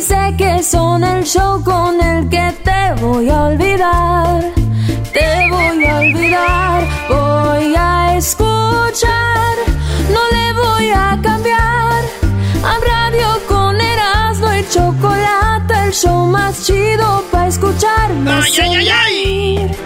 Sé 0.00 0.34
que 0.36 0.62
son 0.62 1.02
el 1.02 1.24
show 1.24 1.62
con 1.64 2.00
el 2.00 2.28
que 2.28 2.52
te 2.62 3.02
voy 3.02 3.28
a 3.30 3.44
olvidar. 3.44 4.42
Te 5.12 5.48
voy 5.50 5.84
a 5.84 5.98
olvidar, 5.98 6.82
voy 7.08 7.74
a 7.76 8.16
escuchar, 8.16 9.56
no 10.12 10.20
le 10.36 10.52
voy 10.52 10.90
a 10.90 11.18
cambiar. 11.22 12.04
A 12.62 12.74
radio 12.92 13.28
con 13.48 13.80
Erasmo 13.80 14.52
y 14.54 14.68
chocolate, 14.68 15.74
el 15.86 15.92
show 15.92 16.26
más 16.26 16.64
chido 16.64 17.24
para 17.32 17.48
escucharme 17.48 18.30
Ay, 18.30 18.52
ay, 18.60 18.88
ay. 18.88 19.76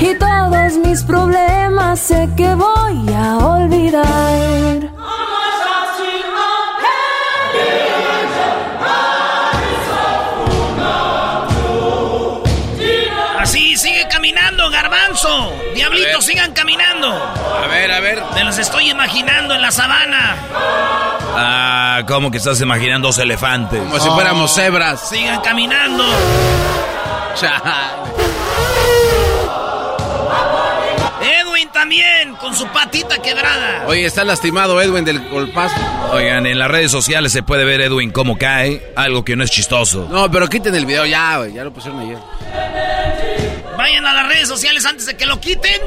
Y 0.00 0.14
todos 0.18 0.78
mis 0.84 1.02
problemas 1.02 1.98
sé 1.98 2.28
que 2.36 2.54
voy 2.54 3.12
a 3.14 3.38
olvidar. 3.38 4.95
Garbanzo. 15.16 15.52
Diablitos, 15.74 16.24
sigan 16.24 16.52
caminando. 16.52 17.12
A 17.12 17.66
ver, 17.68 17.90
a 17.92 18.00
ver. 18.00 18.22
Me 18.34 18.44
los 18.44 18.58
estoy 18.58 18.90
imaginando 18.90 19.54
en 19.54 19.62
la 19.62 19.70
sabana. 19.70 20.36
Ah, 21.38 22.02
¿cómo 22.06 22.30
que 22.30 22.38
estás 22.38 22.60
imaginando 22.60 23.08
dos 23.08 23.18
elefantes? 23.18 23.80
Como 23.80 23.98
si 23.98 24.08
fuéramos 24.10 24.54
cebras. 24.54 25.08
Sigan 25.08 25.40
caminando. 25.40 26.04
Edwin 31.22 31.68
también, 31.72 32.34
con 32.36 32.54
su 32.54 32.66
patita 32.68 33.18
quebrada. 33.20 33.84
Oye, 33.86 34.06
está 34.06 34.24
lastimado 34.24 34.80
Edwin 34.80 35.04
del 35.04 35.28
golpazo. 35.28 35.74
Oigan, 36.12 36.46
en 36.46 36.58
las 36.58 36.70
redes 36.70 36.90
sociales 36.90 37.32
se 37.32 37.42
puede 37.42 37.64
ver 37.64 37.80
Edwin 37.80 38.10
cómo 38.10 38.38
cae, 38.38 38.92
algo 38.96 39.24
que 39.24 39.36
no 39.36 39.44
es 39.44 39.50
chistoso. 39.50 40.08
No, 40.10 40.30
pero 40.30 40.48
quiten 40.48 40.74
el 40.74 40.86
video 40.86 41.04
ya, 41.04 41.38
güey. 41.38 41.52
Ya 41.52 41.64
lo 41.64 41.72
pusieron 41.72 42.00
ayer. 42.00 42.18
Vayan 43.86 44.04
a 44.04 44.12
las 44.14 44.26
redes 44.26 44.48
sociales 44.48 44.84
antes 44.84 45.06
de 45.06 45.16
que 45.16 45.26
lo 45.26 45.40
quiten. 45.40 45.80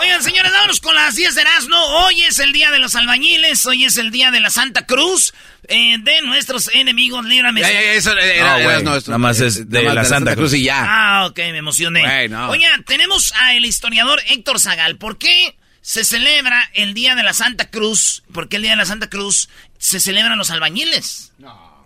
Oigan, 0.00 0.22
señores, 0.22 0.50
vámonos 0.50 0.80
con 0.80 0.94
las 0.94 1.14
10 1.14 1.34
de 1.34 1.42
Erasmo. 1.42 1.76
Hoy 1.76 2.22
es 2.22 2.38
el 2.38 2.54
día 2.54 2.70
de 2.70 2.78
los 2.78 2.94
albañiles, 2.94 3.66
hoy 3.66 3.84
es 3.84 3.98
el 3.98 4.10
día 4.12 4.30
de 4.30 4.40
la 4.40 4.48
Santa 4.48 4.86
Cruz, 4.86 5.34
eh, 5.64 5.96
de 6.00 6.22
nuestros 6.22 6.70
enemigos, 6.72 7.26
líbrame. 7.26 7.60
Ya, 7.60 7.70
ya, 7.70 7.82
ya, 7.82 7.92
eso 7.92 8.16
era, 8.16 8.80
No, 8.80 8.92
nuestro. 8.92 9.10
nada 9.10 9.18
más 9.18 9.40
es 9.40 9.68
de 9.68 9.82
la 9.82 10.06
Santa 10.06 10.34
Cruz. 10.34 10.54
y 10.54 10.62
ya. 10.64 10.86
Ah, 10.88 11.26
ok, 11.26 11.36
me 11.36 11.58
emocioné. 11.58 12.00
Güey, 12.00 12.30
no. 12.30 12.48
Oigan, 12.48 12.82
tenemos 12.84 13.34
al 13.34 13.62
historiador 13.62 14.22
Héctor 14.28 14.58
Zagal. 14.58 14.96
¿Por 14.96 15.18
qué 15.18 15.54
se 15.82 16.02
celebra 16.02 16.70
el 16.72 16.94
Día 16.94 17.14
de 17.14 17.24
la 17.24 17.34
Santa 17.34 17.68
Cruz? 17.68 18.22
¿Por 18.32 18.48
qué 18.48 18.56
el 18.56 18.62
Día 18.62 18.70
de 18.70 18.78
la 18.78 18.86
Santa 18.86 19.10
Cruz 19.10 19.50
se 19.76 20.00
celebran 20.00 20.38
los 20.38 20.50
albañiles? 20.50 21.34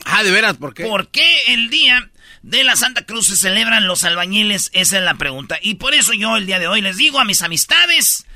Ah, 0.05 0.23
¿de 0.23 0.31
veras? 0.31 0.57
¿Por 0.57 0.75
qué? 0.75 0.85
¿Por 0.85 1.09
qué 1.09 1.37
el 1.49 1.71
Día 1.71 2.11
de 2.43 2.65
la 2.65 2.77
Santa 2.77 3.05
Cruz 3.05 3.29
se 3.29 3.37
celebran 3.37 3.87
los 3.87 4.05
albañiles? 4.05 4.71
Esa 4.73 4.99
es 4.99 5.05
la 5.05 5.15
pregunta. 5.15 5.59
Y 5.63 5.75
por 5.75 5.95
eso 5.95 6.13
yo 6.13 6.37
el 6.37 6.47
día 6.47 6.59
de 6.59 6.69
hoy 6.69 6.81
les 6.81 6.97
digo 6.97 7.21
a 7.21 7.25
mis 7.25 7.43
amistades 7.43 8.27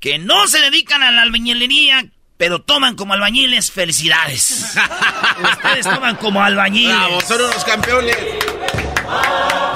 que 0.00 0.18
no 0.18 0.46
se 0.46 0.60
dedican 0.60 1.02
a 1.02 1.10
la 1.10 1.22
albañilería, 1.22 2.06
pero 2.36 2.60
toman 2.60 2.96
como 2.96 3.14
albañiles 3.14 3.70
felicidades. 3.70 4.76
Ustedes 5.52 5.84
toman 5.84 6.16
como 6.16 6.42
albañiles. 6.42 6.96
Bravo, 6.96 7.20
son 7.22 7.42
unos 7.42 7.64
campeones. 7.64 8.16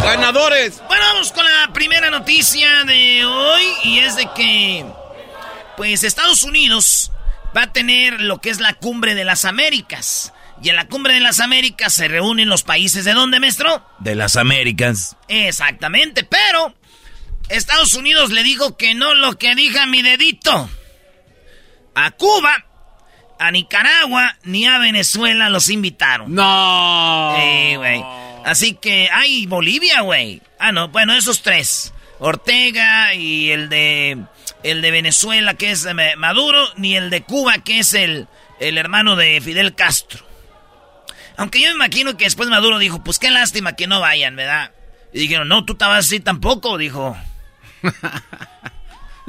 Ganadores. 0.02 0.82
Bueno, 0.88 1.04
vamos 1.12 1.32
con 1.32 1.44
la 1.44 1.72
primera 1.72 2.10
noticia 2.10 2.84
de 2.84 3.24
hoy 3.24 3.62
y 3.84 3.98
es 4.00 4.16
de 4.16 4.28
que, 4.34 4.84
pues, 5.76 6.04
Estados 6.04 6.42
Unidos 6.42 7.12
va 7.56 7.62
a 7.62 7.72
tener 7.72 8.20
lo 8.20 8.40
que 8.40 8.50
es 8.50 8.60
la 8.60 8.74
cumbre 8.74 9.14
de 9.14 9.24
las 9.24 9.44
Américas. 9.44 10.32
Y 10.62 10.68
en 10.68 10.76
la 10.76 10.88
cumbre 10.88 11.14
de 11.14 11.20
las 11.20 11.40
Américas 11.40 11.92
se 11.92 12.08
reúnen 12.08 12.48
los 12.48 12.62
países 12.62 13.04
de 13.04 13.14
dónde, 13.14 13.40
maestro? 13.40 13.84
De 13.98 14.14
las 14.14 14.36
Américas. 14.36 15.16
Exactamente, 15.28 16.24
pero 16.24 16.74
Estados 17.48 17.94
Unidos 17.94 18.30
le 18.30 18.42
dijo 18.42 18.76
que 18.76 18.94
no 18.94 19.14
lo 19.14 19.38
que 19.38 19.54
diga 19.54 19.86
mi 19.86 20.02
dedito. 20.02 20.68
A 21.94 22.10
Cuba, 22.12 22.64
a 23.38 23.50
Nicaragua 23.50 24.36
ni 24.44 24.66
a 24.66 24.78
Venezuela 24.78 25.48
los 25.48 25.68
invitaron. 25.70 26.34
No. 26.34 27.34
Eh, 27.38 27.76
güey. 27.76 28.04
Así 28.44 28.74
que, 28.74 29.08
ay, 29.12 29.46
Bolivia, 29.46 30.02
güey. 30.02 30.42
Ah, 30.58 30.72
no, 30.72 30.88
bueno, 30.88 31.14
esos 31.14 31.42
tres. 31.42 31.92
Ortega 32.18 33.14
y 33.14 33.50
el 33.50 33.70
de 33.70 34.18
el 34.62 34.82
de 34.82 34.90
Venezuela 34.90 35.54
que 35.54 35.70
es 35.70 35.86
eh, 35.86 35.94
Maduro, 36.16 36.68
ni 36.76 36.94
el 36.94 37.08
de 37.08 37.22
Cuba 37.22 37.58
que 37.64 37.78
es 37.78 37.94
el, 37.94 38.28
el 38.60 38.76
hermano 38.76 39.16
de 39.16 39.40
Fidel 39.40 39.74
Castro. 39.74 40.29
Aunque 41.40 41.58
yo 41.58 41.68
me 41.68 41.76
imagino 41.86 42.18
que 42.18 42.24
después 42.24 42.50
Maduro 42.50 42.78
dijo, 42.78 43.02
pues 43.02 43.18
qué 43.18 43.30
lástima 43.30 43.72
que 43.72 43.86
no 43.86 43.98
vayan, 43.98 44.36
¿verdad? 44.36 44.72
Y 45.10 45.20
dijeron, 45.20 45.48
no, 45.48 45.64
tú 45.64 45.74
vas 45.80 46.04
así 46.04 46.20
tampoco, 46.20 46.76
dijo. 46.76 47.16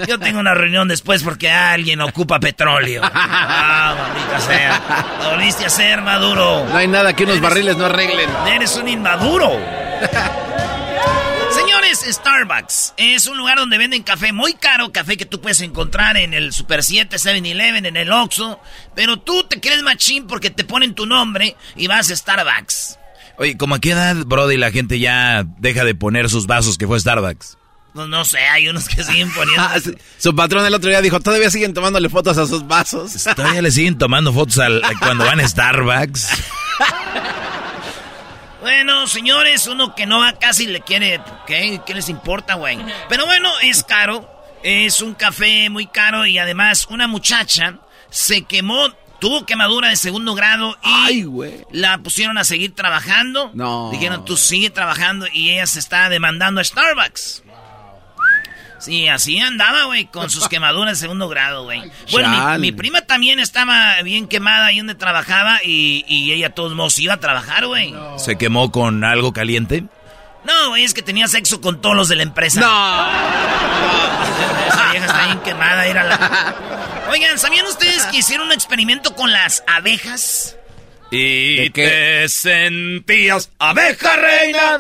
Yo 0.08 0.20
tengo 0.20 0.40
una 0.40 0.54
reunión 0.54 0.90
después 0.90 1.24
porque 1.24 1.50
alguien 1.50 2.02
ocupa 2.02 2.40
petróleo. 2.40 3.02
Ah, 3.14 3.96
maldita 3.98 4.40
sea. 4.42 4.82
Lo 5.24 5.30
volviste 5.32 5.64
a 5.64 5.68
hacer, 5.68 6.02
Maduro. 6.02 6.66
No 6.66 6.76
hay 6.76 6.88
nada 6.88 7.14
que 7.14 7.24
unos 7.24 7.40
barriles 7.40 7.78
no 7.78 7.86
arreglen. 7.86 8.30
Eres 8.48 8.76
un 8.76 8.88
inmaduro. 8.90 9.50
Señores, 11.94 12.16
Starbucks 12.16 12.94
es 12.98 13.28
un 13.28 13.38
lugar 13.38 13.58
donde 13.58 13.78
venden 13.78 14.04
café 14.04 14.32
muy 14.32 14.54
caro, 14.54 14.92
café 14.94 15.18
que 15.18 15.26
tú 15.26 15.42
puedes 15.42 15.60
encontrar 15.62 16.16
en 16.16 16.34
el 16.34 16.54
Super 16.54 16.84
7, 16.84 17.18
7-Eleven, 17.18 17.86
en 17.86 17.98
el 17.98 18.12
Oxxo, 18.12 18.60
pero 18.96 19.18
tú 19.18 19.44
te 19.44 19.60
crees 19.60 19.82
machín 19.84 20.26
porque 20.28 20.50
te 20.50 20.64
ponen 20.64 20.96
tu 20.96 21.06
nombre 21.06 21.56
y 21.76 21.88
vas 21.88 22.10
a 22.10 22.16
Starbucks. 22.16 22.98
Oye, 23.38 23.58
¿como 23.58 23.76
a 23.76 23.80
qué 23.80 23.92
edad, 23.92 24.16
Brody, 24.26 24.56
la 24.58 24.72
gente 24.72 25.00
ya 25.00 25.44
deja 25.58 25.84
de 25.84 25.94
poner 25.96 26.30
sus 26.30 26.48
vasos 26.48 26.78
que 26.78 26.88
fue 26.88 26.98
Starbucks? 27.00 27.58
No, 27.94 28.08
no 28.08 28.24
sé, 28.24 28.40
hay 28.40 28.70
unos 28.70 28.88
que 28.88 29.04
siguen 29.04 29.30
poniendo. 29.36 29.62
Ah. 29.62 29.76
Su 30.18 30.34
patrón 30.34 30.66
el 30.66 30.74
otro 30.74 30.90
día 30.90 31.02
dijo, 31.02 31.20
todavía 31.20 31.50
siguen 31.50 31.74
tomándole 31.74 32.08
fotos 32.08 32.38
a 32.38 32.48
sus 32.48 32.66
vasos. 32.68 33.12
Todavía 33.36 33.62
le 33.62 33.72
siguen 33.72 33.98
tomando 33.98 34.32
fotos 34.32 34.60
al- 34.60 34.82
cuando 35.00 35.26
van 35.26 35.42
a 35.42 35.48
Starbucks. 35.48 36.30
Bueno, 38.62 39.08
señores, 39.08 39.66
uno 39.68 39.96
que 39.96 40.06
no 40.06 40.20
va 40.20 40.34
casi 40.34 40.68
le 40.68 40.82
quiere. 40.82 41.20
¿Qué? 41.48 41.82
¿Qué 41.86 41.94
les 41.96 42.10
importa, 42.10 42.56
güey? 42.56 42.78
Pero 43.10 43.26
bueno, 43.26 43.50
es 43.62 43.84
caro. 43.84 44.30
Es 44.64 45.02
un 45.02 45.16
café 45.16 45.70
muy 45.70 45.88
caro 45.88 46.28
y 46.28 46.38
además 46.38 46.86
una 46.92 47.08
muchacha 47.08 47.80
se 48.12 48.44
quemó, 48.44 48.92
tuvo 49.20 49.46
quemadura 49.48 49.90
de 49.90 49.96
segundo 49.96 50.36
grado 50.36 50.78
y 50.84 50.90
Ay, 50.90 51.26
la 51.72 51.98
pusieron 51.98 52.38
a 52.38 52.44
seguir 52.44 52.76
trabajando. 52.76 53.50
No. 53.56 53.90
Dijeron, 53.92 54.24
tú 54.24 54.38
sigue 54.38 54.70
trabajando 54.70 55.26
y 55.34 55.50
ella 55.50 55.66
se 55.66 55.80
está 55.80 56.10
demandando 56.10 56.62
a 56.62 56.64
Starbucks. 56.64 57.44
Sí, 58.82 59.08
así 59.08 59.40
andaba, 59.40 59.86
güey, 59.86 60.06
con 60.06 60.30
sus 60.30 60.48
quemaduras 60.50 60.98
de 60.98 61.02
segundo 61.02 61.30
grado, 61.30 61.64
güey. 61.64 61.82
Bueno, 62.12 62.58
mi, 62.60 62.72
prima 62.72 63.02
también 63.02 63.40
estaba 63.40 64.02
bien 64.04 64.28
quemada 64.28 64.68
ahí 64.68 64.78
donde 64.80 64.96
trabajaba 64.96 65.60
y, 65.64 66.04
y 66.08 66.34
ella 66.34 66.50
todos 66.50 66.74
modos 66.74 66.98
iba 67.00 67.14
a 67.14 67.20
trabajar, 67.20 67.68
güey. 67.68 67.94
¿Se 68.18 68.38
quemó 68.38 68.72
con 68.72 69.04
algo 69.04 69.34
caliente? 69.34 69.86
No, 70.44 70.70
güey, 70.70 70.84
es 70.84 70.94
que 70.94 71.02
tenía 71.02 71.28
sexo 71.28 71.62
con 71.62 71.82
todos 71.82 71.96
los 71.96 72.10
de 72.10 72.16
la 72.16 72.24
empresa. 72.24 72.62
No. 72.62 73.08
Esa 74.68 74.92
vieja 74.92 75.06
está 75.06 75.26
bien 75.26 75.40
quemada, 75.42 75.86
era 75.86 76.04
la... 76.04 76.56
Oigan, 77.12 77.38
¿sabían 77.38 77.66
ustedes 77.68 78.06
que 78.08 78.18
hicieron 78.18 78.48
un 78.48 78.54
experimento 78.54 79.16
con 79.16 79.32
las 79.32 79.64
abejas? 79.68 80.58
Y 81.12 81.70
te 81.72 82.28
sentías 82.30 83.52
abeja 83.60 84.16
reina. 84.16 84.80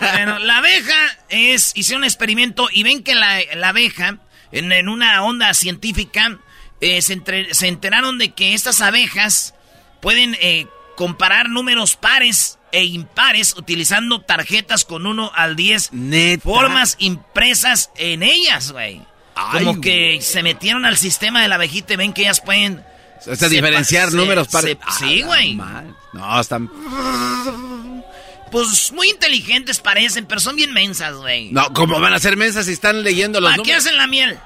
Bueno, 0.00 0.38
la 0.38 0.58
abeja 0.58 1.18
es, 1.28 1.72
hicieron 1.74 2.02
un 2.02 2.04
experimento 2.04 2.68
y 2.72 2.82
ven 2.82 3.02
que 3.02 3.14
la, 3.14 3.42
abeja, 3.64 4.18
en, 4.50 4.88
una 4.88 5.22
onda 5.22 5.52
científica, 5.54 6.38
eh, 6.80 7.02
se, 7.02 7.20
se, 7.52 7.68
enteraron 7.68 8.18
de 8.18 8.32
que 8.32 8.54
estas 8.54 8.80
abejas 8.80 9.54
pueden 10.00 10.36
eh, 10.40 10.66
comparar 10.96 11.48
números 11.48 11.96
pares 11.96 12.58
e 12.72 12.84
impares 12.84 13.54
utilizando 13.56 14.22
tarjetas 14.22 14.84
con 14.84 15.06
1 15.06 15.30
al 15.34 15.56
10 15.56 15.90
formas 16.42 16.96
impresas 16.98 17.90
en 17.96 18.22
ellas, 18.22 18.72
güey. 18.72 19.02
Como 19.52 19.80
que 19.80 20.18
se 20.20 20.42
metieron 20.42 20.84
al 20.84 20.96
sistema 20.96 21.42
de 21.42 21.48
la 21.48 21.54
abejita 21.56 21.94
y 21.94 21.96
ven 21.96 22.12
que 22.12 22.22
ellas 22.22 22.40
pueden... 22.40 22.82
O 23.26 23.36
sea, 23.36 23.48
diferenciar 23.48 24.12
números 24.12 24.48
pares. 24.48 24.76
sí, 24.98 25.22
güey. 25.22 25.58
No, 26.12 26.40
están... 26.40 26.70
Pues 28.52 28.92
muy 28.92 29.08
inteligentes 29.08 29.80
parecen, 29.80 30.26
pero 30.26 30.38
son 30.38 30.54
bien 30.54 30.72
mensas, 30.72 31.16
güey. 31.16 31.50
No, 31.50 31.72
¿cómo 31.72 31.98
van 31.98 32.12
a 32.12 32.18
ser 32.18 32.36
mensas 32.36 32.66
si 32.66 32.72
están 32.72 33.02
leyendo 33.02 33.40
los 33.40 33.50
¿Para 33.50 33.62
qué 33.62 33.74
hacen 33.74 33.96
la 33.96 34.06
miel? 34.06 34.38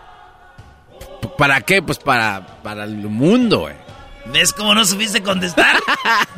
¿Para 1.36 1.60
qué? 1.60 1.82
Pues 1.82 1.98
para, 1.98 2.62
para 2.62 2.84
el 2.84 2.94
mundo, 2.96 3.58
güey. 3.60 3.74
¿Ves 4.26 4.52
cómo 4.52 4.74
no 4.74 4.84
supiste 4.84 5.22
contestar? 5.22 5.76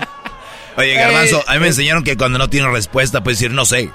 Oye, 0.76 0.94
Garbanzo, 0.94 1.44
a 1.46 1.54
mí 1.54 1.60
me 1.60 1.66
enseñaron 1.68 2.04
que 2.04 2.16
cuando 2.16 2.38
no 2.38 2.48
tiene 2.48 2.70
respuesta 2.70 3.22
puedes 3.22 3.38
decir 3.38 3.52
no 3.52 3.66
sé. 3.66 3.90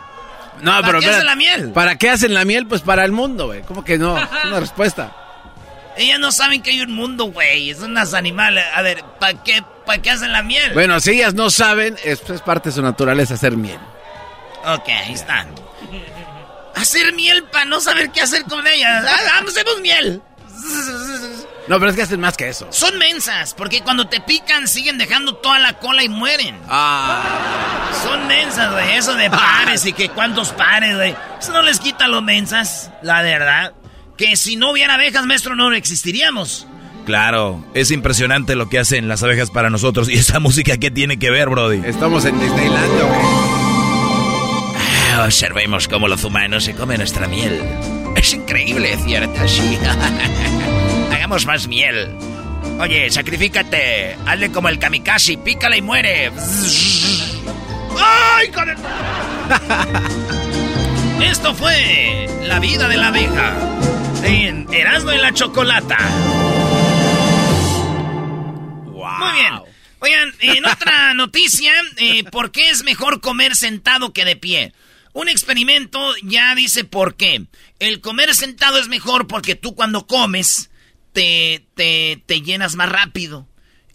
No, 0.61 0.71
¿Para 0.71 0.87
pero 0.87 0.99
qué 0.99 1.09
hacen 1.09 1.25
la 1.25 1.35
miel? 1.35 1.71
¿Para 1.71 1.97
qué 1.97 2.09
hacen 2.09 2.33
la 2.33 2.45
miel? 2.45 2.67
Pues 2.67 2.81
para 2.81 3.03
el 3.03 3.11
mundo, 3.11 3.47
güey. 3.47 3.63
¿Cómo 3.63 3.83
que 3.83 3.97
no? 3.97 4.17
Es 4.17 4.27
una 4.45 4.59
respuesta. 4.59 5.15
Ellas 5.97 6.19
no 6.19 6.31
saben 6.31 6.61
que 6.61 6.71
hay 6.71 6.81
un 6.81 6.93
mundo, 6.93 7.25
güey. 7.25 7.73
Son 7.73 7.91
unas 7.91 8.13
animales. 8.13 8.63
A 8.73 8.81
ver, 8.81 9.03
¿para 9.19 9.43
qué, 9.43 9.63
¿para 9.85 10.01
qué 10.01 10.11
hacen 10.11 10.31
la 10.31 10.43
miel? 10.43 10.73
Bueno, 10.73 10.99
si 10.99 11.11
ellas 11.11 11.33
no 11.33 11.49
saben, 11.49 11.97
es, 12.03 12.21
parte 12.45 12.69
de 12.69 12.75
su 12.75 12.81
naturaleza 12.81 13.35
hacer 13.35 13.57
miel. 13.57 13.79
Ok, 14.65 14.87
ahí 14.87 15.13
están. 15.13 15.49
Hacer 16.75 17.13
miel 17.13 17.43
para 17.43 17.65
no 17.65 17.79
saber 17.81 18.11
qué 18.11 18.21
hacer 18.21 18.43
con 18.45 18.65
ellas. 18.65 19.05
Ah, 19.07 19.41
hacemos 19.47 19.81
miel. 19.81 20.21
No, 21.67 21.79
pero 21.79 21.91
es 21.91 21.95
que 21.95 22.01
hacen 22.01 22.19
más 22.19 22.35
que 22.35 22.49
eso. 22.49 22.67
Son 22.71 22.97
mensas, 22.97 23.53
porque 23.53 23.81
cuando 23.81 24.07
te 24.07 24.19
pican 24.19 24.67
siguen 24.67 24.97
dejando 24.97 25.35
toda 25.35 25.59
la 25.59 25.79
cola 25.79 26.03
y 26.03 26.09
mueren. 26.09 26.59
Ah. 26.67 27.89
Son 28.03 28.27
mensas, 28.27 28.71
güey. 28.71 28.97
Eso 28.97 29.15
de 29.15 29.29
pares 29.29 29.85
y 29.85 29.93
que 29.93 30.09
cuántos 30.09 30.51
pares, 30.51 30.95
güey. 30.95 31.15
Eso 31.39 31.51
no 31.53 31.61
les 31.61 31.79
quita 31.79 32.07
los 32.07 32.21
mensas, 32.21 32.91
la 33.01 33.21
verdad. 33.21 33.73
Que 34.17 34.35
si 34.35 34.57
no 34.57 34.71
hubiera 34.71 34.95
abejas, 34.95 35.25
maestro, 35.25 35.55
no 35.55 35.71
existiríamos. 35.73 36.67
Claro, 37.05 37.63
es 37.73 37.91
impresionante 37.91 38.55
lo 38.55 38.69
que 38.69 38.79
hacen 38.79 39.07
las 39.07 39.23
abejas 39.23 39.51
para 39.51 39.69
nosotros. 39.69 40.09
¿Y 40.09 40.13
esa 40.13 40.39
música 40.41 40.77
qué 40.77 40.91
tiene 40.91 41.17
que 41.17 41.29
ver, 41.29 41.49
Brody? 41.49 41.81
Estamos 41.85 42.25
en 42.25 42.39
Disneyland, 42.39 42.91
güey. 42.91 43.53
Ah, 45.15 45.23
observemos 45.25 45.87
cómo 45.87 46.07
los 46.07 46.23
humanos 46.23 46.63
se 46.63 46.73
comen 46.73 46.97
nuestra 46.97 47.27
miel. 47.27 47.61
Es 48.15 48.33
increíble, 48.33 48.97
¿cierto? 49.03 49.47
Sí. 49.47 49.77
Hagamos 51.11 51.45
más 51.45 51.67
miel. 51.67 52.15
Oye, 52.79 53.09
sacrifícate. 53.11 54.15
Hazle 54.25 54.51
como 54.51 54.69
el 54.69 54.79
kamikaze, 54.79 55.37
pícala 55.37 55.77
y 55.77 55.81
muere. 55.81 56.31
¡Ay, 57.95 58.47
con 58.49 58.69
Esto 61.21 61.53
fue 61.53 62.27
La 62.43 62.59
vida 62.59 62.87
de 62.87 62.97
la 62.97 63.07
abeja 63.09 63.53
en 64.23 64.67
Erasmo 64.73 65.11
y 65.11 65.17
la 65.17 65.31
Chocolata. 65.33 65.97
Muy 69.19 69.33
bien. 69.33 69.53
Oigan, 69.99 70.33
en 70.39 70.65
otra 70.65 71.13
noticia, 71.15 71.71
eh, 71.97 72.23
¿por 72.25 72.51
qué 72.51 72.69
es 72.69 72.83
mejor 72.83 73.21
comer 73.21 73.55
sentado 73.55 74.13
que 74.13 74.25
de 74.25 74.35
pie? 74.35 74.73
Un 75.13 75.29
experimento 75.29 75.99
ya 76.23 76.55
dice 76.55 76.83
por 76.83 77.15
qué. 77.15 77.45
El 77.79 78.01
comer 78.01 78.33
sentado 78.35 78.79
es 78.79 78.87
mejor 78.87 79.27
porque 79.27 79.55
tú 79.55 79.75
cuando 79.75 80.07
comes 80.07 80.71
te, 81.13 81.65
te, 81.75 82.21
te 82.25 82.41
llenas 82.41 82.75
más 82.75 82.89
rápido 82.89 83.47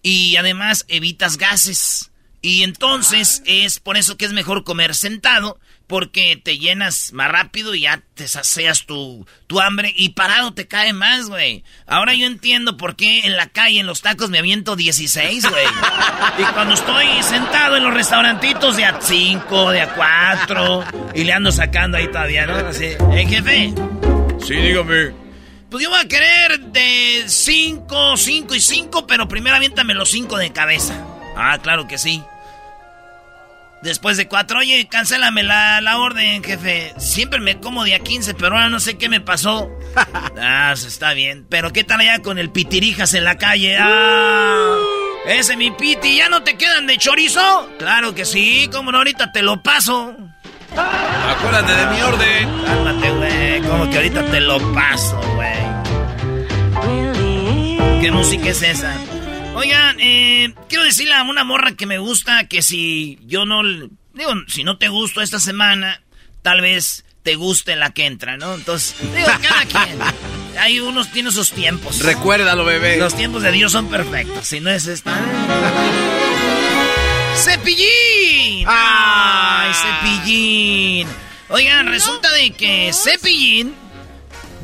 y 0.02 0.36
además 0.36 0.84
evitas 0.88 1.36
gases. 1.36 2.10
Y 2.40 2.62
entonces 2.62 3.42
es 3.46 3.80
por 3.80 3.96
eso 3.96 4.16
que 4.16 4.24
es 4.24 4.32
mejor 4.32 4.62
comer 4.64 4.94
sentado, 4.94 5.58
porque 5.88 6.40
te 6.40 6.58
llenas 6.58 7.12
más 7.12 7.28
rápido 7.28 7.74
y 7.74 7.80
ya 7.80 8.02
te 8.14 8.28
sacias 8.28 8.84
tu, 8.86 9.26
tu 9.46 9.60
hambre 9.60 9.92
y 9.96 10.10
parado 10.10 10.52
te 10.52 10.68
cae 10.68 10.92
más, 10.92 11.28
güey. 11.28 11.64
Ahora 11.86 12.14
yo 12.14 12.26
entiendo 12.26 12.76
por 12.76 12.94
qué 12.94 13.20
en 13.24 13.36
la 13.36 13.48
calle, 13.48 13.80
en 13.80 13.86
los 13.86 14.02
tacos, 14.02 14.28
me 14.28 14.38
aviento 14.38 14.76
16, 14.76 15.48
güey. 15.48 15.66
y 16.38 16.42
cuando 16.52 16.74
estoy 16.74 17.06
sentado 17.22 17.76
en 17.76 17.84
los 17.84 17.94
restaurantitos 17.94 18.76
de 18.76 18.84
a 18.84 19.00
5, 19.00 19.70
de 19.70 19.80
a 19.80 19.94
4, 19.94 20.84
y 21.14 21.24
le 21.24 21.32
ando 21.32 21.50
sacando 21.50 21.96
ahí 21.96 22.06
todavía, 22.08 22.46
¿no? 22.46 22.54
Así, 22.54 22.84
¿eh, 22.84 23.26
jefe? 23.26 23.72
Sí, 24.46 24.54
dígame. 24.54 25.12
Pues 25.70 25.82
yo 25.84 25.90
voy 25.90 26.00
a 26.00 26.08
querer 26.08 26.60
de 26.60 27.24
5, 27.26 28.16
5 28.16 28.54
y 28.54 28.60
5, 28.60 29.06
pero 29.06 29.26
primero 29.26 29.56
aviéntame 29.56 29.94
los 29.94 30.10
5 30.10 30.36
de 30.36 30.52
cabeza. 30.52 31.02
Ah, 31.34 31.58
claro 31.62 31.88
que 31.88 31.96
sí. 31.96 32.22
Después 33.82 34.16
de 34.16 34.26
cuatro, 34.26 34.58
oye, 34.58 34.88
cancélame 34.88 35.44
la, 35.44 35.80
la 35.80 35.98
orden, 35.98 36.42
jefe. 36.42 36.92
Siempre 36.98 37.40
me 37.40 37.60
como 37.60 37.84
día 37.84 38.00
15, 38.00 38.34
pero 38.34 38.56
ahora 38.56 38.68
no 38.68 38.80
sé 38.80 38.98
qué 38.98 39.08
me 39.08 39.20
pasó. 39.20 39.70
ah, 40.40 40.72
está 40.74 41.14
bien. 41.14 41.46
Pero 41.48 41.72
¿qué 41.72 41.84
tal 41.84 42.00
allá 42.00 42.20
con 42.20 42.38
el 42.38 42.50
pitirijas 42.50 43.14
en 43.14 43.24
la 43.24 43.38
calle? 43.38 43.76
Ah, 43.78 44.76
ese 45.26 45.56
mi 45.56 45.70
piti, 45.70 46.16
¿ya 46.16 46.28
no 46.28 46.42
te 46.42 46.56
quedan 46.56 46.86
de 46.86 46.98
chorizo? 46.98 47.70
Claro 47.78 48.14
que 48.14 48.24
sí, 48.24 48.68
como 48.72 48.90
no, 48.90 48.98
ahorita 48.98 49.30
te 49.30 49.42
lo 49.42 49.62
paso. 49.62 50.16
Acuérdate 50.76 51.72
de 51.72 51.86
mi 51.86 52.02
orden. 52.02 52.64
Cálmate, 52.64 53.10
güey, 53.10 53.60
como 53.62 53.90
que 53.90 53.96
ahorita 53.96 54.24
te 54.24 54.40
lo 54.40 54.58
paso, 54.72 55.20
güey. 55.34 55.68
¿Qué 58.00 58.10
música 58.10 58.48
es 58.48 58.62
esa? 58.62 58.94
Oigan, 59.58 59.96
eh, 59.98 60.54
quiero 60.68 60.84
decirle 60.84 61.14
a 61.14 61.24
una 61.24 61.42
morra 61.42 61.72
que 61.72 61.84
me 61.84 61.98
gusta 61.98 62.46
que 62.46 62.62
si 62.62 63.18
yo 63.26 63.44
no... 63.44 63.62
Digo, 64.14 64.32
si 64.46 64.62
no 64.62 64.78
te 64.78 64.86
gusto 64.86 65.20
esta 65.20 65.40
semana, 65.40 66.00
tal 66.42 66.60
vez 66.60 67.04
te 67.24 67.34
guste 67.34 67.74
la 67.74 67.90
que 67.90 68.06
entra, 68.06 68.36
¿no? 68.36 68.54
Entonces, 68.54 68.94
digo, 69.12 69.26
cada 69.26 69.64
quien. 69.64 69.98
Hay 70.60 70.78
unos, 70.78 71.10
tiene 71.10 71.32
sus 71.32 71.50
tiempos. 71.50 71.98
Recuérdalo, 72.04 72.64
bebé. 72.64 72.98
Los 72.98 73.16
tiempos 73.16 73.42
de 73.42 73.50
Dios 73.50 73.72
son 73.72 73.88
perfectos. 73.88 74.46
Si 74.46 74.60
no 74.60 74.70
es 74.70 74.86
esta... 74.86 75.12
¡Cepillín! 77.34 78.64
¡Ay, 78.68 79.72
Cepillín! 79.74 81.08
Oigan, 81.48 81.88
resulta 81.88 82.30
de 82.30 82.52
que 82.52 82.92
Cepillín... 82.92 83.74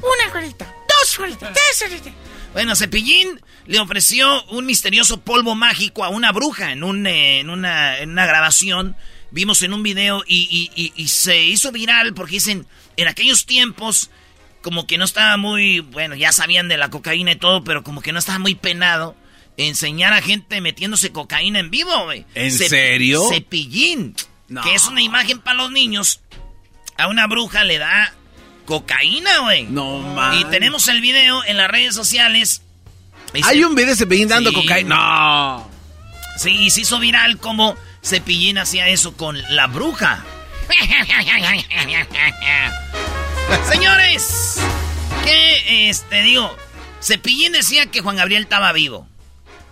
Una 0.00 0.32
colita, 0.32 0.72
dos 0.88 1.16
colitas, 1.16 1.52
tres 1.52 1.88
colitas. 1.88 2.23
Bueno, 2.54 2.76
Cepillín 2.76 3.40
le 3.66 3.80
ofreció 3.80 4.44
un 4.44 4.64
misterioso 4.64 5.20
polvo 5.20 5.56
mágico 5.56 6.04
a 6.04 6.08
una 6.08 6.30
bruja 6.30 6.70
en, 6.70 6.84
un, 6.84 7.04
eh, 7.06 7.40
en, 7.40 7.50
una, 7.50 7.98
en 7.98 8.10
una 8.10 8.26
grabación. 8.26 8.96
Vimos 9.32 9.62
en 9.62 9.74
un 9.74 9.82
video 9.82 10.22
y, 10.26 10.70
y, 10.94 11.08
se 11.08 11.42
hizo 11.42 11.72
viral 11.72 12.14
porque 12.14 12.36
dicen, 12.36 12.66
en 12.96 13.08
aquellos 13.08 13.44
tiempos, 13.44 14.10
como 14.62 14.86
que 14.86 14.96
no 14.96 15.04
estaba 15.04 15.36
muy, 15.36 15.80
bueno, 15.80 16.14
ya 16.14 16.30
sabían 16.30 16.68
de 16.68 16.76
la 16.76 16.90
cocaína 16.90 17.32
y 17.32 17.36
todo, 17.36 17.64
pero 17.64 17.82
como 17.82 18.00
que 18.00 18.12
no 18.12 18.20
estaba 18.20 18.38
muy 18.38 18.54
penado 18.54 19.16
enseñar 19.56 20.12
a 20.12 20.22
gente 20.22 20.60
metiéndose 20.60 21.10
cocaína 21.10 21.58
en 21.58 21.70
vivo, 21.70 22.04
güey. 22.04 22.24
¿En 22.36 22.52
serio? 22.52 23.28
Cepillín, 23.28 24.14
que 24.62 24.74
es 24.74 24.86
una 24.86 25.02
imagen 25.02 25.40
para 25.40 25.56
los 25.56 25.72
niños. 25.72 26.20
A 26.96 27.08
una 27.08 27.26
bruja 27.26 27.64
le 27.64 27.78
da 27.78 28.14
cocaína, 28.64 29.40
güey. 29.40 29.64
No 29.64 29.98
mames. 29.98 30.40
Y 30.40 30.44
tenemos 30.46 30.88
el 30.88 31.00
video 31.00 31.44
en 31.44 31.56
las 31.56 31.70
redes 31.70 31.94
sociales. 31.94 32.62
Hay 33.42 33.64
un 33.64 33.74
video 33.74 33.90
de 33.90 33.96
Cepillín 33.96 34.28
dando 34.28 34.52
cocaína. 34.52 34.96
No. 34.96 35.70
Sí, 36.36 36.70
se 36.70 36.82
hizo 36.82 36.98
viral 36.98 37.38
como 37.38 37.76
Cepillín 38.02 38.58
hacía 38.58 38.88
eso 38.88 39.16
con 39.16 39.40
la 39.54 39.66
bruja. 39.66 40.24
Señores, 43.70 44.56
que 45.24 45.90
este 45.90 46.22
digo, 46.22 46.56
Cepillín 47.02 47.52
decía 47.52 47.86
que 47.86 48.00
Juan 48.00 48.16
Gabriel 48.16 48.42
estaba 48.42 48.72
vivo. 48.72 49.06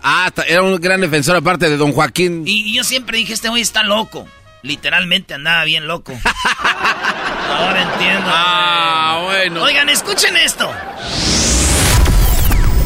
Ah, 0.03 0.31
era 0.47 0.63
un 0.63 0.81
gran 0.81 1.01
defensor 1.01 1.37
aparte 1.37 1.71
de 1.71 1.77
Don 1.77 1.93
Joaquín. 1.93 2.45
Y, 2.47 2.75
yo 2.75 2.85
siempre 2.85 3.19
dije, 3.19 3.33
este 3.33 3.49
güey 3.49 3.63
está 3.63 3.83
loco. 3.83 4.27
Literalmente 4.63 5.35
andaba 5.35 5.65
bien 5.65 5.87
loco. 5.89 6.13
Ahora 7.51 7.83
entiendo. 7.83 8.31
Ah, 8.33 9.21
bueno. 9.25 9.63
Oigan, 9.63 9.89
escuchen 9.89 10.37
esto. 10.37 10.73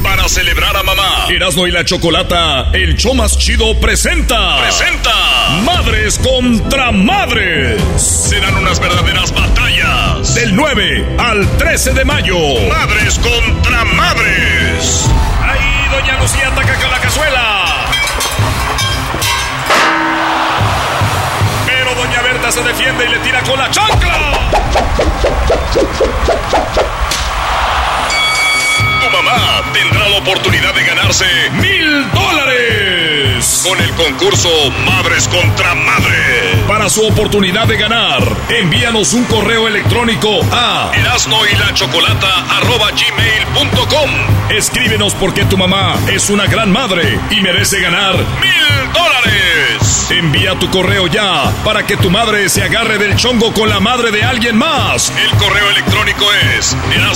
Para 0.03 0.29
celebrar 0.29 0.75
a 0.77 0.83
mamá. 0.83 1.27
Erasmo 1.29 1.67
y 1.67 1.71
la 1.73 1.85
Chocolata, 1.85 2.71
el 2.73 2.97
show 2.97 3.15
más 3.15 3.37
chido 3.39 3.79
presenta. 3.81 4.59
Presenta. 4.61 5.13
Madres 5.65 6.19
contra 6.19 6.93
madres. 6.93 7.83
Serán 8.01 8.57
unas 8.57 8.81
verdaderas 8.81 9.33
batallas. 9.35 10.35
Del 10.35 10.55
9 10.57 11.17
al 11.19 11.57
13 11.59 11.93
de 11.93 12.05
mayo. 12.05 12.39
Madres 12.69 13.19
contra 13.19 13.85
madres. 13.85 15.11
Ahí, 15.43 15.89
doña 15.91 16.21
Lucía 16.21 16.49
ataca 16.49 16.75
con 16.81 16.91
la 16.91 17.01
cazuela. 17.01 17.86
Se 22.51 22.63
defiende 22.63 23.05
y 23.05 23.09
le 23.09 23.19
tira 23.19 23.43
con 23.43 23.59
la 23.59 23.71
chancla. 23.71 24.19
Tu 29.01 29.11
mamá 29.11 29.63
tendrá 29.73 30.09
la 30.09 30.19
oportunidad 30.19 30.75
de 30.75 30.85
ganarse 30.85 31.25
mil 31.53 32.11
dólares 32.13 33.65
con 33.69 33.81
el 33.81 33.91
concurso 33.95 34.49
Madres 34.85 35.27
contra 35.29 35.75
Madres. 35.75 36.65
Para 36.69 36.89
su 36.89 37.05
oportunidad 37.05 37.67
de 37.67 37.79
ganar, 37.79 38.23
envíanos 38.49 39.13
un 39.13 39.25
correo 39.25 39.67
electrónico 39.67 40.41
a 40.53 40.93
erasno 40.95 41.39
y 41.47 41.57
Escríbenos 44.57 45.15
porque 45.15 45.45
tu 45.45 45.59
mamá 45.59 45.97
es 46.09 46.31
una 46.31 46.47
gran 46.47 46.73
madre 46.73 47.21
y 47.31 47.41
merece 47.41 47.81
ganar 47.81 48.15
mil 48.15 48.93
dólares. 48.93 49.76
Envía 50.11 50.59
tu 50.59 50.71
correo 50.71 51.07
ya 51.07 51.53
para 51.65 51.87
que 51.87 51.97
tu 51.97 52.11
madre 52.11 52.49
se 52.49 52.63
agarre 52.63 52.99
del 52.99 53.17
chongo 53.17 53.53
con 53.53 53.69
la 53.69 53.81
madre 53.81 54.11
de 54.11 54.23
alguien 54.23 54.57
más. 54.57 55.11
El 55.11 55.31
correo 55.39 55.71
electrónico 55.71 56.27
es 56.57 56.77
la 57.01 57.13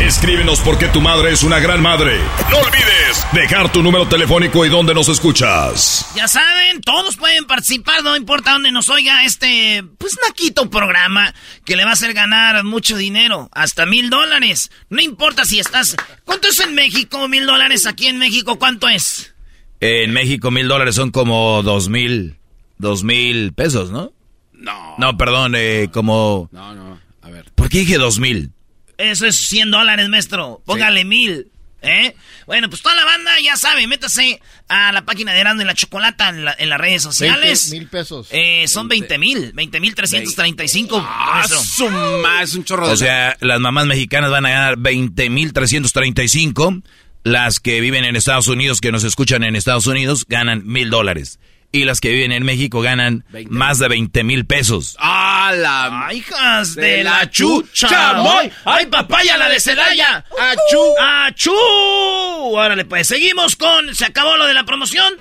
Escríbenos 0.00 0.60
porque 0.60 0.88
tu 0.88 1.00
madre 1.00 1.32
es 1.32 1.42
una 1.42 1.58
gran 1.58 1.82
madre. 1.82 2.18
No 2.50 2.58
olvides 2.58 3.26
dejar 3.32 3.72
tu 3.72 3.82
número 3.82 4.06
telefónico 4.08 4.64
y 4.64 4.68
dónde 4.68 4.94
nos 4.94 5.08
escuchas. 5.08 6.06
Ya 6.14 6.28
saben, 6.28 6.80
todos 6.80 7.16
pueden 7.16 7.46
participar, 7.46 8.02
no 8.02 8.16
importa 8.16 8.52
dónde 8.52 8.72
nos 8.72 8.88
oiga 8.88 9.24
este, 9.24 9.84
pues 9.98 10.18
naquito 10.26 10.70
programa 10.70 11.34
que 11.64 11.76
le 11.76 11.84
va 11.84 11.90
a 11.90 11.94
hacer 11.94 12.14
ganar 12.14 12.64
mucho 12.64 12.96
dinero, 12.96 13.48
hasta 13.52 13.86
mil 13.86 14.10
dólares. 14.10 14.70
No 14.88 15.00
importa 15.02 15.44
si 15.44 15.58
estás... 15.58 15.96
¿Cuánto 16.24 16.48
es 16.48 16.60
en 16.60 16.74
México? 16.74 17.28
Mil 17.28 17.46
dólares 17.46 17.86
aquí 17.86 18.06
en 18.06 18.18
México, 18.18 18.58
¿cuánto 18.58 18.88
es? 18.88 19.33
En 19.80 20.12
México 20.12 20.50
mil 20.50 20.68
dólares 20.68 20.94
son 20.94 21.10
como 21.10 21.62
dos 21.62 21.88
mil, 21.88 22.36
dos 22.78 23.04
mil 23.04 23.52
pesos, 23.52 23.90
¿no? 23.90 24.12
No. 24.52 24.94
No, 24.98 25.16
perdón, 25.18 25.54
eh, 25.56 25.88
como... 25.92 26.48
No, 26.52 26.74
no, 26.74 26.98
a 27.22 27.30
ver. 27.30 27.50
¿Por 27.54 27.68
qué 27.68 27.78
dije 27.80 27.98
dos 27.98 28.18
mil? 28.18 28.50
Eso 28.96 29.26
es 29.26 29.36
100 29.36 29.70
dólares, 29.72 30.08
maestro. 30.08 30.62
Póngale 30.64 31.04
mil. 31.04 31.48
¿Eh? 31.86 32.16
Bueno, 32.46 32.70
pues 32.70 32.80
toda 32.80 32.94
la 32.94 33.04
banda 33.04 33.32
ya 33.42 33.56
sabe, 33.56 33.86
métase 33.86 34.40
a 34.68 34.90
la 34.92 35.04
página 35.04 35.34
de 35.34 35.40
Erasmo 35.40 35.60
y 35.60 35.64
la 35.66 35.74
Chocolata 35.74 36.30
en, 36.30 36.46
la- 36.46 36.56
en 36.58 36.70
las 36.70 36.80
redes 36.80 37.02
sociales. 37.02 37.70
mil 37.72 37.88
pesos. 37.88 38.28
Eh, 38.30 38.66
son 38.68 38.88
20 38.88 39.18
mil, 39.18 39.52
20 39.52 39.80
mil 39.80 39.94
335. 39.94 40.96
Ah, 41.06 41.32
maestro. 41.34 41.60
su 41.60 41.90
ma- 41.90 42.42
es 42.42 42.54
un 42.54 42.64
chorro 42.64 42.86
de... 42.86 42.94
O 42.94 42.96
sea, 42.96 43.36
las 43.40 43.60
mamás 43.60 43.84
mexicanas 43.84 44.30
van 44.30 44.46
a 44.46 44.50
ganar 44.50 44.78
20.335. 44.78 46.82
Las 47.24 47.58
que 47.58 47.80
viven 47.80 48.04
en 48.04 48.16
Estados 48.16 48.48
Unidos, 48.48 48.80
que 48.80 48.92
nos 48.92 49.02
escuchan 49.02 49.42
en 49.44 49.56
Estados 49.56 49.86
Unidos, 49.86 50.26
ganan 50.28 50.66
mil 50.66 50.90
dólares. 50.90 51.40
Y 51.72 51.84
las 51.86 52.00
que 52.00 52.10
viven 52.12 52.30
en 52.30 52.44
México 52.44 52.82
ganan 52.82 53.24
20,000. 53.30 53.48
más 53.58 53.78
de 53.80 53.88
20 53.88 54.22
mil 54.22 54.46
pesos. 54.46 54.96
¡Ah, 55.00 55.52
la... 55.56 56.06
¡Ay, 56.06 56.18
hijas 56.18 56.76
de, 56.76 56.82
De 56.98 57.04
la 57.04 57.28
chucha! 57.30 57.88
chamoy. 57.88 58.52
¡Ay, 58.64 58.86
papaya, 58.86 59.36
la 59.36 59.48
de 59.48 59.58
Celaya! 59.58 60.24
¡Achú! 60.38 60.94
¡Achú! 61.00 61.52
Órale, 61.52 62.84
pues 62.84 63.08
seguimos 63.08 63.56
con. 63.56 63.92
Se 63.94 64.04
acabó 64.04 64.36
lo 64.36 64.46
de 64.46 64.54
la 64.54 64.64
promoción. 64.64 65.14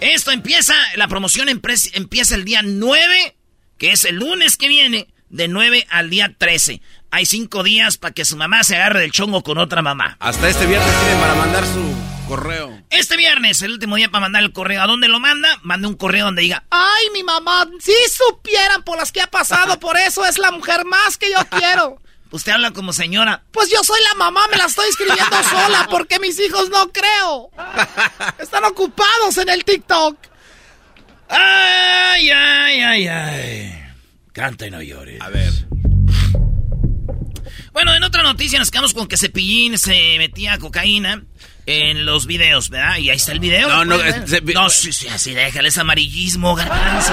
Esto 0.00 0.30
empieza. 0.30 0.74
La 0.96 1.08
promoción 1.08 1.48
empieza 1.48 2.34
el 2.34 2.44
día 2.44 2.62
9, 2.64 3.36
que 3.76 3.90
es 3.92 4.04
el 4.04 4.14
lunes 4.16 4.56
que 4.56 4.68
viene, 4.68 5.08
de 5.28 5.48
9 5.48 5.86
al 5.90 6.08
día 6.08 6.34
13. 6.38 6.80
Hay 7.10 7.24
cinco 7.24 7.62
días 7.62 7.96
para 7.96 8.12
que 8.12 8.24
su 8.24 8.36
mamá 8.36 8.62
se 8.64 8.76
agarre 8.76 9.00
del 9.00 9.12
chongo 9.12 9.42
con 9.42 9.56
otra 9.58 9.80
mamá. 9.80 10.16
Hasta 10.20 10.48
este 10.48 10.66
viernes 10.66 10.94
tienen 11.00 11.20
para 11.20 11.34
mandar 11.34 11.64
su 11.64 12.28
correo. 12.28 12.82
Este 12.90 13.16
viernes, 13.16 13.62
el 13.62 13.72
último 13.72 13.96
día 13.96 14.10
para 14.10 14.22
mandar 14.22 14.42
el 14.42 14.52
correo. 14.52 14.82
¿A 14.82 14.86
dónde 14.86 15.08
lo 15.08 15.18
manda? 15.18 15.48
Mande 15.62 15.88
un 15.88 15.94
correo 15.96 16.26
donde 16.26 16.42
diga, 16.42 16.64
Ay, 16.70 17.06
mi 17.14 17.22
mamá, 17.24 17.66
si 17.80 17.94
supieran 18.10 18.82
por 18.82 18.98
las 18.98 19.10
que 19.10 19.22
ha 19.22 19.26
pasado, 19.26 19.80
por 19.80 19.96
eso 19.96 20.24
es 20.26 20.38
la 20.38 20.50
mujer 20.50 20.84
más 20.84 21.16
que 21.16 21.30
yo 21.30 21.38
quiero. 21.58 21.98
usted 22.30 22.52
habla 22.52 22.72
como 22.72 22.92
señora. 22.92 23.42
Pues 23.52 23.70
yo 23.70 23.82
soy 23.82 24.00
la 24.12 24.18
mamá, 24.18 24.46
me 24.50 24.58
la 24.58 24.66
estoy 24.66 24.88
escribiendo 24.90 25.42
sola 25.50 25.88
porque 25.90 26.18
mis 26.18 26.38
hijos 26.38 26.68
no 26.68 26.90
creo. 26.92 27.50
Están 28.38 28.64
ocupados 28.64 29.38
en 29.38 29.48
el 29.48 29.64
TikTok. 29.64 30.18
Ay, 31.30 32.30
ay, 32.30 32.80
ay, 32.80 33.06
ay. 33.08 33.84
Canta 34.32 34.66
y 34.66 34.70
no 34.70 34.82
llores. 34.82 35.20
A 35.20 35.30
ver. 35.30 35.52
Bueno, 37.78 37.94
en 37.94 38.02
otra 38.02 38.24
noticia 38.24 38.58
nos 38.58 38.72
quedamos 38.72 38.92
con 38.92 39.06
que 39.06 39.16
Cepillín 39.16 39.78
se 39.78 40.16
metía 40.18 40.58
cocaína 40.58 41.22
en 41.64 42.06
los 42.06 42.26
videos, 42.26 42.70
¿verdad? 42.70 42.96
Y 42.98 43.08
ahí 43.10 43.16
está 43.18 43.30
el 43.30 43.38
video. 43.38 43.68
No, 43.68 43.84
no, 43.84 43.94
¿puedes 43.94 44.16
es- 44.16 44.30
ver? 44.32 44.42
Cepi- 44.42 44.54
no, 44.54 44.68
sí, 44.68 44.92
sí, 44.92 45.06
así 45.06 45.32
déjale 45.32 45.68
ese 45.68 45.80
amarillismo, 45.80 46.56
garbanzo. 46.56 47.12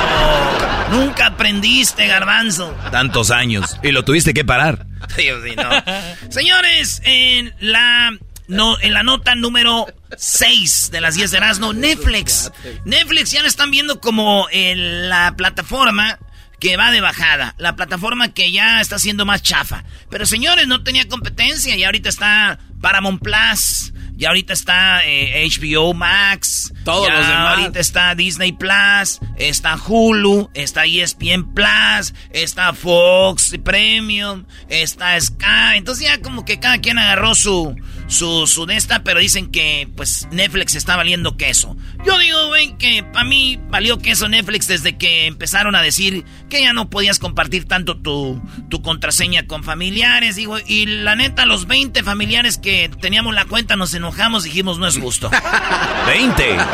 Nunca 0.89 1.27
aprendiste, 1.27 2.07
garbanzo. 2.07 2.75
Tantos 2.89 3.29
años. 3.29 3.77
Y 3.84 3.91
lo 3.91 4.03
tuviste 4.05 4.34
que 4.34 4.43
parar. 4.43 4.88
Dios, 5.17 5.43
sí, 5.48 5.55
no. 5.55 6.31
Señores, 6.31 7.00
en 7.05 7.53
la, 7.60 8.17
no, 8.48 8.79
en 8.79 8.93
la 8.95 9.03
nota 9.03 9.36
número 9.36 9.86
6 10.17 10.89
de 10.91 11.00
las 11.00 11.13
10 11.13 11.29
de 11.29 11.38
Erasmo, 11.38 11.74
Netflix. 11.74 12.51
Netflix 12.86 13.29
ya 13.29 13.43
la 13.43 13.50
están 13.50 13.69
viendo 13.69 14.01
como 14.01 14.48
en 14.51 15.10
la 15.10 15.36
plataforma 15.38 16.17
que 16.60 16.78
va 16.78 16.92
de 16.92 17.02
bajada. 17.02 17.56
La 17.58 17.76
plataforma 17.76 18.34
que 18.34 18.52
ya 18.52 18.82
está 18.82 19.00
siendo 19.00 19.26
más 19.26 19.42
chafa. 19.42 19.84
Pero 20.10 20.26
señores, 20.26 20.68
no 20.68 20.84
tenía 20.84 21.08
competencia 21.08 21.76
y 21.76 21.84
ahorita 21.84 22.10
está 22.10 22.60
Paramount 22.82 23.22
Plus. 23.22 23.94
Y 24.18 24.24
ahorita 24.26 24.54
está 24.54 25.06
eh, 25.06 25.46
HBO 25.46 25.94
Max. 25.94 26.74
Todos 26.86 27.08
ya 27.08 27.16
los 27.16 27.28
demás. 27.28 27.58
Ahorita 27.58 27.80
está 27.80 28.16
Disney 28.16 28.54
Plus, 28.54 29.20
está 29.38 29.76
Hulu, 29.76 30.50
está 30.54 30.86
ESPN 30.86 31.54
Plus, 31.54 32.14
está 32.30 32.72
Fox 32.72 33.56
Premium, 33.64 34.46
está 34.70 35.20
Sky. 35.20 35.76
Entonces 35.76 36.08
ya 36.08 36.22
como 36.22 36.46
que 36.46 36.60
cada 36.62 36.78
quien 36.78 36.98
agarró 36.98 37.36
su 37.36 37.76
su 38.08 38.48
su 38.48 38.66
de 38.66 38.76
esta, 38.76 39.04
pero 39.04 39.20
dicen 39.20 39.52
que 39.52 39.88
pues 39.96 40.28
Netflix 40.32 40.76
está 40.76 40.96
valiendo 40.96 41.38
queso. 41.38 41.76
Yo 42.06 42.18
digo, 42.18 42.50
ven 42.52 42.78
que 42.78 43.04
para 43.04 43.26
mí 43.26 43.60
valió 43.70 44.00
queso 44.00 44.28
Netflix 44.28 44.68
desde 44.68 44.98
que 44.98 45.26
empezaron 45.26 45.76
a 45.76 45.82
decir 45.82 46.26
que 46.50 46.62
ya 46.62 46.74
no 46.74 46.90
podías 46.90 47.20
compartir 47.20 47.66
tanto 47.68 47.98
tu 47.98 48.42
tu 48.70 48.82
contraseña 48.82 49.48
con 49.48 49.64
familiares, 49.64 50.36
digo, 50.36 50.58
y 50.66 50.86
la 50.86 51.16
neta 51.16 51.46
los 51.46 51.68
20 51.68 52.04
familiares 52.04 52.58
que 52.58 52.90
teníamos 53.02 53.34
la 53.34 53.46
cuenta 53.46 53.76
nos 53.76 53.94
enojamos, 53.94 54.44
dijimos, 54.44 54.80
no 54.80 54.88
es 54.88 54.98
justo. 54.98 55.30
20. 56.08 56.58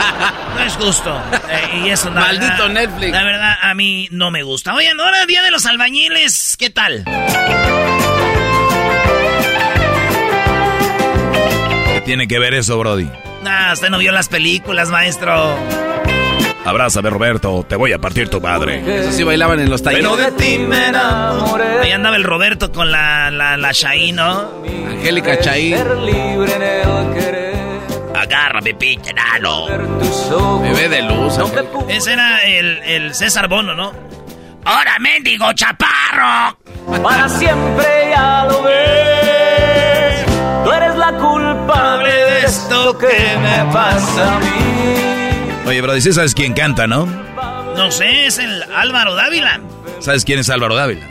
No 0.51 0.59
es 0.59 0.73
justo. 0.73 1.17
Eh, 1.49 1.85
y 1.85 1.89
eso, 1.89 2.09
la 2.11 2.21
Maldito 2.21 2.67
verdad, 2.67 2.69
Netflix. 2.69 3.11
La 3.11 3.23
verdad, 3.23 3.57
a 3.61 3.73
mí 3.73 4.09
no 4.11 4.31
me 4.31 4.43
gusta. 4.43 4.73
Oigan, 4.73 4.99
ahora 4.99 5.25
Día 5.25 5.41
de 5.43 5.51
los 5.51 5.65
Albañiles, 5.65 6.57
¿qué 6.57 6.69
tal? 6.69 7.05
¿Qué 12.01 12.05
tiene 12.05 12.27
que 12.27 12.39
ver 12.39 12.53
eso, 12.53 12.77
Brody? 12.77 13.09
Ah, 13.45 13.69
usted 13.73 13.89
no 13.89 13.97
vio 13.99 14.11
las 14.11 14.27
películas, 14.27 14.89
maestro. 14.89 15.55
Abrázame, 16.65 17.09
Roberto. 17.09 17.65
Te 17.67 17.75
voy 17.75 17.91
a 17.93 17.99
partir 17.99 18.29
tu 18.29 18.39
madre. 18.41 18.83
Eso 19.01 19.11
sí 19.11 19.23
bailaban 19.23 19.59
en 19.59 19.69
los 19.69 19.81
talleres. 19.81 20.07
Pero 20.09 20.31
de 20.31 20.31
ti 20.33 20.59
me 20.59 20.87
enamoré. 20.87 21.79
Ahí 21.81 21.91
andaba 21.91 22.15
el 22.15 22.23
Roberto 22.23 22.71
con 22.71 22.91
la, 22.91 23.31
la, 23.31 23.57
la 23.57 23.71
Shai, 23.71 24.11
¿no? 24.11 24.49
Angélica 24.89 25.39
Chaí. 25.39 25.73
Agárrame, 28.15 28.73
pinche 28.75 29.09
enano. 29.11 29.65
Bebé 30.61 30.89
de 30.89 31.01
luz. 31.01 31.39
Ese 31.89 32.13
era 32.13 32.43
el, 32.43 32.77
el 32.83 33.15
César 33.15 33.47
Bono, 33.47 33.73
¿no? 33.73 33.91
¡Ahora, 34.63 34.99
mendigo 34.99 35.51
chaparro! 35.53 36.57
Para 37.01 37.27
siempre 37.29 38.09
ya 38.11 38.45
lo 38.47 38.61
ves. 38.61 40.25
Tú 40.63 40.71
eres 40.71 40.95
la 40.95 41.17
culpable 41.61 42.09
de 42.11 42.39
esto 42.45 42.97
que 42.97 43.07
me 43.07 43.71
pasa 43.73 44.37
a 44.37 44.39
mí. 44.39 45.67
Oye, 45.67 45.81
Brody, 45.81 46.01
sí 46.01 46.11
sabes 46.11 46.33
quién 46.33 46.53
canta, 46.53 46.87
¿no? 46.87 47.05
No 47.75 47.91
sé, 47.91 48.25
es 48.25 48.39
el 48.39 48.63
Álvaro 48.63 49.15
Dávila. 49.15 49.61
¿Sabes 49.99 50.25
quién 50.25 50.39
es 50.39 50.49
Álvaro 50.49 50.75
Dávila? 50.75 51.07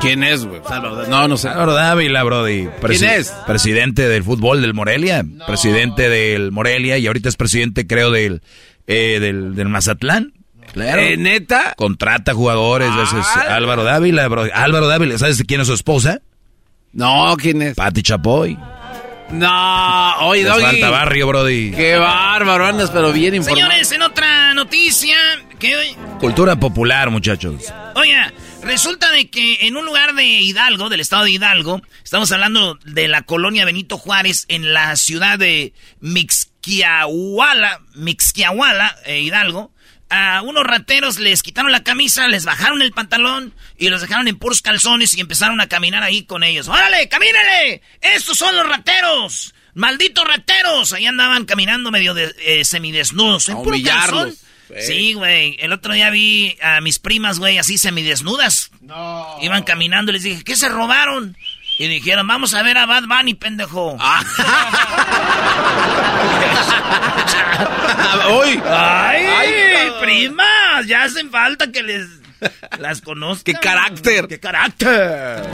¿Quién 0.00 0.22
es, 0.22 0.44
güey? 0.46 0.60
No, 1.08 1.28
no 1.28 1.36
sé. 1.36 1.48
Álvaro 1.48 1.74
Dávila, 1.74 2.22
Brody. 2.22 2.68
¿Quién 2.86 3.04
es? 3.04 3.30
Presidente 3.46 4.08
del 4.08 4.22
fútbol 4.24 4.62
del 4.62 4.72
Morelia. 4.72 5.24
Presidente 5.46 6.08
del 6.08 6.52
Morelia 6.52 6.98
y 6.98 7.06
ahorita 7.06 7.28
es 7.28 7.36
presidente, 7.36 7.86
creo, 7.86 8.10
del, 8.10 8.42
eh, 8.86 9.18
del, 9.20 9.54
del 9.54 9.68
Mazatlán. 9.68 10.32
Claro. 10.72 11.00
¿Eh, 11.00 11.16
¿Neta? 11.16 11.74
Contrata 11.76 12.32
jugadores. 12.32 12.90
es 12.96 13.36
Álvaro 13.48 13.84
Dávila, 13.84 14.28
Brody. 14.28 14.50
Álvaro 14.54 14.86
Dávila, 14.86 15.18
¿sabes 15.18 15.42
quién 15.46 15.60
es 15.60 15.66
su 15.66 15.74
esposa? 15.74 16.20
No, 16.92 17.36
¿quién 17.36 17.60
es? 17.62 17.74
Pati 17.74 18.02
Chapoy. 18.02 18.56
No, 19.30 20.16
oye, 20.26 20.42
Les 20.44 20.52
Doggy. 20.52 20.62
falta 20.64 20.90
barrio, 20.90 21.26
Brody. 21.26 21.70
Qué 21.72 21.96
bárbaro, 21.96 22.66
andas, 22.66 22.90
pero 22.90 23.12
bien 23.12 23.34
informado. 23.34 23.66
Señores, 23.68 23.92
en 23.92 24.02
otra 24.02 24.54
noticia, 24.54 25.16
¿qué? 25.58 25.94
Cultura 26.18 26.56
popular, 26.56 27.10
muchachos. 27.10 27.72
Oiga, 27.94 28.32
resulta 28.62 29.10
de 29.10 29.28
que 29.28 29.66
en 29.66 29.76
un 29.76 29.84
lugar 29.84 30.14
de 30.14 30.24
Hidalgo, 30.24 30.88
del 30.88 31.00
estado 31.00 31.24
de 31.24 31.32
Hidalgo, 31.32 31.82
estamos 32.02 32.32
hablando 32.32 32.78
de 32.86 33.06
la 33.08 33.22
colonia 33.22 33.66
Benito 33.66 33.98
Juárez 33.98 34.46
en 34.48 34.72
la 34.72 34.96
ciudad 34.96 35.38
de 35.38 35.74
Mixquiahuala, 36.00 37.80
Mixquiahuala, 37.94 38.96
eh, 39.04 39.20
Hidalgo, 39.20 39.72
a 40.10 40.42
unos 40.42 40.64
rateros 40.64 41.18
les 41.18 41.42
quitaron 41.42 41.72
la 41.72 41.82
camisa, 41.84 42.28
les 42.28 42.44
bajaron 42.44 42.82
el 42.82 42.92
pantalón 42.92 43.54
y 43.76 43.88
los 43.88 44.00
dejaron 44.00 44.28
en 44.28 44.38
puros 44.38 44.62
calzones 44.62 45.16
y 45.16 45.20
empezaron 45.20 45.60
a 45.60 45.68
caminar 45.68 46.02
ahí 46.02 46.24
con 46.24 46.42
ellos. 46.44 46.68
¡Órale, 46.68 47.08
camínale! 47.08 47.82
¡Estos 48.00 48.38
son 48.38 48.56
los 48.56 48.68
rateros! 48.68 49.54
¡Malditos 49.74 50.26
rateros! 50.26 50.92
Ahí 50.92 51.06
andaban 51.06 51.44
caminando 51.44 51.90
medio 51.90 52.14
de, 52.14 52.34
eh, 52.40 52.64
semidesnudos. 52.64 53.48
En 53.48 53.58
A 53.58 53.62
puro 53.62 53.76
calzón. 53.84 54.34
Sí, 54.80 55.14
güey. 55.14 55.56
El 55.60 55.72
otro 55.72 55.94
día 55.94 56.10
vi 56.10 56.56
a 56.62 56.80
mis 56.80 56.98
primas, 56.98 57.38
güey, 57.38 57.58
así 57.58 57.78
semidesnudas. 57.78 58.70
No. 58.80 59.38
Iban 59.40 59.62
caminando 59.62 60.10
y 60.10 60.14
les 60.14 60.22
dije, 60.22 60.44
¿qué 60.44 60.56
se 60.56 60.68
robaron? 60.68 61.36
Y 61.78 61.86
dijeron, 61.86 62.26
vamos 62.26 62.54
a 62.54 62.62
ver 62.64 62.76
a 62.76 62.86
Bad 62.86 63.04
Bunny, 63.06 63.34
pendejo. 63.34 63.92
¡Uy! 68.42 68.60
¡Ay, 68.66 69.92
primas! 70.00 70.86
Ya 70.88 71.04
hacen 71.04 71.30
falta 71.30 71.70
que 71.70 71.84
les 71.84 72.08
las 72.80 73.00
conozcan. 73.00 73.54
¡Qué 73.54 73.60
carácter! 73.60 74.26
¡Qué 74.26 74.40
carácter! 74.40 75.44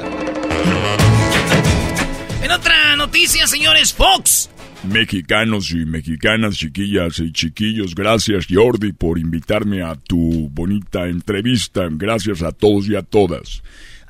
En 2.42 2.50
otra 2.50 2.96
noticia, 2.96 3.46
señores, 3.46 3.92
Fox. 3.92 4.48
Mexicanos 4.82 5.70
y 5.70 5.84
mexicanas, 5.86 6.56
chiquillas 6.56 7.18
y 7.18 7.32
chiquillos, 7.32 7.94
gracias 7.94 8.46
Jordi 8.50 8.92
por 8.92 9.18
invitarme 9.18 9.82
a 9.82 9.94
tu 9.94 10.50
bonita 10.50 11.06
entrevista. 11.06 11.88
Gracias 11.90 12.42
a 12.42 12.52
todos 12.52 12.86
y 12.88 12.96
a 12.96 13.02
todas. 13.02 13.62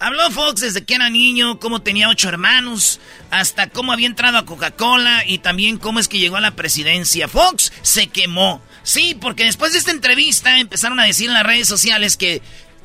Habló 0.05 0.31
Fox 0.31 0.61
desde 0.61 0.85
que 0.85 0.97
era 0.97 1.09
niño, 1.09 1.59
cómo 1.59 1.81
tenía 1.81 2.11
ocho 2.11 2.29
hermanos, 2.29 3.01
hasta 3.31 3.71
cómo 3.71 3.91
había 3.91 4.07
entrado 4.07 4.37
a 4.37 4.45
Coca-Cola 4.45 5.25
y 5.27 5.39
también 5.39 5.79
cómo 5.79 5.99
es 5.99 6.09
que 6.09 6.19
llegó 6.19 6.37
a 6.37 6.43
la 6.43 6.51
presidencia. 6.51 7.27
Fox 7.27 7.73
se 7.81 8.09
quemó. 8.09 8.61
Sí, 8.83 9.17
porque 9.19 9.45
después 9.45 9.73
de 9.73 9.79
esta 9.79 9.93
entrevista 9.93 10.59
empezaron 10.59 11.01
a 11.01 11.05
decir 11.05 11.29
en 11.29 11.33
las 11.33 11.47
redes 11.47 11.67
sociales 11.67 12.19
que 12.19 12.43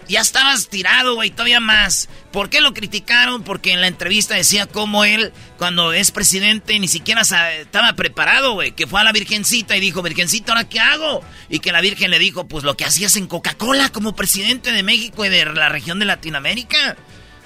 ya 0.09 0.21
estabas 0.21 0.67
tirado, 0.67 1.15
güey, 1.15 1.29
todavía 1.29 1.59
más. 1.59 2.09
¿Por 2.31 2.49
qué 2.49 2.61
lo 2.61 2.73
criticaron? 2.73 3.43
Porque 3.43 3.71
en 3.71 3.81
la 3.81 3.87
entrevista 3.87 4.35
decía 4.35 4.65
cómo 4.65 5.05
él, 5.05 5.31
cuando 5.57 5.93
es 5.93 6.11
presidente, 6.11 6.77
ni 6.79 6.87
siquiera 6.87 7.21
estaba 7.21 7.93
preparado, 7.93 8.53
güey. 8.53 8.71
Que 8.71 8.87
fue 8.87 8.99
a 8.99 9.03
la 9.03 9.11
Virgencita 9.11 9.77
y 9.77 9.79
dijo, 9.79 10.01
Virgencita, 10.01 10.51
¿ahora 10.51 10.67
qué 10.67 10.79
hago? 10.79 11.23
Y 11.49 11.59
que 11.59 11.71
la 11.71 11.81
Virgen 11.81 12.11
le 12.11 12.19
dijo, 12.19 12.47
pues 12.47 12.63
lo 12.63 12.75
que 12.75 12.85
hacías 12.85 13.15
en 13.15 13.27
Coca-Cola 13.27 13.89
como 13.89 14.15
presidente 14.15 14.71
de 14.71 14.83
México 14.83 15.25
y 15.25 15.29
de 15.29 15.45
la 15.45 15.69
región 15.69 15.99
de 15.99 16.05
Latinoamérica. 16.05 16.97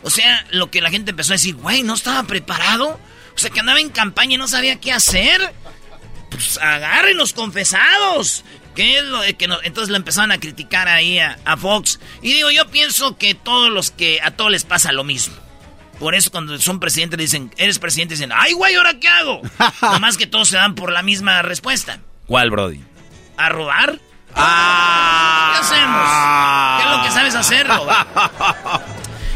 O 0.01 0.09
sea, 0.09 0.45
lo 0.51 0.71
que 0.71 0.81
la 0.81 0.89
gente 0.89 1.11
empezó 1.11 1.33
a 1.33 1.35
decir, 1.35 1.55
güey, 1.55 1.83
¿no 1.83 1.93
estaba 1.93 2.23
preparado? 2.23 2.99
O 3.35 3.37
sea, 3.37 3.49
que 3.49 3.59
andaba 3.59 3.79
en 3.79 3.89
campaña 3.89 4.35
y 4.35 4.37
no 4.37 4.47
sabía 4.47 4.79
qué 4.79 4.91
hacer. 4.91 5.53
Pues 6.29 6.57
agárrenos 6.57 7.33
confesados. 7.33 8.43
¿Qué 8.75 8.97
es 8.97 9.03
lo 9.05 9.21
de 9.21 9.35
que 9.35 9.47
no? 9.47 9.57
Entonces 9.63 9.89
lo 9.89 9.97
empezaron 9.97 10.31
a 10.31 10.39
criticar 10.39 10.87
ahí 10.87 11.19
a, 11.19 11.37
a 11.45 11.57
Fox. 11.57 11.99
Y 12.21 12.33
digo, 12.33 12.49
yo 12.51 12.67
pienso 12.69 13.17
que 13.17 13.35
todos 13.35 13.71
los 13.71 13.91
que 13.91 14.19
a 14.21 14.31
todos 14.31 14.51
les 14.51 14.63
pasa 14.63 14.91
lo 14.91 15.03
mismo. 15.03 15.35
Por 15.99 16.15
eso 16.15 16.31
cuando 16.31 16.57
son 16.59 16.79
presidentes 16.79 17.19
dicen, 17.19 17.53
eres 17.57 17.79
presidente, 17.79 18.15
dicen, 18.15 18.31
ay 18.35 18.53
güey, 18.53 18.75
¿ahora 18.75 18.99
qué 18.99 19.07
hago? 19.07 19.41
Nomás 19.81 20.17
que 20.17 20.27
todos 20.27 20.49
se 20.49 20.57
dan 20.57 20.75
por 20.75 20.91
la 20.91 21.03
misma 21.03 21.41
respuesta. 21.41 21.99
¿Cuál, 22.25 22.49
Brody? 22.49 22.81
¿A 23.37 23.49
robar? 23.49 23.99
Ah. 24.35 25.53
¿Qué 25.53 25.59
hacemos? 25.61 26.81
¿Qué 26.81 26.89
es 26.91 26.97
lo 26.97 27.03
que 27.03 27.11
sabes 27.11 27.35
hacer, 27.35 27.67
robar? 27.67 28.07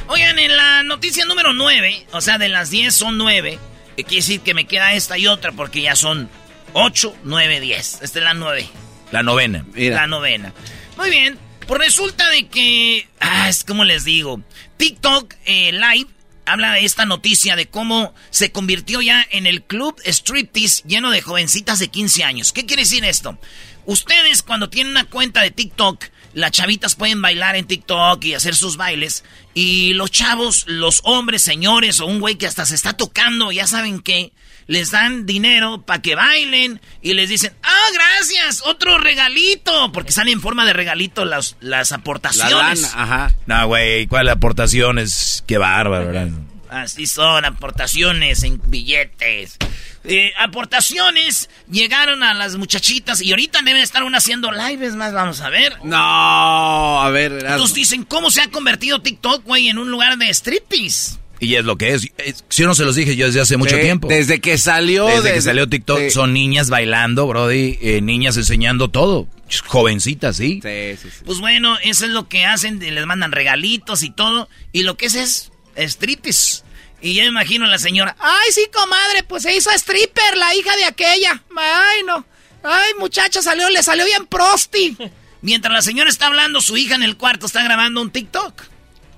Oigan, 0.08 0.40
en 0.40 0.56
la 0.56 0.84
noticia 0.84 1.26
número 1.26 1.54
9, 1.54 2.08
o 2.12 2.22
sea, 2.22 2.38
de 2.38 2.50
las 2.50 2.70
10 2.70 2.96
son 2.96 3.18
9. 3.18 3.60
que 3.96 4.04
Quiere 4.04 4.18
decir 4.18 4.42
que 4.42 4.54
me 4.54 4.66
queda 4.66 4.94
esta 4.94 5.18
y 5.18 5.28
otra 5.28 5.52
porque 5.52 5.82
ya 5.82 5.96
son 5.96 6.30
8, 6.74 7.16
9, 7.24 7.60
10. 7.60 8.02
Esta 8.02 8.20
es 8.20 8.26
la 8.26 8.34
9. 8.34 8.68
La 9.12 9.24
novena. 9.24 9.66
La 9.76 10.08
novena. 10.08 10.54
Muy 10.98 11.10
bien. 11.10 11.38
Pues 11.68 11.82
resulta 11.82 12.30
de 12.30 12.48
que. 12.48 13.08
Ah, 13.20 13.50
es 13.50 13.64
como 13.64 13.84
les 13.84 14.06
digo. 14.06 14.42
TikTok 14.78 15.34
eh, 15.46 15.72
Live 15.74 16.10
habla 16.46 16.74
de 16.74 16.86
esta 16.86 17.06
noticia 17.06 17.56
de 17.56 17.68
cómo 17.68 18.14
se 18.30 18.52
convirtió 18.52 19.02
ya 19.02 19.26
en 19.32 19.46
el 19.46 19.64
club 19.64 20.00
striptease 20.06 20.84
lleno 20.88 21.12
de 21.12 21.22
jovencitas 21.22 21.80
de 21.80 21.90
15 21.90 22.24
años. 22.24 22.54
¿Qué 22.54 22.66
quiere 22.66 22.84
decir 22.84 23.04
esto? 23.04 23.38
Ustedes 23.86 24.44
cuando 24.44 24.70
tienen 24.70 24.92
una 24.92 25.06
cuenta 25.06 25.42
de 25.42 25.52
TikTok, 25.52 26.06
las 26.34 26.52
chavitas 26.52 26.96
pueden 26.96 27.22
bailar 27.22 27.56
en 27.56 27.68
TikTok 27.68 28.24
y 28.24 28.34
hacer 28.34 28.56
sus 28.56 28.78
bailes. 28.78 29.24
Y 29.54 29.94
los 29.94 30.12
chavos, 30.12 30.66
los 30.68 31.02
hombres, 31.04 31.42
señores 31.42 32.00
o 32.00 32.06
un 32.06 32.20
güey 32.20 32.36
que 32.36 32.48
hasta 32.48 32.66
se 32.66 32.76
está 32.76 32.94
tocando, 32.94 33.52
ya 33.52 33.68
saben 33.68 34.00
qué, 34.00 34.32
les 34.68 34.92
dan 34.92 35.26
dinero 35.26 35.82
para 35.82 36.02
que 36.02 36.16
bailen 36.16 36.82
y 37.02 37.14
les 37.14 37.30
dicen, 37.30 37.54
ah, 37.64 37.88
gracias, 37.94 38.62
otro 38.66 38.98
regalito, 38.98 39.92
porque 39.92 40.12
salen 40.12 40.34
en 40.34 40.42
forma 40.42 40.66
de 40.66 40.74
regalito 40.74 41.26
las, 41.26 41.56
las 41.62 41.92
La 41.92 41.98
aportaciones. 41.98 42.82
lana, 42.82 43.04
ajá. 43.04 43.36
No, 43.46 43.68
güey, 43.68 44.08
¿cuál 44.08 44.30
aportaciones? 44.30 45.44
Qué 45.48 45.58
bárbaro, 45.58 46.08
¿verdad? 46.08 46.30
Así 46.70 47.08
son, 47.08 47.46
aportaciones 47.46 48.44
en 48.44 48.62
billetes. 48.66 49.58
Eh, 50.04 50.32
aportaciones 50.38 51.50
llegaron 51.70 52.24
a 52.24 52.34
las 52.34 52.56
muchachitas 52.56 53.22
y 53.22 53.32
ahorita 53.32 53.62
deben 53.62 53.82
estar 53.82 54.04
una 54.04 54.18
haciendo 54.18 54.52
lives 54.52 54.96
más, 54.96 55.14
vamos 55.14 55.40
a 55.42 55.50
ver. 55.50 55.78
No, 55.84 57.02
a 57.02 57.10
ver. 57.10 57.32
Erasmo. 57.32 57.50
Entonces 57.52 57.76
dicen, 57.76 58.04
¿cómo 58.04 58.32
se 58.32 58.42
ha 58.42 58.50
convertido 58.50 59.02
TikTok, 59.02 59.44
güey, 59.44 59.70
en 59.70 59.78
un 59.78 59.90
lugar 59.90 60.18
de 60.18 60.30
striptease? 60.30 61.18
Y 61.40 61.56
es 61.56 61.66
lo 61.66 61.78
que 61.78 61.94
es. 61.94 62.08
Es- 62.18 62.44
Si 62.50 62.62
yo 62.64 62.68
no 62.68 62.76
se 62.76 62.84
los 62.86 62.96
dije 62.96 63.16
yo 63.16 63.28
desde 63.28 63.42
hace 63.42 63.58
mucho 63.58 63.76
Sí, 63.76 63.82
tiempo. 63.82 64.08
Desde 64.08 64.40
que 64.42 64.58
salió. 64.58 65.08
Desde 65.08 65.34
que 65.34 65.42
salió 65.42 65.68
TikTok 65.70 66.00
sí. 66.00 66.10
son 66.12 66.34
niñas 66.34 66.70
bailando, 66.70 67.28
Brody, 67.28 67.78
eh, 67.82 68.02
niñas 68.02 68.38
enseñando 68.38 68.90
todo. 68.90 69.28
Jovencitas, 69.66 70.38
¿sí? 70.38 70.60
Sí, 70.64 70.98
sí, 71.02 71.10
sí. 71.10 71.24
Pues 71.26 71.40
bueno, 71.40 71.78
eso 71.84 72.06
es 72.06 72.12
lo 72.12 72.28
que 72.28 72.46
hacen, 72.46 72.80
les 72.80 73.06
mandan 73.06 73.32
regalitos 73.32 74.04
y 74.04 74.10
todo. 74.10 74.50
Y 74.72 74.84
lo 74.84 74.98
que 74.98 75.06
es 75.06 75.16
es 75.16 75.52
striptease. 75.78 76.64
Y 77.02 77.14
yo 77.14 77.22
me 77.22 77.28
imagino 77.28 77.66
a 77.66 77.68
la 77.70 77.78
señora, 77.78 78.16
Ay, 78.20 78.52
sí, 78.52 78.66
comadre, 78.74 79.24
pues 79.24 79.44
se 79.44 79.56
hizo 79.56 79.70
stripper, 79.72 80.36
la 80.38 80.56
hija 80.56 80.76
de 80.78 80.86
aquella. 80.86 81.44
Ay, 81.56 82.02
no. 82.06 82.26
Ay, 82.64 82.94
muchacha, 83.00 83.42
salió, 83.42 83.70
le 83.70 83.84
salió 83.84 84.04
bien 84.06 84.26
prosti. 84.26 84.98
mientras 85.42 85.72
la 85.74 85.82
señora 85.84 86.10
está 86.10 86.28
hablando, 86.28 86.60
su 86.60 86.76
hija 86.76 86.96
en 86.96 87.04
el 87.04 87.16
cuarto 87.16 87.46
está 87.46 87.64
grabando 87.64 88.02
un 88.02 88.10
TikTok. 88.12 88.64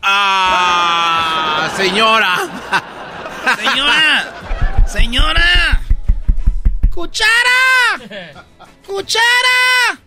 Ah, 0.01 1.69
señora. 1.75 2.37
Señora, 3.57 4.85
señora. 4.87 5.81
¡Cuchara! 6.89 8.45
¡Cuchara! 8.85 9.99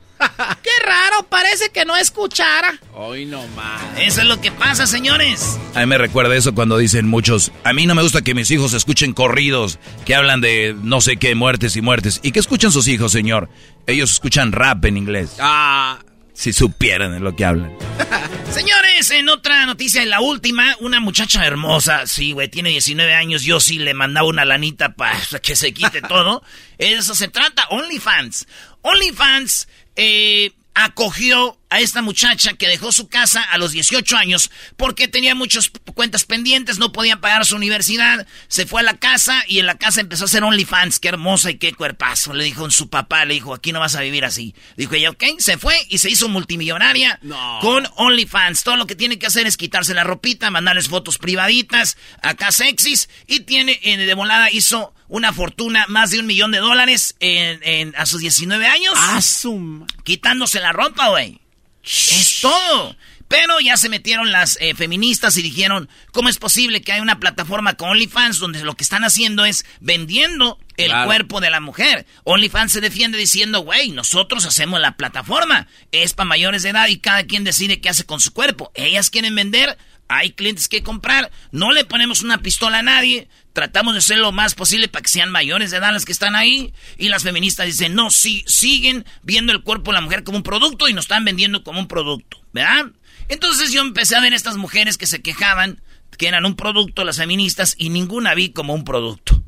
¡Qué 0.62 0.70
raro! 0.84 1.26
Parece 1.28 1.70
que 1.70 1.84
no 1.84 1.96
es 1.96 2.10
cuchara. 2.10 2.78
Hoy 2.94 3.24
no 3.24 3.46
más. 3.48 3.82
Eso 3.98 4.20
es 4.20 4.26
lo 4.26 4.40
que 4.40 4.52
pasa, 4.52 4.86
señores. 4.86 5.58
A 5.74 5.80
mí 5.80 5.86
me 5.86 5.98
recuerda 5.98 6.36
eso 6.36 6.54
cuando 6.54 6.78
dicen 6.78 7.08
muchos, 7.08 7.50
a 7.64 7.72
mí 7.72 7.86
no 7.86 7.94
me 7.94 8.02
gusta 8.02 8.22
que 8.22 8.34
mis 8.34 8.50
hijos 8.50 8.74
escuchen 8.74 9.14
corridos 9.14 9.78
que 10.04 10.14
hablan 10.14 10.40
de 10.40 10.76
no 10.82 11.00
sé 11.00 11.16
qué, 11.16 11.34
muertes 11.34 11.76
y 11.76 11.82
muertes. 11.82 12.20
¿Y 12.22 12.32
qué 12.32 12.40
escuchan 12.40 12.72
sus 12.72 12.88
hijos, 12.88 13.10
señor? 13.12 13.48
Ellos 13.86 14.12
escuchan 14.12 14.52
rap 14.52 14.84
en 14.84 14.96
inglés. 14.96 15.36
Ah, 15.40 15.98
Si 16.42 16.52
supieran 16.52 17.12
de 17.12 17.20
lo 17.20 17.36
que 17.36 17.44
hablan. 17.44 17.72
Señores, 18.50 19.12
en 19.12 19.28
otra 19.28 19.64
noticia, 19.64 20.02
en 20.02 20.10
la 20.10 20.20
última, 20.20 20.76
una 20.80 20.98
muchacha 20.98 21.46
hermosa, 21.46 22.08
sí, 22.08 22.32
güey, 22.32 22.48
tiene 22.48 22.70
19 22.70 23.14
años, 23.14 23.44
yo 23.44 23.60
sí 23.60 23.78
le 23.78 23.94
mandaba 23.94 24.26
una 24.26 24.44
lanita 24.44 24.96
para 24.96 25.20
que 25.40 25.54
se 25.54 25.72
quite 25.72 26.02
todo. 26.08 26.42
Eso 26.78 27.14
se 27.14 27.28
trata, 27.28 27.68
OnlyFans. 27.70 28.48
OnlyFans 28.80 29.68
eh, 29.94 30.50
acogió 30.74 31.60
a 31.72 31.80
esta 31.80 32.02
muchacha 32.02 32.52
que 32.52 32.68
dejó 32.68 32.92
su 32.92 33.08
casa 33.08 33.42
a 33.42 33.56
los 33.56 33.72
18 33.72 34.14
años 34.18 34.50
porque 34.76 35.08
tenía 35.08 35.34
muchas 35.34 35.70
cuentas 35.94 36.26
pendientes, 36.26 36.78
no 36.78 36.92
podía 36.92 37.20
pagar 37.20 37.46
su 37.46 37.56
universidad, 37.56 38.26
se 38.48 38.66
fue 38.66 38.82
a 38.82 38.84
la 38.84 38.98
casa 38.98 39.42
y 39.48 39.58
en 39.58 39.64
la 39.64 39.78
casa 39.78 40.02
empezó 40.02 40.24
a 40.24 40.26
hacer 40.26 40.44
OnlyFans, 40.44 40.98
qué 40.98 41.08
hermosa 41.08 41.50
y 41.50 41.56
qué 41.56 41.72
cuerpazo, 41.72 42.34
le 42.34 42.44
dijo 42.44 42.70
su 42.70 42.90
papá, 42.90 43.24
le 43.24 43.34
dijo, 43.34 43.54
aquí 43.54 43.72
no 43.72 43.80
vas 43.80 43.94
a 43.94 44.02
vivir 44.02 44.26
así. 44.26 44.54
Dijo 44.76 44.94
ella, 44.94 45.10
ok, 45.10 45.24
se 45.38 45.56
fue 45.56 45.74
y 45.88 45.96
se 45.96 46.10
hizo 46.10 46.28
multimillonaria 46.28 47.18
con 47.62 47.88
OnlyFans. 47.96 48.64
Todo 48.64 48.76
lo 48.76 48.86
que 48.86 48.94
tiene 48.94 49.18
que 49.18 49.26
hacer 49.26 49.46
es 49.46 49.56
quitarse 49.56 49.94
la 49.94 50.04
ropita, 50.04 50.50
mandarles 50.50 50.88
fotos 50.88 51.16
privaditas, 51.16 51.96
acá 52.20 52.52
sexys, 52.52 53.08
y 53.26 53.40
tiene, 53.40 53.80
eh, 53.82 53.96
de 53.96 54.14
volada 54.14 54.50
hizo 54.50 54.92
una 55.08 55.32
fortuna, 55.32 55.84
más 55.88 56.10
de 56.10 56.20
un 56.20 56.26
millón 56.26 56.52
de 56.52 56.58
dólares 56.58 57.16
en, 57.20 57.94
a 57.96 58.06
sus 58.06 58.20
19 58.20 58.66
años. 58.66 58.94
Asum. 58.96 59.86
Quitándose 60.04 60.58
la 60.58 60.72
ropa, 60.72 61.08
güey. 61.08 61.41
Es 61.84 62.40
todo. 62.40 62.96
Pero 63.32 63.60
ya 63.60 63.78
se 63.78 63.88
metieron 63.88 64.30
las 64.30 64.58
eh, 64.60 64.74
feministas 64.74 65.38
y 65.38 65.42
dijeron, 65.42 65.88
¿cómo 66.12 66.28
es 66.28 66.36
posible 66.36 66.82
que 66.82 66.92
haya 66.92 67.00
una 67.00 67.18
plataforma 67.18 67.78
con 67.78 67.88
OnlyFans 67.88 68.38
donde 68.38 68.62
lo 68.62 68.74
que 68.74 68.84
están 68.84 69.04
haciendo 69.04 69.46
es 69.46 69.64
vendiendo 69.80 70.58
el 70.76 70.92
cuerpo 71.06 71.40
de 71.40 71.48
la 71.48 71.60
mujer? 71.60 72.04
OnlyFans 72.24 72.72
se 72.72 72.82
defiende 72.82 73.16
diciendo, 73.16 73.60
güey, 73.60 73.90
nosotros 73.90 74.44
hacemos 74.44 74.80
la 74.80 74.98
plataforma. 74.98 75.66
Es 75.92 76.12
para 76.12 76.28
mayores 76.28 76.62
de 76.62 76.68
edad 76.68 76.88
y 76.88 76.98
cada 76.98 77.24
quien 77.24 77.42
decide 77.42 77.80
qué 77.80 77.88
hace 77.88 78.04
con 78.04 78.20
su 78.20 78.34
cuerpo. 78.34 78.70
Ellas 78.74 79.08
quieren 79.08 79.34
vender, 79.34 79.78
hay 80.08 80.32
clientes 80.32 80.68
que 80.68 80.82
comprar, 80.82 81.30
no 81.52 81.72
le 81.72 81.86
ponemos 81.86 82.20
una 82.20 82.42
pistola 82.42 82.80
a 82.80 82.82
nadie, 82.82 83.28
tratamos 83.52 83.94
de 83.94 83.98
hacer 83.98 84.18
lo 84.18 84.32
más 84.32 84.54
posible 84.54 84.88
para 84.88 85.02
que 85.02 85.08
sean 85.08 85.30
mayores 85.30 85.70
de 85.70 85.76
edad 85.78 85.92
las 85.92 86.04
que 86.04 86.12
están 86.12 86.36
ahí. 86.36 86.72
Y 86.98 87.08
las 87.08 87.22
feministas 87.22 87.66
dicen, 87.66 87.94
no, 87.94 88.10
sí, 88.10 88.44
siguen 88.46 89.04
viendo 89.22 89.52
el 89.52 89.62
cuerpo 89.62 89.90
de 89.90 89.96
la 89.96 90.00
mujer 90.00 90.24
como 90.24 90.38
un 90.38 90.42
producto 90.42 90.88
y 90.88 90.92
nos 90.94 91.04
están 91.04 91.24
vendiendo 91.24 91.62
como 91.62 91.80
un 91.80 91.88
producto, 91.88 92.38
¿verdad? 92.52 92.86
Entonces 93.28 93.72
yo 93.72 93.80
empecé 93.82 94.16
a 94.16 94.20
ver 94.20 94.34
estas 94.34 94.56
mujeres 94.56 94.98
que 94.98 95.06
se 95.06 95.22
quejaban 95.22 95.80
que 96.18 96.28
eran 96.28 96.44
un 96.44 96.54
producto 96.56 97.04
las 97.04 97.16
feministas 97.16 97.74
y 97.78 97.88
ninguna 97.88 98.34
vi 98.34 98.50
como 98.50 98.74
un 98.74 98.84
producto. 98.84 99.42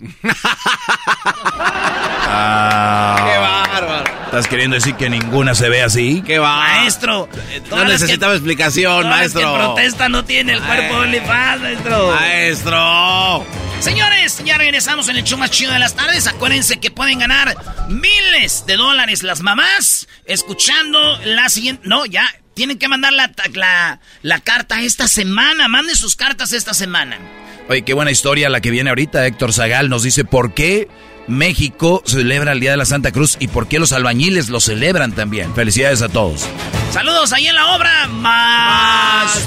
ah, 2.27 3.17
¡Qué 3.19 3.39
bárbaro! 3.39 4.05
¿Estás 4.25 4.49
queriendo 4.49 4.75
decir 4.75 4.95
que 4.97 5.09
ninguna 5.11 5.55
se 5.55 5.69
ve 5.69 5.83
así? 5.83 6.23
¡Qué 6.27 6.39
va! 6.39 6.57
Maestro. 6.59 7.29
No 7.71 7.85
necesitaba 7.85 8.33
explicación, 8.35 9.09
maestro. 9.09 9.41
que 9.53 9.59
protesta 9.59 10.09
no 10.09 10.25
tiene 10.25 10.55
el 10.55 10.63
cuerpo 10.63 10.95
de 10.95 11.01
OnlyFans, 11.01 11.63
maestro. 11.63 12.11
Maestro. 12.13 13.47
Señores, 13.85 14.41
ya 14.47 14.57
regresamos 14.57 15.11
en 15.11 15.17
el 15.17 15.25
show 15.25 15.37
más 15.39 15.51
chido 15.51 15.71
de 15.71 15.79
las 15.79 15.95
tardes. 15.95 16.27
Acuérdense 16.27 16.81
que 16.81 16.91
pueden 16.91 17.19
ganar 17.19 17.55
miles 17.91 18.65
de 18.67 18.77
dólares 18.77 19.23
las 19.23 19.43
mamás 19.43 20.09
escuchando 20.25 21.19
la 21.27 21.51
siguiente... 21.51 21.87
No, 21.87 22.07
ya, 22.07 22.27
tienen 22.55 22.79
que 22.79 22.89
mandar 22.89 23.13
la, 23.13 24.01
la, 24.23 24.41
carta 24.41 24.81
esta 24.81 25.07
semana. 25.07 25.69
Manden 25.69 25.97
sus 25.97 26.17
cartas 26.17 26.55
esta 26.55 26.73
semana. 26.73 27.19
Oye, 27.69 27.83
qué 27.83 27.93
buena 27.93 28.11
historia 28.11 28.49
la 28.49 28.63
que 28.63 28.71
viene 28.71 28.89
ahorita. 28.89 29.27
Héctor 29.27 29.53
Zagal 29.53 29.91
nos 29.91 30.03
dice 30.03 30.25
por 30.25 30.55
qué 30.55 30.89
México 31.29 32.03
celebra 32.07 32.53
el 32.53 32.61
Día 32.61 32.71
de 32.71 32.79
la 32.79 32.87
Santa 32.87 33.13
Cruz 33.13 33.37
y 33.39 33.49
por 33.49 33.69
qué 33.69 33.79
los 33.79 33.93
albañiles 33.93 34.49
lo 34.49 34.61
celebran 34.61 35.13
también. 35.13 35.55
Felicidades 35.55 36.01
a 36.01 36.09
todos. 36.09 36.47
Saludos 36.91 37.35
ahí 37.35 37.49
en 37.49 37.55
la 37.55 37.77
obra. 37.77 38.09
Más 38.09 39.47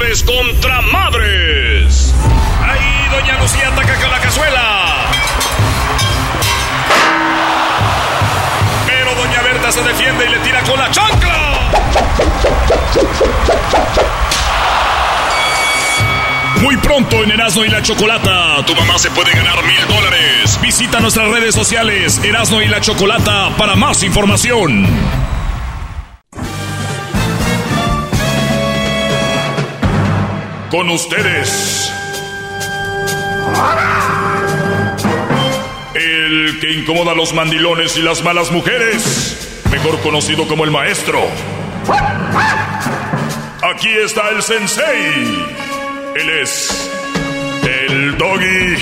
Madres 0.00 0.22
contra 0.22 0.80
madres. 0.80 2.14
Ahí 2.62 3.08
Doña 3.10 3.38
Lucía 3.38 3.68
ataca 3.68 3.94
con 4.00 4.10
la 4.10 4.18
cazuela. 4.18 5.10
Pero 8.86 9.14
Doña 9.14 9.42
Berta 9.42 9.70
se 9.70 9.82
defiende 9.82 10.24
y 10.24 10.28
le 10.30 10.38
tira 10.38 10.62
con 10.62 10.78
la 10.78 10.90
chancla. 10.90 11.70
Muy 16.62 16.78
pronto 16.78 17.22
en 17.22 17.32
Erasmo 17.32 17.66
y 17.66 17.68
la 17.68 17.82
Chocolata, 17.82 18.64
tu 18.66 18.74
mamá 18.74 18.98
se 18.98 19.10
puede 19.10 19.32
ganar 19.32 19.62
mil 19.64 19.86
dólares. 19.86 20.58
Visita 20.62 21.00
nuestras 21.00 21.28
redes 21.28 21.54
sociales 21.54 22.22
Erasmo 22.24 22.62
y 22.62 22.68
la 22.68 22.80
Chocolata 22.80 23.50
para 23.58 23.74
más 23.74 24.02
información. 24.02 24.86
Con 30.70 30.88
ustedes. 30.88 31.92
El 35.94 36.58
que 36.60 36.72
incomoda 36.72 37.10
a 37.10 37.14
los 37.16 37.34
mandilones 37.34 37.96
y 37.96 38.02
las 38.02 38.22
malas 38.22 38.52
mujeres, 38.52 39.62
mejor 39.72 40.00
conocido 40.00 40.46
como 40.46 40.64
el 40.64 40.70
maestro. 40.70 41.20
Aquí 43.62 43.88
está 43.88 44.28
el 44.30 44.42
sensei. 44.42 45.44
Él 46.14 46.30
es 46.40 46.90
el 47.64 48.16
doggy. 48.16 48.76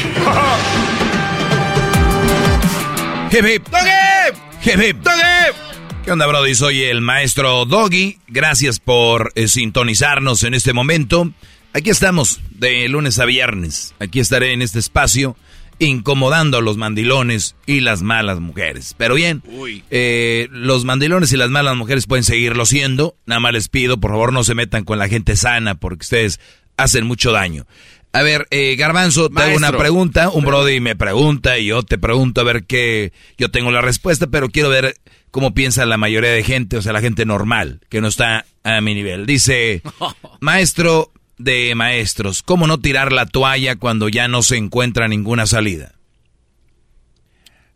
hip 3.33 3.47
hip. 3.47 3.69
Doggy. 3.69 4.71
Hip 4.71 4.81
hip. 4.83 4.97
Doggy. 5.03 5.69
¿Qué 6.05 6.13
onda, 6.13 6.27
Brody? 6.27 6.55
Soy 6.55 6.85
el 6.85 7.01
maestro 7.01 7.65
Doggy. 7.65 8.19
Gracias 8.29 8.79
por 8.79 9.33
eh, 9.35 9.49
sintonizarnos 9.49 10.43
en 10.43 10.55
este 10.55 10.73
momento. 10.73 11.33
Aquí 11.73 11.91
estamos 11.91 12.41
de 12.51 12.89
lunes 12.89 13.19
a 13.19 13.25
viernes. 13.25 13.95
Aquí 13.99 14.21
estaré 14.21 14.53
en 14.53 14.63
este 14.63 14.79
espacio 14.79 15.37
incomodando 15.79 16.59
a 16.59 16.61
los 16.61 16.77
mandilones 16.77 17.55
y 17.67 17.81
las 17.81 18.03
malas 18.03 18.41
mujeres. 18.41 18.95
Pero 18.99 19.15
bien, 19.15 19.43
eh, 19.91 20.49
los 20.51 20.85
mandilones 20.85 21.33
y 21.33 21.37
las 21.37 21.51
malas 21.51 21.77
mujeres 21.77 22.07
pueden 22.07 22.25
seguirlo 22.25 22.67
siendo. 22.67 23.17
Nada 23.27 23.41
más 23.41 23.53
les 23.53 23.69
pido, 23.69 23.99
por 23.99 24.11
favor, 24.11 24.33
no 24.33 24.45
se 24.45 24.55
metan 24.55 24.85
con 24.85 24.99
la 24.99 25.09
gente 25.09 25.37
sana 25.37 25.77
porque 25.77 26.03
ustedes 26.03 26.41
hacen 26.77 27.07
mucho 27.07 27.33
daño. 27.33 27.67
A 28.13 28.23
ver, 28.23 28.49
eh, 28.51 28.75
Garbanzo, 28.77 29.29
te 29.29 29.43
hago 29.43 29.57
una 29.57 29.71
pregunta. 29.71 30.31
Un 30.31 30.45
Brody 30.45 30.81
me 30.81 30.97
pregunta 30.97 31.59
y 31.59 31.67
yo 31.67 31.83
te 31.83 31.99
pregunto 31.99 32.41
a 32.41 32.45
ver 32.45 32.65
qué. 32.65 33.13
Yo 33.37 33.51
tengo 33.51 33.71
la 33.71 33.83
respuesta, 33.83 34.27
pero 34.27 34.49
quiero 34.49 34.71
ver 34.71 34.97
cómo 35.31 35.53
piensa 35.53 35.85
la 35.85 35.99
mayoría 35.99 36.31
de 36.31 36.43
gente, 36.43 36.79
o 36.79 36.83
sea, 36.83 36.95
la 36.95 37.03
gente 37.03 37.27
normal, 37.27 37.81
que 37.91 38.01
no 38.01 38.09
está 38.09 38.47
a 38.65 38.81
mi 38.81 38.95
nivel. 38.95 39.27
Dice, 39.27 39.83
maestro, 40.41 41.13
de 41.39 41.75
maestros. 41.75 42.43
¿Cómo 42.43 42.67
no 42.67 42.79
tirar 42.79 43.13
la 43.13 43.27
toalla 43.27 43.77
cuando 43.77 44.09
ya 44.09 44.29
no 44.29 44.43
se 44.43 44.57
encuentra 44.57 45.09
ninguna 45.09 45.47
salida? 45.47 45.95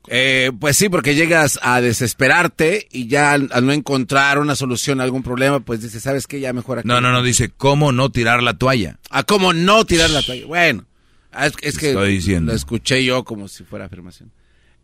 Eh, 0.08 0.50
pues 0.58 0.76
sí, 0.76 0.88
porque 0.88 1.14
llegas 1.14 1.60
a 1.62 1.80
desesperarte 1.80 2.88
y 2.90 3.06
ya 3.06 3.32
al, 3.32 3.48
al 3.52 3.64
no 3.64 3.72
encontrar 3.72 4.40
una 4.40 4.56
solución 4.56 5.00
a 5.00 5.04
algún 5.04 5.22
problema, 5.22 5.60
pues 5.60 5.80
dices, 5.80 6.02
¿sabes 6.02 6.26
qué? 6.26 6.40
Ya 6.40 6.52
mejor 6.52 6.80
aquí. 6.80 6.88
No, 6.88 7.00
no, 7.00 7.12
no, 7.12 7.22
dice, 7.22 7.50
¿cómo 7.50 7.92
no 7.92 8.10
tirar 8.10 8.42
la 8.42 8.54
toalla? 8.58 8.98
¿A 9.10 9.22
cómo 9.22 9.52
no 9.52 9.84
tirar 9.86 10.10
la 10.10 10.22
toalla? 10.22 10.46
Bueno, 10.46 10.86
ah, 11.30 11.46
es, 11.46 11.52
es 11.62 11.78
que 11.78 11.90
Estoy 11.90 12.14
diciendo. 12.14 12.50
lo 12.50 12.56
escuché 12.56 13.04
yo 13.04 13.22
como 13.22 13.46
si 13.46 13.62
fuera 13.62 13.84
afirmación. 13.84 14.32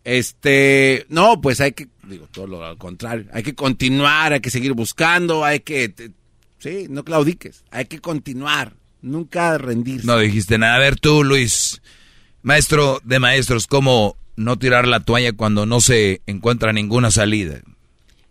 Este, 0.04 1.04
no, 1.08 1.40
pues 1.40 1.60
hay 1.60 1.72
que, 1.72 1.88
digo, 2.04 2.28
todo 2.30 2.46
lo 2.46 2.64
al 2.64 2.78
contrario, 2.78 3.26
hay 3.32 3.42
que 3.42 3.54
continuar, 3.54 4.32
hay 4.32 4.40
que 4.40 4.50
seguir 4.50 4.72
buscando, 4.72 5.44
hay 5.44 5.60
que, 5.60 5.92
sí, 6.58 6.86
no 6.88 7.04
claudiques, 7.04 7.64
hay 7.70 7.86
que 7.86 8.00
continuar, 8.00 8.74
nunca 9.02 9.58
rendirse. 9.58 10.06
No 10.06 10.18
dijiste 10.18 10.58
nada. 10.58 10.76
A 10.76 10.78
ver 10.78 10.96
tú, 10.98 11.24
Luis, 11.24 11.80
maestro 12.42 13.00
de 13.04 13.18
maestros, 13.18 13.66
¿cómo 13.66 14.16
no 14.36 14.58
tirar 14.58 14.86
la 14.86 15.00
toalla 15.00 15.32
cuando 15.32 15.66
no 15.66 15.80
se 15.80 16.22
encuentra 16.26 16.72
ninguna 16.72 17.10
salida? 17.10 17.60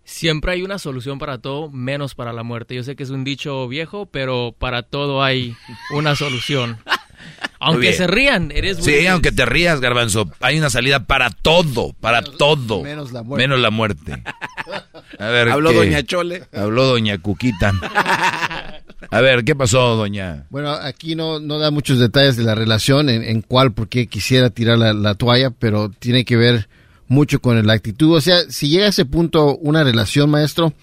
Siempre 0.03 0.53
hay 0.53 0.63
una 0.63 0.79
solución 0.79 1.19
para 1.19 1.39
todo, 1.39 1.69
menos 1.69 2.15
para 2.15 2.31
la 2.31 2.43
muerte. 2.43 2.75
Yo 2.75 2.83
sé 2.83 2.95
que 2.95 3.03
es 3.03 3.09
un 3.09 3.25
dicho 3.25 3.67
viejo, 3.67 4.05
pero 4.05 4.55
para 4.57 4.83
todo 4.83 5.21
hay 5.21 5.53
una 5.91 6.15
solución. 6.15 6.77
Aunque 7.60 7.82
bien. 7.82 7.93
se 7.95 8.08
rían, 8.08 8.51
eres 8.51 8.77
Sí, 8.77 9.08
aunque 9.08 9.32
te 9.32 9.43
rías, 9.45 9.80
Garbanzo, 9.82 10.30
hay 10.41 10.60
una 10.60 10.69
salida 10.69 11.06
para 11.06 11.32
todo, 11.32 11.93
para 11.99 12.21
todo. 12.21 12.84
menos 12.84 13.12
la 13.12 13.23
muerte. 13.23 13.43
Menos 13.47 13.60
la 13.60 13.71
muerte. 13.71 14.23
A 15.19 15.25
ver, 15.27 15.49
Habló 15.49 15.71
¿qué? 15.71 15.75
Doña 15.77 16.03
Chole. 16.03 16.43
Habló 16.53 16.86
Doña 16.86 17.17
Cuquita. 17.17 17.73
A 19.12 19.21
ver, 19.21 19.43
¿qué 19.43 19.56
pasó, 19.56 19.95
Doña? 19.95 20.45
Bueno, 20.49 20.71
aquí 20.71 21.15
no, 21.15 21.39
no 21.39 21.58
da 21.60 21.71
muchos 21.71 21.97
detalles 21.99 22.36
de 22.36 22.43
la 22.43 22.56
relación, 22.56 23.10
en, 23.10 23.23
en 23.23 23.41
cuál, 23.41 23.71
por 23.71 23.88
qué 23.88 24.08
quisiera 24.08 24.49
tirar 24.49 24.77
la, 24.77 24.93
la 24.93 25.15
toalla, 25.15 25.49
pero 25.51 25.89
tiene 25.89 26.25
que 26.25 26.36
ver 26.36 26.67
mucho 27.08 27.39
con 27.39 27.65
la 27.65 27.73
actitud. 27.73 28.15
O 28.15 28.21
sea, 28.21 28.41
si 28.49 28.69
llega 28.69 28.86
a 28.86 28.89
ese 28.89 29.06
punto 29.06 29.56
una 29.58 29.84
relación, 29.84 30.30
maestro, 30.30 30.73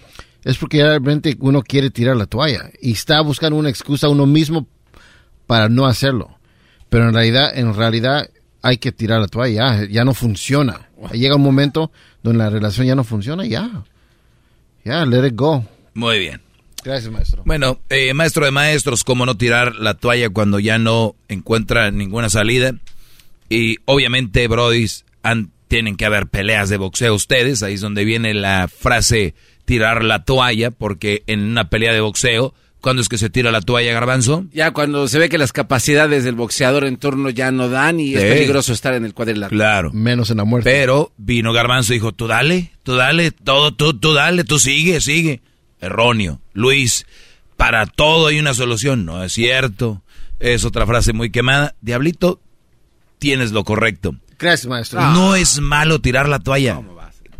es 0.43 0.57
porque 0.57 0.81
realmente 0.83 1.35
uno 1.39 1.61
quiere 1.61 1.89
tirar 1.89 2.15
la 2.17 2.25
toalla 2.25 2.69
y 2.81 2.91
está 2.93 3.21
buscando 3.21 3.57
una 3.57 3.69
excusa 3.69 4.07
a 4.07 4.09
uno 4.09 4.25
mismo 4.25 4.67
para 5.47 5.69
no 5.69 5.85
hacerlo. 5.85 6.37
Pero 6.89 7.07
en 7.09 7.13
realidad, 7.13 7.57
en 7.57 7.73
realidad 7.73 8.29
hay 8.61 8.77
que 8.77 8.91
tirar 8.91 9.21
la 9.21 9.27
toalla, 9.27 9.81
ya, 9.81 9.87
ya 9.89 10.05
no 10.05 10.13
funciona. 10.13 10.89
Llega 11.13 11.35
un 11.35 11.41
momento 11.43 11.91
donde 12.23 12.39
la 12.43 12.49
relación 12.49 12.87
ya 12.87 12.95
no 12.95 13.03
funciona, 13.03 13.45
ya. 13.45 13.83
Ya, 14.83 15.05
let 15.05 15.27
it 15.27 15.35
go. 15.35 15.63
Muy 15.93 16.19
bien. 16.19 16.41
Gracias, 16.83 17.11
maestro. 17.11 17.41
Bueno, 17.45 17.79
eh, 17.89 18.13
maestro 18.13 18.45
de 18.45 18.51
maestros, 18.51 19.03
¿cómo 19.03 19.25
no 19.25 19.35
tirar 19.35 19.75
la 19.75 19.95
toalla 19.95 20.29
cuando 20.29 20.59
ya 20.59 20.77
no 20.77 21.15
encuentra 21.27 21.89
ninguna 21.91 22.29
salida? 22.29 22.73
Y 23.49 23.77
obviamente, 23.85 24.47
han- 25.23 25.51
tienen 25.67 25.95
que 25.95 26.05
haber 26.05 26.27
peleas 26.27 26.69
de 26.69 26.77
boxeo 26.77 27.15
ustedes. 27.15 27.63
Ahí 27.63 27.73
es 27.73 27.81
donde 27.81 28.05
viene 28.05 28.33
la 28.35 28.67
frase 28.67 29.33
tirar 29.65 30.03
la 30.03 30.23
toalla, 30.23 30.69
porque 30.69 31.23
en 31.25 31.41
una 31.41 31.69
pelea 31.69 31.91
de 31.91 32.01
boxeo, 32.01 32.53
¿cuándo 32.85 33.01
es 33.01 33.09
que 33.09 33.17
se 33.17 33.31
tira 33.31 33.51
la 33.51 33.61
toalla, 33.61 33.91
garbanzo? 33.93 34.45
Ya 34.53 34.69
cuando 34.69 35.07
se 35.07 35.17
ve 35.17 35.27
que 35.27 35.39
las 35.39 35.51
capacidades 35.51 36.23
del 36.23 36.35
boxeador 36.35 36.85
en 36.85 36.97
turno 36.97 37.31
ya 37.31 37.49
no 37.49 37.67
dan 37.67 37.99
y 37.99 38.13
es 38.13 38.21
peligroso 38.21 38.73
estar 38.73 38.93
en 38.93 39.05
el 39.05 39.15
cuadrilátero. 39.15 39.57
Claro. 39.57 39.91
Menos 39.91 40.29
en 40.29 40.37
la 40.37 40.43
muerte. 40.43 40.69
Pero 40.69 41.11
vino 41.17 41.51
Garbanzo 41.51 41.93
y 41.93 41.95
dijo, 41.95 42.11
tú 42.11 42.27
dale, 42.27 42.73
tú 42.83 42.93
dale, 42.93 43.31
todo, 43.31 43.73
tú, 43.73 43.95
tú 43.97 44.13
dale, 44.13 44.43
tú 44.43 44.59
sigue, 44.59 45.01
sigue. 45.01 45.41
Erróneo. 45.81 46.41
Luis, 46.53 47.07
para 47.57 47.87
todo 47.87 48.27
hay 48.27 48.37
una 48.37 48.53
solución. 48.53 49.03
No 49.03 49.23
es 49.23 49.33
cierto. 49.33 50.03
Es 50.39 50.63
otra 50.63 50.85
frase 50.85 51.11
muy 51.11 51.31
quemada. 51.31 51.73
Diablito, 51.81 52.39
tienes 53.17 53.51
lo 53.51 53.63
correcto. 53.63 54.13
Gracias, 54.37 54.67
maestro. 54.67 55.01
No 55.01 55.35
es 55.35 55.59
malo 55.59 56.01
tirar 56.01 56.29
la 56.29 56.37
toalla. 56.37 56.79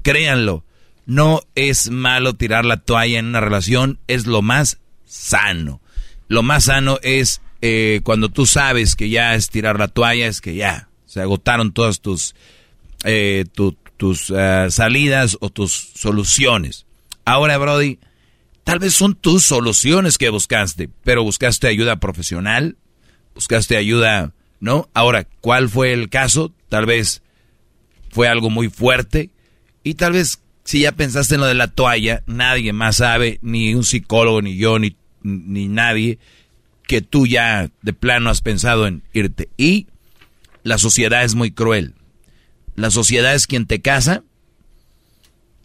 Créanlo. 0.01 0.63
No 1.05 1.41
es 1.53 1.91
malo 1.91 2.33
tirar 2.33 2.65
la 2.65 2.77
toalla 2.77 3.19
en 3.19 3.27
una 3.27 3.41
relación. 3.41 3.99
Es 4.07 4.25
lo 4.25 4.41
más 4.41 4.79
sano. 5.15 5.81
Lo 6.27 6.43
más 6.43 6.65
sano 6.65 6.99
es 7.01 7.41
eh, 7.61 8.01
cuando 8.03 8.29
tú 8.29 8.45
sabes 8.45 8.95
que 8.95 9.09
ya 9.09 9.35
es 9.35 9.49
tirar 9.49 9.79
la 9.79 9.87
toalla, 9.87 10.27
es 10.27 10.41
que 10.41 10.55
ya 10.55 10.89
se 11.05 11.21
agotaron 11.21 11.71
todas 11.71 12.01
tus, 12.01 12.35
eh, 13.03 13.45
tu- 13.53 13.77
tus 13.97 14.31
eh, 14.35 14.67
salidas 14.69 15.37
o 15.39 15.49
tus 15.49 15.71
soluciones. 15.95 16.85
Ahora, 17.23 17.57
Brody, 17.57 17.99
tal 18.63 18.79
vez 18.79 18.93
son 18.93 19.15
tus 19.15 19.43
soluciones 19.45 20.17
que 20.17 20.29
buscaste, 20.29 20.89
pero 21.03 21.23
buscaste 21.23 21.67
ayuda 21.67 21.95
profesional, 21.97 22.75
buscaste 23.33 23.77
ayuda, 23.77 24.33
¿no? 24.59 24.89
Ahora, 24.93 25.25
¿cuál 25.41 25.69
fue 25.69 25.93
el 25.93 26.09
caso? 26.09 26.51
Tal 26.69 26.85
vez 26.85 27.21
fue 28.11 28.27
algo 28.27 28.49
muy 28.49 28.69
fuerte 28.69 29.29
y 29.83 29.93
tal 29.95 30.13
vez 30.13 30.41
si 30.65 30.81
ya 30.81 30.91
pensaste 30.91 31.35
en 31.35 31.41
lo 31.41 31.47
de 31.47 31.53
la 31.53 31.67
toalla, 31.67 32.23
nadie 32.25 32.73
más 32.73 32.97
sabe, 32.97 33.39
ni 33.41 33.73
un 33.75 33.83
psicólogo, 33.83 34.41
ni 34.41 34.57
yo, 34.57 34.79
ni, 34.79 34.95
ni 35.25 35.67
nadie, 35.67 36.19
que 36.87 37.01
tú 37.01 37.27
ya 37.27 37.69
de 37.81 37.93
plano 37.93 38.29
has 38.29 38.41
pensado 38.41 38.87
en 38.87 39.03
irte. 39.13 39.49
Y 39.57 39.87
la 40.63 40.77
sociedad 40.77 41.23
es 41.23 41.35
muy 41.35 41.51
cruel. 41.51 41.95
La 42.75 42.91
sociedad 42.91 43.33
es 43.33 43.47
quien 43.47 43.65
te 43.65 43.81
casa, 43.81 44.23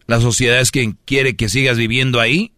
la 0.06 0.20
sociedad 0.20 0.60
es 0.60 0.70
quien 0.70 0.98
quiere 1.04 1.36
que 1.36 1.48
sigas 1.48 1.76
viviendo 1.76 2.20
ahí 2.20 2.52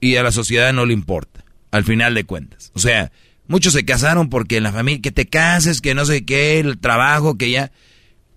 y 0.00 0.16
a 0.16 0.22
la 0.22 0.32
sociedad 0.32 0.72
no 0.72 0.86
le 0.86 0.94
importa, 0.94 1.44
al 1.70 1.84
final 1.84 2.14
de 2.14 2.24
cuentas. 2.24 2.70
O 2.74 2.78
sea, 2.78 3.12
muchos 3.46 3.72
se 3.72 3.84
casaron 3.84 4.28
porque 4.28 4.58
en 4.58 4.62
la 4.62 4.72
familia, 4.72 5.02
que 5.02 5.10
te 5.10 5.26
cases, 5.26 5.80
que 5.80 5.94
no 5.94 6.04
sé 6.04 6.24
qué, 6.24 6.60
el 6.60 6.78
trabajo, 6.78 7.36
que 7.36 7.50
ya, 7.50 7.72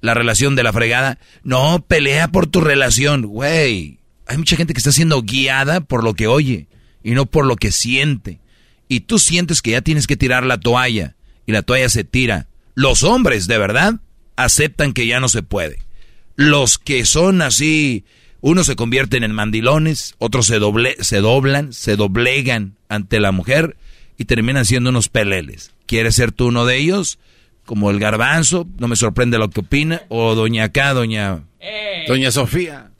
la 0.02 0.13
relación 0.13 0.56
de 0.56 0.63
la 0.63 0.74
fregada. 0.74 1.20
No, 1.44 1.84
pelea 1.86 2.30
por 2.30 2.48
tu 2.48 2.62
relación, 2.62 3.24
güey. 3.24 4.00
Hay 4.26 4.38
mucha 4.38 4.56
gente 4.56 4.74
que 4.74 4.80
está 4.80 4.92
siendo 4.92 5.22
guiada 5.22 5.82
por 5.82 6.04
lo 6.04 6.13
que 6.13 6.28
oye 6.28 6.68
y 7.04 7.12
no 7.12 7.26
por 7.26 7.46
lo 7.46 7.56
que 7.56 7.72
siente. 7.72 8.39
Y 8.88 9.02
tú 9.02 9.20
sientes 9.20 9.62
que 9.62 9.72
ya 9.72 9.82
tienes 9.82 10.08
que 10.08 10.18
tirar 10.18 10.46
la 10.46 10.60
toalla 10.60 11.16
y 11.46 11.52
la 11.52 11.62
toalla 11.62 11.89
se 11.89 12.04
tira. 12.04 12.48
Los 12.76 13.04
hombres, 13.04 13.48
de 13.48 13.58
verdad, 13.58 13.96
aceptan 14.36 14.94
que 14.94 15.08
ya 15.08 15.20
no 15.20 15.30
se 15.30 15.44
puede. 15.44 15.80
Los 16.36 16.80
que 16.80 17.06
son 17.06 17.42
así, 17.42 18.06
unos 18.42 18.66
se 18.66 18.76
convierten 18.76 19.24
en 19.24 19.32
mandilones, 19.32 20.16
otros 20.18 20.48
se, 20.48 20.60
doble, 20.60 20.96
se 21.00 21.18
doblan, 21.18 21.74
se 21.74 21.96
doblegan 21.96 22.76
ante 22.89 23.20
la 23.20 23.32
mujer 23.32 23.78
y 24.18 24.26
terminan 24.26 24.66
siendo 24.66 24.89
unos 24.89 25.10
peleles. 25.10 25.74
¿Quieres 25.86 26.16
ser 26.16 26.32
tú 26.32 26.48
uno 26.48 26.66
de 26.66 26.78
ellos? 26.78 27.20
Como 27.66 27.89
el 27.92 28.00
garbanzo, 28.00 28.68
no 28.78 28.88
me 28.88 28.96
sorprende 28.96 29.38
lo 29.38 29.50
que 29.50 29.62
opina, 29.62 30.04
o 30.10 30.36
doña 30.36 30.66
acá, 30.66 30.94
doña... 30.94 31.44
Doña 32.08 32.32
Sofía. 32.32 32.92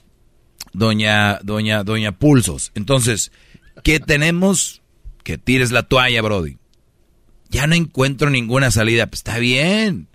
Doña, 0.72 1.38
doña, 1.42 1.84
doña 1.84 2.12
Pulsos. 2.12 2.72
Entonces, 2.74 3.30
¿qué 3.82 4.00
tenemos? 4.00 4.82
Que 5.22 5.38
tires 5.38 5.70
la 5.70 5.82
toalla, 5.82 6.22
Brody. 6.22 6.58
Ya 7.50 7.66
no 7.66 7.74
encuentro 7.74 8.30
ninguna 8.30 8.70
salida. 8.70 9.06
Pues 9.06 9.20
está 9.20 9.38
bien. 9.38 10.08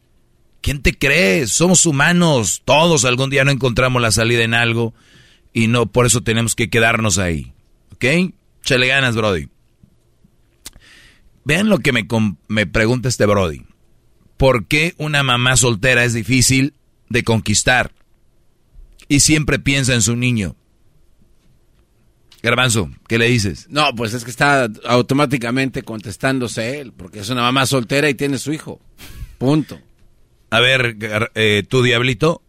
¿Quién 0.62 0.82
te 0.82 0.98
crees? 0.98 1.52
Somos 1.52 1.86
humanos. 1.86 2.62
Todos 2.66 3.06
algún 3.06 3.30
día 3.30 3.44
no 3.44 3.52
encontramos 3.52 4.02
la 4.02 4.12
salida 4.12 4.44
en 4.44 4.54
algo. 4.54 4.94
Y 5.54 5.68
no, 5.68 5.86
por 5.88 6.06
eso 6.06 6.22
tenemos 6.22 6.56
que 6.56 6.70
quedarnos 6.70 7.18
ahí. 7.18 7.54
¿Ok? 7.94 8.34
Chale 8.64 8.88
ganas, 8.88 9.16
Brody. 9.16 9.48
Vean 11.44 11.70
lo 11.70 11.80
que 11.80 11.92
me, 11.92 12.06
me 12.48 12.68
pregunta 12.68 13.10
este 13.10 13.26
Brody. 13.26 13.64
¿Por 14.38 14.68
qué 14.68 14.94
una 14.98 15.24
mamá 15.24 15.58
soltera 15.58 16.04
es 16.04 16.14
difícil 16.14 16.74
de 17.10 17.24
conquistar? 17.24 17.92
Y 19.08 19.22
siempre 19.22 19.60
piensa 19.60 19.94
en 19.94 20.02
su 20.02 20.16
niño. 20.16 20.56
Garbanzo, 22.42 22.90
¿qué 23.08 23.18
le 23.18 23.28
dices? 23.28 23.68
No, 23.70 23.94
pues 23.96 24.14
es 24.14 24.24
que 24.24 24.32
está 24.32 24.70
automáticamente 24.86 25.84
contestándose 25.84 26.80
él, 26.80 26.94
porque 26.94 27.20
es 27.20 27.30
una 27.30 27.42
mamá 27.42 27.66
soltera 27.66 28.10
y 28.10 28.14
tiene 28.14 28.38
su 28.38 28.54
hijo. 28.54 28.80
Punto. 29.38 29.80
A 30.50 30.60
ver, 30.60 30.96
eh, 31.36 31.64
tu 31.68 31.82
diablito. 31.84 32.42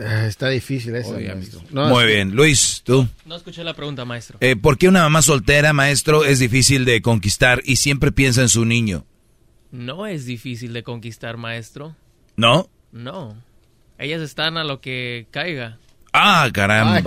Ah, 0.00 0.26
Está 0.26 0.48
difícil 0.48 0.94
eso. 0.94 1.12
maestro. 1.14 1.60
No, 1.70 1.88
Muy 1.88 2.04
es 2.04 2.08
bien. 2.08 2.36
Luis, 2.36 2.82
tú. 2.84 3.08
No 3.26 3.34
escuché 3.34 3.64
la 3.64 3.74
pregunta, 3.74 4.04
maestro. 4.04 4.38
Eh, 4.40 4.54
¿Por 4.54 4.78
qué 4.78 4.88
una 4.88 5.02
mamá 5.02 5.22
soltera, 5.22 5.72
maestro, 5.72 6.24
es 6.24 6.38
difícil 6.38 6.84
de 6.84 7.02
conquistar 7.02 7.60
y 7.64 7.76
siempre 7.76 8.12
piensa 8.12 8.42
en 8.42 8.48
su 8.48 8.64
niño? 8.64 9.04
No 9.72 10.06
es 10.06 10.24
difícil 10.24 10.72
de 10.72 10.84
conquistar, 10.84 11.36
maestro. 11.36 11.96
¿No? 12.36 12.70
No. 12.92 13.36
Ellas 13.98 14.20
están 14.22 14.56
a 14.56 14.62
lo 14.62 14.80
que 14.80 15.26
caiga. 15.32 15.78
Ah, 16.12 16.48
caramba. 16.52 17.02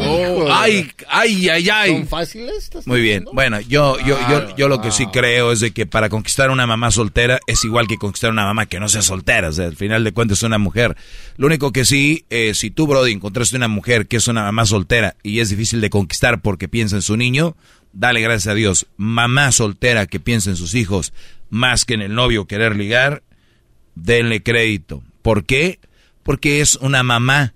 Ay, 0.51 0.91
ay, 1.09 1.49
ay, 1.49 1.69
ay. 1.69 1.91
¿Son 1.91 2.07
fáciles? 2.07 2.55
¿Estás 2.57 2.87
Muy 2.87 3.01
bien. 3.01 3.25
Bueno, 3.33 3.59
yo, 3.61 3.97
yo, 3.99 4.17
yo, 4.29 4.55
yo 4.55 4.67
lo 4.67 4.81
que 4.81 4.91
sí 4.91 5.07
creo 5.07 5.51
es 5.51 5.59
de 5.59 5.71
que 5.71 5.85
para 5.85 6.09
conquistar 6.09 6.51
una 6.51 6.67
mamá 6.67 6.91
soltera 6.91 7.39
es 7.47 7.63
igual 7.65 7.87
que 7.87 7.97
conquistar 7.97 8.31
una 8.31 8.45
mamá 8.45 8.67
que 8.67 8.79
no 8.79 8.87
sea 8.87 9.01
soltera. 9.01 9.49
O 9.49 9.51
sea, 9.51 9.65
al 9.65 9.75
final 9.75 10.03
de 10.03 10.11
cuentas 10.11 10.39
es 10.39 10.43
una 10.43 10.57
mujer. 10.57 10.95
Lo 11.37 11.47
único 11.47 11.71
que 11.71 11.85
sí, 11.85 12.25
eh, 12.29 12.53
si 12.53 12.69
tú, 12.69 12.87
Brody, 12.87 13.11
encontraste 13.11 13.57
una 13.57 13.67
mujer 13.67 14.07
que 14.07 14.17
es 14.17 14.27
una 14.27 14.43
mamá 14.43 14.65
soltera 14.65 15.15
y 15.23 15.39
es 15.39 15.49
difícil 15.49 15.81
de 15.81 15.89
conquistar 15.89 16.41
porque 16.41 16.67
piensa 16.67 16.95
en 16.95 17.01
su 17.01 17.17
niño, 17.17 17.55
dale 17.93 18.21
gracias 18.21 18.51
a 18.51 18.55
Dios. 18.55 18.87
Mamá 18.97 19.51
soltera 19.51 20.05
que 20.05 20.19
piensa 20.19 20.49
en 20.49 20.55
sus 20.55 20.75
hijos 20.75 21.13
más 21.51 21.85
que 21.85 21.93
en 21.93 22.01
el 22.01 22.15
novio 22.15 22.45
querer 22.45 22.75
ligar, 22.75 23.23
denle 23.93 24.41
crédito. 24.41 25.03
¿Por 25.21 25.45
qué? 25.45 25.79
Porque 26.23 26.61
es 26.61 26.77
una 26.77 27.03
mamá. 27.03 27.53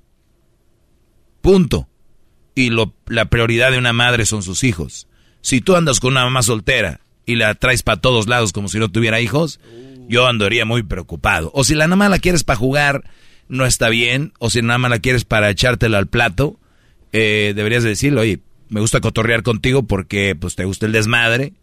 Punto. 1.46 1.88
Y 2.56 2.72
la 3.06 3.26
prioridad 3.26 3.70
de 3.70 3.78
una 3.78 3.94
madre 3.94 4.26
son 4.26 4.42
sus 4.42 4.64
hijos. 4.64 5.08
Si 5.42 5.62
tú 5.62 5.76
andas 5.76 6.00
con 6.00 6.14
una 6.14 6.24
mamá 6.24 6.42
soltera 6.42 7.02
y 7.24 7.36
la 7.36 7.54
traes 7.54 7.84
para 7.84 8.02
todos 8.02 8.28
lados 8.28 8.52
como 8.52 8.68
si 8.68 8.80
no 8.80 8.90
tuviera 8.90 9.22
hijos, 9.22 9.60
yo 10.10 10.26
andaría 10.26 10.66
muy 10.66 10.82
preocupado. 10.82 11.52
O 11.54 11.64
si 11.64 11.76
la 11.76 11.88
más 11.88 12.10
la 12.10 12.18
quieres 12.18 12.44
para 12.44 12.58
jugar, 12.58 13.04
no 13.48 13.68
está 13.68 13.90
bien. 13.90 14.34
O 14.40 14.50
si 14.50 14.64
nada 14.64 14.80
más 14.80 14.90
la 14.90 14.98
quieres 14.98 15.24
para 15.24 15.52
echártela 15.52 16.00
al 16.00 16.08
plato, 16.08 16.60
eh, 17.14 17.54
deberías 17.56 17.84
decirle, 17.84 18.22
oye, 18.22 18.40
me 18.70 18.82
gusta 18.82 19.00
cotorrear 19.00 19.44
contigo 19.44 19.84
porque 19.84 20.36
pues 20.36 20.56
te 20.56 20.66
gusta 20.66 20.88
el 20.88 20.94
desmadre 20.94 21.54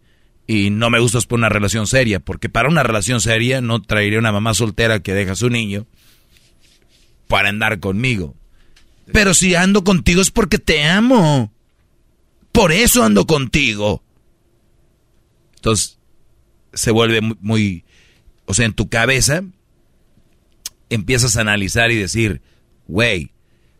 y 0.47 0.69
no 0.69 0.91
me 0.91 0.99
gustas 0.99 1.25
por 1.25 1.39
una 1.39 1.49
relación 1.49 1.87
seria. 1.87 2.21
Porque 2.21 2.47
para 2.47 2.69
una 2.69 2.83
relación 2.83 3.19
seria 3.19 3.59
no 3.59 3.81
traería 3.81 4.19
una 4.19 4.31
mamá 4.31 4.53
soltera 4.53 5.01
que 5.01 5.13
deja 5.13 5.33
a 5.33 5.35
su 5.35 5.49
niño 5.49 5.87
para 7.27 7.49
andar 7.49 7.81
conmigo. 7.81 8.33
Pero 9.11 9.33
si 9.33 9.55
ando 9.55 9.83
contigo 9.83 10.21
es 10.21 10.31
porque 10.31 10.59
te 10.59 10.83
amo. 10.83 11.51
Por 12.51 12.71
eso 12.71 13.03
ando 13.03 13.25
contigo. 13.25 14.03
Entonces, 15.55 15.99
se 16.73 16.91
vuelve 16.91 17.21
muy, 17.21 17.85
o 18.45 18.53
sea, 18.53 18.65
en 18.65 18.73
tu 18.73 18.89
cabeza 18.89 19.43
empiezas 20.89 21.37
a 21.37 21.41
analizar 21.41 21.91
y 21.91 21.95
decir, 21.95 22.41
güey, 22.87 23.31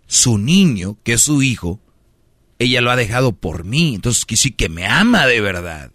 su 0.07 0.38
niño, 0.38 0.97
que 1.03 1.13
es 1.13 1.21
su 1.21 1.43
hijo, 1.43 1.79
ella 2.59 2.81
lo 2.81 2.91
ha 2.91 2.95
dejado 2.95 3.33
por 3.33 3.63
mí, 3.63 3.95
entonces 3.95 4.25
que 4.25 4.38
sí 4.38 4.51
que 4.51 4.69
me 4.69 4.86
ama 4.86 5.25
de 5.25 5.41
verdad. 5.41 5.91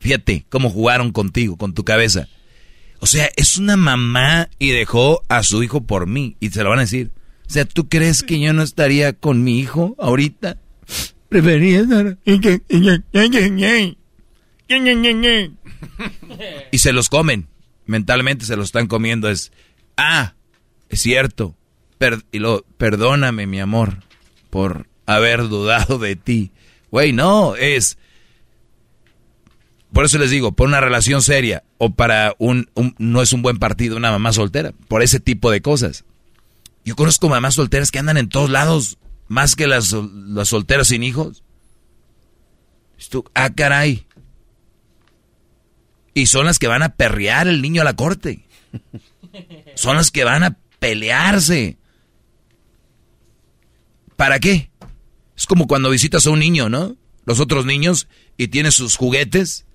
Fíjate 0.00 0.46
cómo 0.48 0.70
jugaron 0.70 1.12
contigo, 1.12 1.56
con 1.56 1.74
tu 1.74 1.84
cabeza. 1.84 2.28
O 2.98 3.06
sea, 3.06 3.30
es 3.36 3.56
una 3.56 3.76
mamá 3.76 4.48
y 4.58 4.70
dejó 4.70 5.22
a 5.28 5.42
su 5.42 5.62
hijo 5.62 5.84
por 5.84 6.06
mí, 6.06 6.36
y 6.40 6.50
se 6.50 6.62
lo 6.62 6.70
van 6.70 6.80
a 6.80 6.82
decir. 6.82 7.12
O 7.52 7.54
sea, 7.54 7.66
¿tú 7.66 7.86
crees 7.86 8.22
que 8.22 8.40
yo 8.40 8.54
no 8.54 8.62
estaría 8.62 9.12
con 9.12 9.44
mi 9.44 9.58
hijo 9.60 9.94
ahorita? 9.98 10.56
Prefería 11.28 11.80
estar... 11.80 12.16
Y 16.70 16.78
se 16.78 16.94
los 16.94 17.10
comen. 17.10 17.48
Mentalmente 17.84 18.46
se 18.46 18.56
los 18.56 18.68
están 18.68 18.86
comiendo. 18.86 19.28
Es, 19.28 19.52
ah, 19.98 20.32
es 20.88 21.02
cierto. 21.02 21.54
y 22.32 22.38
lo, 22.38 22.64
perdóname, 22.78 23.46
mi 23.46 23.60
amor, 23.60 23.98
por 24.48 24.86
haber 25.04 25.48
dudado 25.48 25.98
de 25.98 26.16
ti. 26.16 26.52
Güey, 26.90 27.12
no, 27.12 27.54
es... 27.54 27.98
Por 29.92 30.06
eso 30.06 30.16
les 30.16 30.30
digo, 30.30 30.52
por 30.52 30.68
una 30.68 30.80
relación 30.80 31.20
seria 31.20 31.64
o 31.76 31.90
para 31.90 32.34
un, 32.38 32.70
No 32.96 33.20
es 33.20 33.34
un 33.34 33.42
buen 33.42 33.58
partido 33.58 33.98
una 33.98 34.10
mamá 34.10 34.32
soltera. 34.32 34.72
Por 34.88 35.02
ese 35.02 35.20
tipo 35.20 35.50
de 35.50 35.60
cosas. 35.60 36.06
Yo 36.84 36.96
conozco 36.96 37.28
mamás 37.28 37.54
solteras 37.54 37.90
que 37.90 37.98
andan 37.98 38.16
en 38.16 38.28
todos 38.28 38.50
lados 38.50 38.98
más 39.28 39.56
que 39.56 39.66
las, 39.66 39.92
las 39.92 40.48
solteras 40.48 40.88
sin 40.88 41.02
hijos. 41.02 41.42
ah, 43.34 43.50
caray. 43.54 44.06
Y 46.14 46.26
son 46.26 46.46
las 46.46 46.58
que 46.58 46.66
van 46.66 46.82
a 46.82 46.94
perrear 46.94 47.48
el 47.48 47.62
niño 47.62 47.82
a 47.82 47.84
la 47.84 47.96
corte. 47.96 48.46
Son 49.74 49.96
las 49.96 50.10
que 50.10 50.24
van 50.24 50.44
a 50.44 50.58
pelearse. 50.78 51.78
¿Para 54.16 54.38
qué? 54.38 54.70
Es 55.36 55.46
como 55.46 55.66
cuando 55.66 55.90
visitas 55.90 56.26
a 56.26 56.30
un 56.30 56.38
niño, 56.38 56.68
¿no? 56.68 56.96
Los 57.24 57.40
otros 57.40 57.64
niños 57.64 58.08
y 58.36 58.48
tiene 58.48 58.70
sus 58.70 58.96
juguetes. 58.96 59.66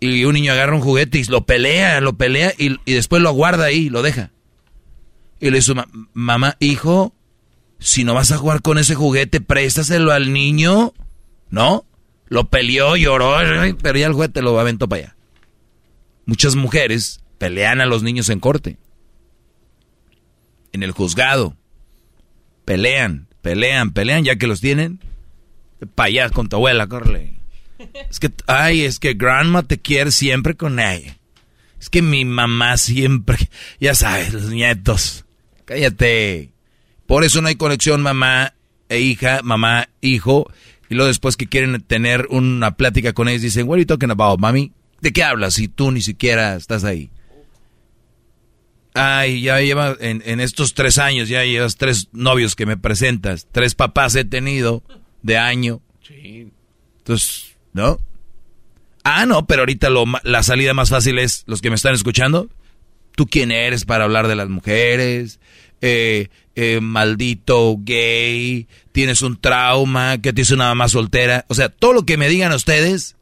Y 0.00 0.24
un 0.24 0.34
niño 0.34 0.52
agarra 0.52 0.74
un 0.74 0.82
juguete 0.82 1.18
y 1.18 1.24
lo 1.24 1.44
pelea, 1.44 2.00
lo 2.00 2.16
pelea 2.16 2.54
y, 2.56 2.76
después 2.92 3.22
lo 3.22 3.32
guarda 3.32 3.64
ahí, 3.64 3.88
lo 3.88 4.02
deja. 4.02 4.30
Y 5.40 5.50
le 5.50 5.56
dice, 5.56 5.72
mamá, 6.12 6.56
hijo, 6.60 7.14
si 7.78 8.04
no 8.04 8.14
vas 8.14 8.30
a 8.30 8.36
jugar 8.36 8.62
con 8.62 8.78
ese 8.78 8.94
juguete, 8.94 9.40
préstaselo 9.40 10.12
al 10.12 10.32
niño. 10.32 10.92
¿No? 11.48 11.84
Lo 12.28 12.48
peleó, 12.48 12.96
lloró, 12.96 13.36
pero 13.82 13.98
ya 13.98 14.06
el 14.06 14.12
juguete 14.12 14.42
lo 14.42 14.58
aventó 14.60 14.88
para 14.88 15.02
allá. 15.02 15.16
Muchas 16.26 16.54
mujeres 16.54 17.20
pelean 17.38 17.80
a 17.80 17.86
los 17.86 18.02
niños 18.02 18.28
en 18.28 18.38
corte. 18.38 18.78
En 20.72 20.84
el 20.84 20.92
juzgado. 20.92 21.56
Pelean, 22.64 23.26
pelean, 23.42 23.92
pelean, 23.92 24.22
ya 24.22 24.36
que 24.36 24.46
los 24.46 24.60
tienen. 24.60 25.00
Para 25.96 26.06
allá 26.08 26.30
con 26.30 26.48
tu 26.48 26.56
abuela, 26.56 26.86
corre. 26.86 27.40
Es 28.10 28.20
que, 28.20 28.30
ay, 28.46 28.82
es 28.82 28.98
que 29.00 29.14
grandma 29.14 29.62
te 29.62 29.80
quiere 29.80 30.12
siempre 30.12 30.54
con 30.54 30.78
ella. 30.78 31.16
Es 31.80 31.88
que 31.88 32.02
mi 32.02 32.24
mamá 32.26 32.76
siempre, 32.76 33.38
ya 33.80 33.94
sabes, 33.94 34.34
los 34.34 34.50
nietos. 34.50 35.24
Cállate. 35.70 36.50
Por 37.06 37.22
eso 37.22 37.40
no 37.40 37.46
hay 37.46 37.54
conexión 37.54 38.02
mamá 38.02 38.54
e 38.88 38.98
hija, 38.98 39.40
mamá, 39.44 39.88
hijo. 40.00 40.50
Y 40.88 40.96
luego 40.96 41.06
después 41.06 41.36
que 41.36 41.46
quieren 41.46 41.80
tener 41.82 42.26
una 42.30 42.72
plática 42.72 43.12
con 43.12 43.28
ellos, 43.28 43.42
dicen, 43.42 43.68
what 43.68 43.74
are 43.74 43.82
you 43.82 43.86
talking 43.86 44.10
about, 44.10 44.40
mami? 44.40 44.72
¿De 45.00 45.12
qué 45.12 45.22
hablas 45.22 45.54
si 45.54 45.68
tú 45.68 45.92
ni 45.92 46.02
siquiera 46.02 46.56
estás 46.56 46.82
ahí? 46.82 47.10
Ay, 48.94 49.42
ya 49.42 49.60
lleva 49.60 49.96
en, 50.00 50.40
estos 50.40 50.74
tres 50.74 50.98
años, 50.98 51.28
ya 51.28 51.44
llevas 51.44 51.76
tres 51.76 52.08
novios 52.10 52.56
que 52.56 52.66
me 52.66 52.76
presentas, 52.76 53.46
tres 53.52 53.76
papás 53.76 54.16
he 54.16 54.24
tenido 54.24 54.82
de 55.22 55.38
año. 55.38 55.82
Entonces, 56.98 57.56
¿no? 57.72 58.00
Ah, 59.04 59.24
no, 59.24 59.46
pero 59.46 59.62
ahorita 59.62 59.88
lo, 59.88 60.04
la 60.24 60.42
salida 60.42 60.74
más 60.74 60.90
fácil 60.90 61.20
es 61.20 61.44
los 61.46 61.62
que 61.62 61.70
me 61.70 61.76
están 61.76 61.94
escuchando. 61.94 62.50
¿Tú 63.14 63.26
quién 63.26 63.52
eres 63.52 63.84
para 63.84 64.02
hablar 64.02 64.26
de 64.26 64.34
las 64.34 64.48
mujeres? 64.48 65.38
Eh, 65.80 66.28
eh, 66.54 66.80
maldito 66.80 67.76
gay, 67.80 68.68
tienes 68.92 69.22
un 69.22 69.40
trauma, 69.40 70.18
que 70.18 70.32
te 70.32 70.42
hizo 70.42 70.54
una 70.54 70.68
mamá 70.68 70.88
soltera. 70.88 71.46
O 71.48 71.54
sea, 71.54 71.68
todo 71.68 71.92
lo 71.92 72.04
que 72.04 72.16
me 72.16 72.28
digan 72.28 72.52
ustedes, 72.52 73.16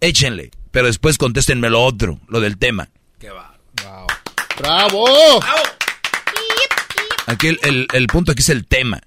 échenle. 0.00 0.50
Pero 0.70 0.86
después 0.86 1.18
contéstenme 1.18 1.68
lo 1.68 1.82
otro, 1.82 2.20
lo 2.28 2.40
del 2.40 2.58
tema. 2.58 2.90
Qué 3.18 3.30
va. 3.30 3.56
¡Bravo! 4.58 5.04
Aquí 7.26 7.56
el, 7.62 8.06
punto 8.08 8.32
aquí 8.32 8.42
es 8.42 8.48
el 8.50 8.66
tema. 8.66 9.00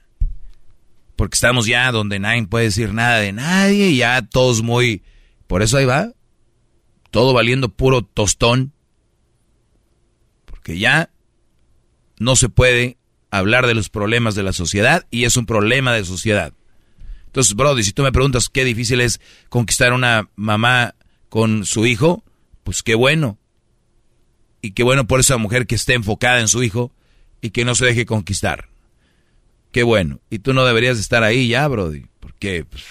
Porque 1.15 1.35
estamos 1.35 1.67
ya 1.67 1.91
donde 1.91 2.19
nadie 2.19 2.47
puede 2.47 2.65
decir 2.65 2.93
nada 2.93 3.19
de 3.19 3.31
nadie, 3.31 3.95
ya 3.95 4.21
todos 4.23 4.61
muy... 4.61 5.03
Por 5.47 5.61
eso 5.61 5.77
ahí 5.77 5.85
va. 5.85 6.11
Todo 7.11 7.33
valiendo 7.33 7.69
puro 7.69 8.01
tostón. 8.01 8.73
Porque 10.45 10.79
ya 10.79 11.11
no 12.19 12.35
se 12.35 12.49
puede 12.49 12.97
hablar 13.31 13.65
de 13.67 13.73
los 13.73 13.89
problemas 13.89 14.35
de 14.35 14.43
la 14.43 14.53
sociedad 14.53 15.05
y 15.09 15.25
es 15.25 15.37
un 15.37 15.45
problema 15.45 15.93
de 15.93 16.05
sociedad. 16.05 16.53
Entonces, 17.25 17.55
Brody, 17.55 17.83
si 17.83 17.93
tú 17.93 18.03
me 18.03 18.11
preguntas 18.11 18.47
qué 18.47 18.63
difícil 18.63 19.01
es 19.01 19.19
conquistar 19.49 19.91
una 19.93 20.29
mamá 20.35 20.93
con 21.29 21.65
su 21.65 21.87
hijo, 21.87 22.23
pues 22.63 22.83
qué 22.83 22.93
bueno. 22.93 23.39
Y 24.61 24.71
qué 24.71 24.83
bueno 24.83 25.07
por 25.07 25.19
esa 25.19 25.37
mujer 25.37 25.65
que 25.65 25.75
esté 25.75 25.95
enfocada 25.95 26.39
en 26.39 26.47
su 26.47 26.61
hijo 26.61 26.91
y 27.41 27.49
que 27.49 27.65
no 27.65 27.73
se 27.73 27.85
deje 27.85 28.05
conquistar. 28.05 28.69
Qué 29.71 29.81
bueno. 29.81 30.19
Y 30.29 30.39
tú 30.39 30.53
no 30.53 30.63
deberías 30.63 30.99
estar 30.99 31.23
ahí 31.23 31.47
ya, 31.47 31.67
Brody. 31.67 32.05
Porque... 32.19 32.65
Pues... 32.65 32.83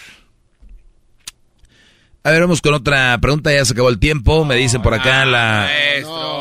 A 2.24 2.30
ver, 2.32 2.40
vamos 2.40 2.60
con 2.60 2.74
otra 2.74 3.16
pregunta. 3.20 3.52
Ya 3.52 3.64
se 3.64 3.72
acabó 3.72 3.88
el 3.88 4.00
tiempo. 4.00 4.44
Me 4.44 4.56
dicen 4.56 4.82
por 4.82 4.92
acá 4.92 5.24
la... 5.24 5.70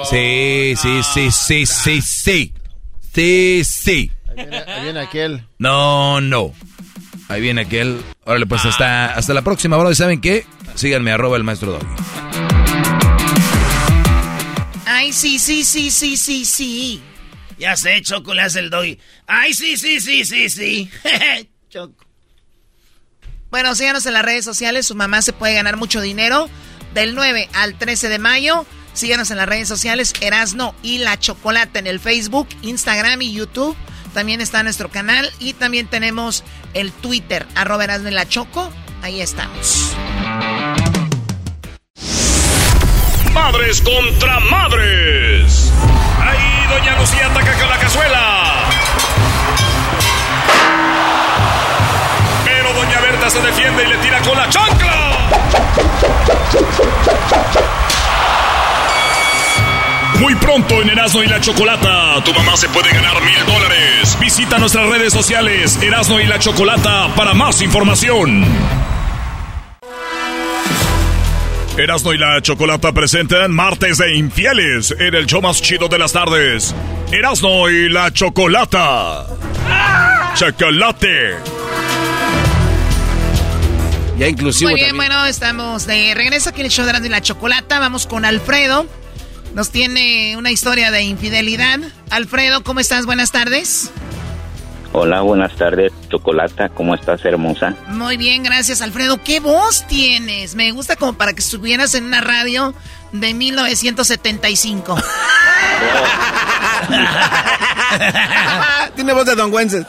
Sí, 0.09 0.73
sí, 0.75 1.01
sí, 1.03 1.31
sí, 1.31 1.65
sí, 1.67 2.01
sí. 2.01 2.53
Sí, 3.13 3.63
sí. 3.65 4.11
Ahí 4.37 4.83
viene, 4.83 4.99
aquel. 5.01 5.45
No, 5.57 6.21
no. 6.21 6.53
Ahí 7.27 7.41
viene 7.41 7.61
aquel. 7.61 8.01
Órale, 8.23 8.45
pues 8.45 8.65
hasta, 8.65 9.13
hasta 9.13 9.33
la 9.33 9.41
próxima, 9.41 9.77
Brody. 9.77 9.95
¿Saben 9.95 10.21
qué? 10.21 10.45
Síganme, 10.75 11.11
arroba 11.11 11.37
el 11.37 11.43
maestro 11.43 11.73
Doggy. 11.73 11.85
Ay, 14.85 15.11
sí, 15.11 15.39
sí, 15.39 15.63
sí, 15.63 15.91
sí, 15.91 16.15
sí, 16.17 16.45
sí. 16.45 17.01
Ya 17.57 17.75
sé, 17.75 18.01
Choco 18.01 18.33
le 18.33 18.41
hace 18.41 18.59
el 18.59 18.69
Doggy. 18.69 18.97
Ay, 19.27 19.53
sí, 19.53 19.77
sí, 19.77 19.99
sí, 19.99 20.25
sí, 20.25 20.49
sí. 20.49 20.89
Choco. 21.69 22.05
Bueno, 23.49 23.75
síganos 23.75 24.05
en 24.05 24.13
las 24.13 24.23
redes 24.23 24.45
sociales. 24.45 24.85
Su 24.87 24.95
mamá 24.95 25.21
se 25.21 25.33
puede 25.33 25.53
ganar 25.53 25.75
mucho 25.75 25.99
dinero. 25.99 26.49
Del 26.93 27.15
9 27.15 27.49
al 27.53 27.77
13 27.77 28.09
de 28.09 28.19
mayo. 28.19 28.65
Síganos 28.93 29.31
en 29.31 29.37
las 29.37 29.47
redes 29.47 29.67
sociales. 29.67 30.13
Erasno 30.21 30.75
y 30.83 30.99
la 30.99 31.19
Chocolate 31.19 31.79
en 31.79 31.87
el 31.87 31.99
Facebook, 31.99 32.47
Instagram 32.61 33.21
y 33.21 33.33
YouTube. 33.33 33.75
También 34.13 34.41
está 34.41 34.63
nuestro 34.63 34.89
canal. 34.89 35.31
Y 35.39 35.53
también 35.53 35.87
tenemos 35.87 36.43
el 36.73 36.91
Twitter, 36.91 37.47
arroba 37.55 37.83
Erasno 37.85 38.09
y 38.09 38.13
la 38.13 38.27
Choco. 38.27 38.71
Ahí 39.01 39.21
estamos. 39.21 39.95
Madres 43.33 43.81
contra 43.81 44.39
madres. 44.41 45.71
Ahí 46.19 46.67
Doña 46.69 46.99
Lucía 46.99 47.27
ataca 47.27 47.57
con 47.57 47.69
la 47.69 47.79
cazuela. 47.79 48.69
Pero 52.43 52.73
Doña 52.73 52.99
Berta 52.99 53.29
se 53.29 53.41
defiende 53.41 53.83
y 53.83 53.87
le 53.87 53.97
tira 53.97 54.21
con 54.21 54.37
la 54.37 54.49
chancla. 54.49 55.17
Muy 60.21 60.35
pronto 60.35 60.79
en 60.83 60.89
Erasmo 60.89 61.23
y 61.23 61.27
la 61.27 61.41
Chocolata, 61.41 62.23
tu 62.23 62.31
mamá 62.33 62.55
se 62.55 62.69
puede 62.69 62.91
ganar 62.91 63.15
mil 63.23 63.45
dólares. 63.47 64.15
Visita 64.19 64.59
nuestras 64.59 64.87
redes 64.87 65.11
sociales, 65.11 65.79
Erasmo 65.81 66.19
y 66.19 66.25
la 66.25 66.37
Chocolata, 66.37 67.07
para 67.15 67.33
más 67.33 67.59
información. 67.63 68.45
Erasmo 71.75 72.13
y 72.13 72.19
la 72.19 72.39
Chocolata 72.41 72.91
presentan 72.91 73.51
Martes 73.51 73.97
de 73.97 74.15
Infieles 74.15 74.91
en 74.91 75.15
el 75.15 75.25
show 75.25 75.41
más 75.41 75.59
chido 75.59 75.87
de 75.87 75.97
las 75.97 76.13
tardes. 76.13 76.75
Erasmo 77.11 77.67
y 77.69 77.89
la 77.89 78.13
Chocolata. 78.13 79.25
Chocolate. 80.35 81.35
Ya 84.19 84.27
inclusivo 84.27 84.69
Muy 84.69 84.75
bien, 84.75 84.89
también. 84.89 85.09
bueno, 85.09 85.25
estamos 85.25 85.87
de 85.87 86.13
regreso 86.13 86.49
aquí 86.49 86.59
en 86.59 86.67
el 86.67 86.71
show 86.71 86.85
de 86.85 86.91
Erasmo 86.91 87.07
y 87.07 87.09
la 87.09 87.21
Chocolata. 87.21 87.79
Vamos 87.79 88.05
con 88.05 88.23
Alfredo. 88.23 88.85
Nos 89.53 89.69
tiene 89.69 90.37
una 90.37 90.51
historia 90.51 90.91
de 90.91 91.03
infidelidad. 91.03 91.79
Alfredo, 92.09 92.63
¿cómo 92.63 92.79
estás? 92.79 93.05
Buenas 93.05 93.31
tardes. 93.31 93.91
Hola, 94.93 95.21
buenas 95.21 95.55
tardes, 95.55 95.91
Chocolata. 96.09 96.69
¿Cómo 96.69 96.95
estás, 96.95 97.23
hermosa? 97.25 97.75
Muy 97.87 98.17
bien, 98.17 98.43
gracias, 98.43 98.81
Alfredo. 98.81 99.21
¿Qué 99.23 99.39
voz 99.39 99.87
tienes? 99.87 100.55
Me 100.55 100.71
gusta 100.71 100.95
como 100.95 101.13
para 101.13 101.33
que 101.33 101.39
estuvieras 101.39 101.95
en 101.95 102.05
una 102.05 102.21
radio 102.21 102.73
de 103.11 103.33
1975. 103.33 104.95
Tiene 108.95 109.13
voz 109.13 109.25
de 109.25 109.35
Don 109.35 109.53
Wences. 109.53 109.85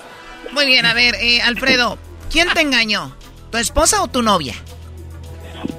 Muy 0.52 0.66
bien, 0.66 0.86
a 0.86 0.94
ver, 0.94 1.14
eh, 1.16 1.40
Alfredo, 1.42 1.98
¿quién 2.30 2.48
te 2.52 2.60
engañó? 2.60 3.14
¿Tu 3.50 3.58
esposa 3.58 4.02
o 4.02 4.08
tu 4.08 4.22
novia? 4.22 4.54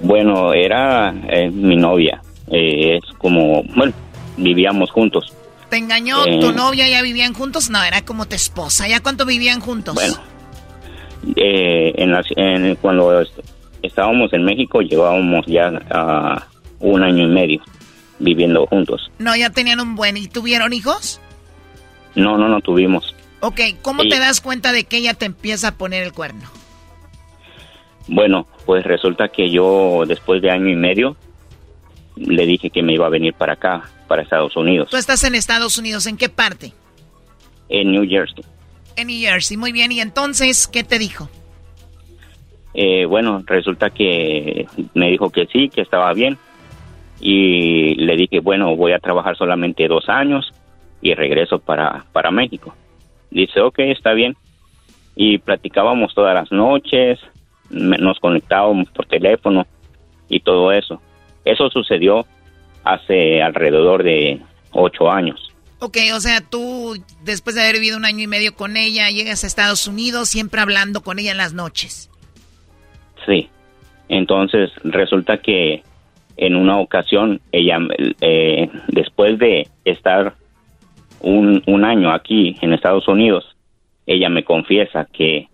Bueno, 0.02 0.54
era 0.54 1.14
eh, 1.30 1.50
mi 1.50 1.76
novia. 1.76 2.22
Eh, 2.54 2.98
es 3.04 3.14
como, 3.18 3.64
bueno, 3.76 3.94
vivíamos 4.38 4.92
juntos. 4.92 5.34
¿Te 5.70 5.78
engañó 5.78 6.24
Eh. 6.26 6.38
tu 6.40 6.52
novia? 6.52 6.88
¿Ya 6.88 7.02
vivían 7.02 7.34
juntos? 7.34 7.70
No, 7.72 7.84
era 7.84 8.06
como 8.06 8.26
tu 8.28 8.36
esposa. 8.36 8.88
¿Ya 8.88 9.02
cuánto 9.02 9.26
vivían 9.26 9.60
juntos? 9.60 9.96
Bueno, 9.96 10.16
Eh, 11.38 11.94
en 11.96 12.12
la- 12.12 12.22
en- 12.36 12.76
cuando 12.76 13.22
est- 13.22 13.40
estábamos 13.82 14.34
en 14.34 14.44
México, 14.44 14.82
llevábamos 14.82 15.46
ya 15.48 15.72
ah, 15.90 16.46
un 16.80 17.02
año 17.02 17.24
y 17.24 17.28
medio 17.28 17.62
viviendo 18.20 18.66
juntos. 18.68 19.10
No, 19.20 19.34
ya 19.36 19.50
tenían 19.50 19.80
un 19.80 19.96
buen. 19.96 20.18
¿Y 20.18 20.28
tuvieron 20.28 20.74
hijos? 20.74 21.22
No, 22.16 22.38
no, 22.38 22.50
no 22.50 22.60
tuvimos. 22.60 23.16
Ok, 23.40 23.62
¿cómo 23.82 24.04
te 24.04 24.20
das 24.20 24.42
cuenta 24.42 24.74
de 24.74 24.84
que 24.84 24.98
ella 24.98 25.14
te 25.14 25.26
empieza 25.26 25.70
a 25.70 25.76
poner 25.76 26.04
el 26.04 26.12
cuerno? 26.14 26.44
Bueno, 28.08 28.46
pues 28.66 28.84
resulta 28.84 29.30
que 29.30 29.50
yo 29.50 30.04
después 30.06 30.42
de 30.42 30.52
año 30.52 30.70
y 30.70 30.76
medio 30.76 31.16
le 32.16 32.46
dije 32.46 32.70
que 32.70 32.84
me 32.84 32.94
iba 32.94 33.06
a 33.06 33.10
venir 33.10 33.34
para 33.34 33.54
acá, 33.54 33.84
para 34.08 34.22
Estados 34.22 34.56
Unidos, 34.56 34.90
Tú 34.90 34.98
estás 34.98 35.24
en 35.24 35.36
Estados 35.36 35.78
Unidos, 35.78 36.06
¿en 36.08 36.18
qué 36.18 36.30
parte? 36.30 36.74
en 37.74 37.92
New 37.92 38.08
Jersey. 38.08 38.44
En 38.96 39.08
New 39.08 39.20
Jersey, 39.20 39.58
muy 39.58 39.72
bien. 39.72 39.92
¿Y 39.92 40.00
entonces 40.00 40.68
qué 40.68 40.84
te 40.84 41.00
dijo? 41.00 41.28
Eh, 42.74 43.06
bueno, 43.06 43.44
resulta 43.46 43.90
que 43.90 44.68
me 44.94 45.10
dijo 45.10 45.30
que 45.30 45.48
sí, 45.48 45.70
que 45.70 45.82
estaba 45.82 46.14
bien. 46.14 46.38
Y 47.20 47.96
le 47.96 48.16
dije, 48.16 48.40
bueno, 48.40 48.76
voy 48.76 48.92
a 48.92 49.00
trabajar 49.00 49.36
solamente 49.38 49.88
dos 49.88 50.08
años 50.10 50.52
y 51.02 51.14
regreso 51.14 51.60
para, 51.60 52.06
para 52.12 52.32
México. 52.32 52.76
Dice, 53.32 53.62
ok, 53.62 53.80
está 53.80 54.14
bien. 54.14 54.36
Y 55.16 55.40
platicábamos 55.40 56.14
todas 56.14 56.36
las 56.36 56.52
noches, 56.52 57.20
nos 57.70 58.20
conectábamos 58.20 58.90
por 58.90 59.06
teléfono 59.06 59.66
y 60.28 60.40
todo 60.42 60.72
eso. 60.72 61.02
Eso 61.46 61.70
sucedió 61.70 62.26
hace 62.84 63.42
alrededor 63.42 64.04
de 64.04 64.40
ocho 64.72 65.12
años. 65.12 65.52
Ok, 65.80 65.98
o 66.16 66.20
sea, 66.20 66.40
tú 66.42 66.96
después 67.24 67.56
de 67.56 67.62
haber 67.62 67.76
vivido 67.76 67.98
un 67.98 68.06
año 68.06 68.24
y 68.24 68.28
medio 68.28 68.56
con 68.56 68.78
ella, 68.78 69.10
llegas 69.10 69.44
a 69.44 69.48
Estados 69.48 69.86
Unidos 69.88 70.30
siempre 70.30 70.62
hablando 70.62 71.02
con 71.02 71.20
ella 71.20 71.32
en 71.32 71.38
las 71.38 71.54
noches. 71.54 72.10
Sí. 73.26 73.50
Entonces 74.08 74.72
resulta 74.84 75.38
que 75.40 75.84
en 76.38 76.56
una 76.56 76.80
ocasión 76.80 77.42
ella, 77.52 77.80
eh, 78.22 78.70
después 78.88 79.38
de 79.40 79.68
estar 79.86 80.36
un, 81.20 81.64
un 81.66 81.86
año 81.86 82.12
aquí 82.12 82.58
en 82.62 82.74
Estados 82.74 83.08
Unidos, 83.08 83.56
ella 84.06 84.30
me 84.30 84.44
confiesa 84.44 85.08
que 85.12 85.48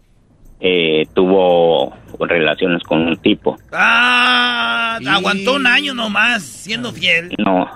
eh, 0.60 1.05
tuvo 1.14 1.95
relaciones 2.20 2.84
con 2.84 3.07
un 3.07 3.18
tipo. 3.18 3.57
Ah, 3.72 4.99
aguantó 5.10 5.55
un 5.55 5.68
año 5.68 5.93
nomás 5.93 6.43
siendo 6.43 6.91
fiel. 6.91 7.34
No, 7.38 7.68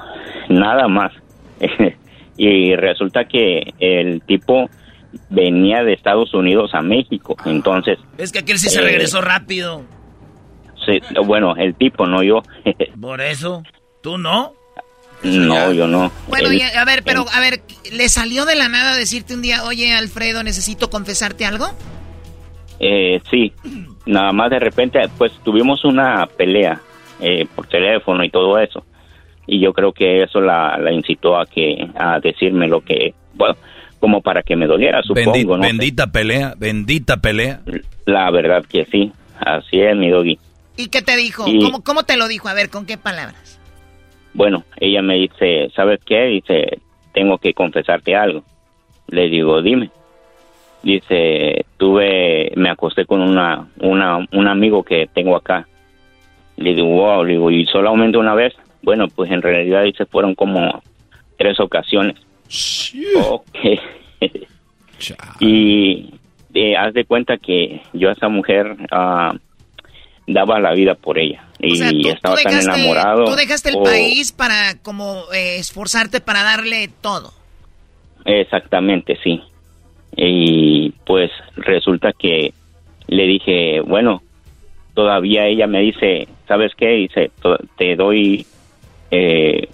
nada 0.49 0.87
más. 0.87 1.11
y 2.37 2.75
resulta 2.75 3.25
que 3.25 3.73
el 3.79 4.21
tipo 4.23 4.69
venía 5.29 5.83
de 5.83 5.93
Estados 5.93 6.33
Unidos 6.33 6.71
a 6.73 6.81
México. 6.81 7.35
Entonces, 7.45 7.99
Es 8.17 8.31
que 8.31 8.39
aquel 8.39 8.59
sí 8.59 8.69
se 8.69 8.79
Eh, 8.79 8.83
regresó 8.83 9.21
rápido. 9.21 9.83
sí, 10.85 10.99
bueno, 11.25 11.55
el 11.55 11.75
tipo, 11.75 12.05
no 12.07 12.23
yo. 12.23 12.41
Por 13.01 13.21
eso, 13.21 13.63
¿tú 14.01 14.17
no? 14.17 14.53
no, 15.23 15.71
yo 15.71 15.87
no. 15.87 16.11
Bueno, 16.27 16.49
Él- 16.49 16.55
y 16.57 16.61
a 16.63 16.83
ver, 16.83 17.03
pero 17.05 17.23
a 17.31 17.39
ver, 17.39 17.61
¿le 17.93 18.09
salió 18.09 18.45
de 18.45 18.55
la 18.55 18.67
nada 18.67 18.93
decirte 18.95 19.33
un 19.35 19.41
día, 19.41 19.63
oye, 19.63 19.93
Alfredo, 19.93 20.43
necesito 20.43 20.89
confesarte 20.89 21.45
algo? 21.45 21.71
Eh, 22.85 23.21
sí, 23.29 23.53
nada 24.05 24.31
más 24.33 24.49
de 24.49 24.59
repente, 24.59 24.99
pues 25.17 25.31
tuvimos 25.43 25.85
una 25.85 26.27
pelea 26.27 26.81
eh, 27.21 27.47
por 27.55 27.65
teléfono 27.67 28.23
y 28.23 28.29
todo 28.29 28.59
eso. 28.59 28.83
Y 29.47 29.59
yo 29.59 29.71
creo 29.73 29.91
que 29.93 30.23
eso 30.23 30.41
la, 30.41 30.77
la 30.77 30.91
incitó 30.91 31.37
a 31.39 31.45
que 31.45 31.87
a 31.97 32.19
decirme 32.19 32.67
lo 32.67 32.81
que, 32.81 33.13
bueno, 33.33 33.55
como 33.99 34.21
para 34.21 34.41
que 34.43 34.55
me 34.55 34.67
doliera, 34.67 35.01
supongo, 35.03 35.31
Bendi- 35.31 35.47
¿no? 35.57 35.61
Bendita 35.61 36.07
pelea, 36.11 36.53
bendita 36.57 37.17
pelea. 37.17 37.61
La 38.05 38.29
verdad 38.31 38.65
que 38.65 38.85
sí, 38.85 39.11
así 39.39 39.79
es, 39.79 39.95
mi 39.95 40.09
doggy. 40.09 40.37
¿Y 40.75 40.87
qué 40.87 41.01
te 41.01 41.15
dijo? 41.15 41.47
Y- 41.47 41.59
¿Cómo, 41.61 41.83
¿Cómo 41.83 42.03
te 42.03 42.17
lo 42.17 42.27
dijo? 42.27 42.49
A 42.49 42.53
ver, 42.53 42.69
¿con 42.69 42.85
qué 42.85 42.97
palabras? 42.97 43.59
Bueno, 44.33 44.63
ella 44.77 45.01
me 45.01 45.15
dice, 45.15 45.69
¿sabes 45.75 45.99
qué? 46.05 46.25
Dice, 46.25 46.79
tengo 47.13 47.37
que 47.37 47.53
confesarte 47.53 48.15
algo. 48.15 48.43
Le 49.07 49.29
digo, 49.29 49.61
dime. 49.61 49.89
Dice, 50.83 51.65
tuve, 51.77 52.51
me 52.55 52.69
acosté 52.69 53.05
con 53.05 53.21
una, 53.21 53.67
una, 53.79 54.27
un 54.31 54.47
amigo 54.47 54.83
que 54.83 55.07
tengo 55.13 55.35
acá. 55.35 55.67
Le 56.57 56.75
digo, 56.75 56.87
wow, 56.87 57.23
le 57.23 57.33
digo, 57.33 57.49
¿y 57.49 57.65
solamente 57.65 58.17
una 58.17 58.35
vez? 58.35 58.53
Bueno, 58.81 59.07
pues 59.07 59.31
en 59.31 59.41
realidad 59.41 59.83
dice, 59.83 60.05
fueron 60.05 60.35
como 60.35 60.83
tres 61.37 61.59
ocasiones. 61.59 62.17
Ok. 63.25 63.57
y 65.39 66.13
eh, 66.53 66.75
haz 66.77 66.93
de 66.93 67.05
cuenta 67.05 67.37
que 67.37 67.81
yo 67.93 68.09
a 68.09 68.13
esa 68.13 68.29
mujer 68.29 68.75
ah, 68.91 69.33
daba 70.27 70.59
la 70.59 70.73
vida 70.73 70.95
por 70.95 71.17
ella. 71.17 71.45
Y 71.59 71.73
O 71.73 71.75
sea, 71.75 71.91
tú, 71.91 72.09
estaba 72.09 72.35
tú 72.35 72.43
tan 72.43 72.59
enamorado. 72.59 73.25
tú 73.25 73.35
dejaste 73.35 73.69
el 73.69 73.81
país 73.81 74.31
para 74.31 74.77
como 74.81 75.23
eh, 75.33 75.57
esforzarte 75.57 76.19
para 76.21 76.43
darle 76.43 76.89
todo. 77.01 77.33
Exactamente, 78.25 79.17
sí. 79.23 79.41
Y 80.15 80.91
pues 81.05 81.31
resulta 81.55 82.13
que 82.13 82.53
le 83.07 83.23
dije, 83.25 83.81
bueno, 83.81 84.21
todavía 84.93 85.47
ella 85.47 85.67
me 85.67 85.81
dice, 85.81 86.27
¿sabes 86.47 86.73
qué? 86.75 86.89
Dice, 86.89 87.31
"To- 87.41 87.57
te 87.77 87.95
doy 87.95 88.45
eh, 89.11 89.67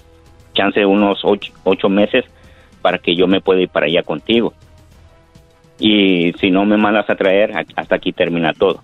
chance 0.54 0.86
unos 0.86 1.20
ocho, 1.24 1.54
ocho 1.64 1.90
meses 1.90 2.26
para 2.82 2.98
que 2.98 3.16
yo 3.16 3.28
me 3.28 3.42
pueda 3.42 3.62
ir 3.62 3.70
para 3.70 3.86
allá 3.86 4.04
contigo. 4.04 4.54
Y 5.80 6.34
si 6.40 6.52
no 6.52 6.66
me 6.66 6.76
mandas 6.78 7.10
a 7.10 7.16
traer, 7.16 7.54
hasta 7.76 7.96
aquí 7.96 8.12
termina 8.12 8.54
todo. 8.54 8.82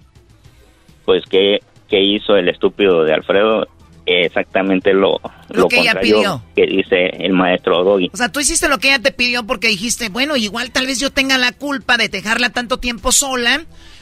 Pues, 1.04 1.26
¿qué, 1.26 1.60
qué 1.90 2.02
hizo 2.02 2.38
el 2.38 2.48
estúpido 2.50 3.04
de 3.04 3.14
Alfredo? 3.14 3.68
Exactamente 4.06 4.94
lo, 4.94 5.20
Lo 5.50 5.68
que 5.68 5.80
ella 5.80 6.00
pidió. 6.00 6.42
que 6.56 6.68
dice 6.68 7.08
el 7.08 7.34
maestro 7.34 7.84
Doggy. 7.84 8.12
O 8.14 8.18
sea, 8.18 8.32
tú 8.32 8.40
hiciste 8.40 8.70
lo 8.70 8.78
que 8.78 8.90
ella 8.90 9.02
te 9.02 9.12
pidió 9.12 9.44
porque 9.46 9.68
dijiste, 9.68 10.10
bueno, 10.10 10.36
igual 10.36 10.72
tal 10.72 10.86
vez 10.86 11.00
yo 11.00 11.12
tenga 11.12 11.38
la 11.40 11.52
culpa 11.52 11.98
de 11.98 12.08
dejarla 12.08 12.52
tanto 12.52 12.78
tiempo 12.78 13.12
sola, 13.12 13.62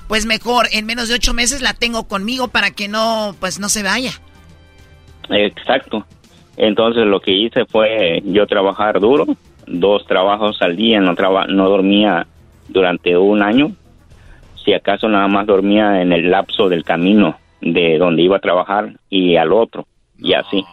pues 0.09 0.25
mejor, 0.25 0.67
en 0.73 0.85
menos 0.85 1.07
de 1.07 1.15
ocho 1.15 1.33
meses 1.33 1.61
la 1.61 1.73
tengo 1.73 2.07
conmigo 2.07 2.49
para 2.49 2.71
que 2.71 2.89
no, 2.89 3.33
pues 3.39 3.59
no 3.59 3.69
se 3.69 3.81
vaya. 3.83 4.11
Exacto. 5.29 6.05
Entonces 6.57 7.05
lo 7.05 7.21
que 7.21 7.31
hice 7.31 7.65
fue 7.65 8.21
yo 8.25 8.45
trabajar 8.45 8.99
duro, 8.99 9.25
dos 9.67 10.05
trabajos 10.05 10.61
al 10.61 10.75
día, 10.75 10.99
no 10.99 11.15
traba, 11.15 11.47
no 11.47 11.69
dormía 11.69 12.27
durante 12.67 13.15
un 13.15 13.41
año. 13.41 13.71
Si 14.65 14.73
acaso 14.73 15.07
nada 15.07 15.27
más 15.29 15.47
dormía 15.47 16.01
en 16.01 16.11
el 16.11 16.29
lapso 16.29 16.67
del 16.67 16.83
camino 16.83 17.37
de 17.61 17.97
donde 17.97 18.21
iba 18.21 18.37
a 18.37 18.41
trabajar 18.41 18.93
y 19.09 19.37
al 19.37 19.53
otro 19.53 19.87
y 20.24 20.34
así. 20.34 20.63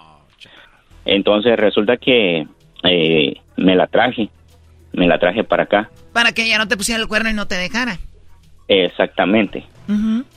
Entonces 1.04 1.58
resulta 1.58 1.96
que 1.96 2.46
eh, 2.84 3.34
me 3.56 3.74
la 3.74 3.88
traje, 3.88 4.30
me 4.92 5.06
la 5.06 5.18
traje 5.18 5.44
para 5.44 5.64
acá. 5.64 5.90
Para 6.14 6.32
que 6.32 6.44
ella 6.44 6.58
no 6.58 6.68
te 6.68 6.76
pusiera 6.76 7.02
el 7.02 7.08
cuerno 7.08 7.28
y 7.28 7.34
no 7.34 7.46
te 7.46 7.56
dejara. 7.56 7.98
Exactamente. 8.68 9.64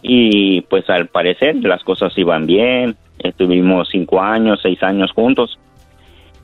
Y 0.01 0.61
pues 0.61 0.89
al 0.89 1.07
parecer 1.07 1.55
las 1.57 1.83
cosas 1.83 2.17
iban 2.17 2.47
bien. 2.47 2.95
Estuvimos 3.19 3.87
cinco 3.91 4.19
años, 4.19 4.59
seis 4.63 4.81
años 4.81 5.11
juntos. 5.11 5.59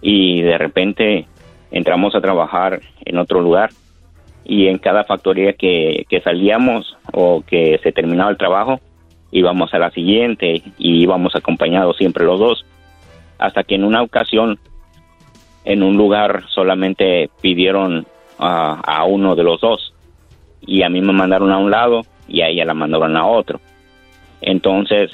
y 0.02 0.42
de 0.42 0.58
repente 0.58 1.28
entramos 1.72 2.16
a 2.16 2.22
trabajar 2.22 2.80
en 3.04 3.18
otro 3.18 3.42
lugar 3.42 3.70
y 4.46 4.68
en 4.68 4.78
cada 4.78 5.04
factoría 5.04 5.54
que, 5.54 6.06
que 6.08 6.22
salíamos 6.22 6.96
o 7.12 7.44
que 7.46 7.80
se 7.84 7.92
terminaba 7.92 8.32
el 8.32 8.38
trabajo 8.38 8.80
íbamos 9.32 9.74
a 9.74 9.80
la 9.80 9.92
siguiente 9.92 10.62
y 10.78 11.02
íbamos 11.04 11.36
acompañados 11.36 11.98
siempre 11.98 12.26
los 12.26 12.40
dos. 12.40 12.66
Hasta 13.38 13.64
que 13.64 13.76
en 13.76 13.84
una 13.84 14.02
ocasión 14.02 14.60
en 15.66 15.84
un 15.84 15.98
lugar 15.98 16.44
solamente 16.50 17.30
pidieron 17.42 18.06
a, 18.38 18.80
a 18.82 19.06
uno 19.06 19.36
de 19.36 19.44
los 19.44 19.62
dos 19.62 19.94
y 20.62 20.84
a 20.84 20.90
mí 20.90 21.02
me 21.02 21.14
mandaron 21.14 21.52
a 21.52 21.58
un 21.58 21.72
lado 21.72 22.02
y 22.28 22.42
a 22.42 22.48
ella 22.48 22.66
la 22.66 22.74
mandaron 22.74 23.16
a 23.18 23.26
otro. 23.26 23.60
Entonces 24.42 25.12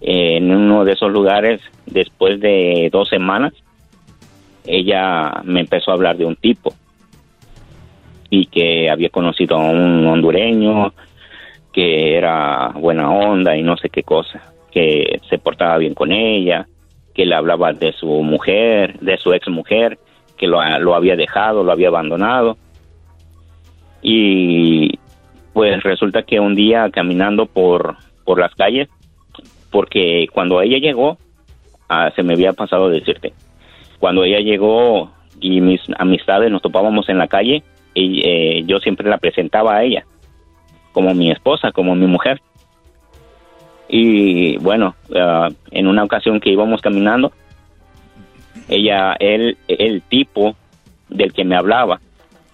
en 0.00 0.50
uno 0.54 0.84
de 0.84 0.92
esos 0.92 1.10
lugares 1.10 1.60
después 1.86 2.40
de 2.40 2.88
dos 2.92 3.08
semanas 3.08 3.52
ella 4.64 5.40
me 5.44 5.60
empezó 5.60 5.90
a 5.90 5.94
hablar 5.94 6.16
de 6.16 6.24
un 6.24 6.36
tipo 6.36 6.74
y 8.30 8.46
que 8.46 8.90
había 8.90 9.08
conocido 9.08 9.56
a 9.56 9.60
un 9.60 10.06
hondureño 10.06 10.92
que 11.78 12.16
era 12.16 12.72
buena 12.74 13.08
onda 13.08 13.56
y 13.56 13.62
no 13.62 13.76
sé 13.76 13.88
qué 13.88 14.02
cosa, 14.02 14.42
que 14.72 15.20
se 15.30 15.38
portaba 15.38 15.78
bien 15.78 15.94
con 15.94 16.10
ella, 16.10 16.66
que 17.14 17.24
le 17.24 17.36
hablaba 17.36 17.72
de 17.72 17.92
su 17.92 18.08
mujer, 18.08 18.98
de 18.98 19.16
su 19.16 19.32
ex 19.32 19.46
mujer, 19.48 19.96
que 20.36 20.48
lo, 20.48 20.58
lo 20.80 20.96
había 20.96 21.14
dejado, 21.14 21.62
lo 21.62 21.70
había 21.70 21.86
abandonado. 21.86 22.56
Y 24.02 24.98
pues 25.52 25.80
resulta 25.84 26.24
que 26.24 26.40
un 26.40 26.56
día 26.56 26.90
caminando 26.90 27.46
por, 27.46 27.94
por 28.24 28.40
las 28.40 28.52
calles, 28.56 28.88
porque 29.70 30.26
cuando 30.32 30.60
ella 30.60 30.78
llegó, 30.78 31.16
ah, 31.88 32.10
se 32.16 32.24
me 32.24 32.32
había 32.32 32.54
pasado 32.54 32.88
decirte, 32.88 33.34
cuando 34.00 34.24
ella 34.24 34.40
llegó 34.40 35.12
y 35.40 35.60
mis 35.60 35.82
amistades 35.96 36.50
nos 36.50 36.60
topábamos 36.60 37.08
en 37.08 37.18
la 37.18 37.28
calle, 37.28 37.62
y 37.94 38.20
eh, 38.24 38.64
yo 38.66 38.80
siempre 38.80 39.08
la 39.08 39.18
presentaba 39.18 39.76
a 39.76 39.84
ella 39.84 40.04
como 40.98 41.14
mi 41.14 41.30
esposa, 41.30 41.70
como 41.70 41.94
mi 41.94 42.08
mujer. 42.08 42.42
Y 43.88 44.56
bueno, 44.56 44.96
ah, 45.14 45.48
en 45.70 45.86
una 45.86 46.02
ocasión 46.02 46.40
que 46.40 46.50
íbamos 46.50 46.80
caminando, 46.80 47.30
ella, 48.68 49.14
él, 49.20 49.56
el 49.68 50.02
tipo 50.02 50.56
del 51.08 51.32
que 51.32 51.44
me 51.44 51.54
hablaba, 51.54 52.00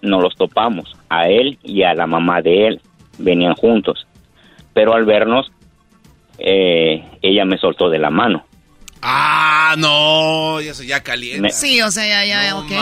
nos 0.02 0.22
los 0.22 0.36
topamos, 0.36 0.94
a 1.08 1.30
él 1.30 1.58
y 1.62 1.84
a 1.84 1.94
la 1.94 2.06
mamá 2.06 2.42
de 2.42 2.66
él, 2.66 2.82
venían 3.16 3.54
juntos. 3.54 4.06
Pero 4.74 4.92
al 4.92 5.06
vernos, 5.06 5.50
eh, 6.36 7.02
ella 7.22 7.46
me 7.46 7.56
soltó 7.56 7.88
de 7.88 7.98
la 7.98 8.10
mano. 8.10 8.44
Ah, 9.00 9.74
no, 9.78 10.60
eso 10.60 10.82
ya 10.82 11.02
caliente. 11.02 11.48
Sí, 11.48 11.80
o 11.80 11.90
sea, 11.90 12.26
ya, 12.26 12.42
ya, 12.42 12.58
ok. 12.58 12.72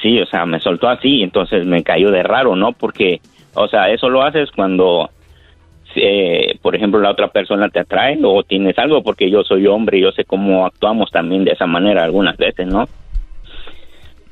Sí, 0.00 0.20
o 0.20 0.26
sea, 0.26 0.46
me 0.46 0.60
soltó 0.60 0.88
así, 0.88 1.22
entonces 1.22 1.66
me 1.66 1.82
cayó 1.82 2.12
de 2.12 2.22
raro, 2.22 2.54
¿no? 2.54 2.70
Porque, 2.70 3.20
o 3.58 3.68
sea, 3.68 3.90
eso 3.90 4.08
lo 4.08 4.22
haces 4.22 4.50
cuando, 4.52 5.10
eh, 5.96 6.56
por 6.62 6.76
ejemplo, 6.76 7.00
la 7.00 7.10
otra 7.10 7.28
persona 7.28 7.68
te 7.68 7.80
atrae 7.80 8.18
o 8.22 8.42
tienes 8.42 8.78
algo, 8.78 9.02
porque 9.02 9.30
yo 9.30 9.42
soy 9.42 9.66
hombre 9.66 9.98
y 9.98 10.02
yo 10.02 10.12
sé 10.12 10.24
cómo 10.24 10.66
actuamos 10.66 11.10
también 11.10 11.44
de 11.44 11.52
esa 11.52 11.66
manera 11.66 12.04
algunas 12.04 12.36
veces, 12.36 12.66
¿no? 12.66 12.88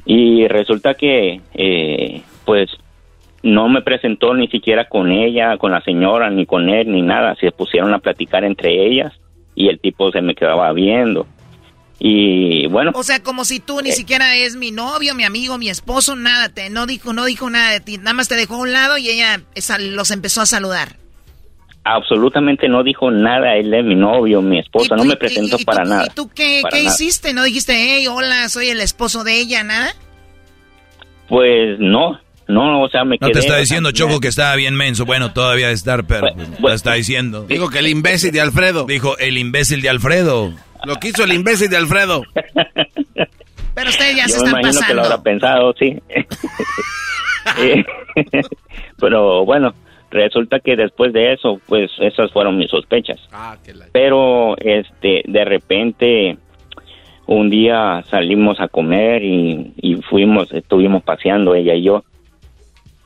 Y 0.05 0.47
resulta 0.47 0.95
que, 0.95 1.41
eh, 1.55 2.23
pues, 2.45 2.71
no 3.43 3.69
me 3.69 3.83
presentó 3.83 4.35
ni 4.35 4.49
siquiera 4.49 4.87
con 4.87 5.11
ella, 5.11 5.57
con 5.57 5.73
la 5.73 5.81
señora, 5.81 6.31
ni 6.31 6.47
con 6.47 6.69
él, 6.69 6.91
ni 6.91 7.03
nada. 7.03 7.35
Se 7.37 7.53
pusieron 7.53 7.93
a 7.95 7.99
platicar 7.99 8.45
entre 8.45 8.87
ellas 8.87 9.13
y 9.55 9.69
el 9.69 9.81
tipo 9.81 10.11
se 10.13 10.21
me 10.21 10.35
quedaba 10.35 10.73
viendo. 10.73 11.27
Y 11.99 12.67
bueno. 12.67 12.93
O 12.95 13.03
sea, 13.03 13.23
como 13.23 13.45
si 13.45 13.59
tú 13.61 13.81
ni 13.81 13.93
siquiera 13.93 14.37
es 14.37 14.55
mi 14.57 14.71
novio, 14.71 15.15
mi 15.15 15.25
amigo, 15.25 15.57
mi 15.57 15.71
esposo, 15.71 16.15
nada, 16.15 16.51
te, 16.51 16.69
no 16.69 16.87
dijo, 16.87 17.13
no 17.13 17.25
dijo 17.25 17.49
nada 17.49 17.71
de 17.73 17.81
ti, 17.81 17.99
nada 17.99 18.13
más 18.13 18.29
te 18.29 18.37
dejó 18.37 18.57
a 18.57 18.59
un 18.59 18.73
lado 18.73 18.99
y 18.99 19.09
ella 19.09 19.41
esa, 19.55 19.79
los 19.79 20.11
empezó 20.11 20.43
a 20.43 20.47
saludar. 20.47 20.97
Absolutamente 21.85 22.69
no 22.69 22.83
dijo 22.83 23.11
nada, 23.11 23.55
él 23.57 23.73
es 23.73 23.85
mi 23.85 23.95
novio, 23.95 24.43
mi 24.43 24.59
esposa, 24.59 24.97
no 24.97 25.05
me 25.05 25.17
presentó 25.17 25.57
para 25.61 25.85
tú, 25.85 25.89
nada. 25.89 26.07
¿Y 26.07 26.15
tú 26.15 26.29
qué, 26.35 26.63
qué 26.71 26.83
nada. 26.83 26.95
hiciste? 26.95 27.33
¿No 27.33 27.45
dijiste, 27.45 27.75
hey, 27.77 28.07
hola, 28.09 28.49
soy 28.49 28.69
el 28.69 28.81
esposo 28.81 29.23
de 29.23 29.39
ella, 29.39 29.63
nada? 29.63 29.95
Pues 31.29 31.79
no, 31.79 32.21
no, 32.49 32.83
o 32.83 32.89
sea, 32.89 33.05
me 33.05 33.17
No 33.21 33.27
quedé. 33.29 33.33
te 33.33 33.39
está 33.41 33.53
o 33.53 33.55
sea, 33.55 33.61
diciendo, 33.61 33.91
Choco, 33.93 34.21
que 34.21 34.29
estaba 34.29 34.55
bien 34.57 34.75
menso. 34.75 35.05
Bueno, 35.05 35.33
todavía 35.33 35.69
de 35.69 35.75
estar, 35.75 36.05
pero 36.07 36.29
lo 36.61 36.73
está 36.73 36.95
diciendo. 36.95 37.45
Dijo 37.49 37.71
que 37.71 37.81
el 37.81 37.89
imbécil 37.89 38.33
de 38.33 38.41
Alfredo. 38.41 38.85
Dijo, 38.85 39.19
el 39.19 39.39
imbécil 39.39 39.81
de 39.81 39.89
Alfredo. 39.89 40.53
Lo 40.87 40.95
que 40.97 41.09
hizo 41.09 41.25
el 41.25 41.33
imbécil 41.33 41.69
de 41.69 41.77
Alfredo. 41.77 42.23
Pero 43.75 43.91
ustedes 43.91 44.17
ya 44.17 44.29
se 44.29 44.39
Yo 44.39 44.45
me 44.45 44.47
están 44.47 44.61
imagino 44.61 44.87
que 44.87 44.95
lo 44.95 45.03
habrá 45.03 45.21
pensado, 45.21 45.75
sí. 45.77 45.99
Pero 49.01 49.45
bueno, 49.45 49.75
resulta 50.11 50.61
que 50.61 50.77
después 50.77 51.13
de 51.13 51.33
eso, 51.33 51.61
pues 51.67 51.91
esas 51.99 52.31
fueron 52.33 52.57
mis 52.57 52.71
sospechas. 52.71 53.19
Ah, 53.33 53.57
que 53.65 53.75
la... 53.75 53.87
Pero 53.91 54.57
este, 54.59 55.23
de 55.27 55.45
repente, 55.45 56.39
un 57.27 57.51
día 57.51 58.05
salimos 58.09 58.61
a 58.61 58.69
comer 58.69 59.25
y, 59.25 59.75
y 59.79 59.97
fuimos, 60.03 60.53
estuvimos 60.53 61.03
paseando 61.03 61.57
ella 61.57 61.75
y 61.75 61.83
yo. 61.83 62.05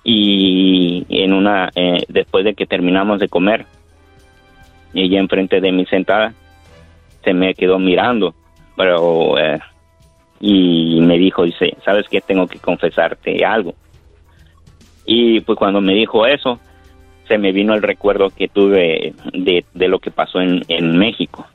Y 0.04 1.06
en 1.08 1.32
una, 1.32 1.70
eh, 1.74 2.04
después 2.08 2.44
de 2.44 2.52
que 2.52 2.66
terminamos 2.66 3.20
de 3.20 3.28
comer, 3.28 3.64
ella 4.92 5.18
enfrente 5.18 5.62
de 5.62 5.72
mí 5.72 5.86
sentada, 5.86 6.34
se 7.24 7.34
me 7.34 7.54
quedó 7.54 7.78
mirando, 7.78 8.34
pero 8.76 9.38
eh, 9.38 9.58
y 10.40 11.00
me 11.02 11.18
dijo, 11.18 11.44
dice, 11.44 11.76
¿sabes 11.84 12.06
qué? 12.08 12.20
Tengo 12.20 12.46
que 12.46 12.58
confesarte 12.58 13.44
algo. 13.44 13.74
Y 15.04 15.40
pues 15.40 15.58
cuando 15.58 15.80
me 15.80 15.94
dijo 15.94 16.26
eso, 16.26 16.58
se 17.28 17.38
me 17.38 17.52
vino 17.52 17.74
el 17.74 17.82
recuerdo 17.82 18.30
que 18.30 18.48
tuve 18.48 19.14
de, 19.32 19.64
de 19.74 19.88
lo 19.88 19.98
que 19.98 20.10
pasó 20.10 20.40
en, 20.40 20.62
en 20.68 20.98
México, 20.98 21.46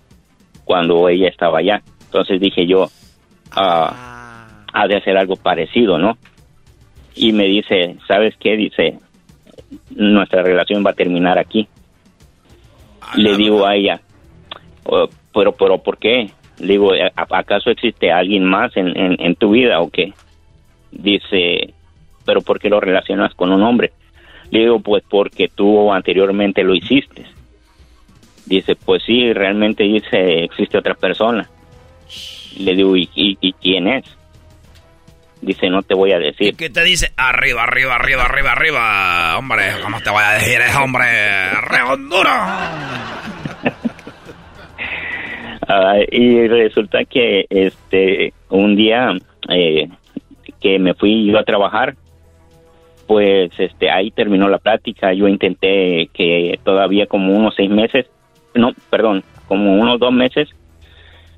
cuando 0.63 1.09
ella 1.09 1.27
estaba 1.27 1.59
allá. 1.59 1.81
Entonces 2.05 2.39
dije 2.39 2.65
yo, 2.67 2.87
ah, 3.51 4.63
ha 4.71 4.87
de 4.87 4.97
hacer 4.97 5.17
algo 5.17 5.35
parecido, 5.35 5.97
¿no? 5.97 6.17
Y 7.15 7.31
me 7.31 7.45
dice, 7.45 7.97
¿sabes 8.07 8.35
qué? 8.39 8.55
Dice, 8.57 8.99
nuestra 9.89 10.43
relación 10.43 10.85
va 10.85 10.91
a 10.91 10.95
terminar 10.95 11.39
aquí. 11.39 11.67
Le 13.15 13.35
digo 13.37 13.65
a 13.65 13.75
ella, 13.75 14.01
"Oh, 14.85 15.07
pero, 15.35 15.51
pero, 15.51 15.77
¿por 15.79 15.97
qué? 15.97 16.31
Le 16.59 16.67
digo, 16.67 16.93
"¿A- 16.93 17.37
¿acaso 17.37 17.69
existe 17.69 18.09
alguien 18.09 18.45
más 18.45 18.75
en, 18.77 18.93
en, 18.95 19.35
tu 19.35 19.51
vida 19.51 19.81
o 19.81 19.89
qué? 19.89 20.13
Dice, 20.91 21.73
pero 22.25 22.41
¿por 22.41 22.57
qué 22.57 22.69
lo 22.69 22.79
relacionas 22.79 23.35
con 23.35 23.51
un 23.51 23.61
hombre? 23.61 23.91
Le 24.49 24.59
digo, 24.61 24.79
pues 24.79 25.03
porque 25.09 25.49
tú 25.53 25.91
anteriormente 25.91 26.63
lo 26.63 26.73
hiciste. 26.73 27.25
Dice, 28.45 28.75
pues 28.77 29.03
sí, 29.03 29.33
realmente 29.33 29.83
dice, 29.83 30.45
existe 30.45 30.77
otra 30.77 30.93
persona. 30.93 31.49
Le 32.57 32.73
digo, 32.73 32.95
¿y, 32.95 33.53
quién 33.61 33.89
es? 33.89 34.05
Dice, 35.41 35.69
no 35.69 35.81
te 35.81 35.95
voy 35.95 36.13
a 36.13 36.19
decir. 36.19 36.55
¿Qué 36.55 36.69
te 36.69 36.83
dice? 36.83 37.11
Arriba, 37.17 37.63
arriba, 37.63 37.95
arriba, 37.95 38.23
arriba, 38.23 38.51
arriba. 38.53 39.37
Hombre, 39.37 39.63
¿cómo 39.83 39.99
te 39.99 40.09
voy 40.09 40.23
a 40.23 40.31
decir 40.33 40.61
eso, 40.61 40.81
hombre? 40.81 41.05
¡Re 41.61 41.81
Honduras! 41.81 43.34
Ah, 45.67 45.97
y 46.11 46.47
resulta 46.47 47.05
que 47.05 47.45
este 47.49 48.33
un 48.49 48.75
día 48.75 49.11
eh, 49.49 49.89
que 50.61 50.79
me 50.79 50.93
fui 50.93 51.25
yo 51.25 51.39
a 51.39 51.43
trabajar 51.43 51.95
pues 53.07 53.51
este 53.57 53.89
ahí 53.91 54.11
terminó 54.11 54.47
la 54.49 54.57
plática. 54.57 55.13
Yo 55.13 55.27
intenté 55.27 56.09
que 56.13 56.59
todavía 56.63 57.05
como 57.07 57.33
unos 57.35 57.53
seis 57.55 57.69
meses 57.69 58.05
no 58.53 58.71
perdón 58.89 59.23
como 59.47 59.75
unos 59.75 59.99
dos 59.99 60.11
meses 60.13 60.49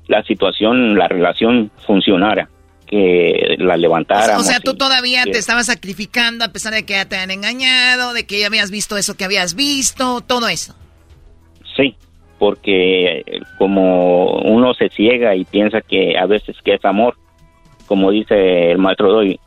la 0.06 0.22
situación 0.24 0.96
la 0.96 1.08
relación 1.08 1.70
funcionara 1.86 2.48
que 2.86 3.56
la 3.58 3.76
levantáramos 3.76 4.42
O 4.46 4.48
sea, 4.48 4.60
tú 4.60 4.74
todavía 4.74 5.24
que- 5.24 5.32
te 5.32 5.38
estabas 5.38 5.66
sacrificando 5.66 6.44
a 6.44 6.48
pesar 6.48 6.72
de 6.72 6.86
que 6.86 6.94
ya 6.94 7.04
te 7.06 7.16
han 7.16 7.30
engañado, 7.30 8.14
de 8.14 8.24
que 8.26 8.40
ya 8.40 8.46
habías 8.46 8.70
visto 8.70 8.96
eso 8.96 9.14
que 9.14 9.24
habías 9.24 9.54
visto, 9.54 10.22
todo 10.22 10.48
eso. 10.48 10.74
Sí, 11.76 11.94
porque 12.38 13.24
como 13.58 14.38
uno 14.40 14.74
se 14.74 14.88
ciega 14.90 15.34
y 15.34 15.44
piensa 15.44 15.80
que 15.80 16.16
a 16.16 16.26
veces 16.26 16.56
que 16.62 16.74
es 16.74 16.84
amor, 16.84 17.16
como 17.86 18.10
dice 18.10 18.70
el 18.70 18.78
maestro 18.78 19.12
Doy, 19.12 19.40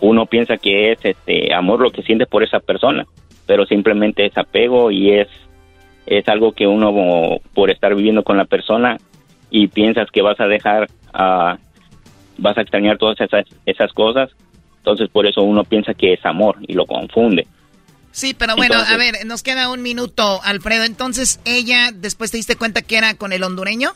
uno 0.00 0.26
piensa 0.26 0.56
que 0.56 0.92
es 0.92 0.98
este 1.04 1.52
amor 1.52 1.80
lo 1.80 1.90
que 1.90 2.02
siente 2.02 2.26
por 2.26 2.42
esa 2.42 2.60
persona, 2.60 3.06
pero 3.46 3.66
simplemente 3.66 4.26
es 4.26 4.36
apego 4.36 4.90
y 4.90 5.12
es 5.12 5.28
es 6.06 6.28
algo 6.28 6.52
que 6.52 6.68
uno 6.68 7.40
por 7.52 7.70
estar 7.70 7.94
viviendo 7.94 8.22
con 8.22 8.36
la 8.36 8.44
persona 8.44 8.96
y 9.50 9.66
piensas 9.66 10.08
que 10.10 10.22
vas 10.22 10.38
a 10.38 10.46
dejar 10.46 10.88
a 11.12 11.58
vas 12.38 12.56
a 12.58 12.60
extrañar 12.60 12.98
todas 12.98 13.20
esas 13.20 13.46
esas 13.64 13.92
cosas, 13.92 14.30
entonces 14.78 15.08
por 15.08 15.26
eso 15.26 15.42
uno 15.42 15.64
piensa 15.64 15.94
que 15.94 16.12
es 16.12 16.24
amor 16.24 16.56
y 16.60 16.74
lo 16.74 16.86
confunde. 16.86 17.46
Sí, 18.16 18.32
pero 18.32 18.56
bueno, 18.56 18.76
Entonces- 18.76 18.94
a 18.94 18.96
ver, 18.96 19.26
nos 19.26 19.42
queda 19.42 19.70
un 19.70 19.82
minuto, 19.82 20.40
Alfredo. 20.42 20.84
Entonces, 20.84 21.38
ella, 21.44 21.90
después 21.92 22.30
te 22.30 22.38
diste 22.38 22.56
cuenta 22.56 22.80
que 22.80 22.96
era 22.96 23.12
con 23.12 23.30
el 23.34 23.42
hondureño. 23.42 23.90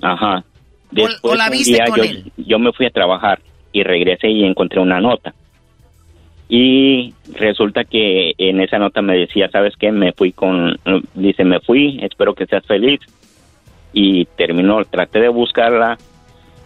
Ajá. 0.00 0.42
Después, 0.90 1.18
o 1.20 1.34
la 1.34 1.50
viste 1.50 1.74
día 1.74 1.84
con 1.84 1.98
yo, 1.98 2.04
él. 2.04 2.32
yo 2.38 2.58
me 2.58 2.72
fui 2.72 2.86
a 2.86 2.90
trabajar 2.90 3.42
y 3.70 3.82
regresé 3.82 4.30
y 4.30 4.44
encontré 4.44 4.80
una 4.80 4.98
nota. 4.98 5.34
Y 6.48 7.12
resulta 7.34 7.84
que 7.84 8.32
en 8.38 8.62
esa 8.62 8.78
nota 8.78 9.02
me 9.02 9.14
decía, 9.14 9.50
¿sabes 9.50 9.74
qué? 9.78 9.92
Me 9.92 10.14
fui 10.14 10.32
con, 10.32 10.80
dice, 11.12 11.44
me 11.44 11.60
fui, 11.60 11.98
espero 12.02 12.34
que 12.34 12.46
seas 12.46 12.64
feliz. 12.64 13.00
Y 13.92 14.24
terminó, 14.38 14.82
traté 14.86 15.20
de 15.20 15.28
buscarla 15.28 15.98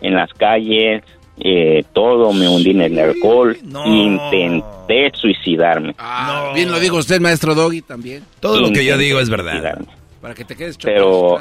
en 0.00 0.14
las 0.14 0.32
calles, 0.34 1.02
eh, 1.43 1.84
todo, 1.93 2.32
me 2.32 2.49
hundí 2.49 2.70
en 2.70 2.80
el 2.82 2.99
alcohol, 2.99 3.57
intenté 3.86 5.11
suicidarme. 5.14 5.95
Ah, 5.99 6.53
Bien 6.55 6.70
lo 6.70 6.78
dijo 6.80 6.97
usted, 6.97 7.20
maestro 7.20 7.55
Doggy, 7.55 7.82
también. 7.82 8.22
Todo 8.41 8.61
lo 8.61 8.70
que 8.70 8.84
yo 8.84 8.97
digo 8.99 9.20
es 9.20 9.28
verdad. 9.30 9.53
suicidarme. 9.53 9.86
Para 10.20 10.34
que 10.34 10.45
te 10.45 10.55
quedes 10.57 10.76
Pero 10.78 11.41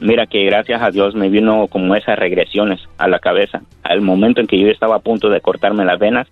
mira 0.00 0.26
que 0.26 0.44
gracias 0.44 0.82
a 0.82 0.90
Dios 0.90 1.14
me 1.14 1.28
vino 1.28 1.66
como 1.68 1.94
esas 1.94 2.18
regresiones 2.18 2.80
a 2.98 3.08
la 3.08 3.18
cabeza. 3.18 3.62
Al 3.82 4.00
momento 4.00 4.40
en 4.40 4.46
que 4.46 4.58
yo 4.58 4.68
estaba 4.68 4.96
a 4.96 5.00
punto 5.00 5.28
de 5.28 5.40
cortarme 5.40 5.84
las 5.84 5.98
venas, 5.98 6.26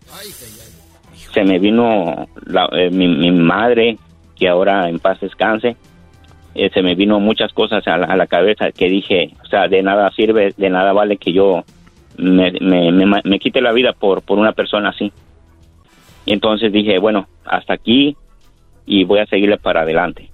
se 1.32 1.44
me 1.44 1.58
vino 1.58 2.28
la- 2.46 2.68
eh, 2.72 2.90
mi, 2.90 3.08
mi 3.08 3.30
madre, 3.30 3.96
que 4.36 4.48
ahora 4.48 4.88
en 4.88 4.98
paz 4.98 5.20
descanse, 5.20 5.76
eh, 6.54 6.70
se 6.72 6.82
me 6.82 6.94
vino 6.94 7.18
muchas 7.20 7.52
cosas 7.52 7.86
a 7.88 7.96
la, 7.96 8.06
a 8.06 8.16
la 8.16 8.26
cabeza 8.26 8.70
que 8.72 8.88
dije, 8.88 9.30
o 9.42 9.46
sea, 9.46 9.66
de 9.68 9.82
nada 9.82 10.10
sirve, 10.12 10.52
de 10.56 10.70
nada 10.70 10.92
vale 10.92 11.16
que 11.16 11.32
yo 11.32 11.64
me, 12.16 12.52
me, 12.60 12.92
me, 12.92 13.20
me 13.24 13.38
quite 13.38 13.60
la 13.60 13.72
vida 13.72 13.92
por, 13.92 14.22
por 14.22 14.38
una 14.38 14.52
persona 14.52 14.90
así. 14.90 15.12
Y 16.26 16.32
entonces 16.32 16.72
dije, 16.72 16.98
bueno, 16.98 17.28
hasta 17.44 17.74
aquí 17.74 18.16
y 18.86 19.04
voy 19.04 19.20
a 19.20 19.26
seguirle 19.26 19.58
para 19.58 19.82
adelante. 19.82 20.30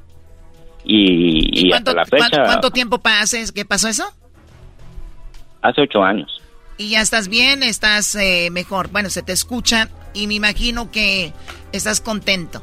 Y, 0.84 1.66
y 1.68 1.72
hasta 1.72 1.92
la 1.92 2.04
fecha, 2.04 2.28
¿Cuánto, 2.28 2.44
cuánto 2.44 2.70
tiempo 2.70 2.98
pases? 2.98 3.52
¿Qué 3.52 3.64
pasó 3.64 3.88
eso? 3.88 4.04
hace 5.62 5.82
ocho 5.82 6.02
años. 6.02 6.40
Y 6.76 6.90
ya 6.90 7.00
estás 7.00 7.28
bien, 7.28 7.62
estás 7.62 8.14
eh, 8.14 8.48
mejor. 8.50 8.88
Bueno, 8.90 9.10
se 9.10 9.22
te 9.22 9.32
escucha 9.32 9.88
y 10.14 10.26
me 10.26 10.34
imagino 10.34 10.90
que 10.90 11.32
estás 11.72 12.00
contento. 12.00 12.62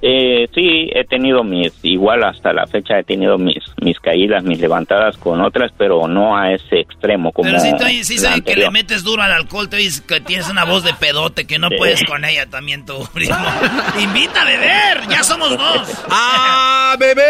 Eh, 0.00 0.48
sí, 0.54 0.90
he 0.94 1.04
tenido 1.04 1.42
mis, 1.42 1.72
igual 1.82 2.22
hasta 2.22 2.52
la 2.52 2.66
fecha 2.66 2.98
he 2.98 3.04
tenido 3.04 3.36
mis, 3.36 3.58
mis 3.82 3.98
caídas, 3.98 4.44
mis 4.44 4.60
levantadas 4.60 5.16
con 5.16 5.40
otras, 5.40 5.72
pero 5.76 6.06
no 6.06 6.36
a 6.36 6.52
ese 6.52 6.80
extremo 6.80 7.32
como 7.32 7.48
Pero 7.50 7.58
sí, 7.60 7.72
te- 7.76 8.04
sí 8.04 8.16
que 8.44 8.54
le 8.56 8.70
metes 8.70 9.02
duro 9.02 9.22
al 9.22 9.32
alcohol, 9.32 9.68
te 9.68 9.76
dices 9.78 10.00
que 10.00 10.20
tienes 10.20 10.48
una 10.48 10.64
voz 10.64 10.84
de 10.84 10.94
pedote, 10.94 11.46
que 11.46 11.58
no 11.58 11.68
Sí. 11.68 11.74
puedes 11.78 12.04
con 12.04 12.24
ella 12.24 12.46
también 12.46 12.86
tú, 12.86 13.08
primo. 13.12 13.34
Invita 14.00 14.42
a 14.42 14.44
beber, 14.44 15.08
ya 15.10 15.22
somos 15.24 15.50
dos. 15.50 16.04
¡Ah, 16.10 16.94
bebé! 16.98 17.22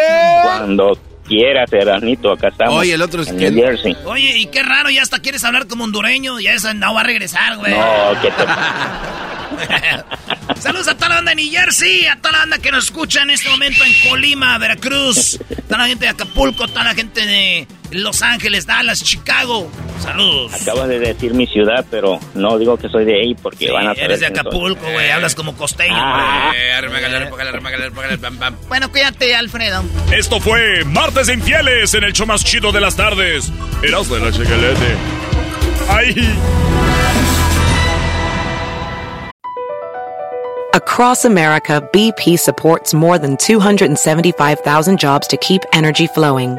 Cuando 0.43 0.99
quieras, 1.29 1.73
Erasnito, 1.73 2.33
acá 2.33 2.49
estamos. 2.49 2.75
Oye, 2.75 2.95
el 2.95 3.03
otro 3.03 3.23
es 3.23 3.29
en 3.29 3.39
que- 3.39 3.51
New 3.51 3.63
Jersey. 3.65 3.97
Oye, 4.05 4.37
y 4.39 4.47
qué 4.47 4.63
raro, 4.63 4.91
ya 4.91 5.03
hasta 5.03 5.21
quieres 5.21 5.45
hablar 5.45 5.67
como 5.69 5.85
hondureño, 5.85 6.41
ya 6.41 6.53
esa 6.55 6.75
no 6.75 6.95
va 6.95 7.01
a 7.03 7.05
regresar, 7.05 7.57
güey. 7.59 7.73
No, 7.75 8.21
que 8.21 8.31
te... 8.31 8.45
Saludos 10.61 10.89
a 10.89 10.95
toda 10.97 11.11
la 11.11 11.15
banda 11.17 11.31
de 11.33 11.37
New 11.37 11.51
Jersey, 11.53 12.07
a 12.07 12.17
toda 12.17 12.33
la 12.33 12.39
banda 12.41 12.59
que 12.59 12.71
nos 12.73 12.85
escucha 12.87 13.23
en 13.23 13.31
este 13.31 13.49
momento 13.49 13.85
en 13.85 13.93
Colima, 14.09 14.57
Veracruz, 14.59 15.39
toda 15.67 15.79
la 15.79 15.87
gente 15.87 16.05
de 16.07 16.11
Acapulco, 16.11 16.67
toda 16.69 16.85
la 16.85 16.95
gente 16.95 17.25
de 17.25 17.67
Los 17.91 18.23
Ángeles, 18.23 18.67
Dallas, 18.67 19.03
Chicago. 19.03 19.71
Saludos. 20.01 20.53
Acabas 20.61 20.89
de 20.89 20.99
decir 20.99 21.35
mi 21.35 21.47
ciudad, 21.47 21.85
pero 21.91 22.21
no 22.35 22.59
digo 22.59 22.77
que 22.77 22.89
soy 22.89 23.05
de 23.05 23.21
ahí 23.21 23.35
porque 23.35 23.71
van 23.71 23.89
a 23.89 23.93
Eres 23.93 24.21
de. 24.21 24.27
Acapulco, 24.27 24.91
güey, 24.93 25.11
hablas 25.11 25.35
como 25.35 25.57
costeño. 25.57 25.95
Ah. 25.97 26.53
Bueno, 28.69 28.91
cuídate, 28.91 29.35
Alfredo. 29.35 29.83
Esto 30.13 30.41
fue 30.41 30.85
Martes 30.85 31.27
de 31.29 31.35
Infieles 31.35 31.95
en 31.95 32.05
el 32.05 32.13
show 32.13 32.27
más 32.27 32.45
chido 32.45 32.73
de 32.73 32.81
las 32.81 32.97
tardes. 32.97 33.51
Eras 33.83 34.09
de 34.09 34.21
la. 34.21 34.31
¡Ay! 35.89 36.15
Across 40.75 41.25
America, 41.25 41.81
BP 41.93 42.39
supports 42.39 42.93
more 42.93 43.19
than 43.19 43.37
275,000 43.37 44.99
jobs 44.99 45.27
to 45.27 45.37
keep 45.39 45.63
energy 45.73 46.07
flowing. 46.07 46.59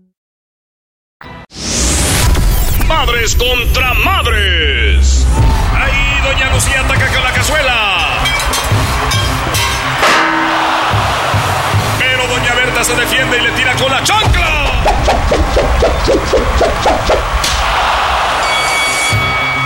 Madres 2.87 3.35
contra 3.35 3.93
madres. 3.93 5.25
Ahí 5.73 6.21
Doña 6.23 6.53
Lucía 6.53 6.81
ataca 6.81 7.07
con 7.07 7.23
la 7.23 7.31
cazuela. 7.31 8.23
Pero 11.99 12.27
Doña 12.27 12.53
Berta 12.55 12.83
se 12.83 12.95
defiende 12.95 13.37
y 13.37 13.41
le 13.41 13.51
tira 13.51 13.75
con 13.75 13.91
la 13.91 14.03
chancla. 14.03 14.71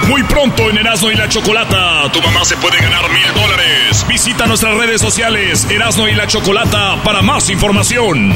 Muy 0.08 0.24
pronto 0.24 0.70
en 0.70 0.78
Erasmo 0.78 1.10
y 1.10 1.16
la 1.16 1.28
Chocolata, 1.28 2.12
tu 2.12 2.22
mamá 2.22 2.45
se 2.45 2.56
puede 2.58 2.80
ganar 2.80 3.10
mil 3.10 3.34
dólares. 3.34 4.06
Visita 4.08 4.45
nuestras 4.45 4.78
redes 4.78 5.01
sociales 5.01 5.66
Erasmo 5.70 6.08
y 6.08 6.14
la 6.14 6.28
Chocolata 6.28 7.01
para 7.03 7.22
más 7.22 7.49
información. 7.49 8.34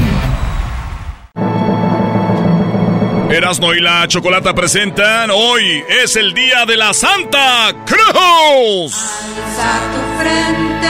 Erasmo 3.32 3.74
y 3.76 3.80
la 3.80 4.08
Chocolata 4.08 4.56
presentan 4.56 5.30
Hoy 5.30 5.84
es 5.88 6.16
el 6.16 6.34
día 6.34 6.66
de 6.66 6.76
la 6.76 6.94
Santa 6.94 7.72
Cruz. 7.86 8.96
Alza 8.96 9.80
tu 9.94 10.02
frente, 10.20 10.90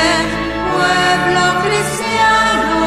pueblo 0.72 1.42
cristiano, 1.66 2.80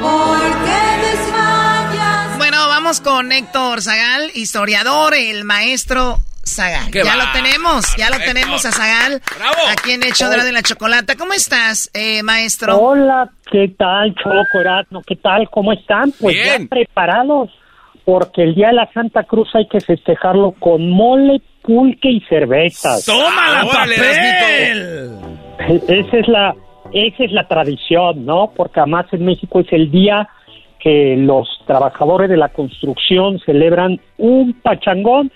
porque 0.00 0.78
desmayas. 1.08 2.38
Bueno, 2.38 2.68
vamos 2.68 3.00
con 3.00 3.32
Héctor 3.32 3.82
Zagal, 3.82 4.30
historiador, 4.34 5.14
el 5.14 5.42
maestro 5.44 6.18
Zagal. 6.46 6.88
¡Qué 6.92 7.02
Ya 7.04 7.16
lo 7.16 7.32
tenemos, 7.32 7.84
ya 7.96 8.10
lo 8.10 8.18
tenemos 8.18 8.64
a 8.64 8.70
Zagal. 8.70 9.20
¡Bravo! 9.36 9.56
Aquí 9.70 9.90
en 9.92 10.04
Hecho 10.04 10.28
de 10.28 10.42
de 10.42 10.52
la 10.52 10.62
Chocolata. 10.62 11.16
¿Cómo 11.16 11.32
estás, 11.32 11.90
eh, 11.94 12.22
maestro? 12.22 12.78
Hola, 12.78 13.28
¿qué 13.50 13.74
tal, 13.76 14.14
Choco 14.14 14.60
Erasmo? 14.60 15.02
¿Qué 15.04 15.16
tal? 15.16 15.48
¿Cómo 15.50 15.72
están? 15.72 16.12
Pues 16.20 16.36
Bien. 16.36 16.62
ya 16.62 16.68
preparados, 16.68 17.50
porque 18.04 18.42
el 18.42 18.54
Día 18.54 18.68
de 18.68 18.74
la 18.74 18.92
Santa 18.92 19.24
Cruz 19.24 19.48
hay 19.54 19.66
que 19.66 19.80
festejarlo 19.80 20.52
con 20.58 20.90
mole, 20.90 21.40
pulque 21.62 22.10
y 22.10 22.20
cervezas. 22.22 23.04
¡Tómala, 23.04 23.64
¡Órale, 23.64 23.94
papel! 23.96 25.78
Esa 25.88 26.16
es 26.18 26.28
la 26.28 26.54
esa 26.92 27.24
es 27.24 27.32
la 27.32 27.48
tradición, 27.48 28.26
¿no? 28.26 28.52
Porque 28.54 28.80
además 28.80 29.06
en 29.12 29.24
México 29.24 29.60
es 29.60 29.72
el 29.72 29.90
día 29.90 30.28
que 30.78 31.16
los 31.16 31.48
trabajadores 31.66 32.28
de 32.28 32.36
la 32.36 32.48
construcción 32.48 33.38
celebran 33.46 34.00
un 34.18 34.52
pachangón 34.60 35.30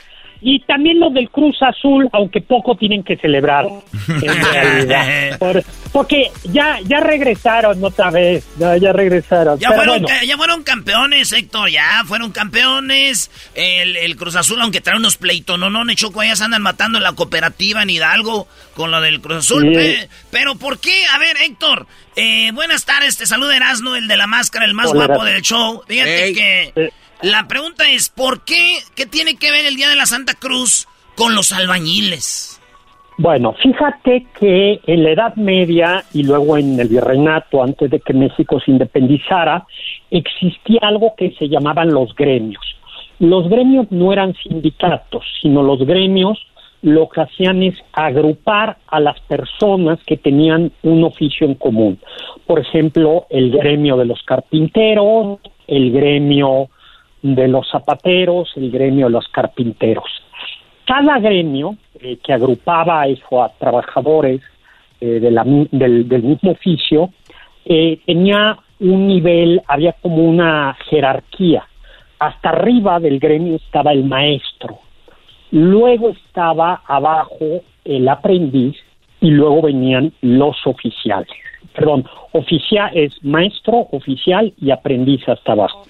y 0.48 0.60
también 0.60 1.00
los 1.00 1.12
del 1.12 1.28
Cruz 1.28 1.56
Azul, 1.60 2.08
aunque 2.12 2.40
poco 2.40 2.76
tienen 2.76 3.02
que 3.02 3.16
celebrar 3.16 3.66
en 4.08 4.42
realidad. 4.52 5.38
Por- 5.40 5.64
porque 5.92 6.30
ya 6.44 6.78
ya 6.84 7.00
regresaron 7.00 7.82
otra 7.82 8.10
vez, 8.12 8.46
ya, 8.56 8.76
ya 8.76 8.92
regresaron. 8.92 9.58
Ya 9.58 9.70
Pero 9.70 9.80
fueron, 9.82 10.02
bueno, 10.02 10.18
ya 10.24 10.36
fueron 10.36 10.62
campeones, 10.62 11.32
Héctor, 11.32 11.68
ya 11.70 12.02
fueron 12.06 12.30
campeones. 12.30 13.30
El, 13.56 13.96
el 13.96 14.14
Cruz 14.16 14.36
Azul, 14.36 14.60
aunque 14.60 14.80
trae 14.80 14.96
unos 14.96 15.16
pleitos, 15.16 15.58
no, 15.58 15.68
no, 15.68 15.84
Choco, 15.94 16.22
ya 16.22 16.36
se 16.36 16.44
andan 16.44 16.62
matando 16.62 16.98
en 16.98 17.04
la 17.04 17.14
cooperativa 17.14 17.82
en 17.82 17.90
Hidalgo 17.90 18.46
con 18.74 18.92
lo 18.92 19.00
del 19.00 19.20
Cruz 19.20 19.38
Azul. 19.38 19.62
Sí. 19.64 19.74
pe- 19.74 20.08
pero 20.30 20.54
¿por 20.54 20.78
qué? 20.78 21.06
A 21.12 21.18
ver, 21.18 21.36
Héctor, 21.42 21.88
eh, 22.14 22.52
buenas 22.52 22.84
tardes, 22.84 23.16
te 23.18 23.26
saluda 23.26 23.56
Erasmo, 23.56 23.96
el 23.96 24.06
de 24.06 24.16
la 24.16 24.28
máscara, 24.28 24.64
el 24.64 24.74
más 24.74 24.90
Hola, 24.92 25.06
guapo 25.06 25.24
del 25.24 25.42
show. 25.42 25.82
Fíjate 25.88 26.32
que 26.34 26.90
la 27.22 27.46
pregunta 27.48 27.84
es, 27.90 28.08
¿por 28.08 28.44
qué? 28.44 28.78
¿Qué 28.94 29.06
tiene 29.06 29.36
que 29.36 29.50
ver 29.50 29.66
el 29.66 29.76
Día 29.76 29.88
de 29.88 29.96
la 29.96 30.06
Santa 30.06 30.34
Cruz 30.34 30.86
con 31.16 31.34
los 31.34 31.52
albañiles? 31.52 32.60
Bueno, 33.18 33.54
fíjate 33.54 34.26
que 34.38 34.80
en 34.86 35.02
la 35.02 35.10
Edad 35.10 35.36
Media 35.36 36.04
y 36.12 36.22
luego 36.22 36.58
en 36.58 36.78
el 36.78 36.88
Virreinato, 36.88 37.62
antes 37.62 37.90
de 37.90 38.00
que 38.00 38.12
México 38.12 38.60
se 38.60 38.70
independizara, 38.70 39.66
existía 40.10 40.80
algo 40.82 41.14
que 41.16 41.30
se 41.38 41.48
llamaban 41.48 41.92
los 41.94 42.14
gremios. 42.14 42.62
Los 43.18 43.48
gremios 43.48 43.90
no 43.90 44.12
eran 44.12 44.34
sindicatos, 44.34 45.24
sino 45.40 45.62
los 45.62 45.86
gremios 45.86 46.38
lo 46.82 47.08
que 47.08 47.22
hacían 47.22 47.62
es 47.62 47.74
agrupar 47.92 48.76
a 48.86 49.00
las 49.00 49.18
personas 49.20 49.98
que 50.06 50.18
tenían 50.18 50.70
un 50.82 51.04
oficio 51.04 51.46
en 51.46 51.54
común. 51.54 51.98
Por 52.46 52.60
ejemplo, 52.60 53.26
el 53.30 53.50
gremio 53.50 53.96
de 53.96 54.04
los 54.04 54.22
carpinteros, 54.22 55.38
el 55.66 55.90
gremio 55.90 56.68
de 57.34 57.48
los 57.48 57.68
zapateros, 57.70 58.52
el 58.56 58.70
gremio 58.70 59.06
de 59.06 59.12
los 59.12 59.28
carpinteros. 59.28 60.04
Cada 60.86 61.18
gremio 61.18 61.76
eh, 62.00 62.18
que 62.22 62.32
agrupaba 62.32 63.02
a 63.02 63.08
eso 63.08 63.42
a 63.42 63.48
trabajadores 63.58 64.40
eh, 65.00 65.20
del, 65.20 66.22
mismo 66.22 66.52
oficio 66.52 67.10
eh, 67.64 67.98
tenía 68.06 68.56
un 68.78 69.08
nivel, 69.08 69.60
había 69.66 69.92
como 69.94 70.18
una 70.18 70.76
jerarquía. 70.88 71.66
Hasta 72.18 72.50
arriba 72.50 73.00
del 73.00 73.18
gremio 73.18 73.56
estaba 73.56 73.92
el 73.92 74.04
maestro, 74.04 74.78
luego 75.50 76.10
estaba 76.10 76.82
abajo 76.86 77.62
el 77.84 78.08
aprendiz 78.08 78.76
y 79.20 79.30
luego 79.30 79.62
venían 79.62 80.12
los 80.22 80.56
oficiales. 80.66 81.28
Perdón, 81.74 82.06
oficial 82.32 82.90
es 82.94 83.12
maestro, 83.22 83.88
oficial 83.90 84.52
y 84.58 84.70
aprendiz 84.70 85.28
hasta 85.28 85.52
abajo. 85.52 85.84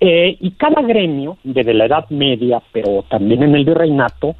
Eh, 0.00 0.36
y 0.40 0.52
cada 0.52 0.82
gremio, 0.82 1.38
desde 1.42 1.74
la 1.74 1.86
Edad 1.86 2.08
Media, 2.10 2.62
pero 2.72 3.04
también 3.08 3.42
en 3.42 3.54
el 3.54 3.64
virreinato, 3.64 4.36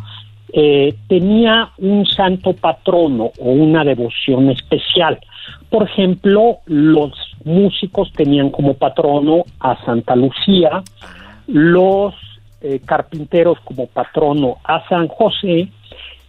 eh, 0.52 0.94
tenía 1.08 1.70
un 1.78 2.06
santo 2.06 2.52
patrono 2.54 3.32
o 3.38 3.50
una 3.50 3.84
devoción 3.84 4.50
especial. 4.50 5.18
Por 5.68 5.82
ejemplo, 5.84 6.58
los 6.66 7.12
músicos 7.44 8.12
tenían 8.12 8.50
como 8.50 8.74
patrono 8.74 9.44
a 9.60 9.76
Santa 9.84 10.16
Lucía, 10.16 10.82
los 11.48 12.14
eh, 12.60 12.80
carpinteros 12.84 13.58
como 13.60 13.86
patrono 13.86 14.56
a 14.64 14.86
San 14.88 15.08
José 15.08 15.68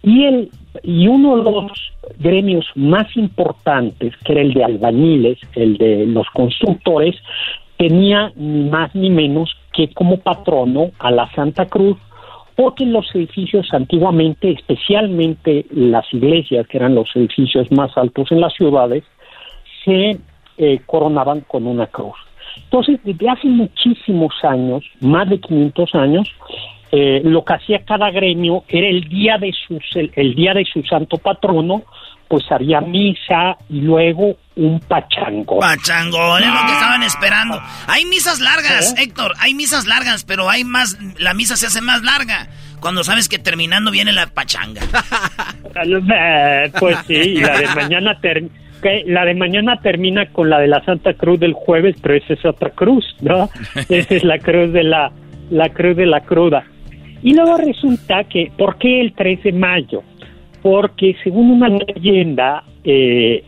y 0.02 0.24
el 0.24 0.50
y 0.82 1.08
uno 1.08 1.36
de 1.38 1.50
los 1.50 1.72
gremios 2.18 2.66
más 2.74 3.16
importantes, 3.16 4.14
que 4.18 4.32
era 4.32 4.42
el 4.42 4.54
de 4.54 4.64
albañiles, 4.64 5.38
el 5.54 5.76
de 5.76 6.06
los 6.06 6.28
constructores, 6.30 7.16
tenía 7.80 8.30
ni 8.36 8.68
más 8.68 8.94
ni 8.94 9.08
menos 9.08 9.56
que 9.72 9.88
como 9.94 10.18
patrono 10.18 10.90
a 10.98 11.10
la 11.10 11.30
Santa 11.30 11.64
Cruz, 11.64 11.96
porque 12.54 12.84
los 12.84 13.06
edificios 13.14 13.72
antiguamente, 13.72 14.50
especialmente 14.50 15.64
las 15.70 16.04
iglesias, 16.12 16.66
que 16.66 16.76
eran 16.76 16.94
los 16.94 17.08
edificios 17.16 17.72
más 17.72 17.96
altos 17.96 18.30
en 18.32 18.42
las 18.42 18.52
ciudades, 18.52 19.02
se 19.82 20.18
eh, 20.58 20.80
coronaban 20.84 21.40
con 21.48 21.66
una 21.66 21.86
cruz. 21.86 22.16
Entonces, 22.64 23.00
desde 23.02 23.30
hace 23.30 23.48
muchísimos 23.48 24.34
años, 24.42 24.84
más 25.00 25.30
de 25.30 25.40
500 25.40 25.94
años, 25.94 26.28
eh, 26.92 27.22
lo 27.24 27.42
que 27.46 27.54
hacía 27.54 27.78
cada 27.86 28.10
gremio 28.10 28.62
era 28.68 28.88
el 28.88 29.08
día 29.08 29.38
de 29.38 29.54
el, 30.16 30.34
día 30.34 30.52
de 30.52 30.66
su 30.66 30.82
santo 30.82 31.16
patrono, 31.16 31.84
pues 32.28 32.44
había 32.52 32.82
misa 32.82 33.56
y 33.70 33.80
luego 33.80 34.36
un 34.60 34.78
pachango. 34.80 35.58
Pachango, 35.58 36.38
es 36.38 36.46
lo 36.46 36.66
que 36.66 36.72
estaban 36.72 37.02
esperando. 37.02 37.60
Hay 37.86 38.04
misas 38.04 38.40
largas, 38.40 38.92
¿Eh? 38.92 39.04
Héctor, 39.04 39.32
hay 39.38 39.54
misas 39.54 39.86
largas, 39.86 40.24
pero 40.24 40.50
hay 40.50 40.64
más, 40.64 40.98
la 41.18 41.34
misa 41.34 41.56
se 41.56 41.66
hace 41.66 41.80
más 41.80 42.02
larga 42.02 42.48
cuando 42.80 43.02
sabes 43.04 43.28
que 43.28 43.38
terminando 43.38 43.90
viene 43.90 44.12
la 44.12 44.26
pachanga. 44.26 44.82
Eh, 45.72 46.72
pues 46.78 46.98
sí, 47.06 47.14
y 47.14 47.40
la 47.40 47.58
de 47.58 47.66
mañana 47.68 48.18
la 49.06 49.24
de 49.24 49.34
mañana 49.34 49.80
termina 49.80 50.26
con 50.32 50.50
la 50.50 50.58
de 50.58 50.66
la 50.66 50.84
Santa 50.84 51.14
Cruz 51.14 51.38
del 51.38 51.52
jueves, 51.52 51.96
pero 52.02 52.16
esa 52.16 52.34
es 52.34 52.44
otra 52.44 52.70
cruz, 52.70 53.04
¿no? 53.20 53.48
esa 53.88 54.14
es 54.14 54.24
la 54.24 54.38
cruz 54.38 54.72
de 54.72 54.84
la 54.84 55.12
la 55.50 55.68
cruz 55.70 55.96
de 55.96 56.06
la 56.06 56.20
cruda. 56.20 56.64
Y 57.22 57.34
luego 57.34 57.56
resulta 57.56 58.24
que, 58.24 58.50
¿por 58.56 58.78
qué 58.78 59.00
el 59.00 59.12
3 59.14 59.42
de 59.42 59.52
mayo? 59.52 60.02
Porque 60.62 61.16
según 61.22 61.50
una 61.50 61.68
leyenda, 61.68 62.64
eh, 62.84 63.44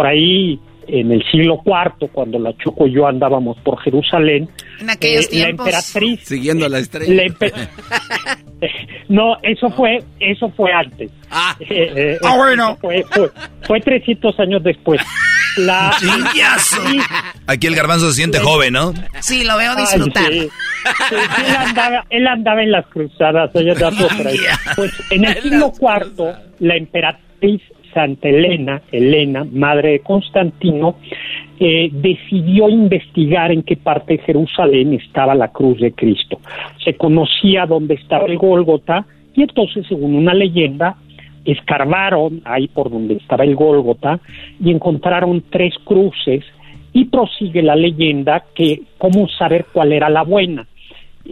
por 0.00 0.06
ahí 0.06 0.58
en 0.88 1.12
el 1.12 1.22
siglo 1.30 1.60
IV, 1.62 2.08
cuando 2.10 2.38
la 2.38 2.56
Choco 2.56 2.86
y 2.86 2.94
yo 2.94 3.06
andábamos 3.06 3.58
por 3.58 3.78
Jerusalén, 3.82 4.48
en 4.80 4.88
aquellos 4.88 5.26
eh, 5.30 5.40
la 5.40 5.48
emperatriz... 5.50 6.20
Siguiendo 6.24 6.66
la 6.70 6.78
estrella. 6.78 7.22
no, 9.10 9.36
eso 9.42 9.68
fue, 9.68 10.02
eso 10.18 10.50
fue 10.56 10.72
antes. 10.72 11.10
Ah, 11.30 11.54
eh, 11.60 12.16
ah 12.24 12.34
bueno. 12.34 12.78
Fue, 12.80 13.04
fue, 13.10 13.30
fue 13.66 13.80
300 13.82 14.40
años 14.40 14.62
después. 14.64 15.02
La, 15.58 15.94
Aquí 17.46 17.66
el 17.66 17.74
garbanzo 17.74 18.08
se 18.08 18.14
siente 18.14 18.38
joven, 18.38 18.72
¿no? 18.72 18.94
Sí, 19.20 19.44
lo 19.44 19.58
veo 19.58 19.76
disfrutar. 19.76 20.32
él, 20.32 20.50
andaba, 21.58 22.06
él, 22.08 22.26
andaba, 22.26 22.62
en 22.62 22.72
las 22.72 22.86
cruzadas, 22.86 23.50
Pues 23.52 24.92
en 25.10 25.26
el 25.26 25.42
siglo 25.42 25.74
IV, 25.78 26.24
la 26.60 26.76
emperatriz 26.76 27.60
Santa 27.92 28.28
Elena, 28.28 28.82
Elena, 28.92 29.44
madre 29.50 29.92
de 29.92 30.00
Constantino, 30.00 30.96
eh, 31.58 31.90
decidió 31.92 32.68
investigar 32.68 33.52
en 33.52 33.62
qué 33.62 33.76
parte 33.76 34.16
de 34.16 34.22
Jerusalén 34.22 34.94
estaba 34.94 35.34
la 35.34 35.48
cruz 35.48 35.78
de 35.80 35.92
Cristo. 35.92 36.38
Se 36.84 36.94
conocía 36.94 37.66
dónde 37.66 37.94
estaba 37.94 38.26
el 38.26 38.38
Gólgota 38.38 39.04
y 39.34 39.42
entonces, 39.42 39.86
según 39.88 40.14
una 40.14 40.34
leyenda, 40.34 40.96
escarbaron 41.44 42.42
ahí 42.44 42.68
por 42.68 42.90
donde 42.90 43.14
estaba 43.14 43.44
el 43.44 43.54
Gólgota 43.54 44.20
y 44.62 44.70
encontraron 44.70 45.44
tres 45.50 45.74
cruces 45.84 46.44
y 46.92 47.04
prosigue 47.06 47.62
la 47.62 47.76
leyenda 47.76 48.44
que 48.54 48.82
cómo 48.98 49.28
saber 49.28 49.66
cuál 49.72 49.92
era 49.92 50.08
la 50.08 50.22
buena. 50.22 50.66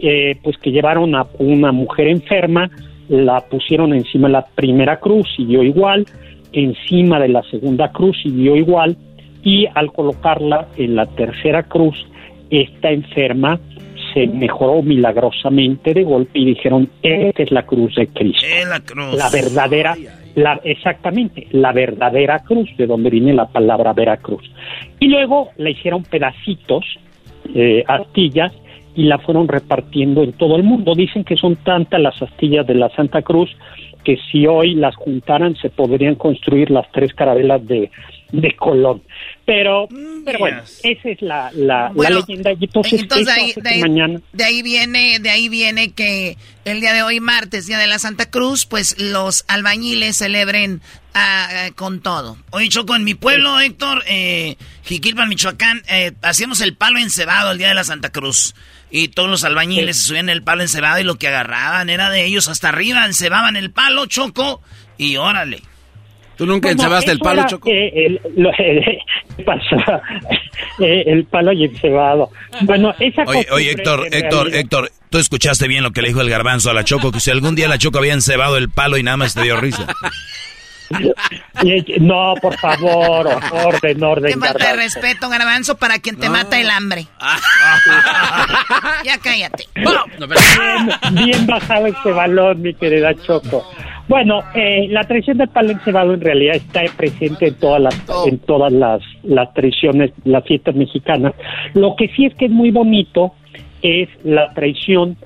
Eh, 0.01 0.37
pues 0.43 0.57
que 0.57 0.71
llevaron 0.71 1.15
a 1.15 1.25
una 1.39 1.71
mujer 1.71 2.07
enferma, 2.07 2.69
la 3.09 3.41
pusieron 3.49 3.93
encima 3.93 4.27
de 4.27 4.33
la 4.33 4.45
primera 4.45 4.99
cruz, 4.99 5.27
dio 5.37 5.63
igual, 5.63 6.05
encima 6.53 7.19
de 7.19 7.29
la 7.29 7.43
segunda 7.43 7.91
cruz, 7.91 8.17
y 8.23 8.31
dio 8.31 8.55
igual, 8.55 8.97
y 9.43 9.67
al 9.73 9.91
colocarla 9.91 10.67
en 10.77 10.95
la 10.95 11.05
tercera 11.05 11.63
cruz, 11.63 11.95
esta 12.49 12.91
enferma 12.91 13.59
se 14.13 14.27
mejoró 14.27 14.81
milagrosamente 14.81 15.93
de 15.93 16.03
golpe 16.03 16.39
y 16.39 16.45
dijeron, 16.45 16.89
esta 17.03 17.43
es 17.43 17.51
la 17.51 17.63
cruz 17.63 17.95
de 17.95 18.07
Cristo. 18.07 18.45
la 18.67 18.79
cruz. 18.79 19.15
La 19.15 19.29
verdadera, 19.29 19.95
la, 20.35 20.59
exactamente, 20.63 21.47
la 21.51 21.71
verdadera 21.71 22.39
cruz, 22.39 22.69
de 22.77 22.87
donde 22.87 23.09
viene 23.09 23.33
la 23.33 23.47
palabra 23.47 23.93
Veracruz. 23.93 24.43
Y 24.99 25.07
luego 25.07 25.49
le 25.57 25.71
hicieron 25.71 26.03
pedacitos, 26.03 26.85
eh, 27.53 27.83
astillas, 27.87 28.51
y 28.95 29.03
la 29.03 29.19
fueron 29.19 29.47
repartiendo 29.47 30.23
en 30.23 30.33
todo 30.33 30.55
el 30.55 30.63
mundo. 30.63 30.93
Dicen 30.95 31.23
que 31.23 31.37
son 31.37 31.55
tantas 31.57 32.01
las 32.01 32.21
astillas 32.21 32.65
de 32.67 32.75
la 32.75 32.89
Santa 32.89 33.21
Cruz 33.21 33.49
que 34.03 34.17
si 34.31 34.47
hoy 34.47 34.75
las 34.75 34.95
juntaran 34.95 35.55
se 35.55 35.69
podrían 35.69 36.15
construir 36.15 36.71
las 36.71 36.89
tres 36.91 37.13
carabelas 37.13 37.65
de, 37.67 37.91
de 38.31 38.55
Colón. 38.55 39.01
Pero, 39.45 39.87
mm, 39.89 40.23
pero 40.25 40.39
bueno, 40.39 40.61
esa 40.83 41.09
es 41.09 41.21
la, 41.21 41.51
la, 41.53 41.91
leyenda. 41.95 42.51
Y 42.53 42.65
entonces, 42.65 43.07
de, 43.07 43.31
ahí, 43.31 43.53
de, 43.55 44.43
ahí, 44.43 44.61
viene, 44.61 45.19
de 45.19 45.29
ahí 45.29 45.49
viene 45.49 45.91
que 45.91 46.37
el 46.65 46.81
día 46.81 46.93
de 46.93 47.01
hoy, 47.01 47.19
martes, 47.19 47.67
día 47.67 47.79
de 47.79 47.87
la 47.87 47.99
Santa 47.99 48.29
Cruz, 48.29 48.65
pues 48.65 48.99
los 48.99 49.45
albañiles 49.47 50.17
celebren 50.17 50.81
ah, 51.13 51.69
con 51.75 52.01
todo. 52.01 52.37
Hoy 52.51 52.69
Choco, 52.69 52.95
en 52.95 53.03
mi 53.03 53.15
pueblo, 53.15 53.59
Héctor, 53.59 54.03
eh, 54.07 54.55
Jiquilpan, 54.83 55.29
Michoacán, 55.29 55.81
eh, 55.89 56.13
hacíamos 56.21 56.61
el 56.61 56.75
palo 56.75 56.99
encebado 56.99 57.51
el 57.51 57.57
día 57.57 57.69
de 57.69 57.75
la 57.75 57.83
Santa 57.83 58.11
Cruz. 58.11 58.53
Y 58.91 59.09
todos 59.09 59.29
los 59.29 59.43
albañiles 59.43 59.97
se 59.97 60.07
subían 60.07 60.29
el 60.29 60.43
palo 60.43 60.63
encebado 60.63 60.99
y 60.99 61.03
lo 61.03 61.15
que 61.15 61.27
agarraban 61.27 61.89
era 61.89 62.09
de 62.09 62.25
ellos 62.25 62.47
hasta 62.47 62.69
arriba, 62.69 63.05
encebaban 63.05 63.55
el 63.55 63.71
palo, 63.71 64.07
Choco, 64.07 64.61
y 64.97 65.17
órale. 65.17 65.61
¿Tú 66.39 66.45
nunca 66.45 66.71
encebaste 66.71 67.11
el 67.11 67.19
palo, 67.19 67.45
Choco? 67.47 67.69
el, 67.69 68.21
eh, 70.79 71.03
el 71.05 71.25
palo 71.25 71.51
y 71.51 71.65
encebado. 71.65 72.29
Bueno, 72.61 72.95
esa 72.97 73.23
Oye, 73.23 73.45
oye 73.51 73.71
Héctor, 73.71 74.07
Héctor, 74.09 74.55
Héctor, 74.55 74.89
tú 75.09 75.17
escuchaste 75.17 75.67
bien 75.67 75.83
lo 75.83 75.91
que 75.91 76.01
le 76.01 76.07
dijo 76.07 76.21
el 76.21 76.29
garbanzo 76.29 76.69
a 76.69 76.73
la 76.73 76.85
Choco, 76.85 77.11
que 77.11 77.19
si 77.19 77.29
algún 77.29 77.55
día 77.55 77.67
la 77.67 77.77
Choco 77.77 77.97
había 77.97 78.13
encebado 78.13 78.55
el 78.55 78.69
palo 78.69 78.97
y 78.97 79.03
nada 79.03 79.17
más 79.17 79.33
te 79.33 79.43
dio 79.43 79.57
risa. 79.57 79.85
No, 81.99 82.33
por 82.41 82.57
favor, 82.57 83.27
orden, 83.51 84.03
orden. 84.03 84.33
Te 84.33 84.39
falta 84.39 84.71
de 84.71 84.75
respeto, 84.77 85.29
garbanzo, 85.29 85.77
para 85.77 85.99
quien 85.99 86.17
te 86.17 86.29
mata 86.29 86.59
el 86.59 86.69
hambre. 86.69 87.05
ya 89.03 89.17
cállate. 89.21 89.65
Bien, 89.75 90.89
bien 91.11 91.47
bajado 91.47 91.87
este 91.87 92.11
balón, 92.11 92.61
mi 92.61 92.73
querida 92.73 93.13
Choco. 93.15 93.65
Bueno, 94.07 94.41
eh, 94.55 94.87
la 94.89 95.03
tradición 95.03 95.37
del 95.37 95.49
palo 95.49 95.71
encebado 95.71 96.13
en 96.13 96.21
realidad 96.21 96.55
está 96.55 96.81
presente 96.97 97.47
en 97.47 97.55
todas 97.55 97.81
las 97.81 97.95
en 98.25 98.39
todas 98.39 98.71
las, 98.71 99.01
las 99.23 99.53
tradiciones, 99.53 100.11
las 100.23 100.43
fiestas 100.45 100.75
mexicanas. 100.75 101.33
Lo 101.73 101.95
que 101.95 102.07
sí 102.15 102.25
es 102.25 102.33
que 102.35 102.45
es 102.45 102.51
muy 102.51 102.71
bonito 102.71 103.33
es 103.81 104.09
la 104.23 104.51
tradición 104.53 105.17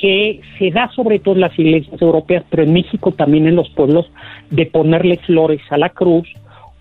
que 0.00 0.40
se 0.58 0.70
da 0.70 0.90
sobre 0.94 1.18
todo 1.18 1.34
en 1.34 1.40
las 1.42 1.58
iglesias 1.58 2.00
europeas, 2.00 2.44
pero 2.48 2.62
en 2.62 2.72
México 2.72 3.12
también 3.12 3.46
en 3.46 3.56
los 3.56 3.68
pueblos, 3.70 4.10
de 4.50 4.66
ponerle 4.66 5.16
flores 5.18 5.60
a 5.70 5.76
la 5.76 5.90
cruz, 5.90 6.28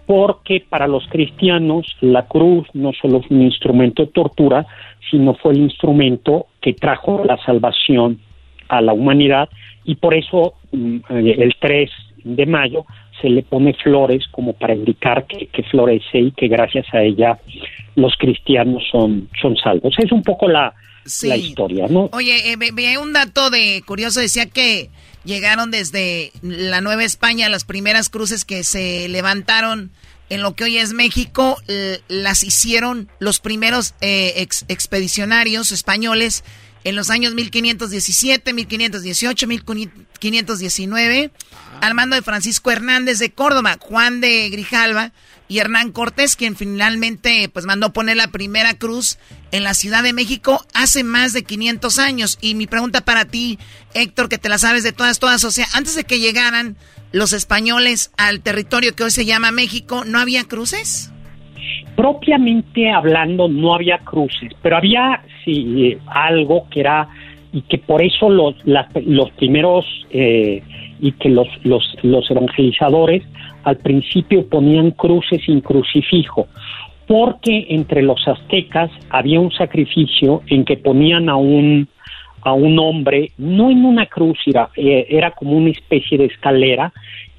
porque 0.06 0.64
para 0.68 0.88
los 0.88 1.06
cristianos 1.08 1.86
la 2.02 2.28
cruz 2.28 2.68
no 2.74 2.94
solo 2.94 3.20
es 3.20 3.30
un 3.30 3.42
instrumento 3.42 4.06
de 4.06 4.12
tortura, 4.12 4.66
sino 5.10 5.34
fue 5.34 5.54
el 5.54 5.60
instrumento 5.60 6.48
que 6.62 6.74
trajo 6.74 7.24
la 7.26 7.38
salvación 7.38 8.20
a 8.70 8.82
la 8.82 8.94
humanidad 8.94 9.50
y 9.84 9.96
por 9.96 10.14
eso 10.14 10.54
mm, 10.72 10.98
eh, 11.10 11.36
el 11.40 11.56
3 11.60 11.90
de 12.24 12.46
mayo 12.46 12.86
se 13.22 13.30
le 13.30 13.42
pone 13.42 13.74
flores 13.74 14.28
como 14.32 14.54
para 14.54 14.76
indicar 14.76 15.26
que, 15.26 15.64
florece 15.64 16.20
y 16.20 16.32
que 16.32 16.48
gracias 16.48 16.86
a 16.94 17.02
ella 17.02 17.40
los 17.96 18.16
cristianos 18.18 18.84
son, 18.92 19.28
son 19.42 19.56
salvos. 19.56 19.96
Es 19.98 20.12
un 20.12 20.22
poco 20.22 20.48
la, 20.48 20.74
la 21.24 21.38
historia, 21.38 21.88
¿no? 21.88 22.10
Oye, 22.14 22.54
eh, 22.54 22.98
un 22.98 23.14
dato 23.14 23.50
de 23.50 23.84
curioso, 23.86 24.20
decía 24.20 24.46
que 24.48 24.90
llegaron 25.24 25.72
desde 25.72 26.32
la 26.42 26.82
Nueva 26.82 27.04
España 27.04 27.50
las 27.50 27.66
primeras 27.66 28.10
cruces 28.10 28.46
que 28.46 28.64
se 28.64 29.08
levantaron 29.10 29.92
en 30.30 30.42
lo 30.42 30.56
que 30.56 30.66
hoy 30.66 30.78
es 30.78 30.92
México, 30.94 31.58
las 32.10 32.44
hicieron 32.44 33.10
los 33.20 33.40
primeros 33.40 33.94
eh, 34.02 34.46
expedicionarios 34.68 35.72
españoles 35.72 36.44
en 36.88 36.96
los 36.96 37.10
años 37.10 37.34
1517, 37.34 38.54
1518, 38.54 39.46
1519, 39.46 41.32
al 41.82 41.94
mando 41.94 42.16
de 42.16 42.22
Francisco 42.22 42.72
Hernández 42.72 43.20
de 43.20 43.30
Córdoba, 43.30 43.76
Juan 43.78 44.22
de 44.22 44.50
Grijalva 44.50 45.12
y 45.50 45.60
Hernán 45.60 45.92
Cortés, 45.92 46.38
quien 46.38 46.56
finalmente 46.56 47.50
pues 47.52 47.66
mandó 47.66 47.92
poner 47.92 48.16
la 48.16 48.30
primera 48.30 48.74
cruz 48.76 49.18
en 49.52 49.66
la 49.66 49.74
Ciudad 49.74 50.02
de 50.02 50.14
México 50.14 50.66
hace 50.74 51.04
más 51.04 51.34
de 51.34 51.44
500 51.44 52.00
años. 52.00 52.38
Y 52.40 52.56
mi 52.56 52.68
pregunta 52.68 53.02
para 53.02 53.26
ti, 53.26 53.60
Héctor, 53.94 54.30
que 54.30 54.38
te 54.38 54.48
la 54.48 54.58
sabes 54.58 54.86
de 54.86 54.94
todas, 54.94 55.20
todas, 55.20 55.44
o 55.44 55.52
sea, 55.52 55.66
antes 55.74 55.94
de 55.96 56.06
que 56.06 56.22
llegaran 56.22 56.78
los 57.12 57.34
españoles 57.34 58.14
al 58.18 58.40
territorio 58.40 58.96
que 58.96 59.04
hoy 59.04 59.12
se 59.12 59.26
llama 59.26 59.52
México, 59.52 60.06
¿no 60.06 60.20
había 60.20 60.46
cruces? 60.46 61.12
Propiamente 61.98 62.90
hablando, 62.92 63.50
no 63.50 63.76
había 63.76 63.98
cruces, 63.98 64.54
pero 64.62 64.78
había 64.78 65.22
sí 65.48 65.98
algo 66.08 66.68
que 66.70 66.82
era 66.82 67.08
y 67.54 67.62
que 67.62 67.78
por 67.78 68.02
eso 68.02 68.30
los, 68.30 68.56
los 68.66 69.32
primeros 69.32 69.86
eh, 70.12 70.62
y 71.00 71.12
que 71.14 71.30
los, 71.30 71.48
los, 71.64 71.96
los 72.04 72.30
evangelizadores 72.30 73.24
al 73.64 73.78
principio 73.78 74.48
ponían 74.48 74.92
cruces 74.92 75.42
sin 75.46 75.62
crucifijo, 75.62 76.48
porque 77.08 77.68
entre 77.70 78.02
los 78.02 78.28
aztecas 78.28 78.92
había 79.10 79.40
un 79.40 79.52
sacrificio 79.52 80.42
en 80.48 80.66
que 80.66 80.78
ponían 80.78 81.30
a 81.30 81.36
un, 81.36 81.88
a 82.42 82.54
un 82.54 82.80
hombre, 82.80 83.32
no 83.38 83.70
en 83.70 83.86
una 83.86 84.06
cruz, 84.06 84.38
era, 84.46 84.70
eh, 84.76 85.08
era 85.10 85.32
como 85.32 85.52
una 85.54 85.70
especie 85.70 86.18
de 86.18 86.26
escalera, 86.26 86.92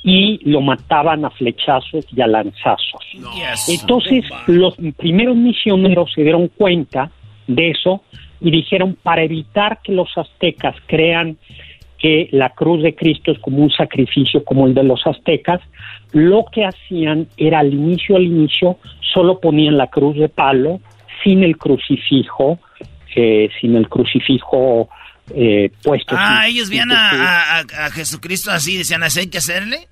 y 0.03 0.39
lo 0.49 0.61
mataban 0.61 1.25
a 1.25 1.31
flechazos 1.31 2.07
y 2.15 2.21
a 2.21 2.27
lanzazos. 2.27 3.03
Entonces 3.69 4.25
los 4.47 4.75
primeros 4.97 5.37
misioneros 5.37 6.13
se 6.15 6.23
dieron 6.23 6.49
cuenta 6.49 7.11
de 7.49 7.71
eso 7.71 8.03
y 8.41 8.53
dijeron, 8.53 8.97
para 9.03 9.25
evitar 9.25 9.81
que 9.83 9.93
los 9.93 10.17
aztecas 10.17 10.77
crean 10.87 11.37
que 11.99 12.29
la 12.31 12.51
cruz 12.51 12.83
de 12.83 12.95
Cristo 12.95 13.33
es 13.33 13.39
como 13.41 13.59
un 13.59 13.71
sacrificio 13.71 14.45
como 14.45 14.69
el 14.69 14.75
de 14.75 14.85
los 14.85 15.05
aztecas, 15.05 15.61
lo 16.13 16.45
que 16.53 16.65
hacían 16.65 17.27
era 17.37 17.59
al 17.59 17.75
inicio, 17.75 18.15
al 18.17 18.23
inicio, 18.23 18.79
solo 19.13 19.41
ponían 19.41 19.77
la 19.77 19.89
cruz 19.89 20.17
de 20.17 20.29
palo, 20.29 20.81
sin 21.25 21.43
el 21.43 21.57
crucifijo, 21.59 22.61
eh, 23.17 23.49
sin 23.61 23.75
el 23.75 23.89
crucifijo 23.89 24.89
eh, 25.35 25.71
puesto. 25.83 26.15
Ah, 26.17 26.47
ellos 26.47 26.71
veían 26.71 26.93
a, 26.93 27.65
Jesucristo 27.93 28.53
así, 28.53 28.77
decían, 28.77 29.03
¿así 29.03 29.21
hay 29.21 29.31
que 29.31 29.39
hacerle? 29.39 29.89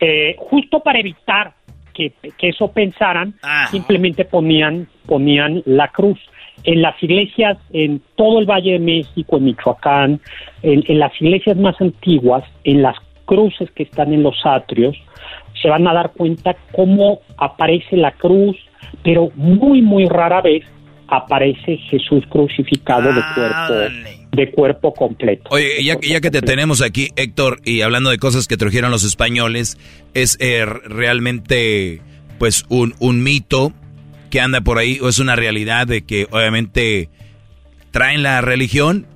Eh, 0.00 0.34
justo 0.38 0.80
para 0.80 1.00
evitar 1.00 1.52
que, 1.92 2.12
eso 2.40 2.72
pensaran, 2.72 3.34
ah. 3.42 3.68
simplemente 3.70 4.24
ponían, 4.24 4.88
ponían 5.06 5.62
la 5.66 5.88
cruz 5.88 6.18
en 6.62 6.82
las 6.82 7.00
iglesias 7.02 7.58
en 7.72 8.00
todo 8.16 8.38
el 8.38 8.46
Valle 8.46 8.72
de 8.72 8.78
México, 8.78 9.36
en 9.36 9.44
Michoacán, 9.44 10.20
en, 10.62 10.98
las 10.98 11.12
iglesias 11.20 11.56
más 11.56 11.78
antiguas, 11.80 12.44
en 12.64 12.82
las 12.82 12.96
cruces 13.24 13.70
que 13.72 13.82
están 13.82 14.12
en 14.12 14.22
los 14.22 14.36
atrios, 14.44 14.96
se 15.60 15.68
van 15.68 15.86
a 15.86 15.92
dar 15.92 16.12
cuenta 16.12 16.56
cómo 16.72 17.20
aparece 17.36 17.96
la 17.96 18.12
cruz, 18.12 18.56
pero 19.02 19.30
muy, 19.34 19.82
muy 19.82 20.06
rara 20.06 20.40
vez 20.40 20.64
aparece 21.08 21.76
Jesús 21.76 22.24
crucificado 22.28 23.12
de 23.12 23.20
cuerpo 23.34 23.74
de 24.34 24.50
cuerpo 24.50 24.92
completo. 24.92 25.44
Oye, 25.50 25.84
ya, 25.84 25.96
ya, 26.02 26.20
que 26.20 26.30
te 26.30 26.42
tenemos 26.42 26.82
aquí, 26.82 27.10
Héctor, 27.14 27.60
y 27.64 27.82
hablando 27.82 28.10
de 28.10 28.18
cosas 28.18 28.48
que 28.48 28.56
trajeron 28.56 28.90
los 28.90 29.04
españoles, 29.04 29.78
es 30.12 30.36
eh, 30.40 30.64
realmente 30.64 32.00
pues 32.38 32.64
un, 32.68 32.94
un 32.98 33.22
mito 33.22 33.72
que 34.34 34.40
anda 34.40 34.62
por 34.62 34.78
ahí 34.78 34.98
o 35.00 35.08
es 35.08 35.20
una 35.20 35.36
realidad 35.36 35.86
de 35.86 36.02
que 36.02 36.26
obviamente 36.32 37.08
traen 37.92 38.24
la 38.24 38.40
religión, 38.40 39.06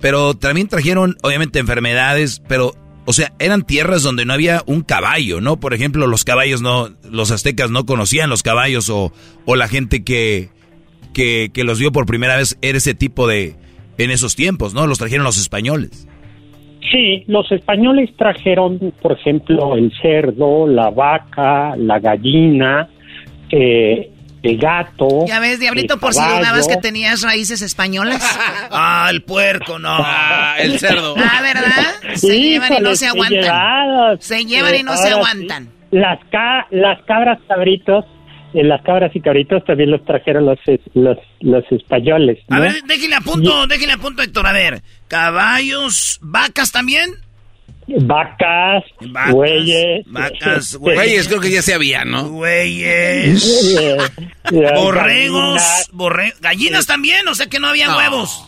pero 0.00 0.34
también 0.34 0.68
trajeron 0.68 1.16
obviamente 1.22 1.58
enfermedades, 1.58 2.40
pero 2.46 2.74
o 3.04 3.12
sea, 3.12 3.32
eran 3.40 3.66
tierras 3.66 4.04
donde 4.04 4.24
no 4.24 4.32
había 4.32 4.62
un 4.66 4.82
caballo, 4.82 5.40
¿no? 5.40 5.58
Por 5.58 5.74
ejemplo, 5.74 6.06
los 6.06 6.22
caballos 6.22 6.62
no, 6.62 6.88
los 7.10 7.32
aztecas 7.32 7.72
no 7.72 7.84
conocían 7.84 8.30
los 8.30 8.44
caballos 8.44 8.88
o, 8.90 9.12
o 9.44 9.56
la 9.56 9.66
gente 9.66 10.04
que, 10.04 10.50
que, 11.14 11.50
que 11.52 11.64
los 11.64 11.80
vio 11.80 11.90
por 11.90 12.06
primera 12.06 12.36
vez 12.36 12.56
era 12.62 12.78
ese 12.78 12.94
tipo 12.94 13.26
de, 13.26 13.56
en 13.98 14.12
esos 14.12 14.36
tiempos, 14.36 14.72
¿no? 14.72 14.86
Los 14.86 14.98
trajeron 14.98 15.24
los 15.24 15.36
españoles. 15.36 16.06
Sí, 16.92 17.24
los 17.26 17.50
españoles 17.50 18.10
trajeron, 18.16 18.78
por 19.02 19.18
ejemplo, 19.18 19.74
el 19.74 19.92
cerdo, 20.00 20.68
la 20.68 20.90
vaca, 20.90 21.74
la 21.74 21.98
gallina, 21.98 22.88
eh, 23.50 24.10
el 24.42 24.58
gato. 24.58 25.26
Ya 25.26 25.40
ves, 25.40 25.60
Diablito, 25.60 25.98
por 25.98 26.14
si 26.14 26.20
dudabas 26.20 26.66
que 26.66 26.76
tenías 26.76 27.22
raíces 27.22 27.62
españolas. 27.62 28.22
ah, 28.70 29.08
el 29.10 29.22
puerco, 29.22 29.78
no. 29.78 29.90
Ah, 29.90 30.56
el 30.58 30.78
cerdo. 30.78 31.14
Ah, 31.18 31.42
¿verdad? 31.42 32.16
Se 32.16 32.40
llevan 32.40 32.72
y 32.78 32.80
no 32.80 32.96
se 32.96 33.06
aguantan. 33.06 34.20
Se 34.20 34.44
llevan 34.44 34.76
y 34.76 34.82
no 34.82 34.96
se 34.96 35.10
aguantan. 35.10 35.70
Las, 35.90 36.20
las 36.70 37.02
cabras 37.02 37.38
cabritos, 37.48 38.04
eh, 38.54 38.64
las 38.64 38.80
cabras 38.82 39.10
y 39.14 39.20
cabritos 39.20 39.64
también 39.64 39.90
los 39.90 40.04
trajeron 40.04 40.46
los, 40.46 40.58
los, 40.94 41.18
los 41.40 41.64
españoles. 41.72 42.38
A 42.48 42.60
ver, 42.60 42.82
déjenle 42.86 43.16
a 43.16 43.20
punto, 43.20 43.66
déjenle 43.66 43.94
a 43.94 43.98
punto, 43.98 44.22
Héctor. 44.22 44.46
A 44.46 44.52
ver, 44.52 44.82
caballos, 45.08 46.18
vacas 46.22 46.70
también. 46.72 47.10
Vacas, 47.98 48.84
güeyes. 49.32 50.04
Vacas, 50.06 50.76
güeyes, 50.80 51.28
creo 51.28 51.40
que 51.40 51.50
ya 51.50 51.62
se 51.62 51.74
había, 51.74 52.04
¿no? 52.04 52.28
Güeyes. 52.28 53.76
borregos, 54.52 55.90
gallinas 56.40 56.86
también, 56.86 57.26
o 57.28 57.34
sea 57.34 57.46
que 57.46 57.58
no 57.58 57.68
había 57.68 57.96
huevos. 57.96 58.46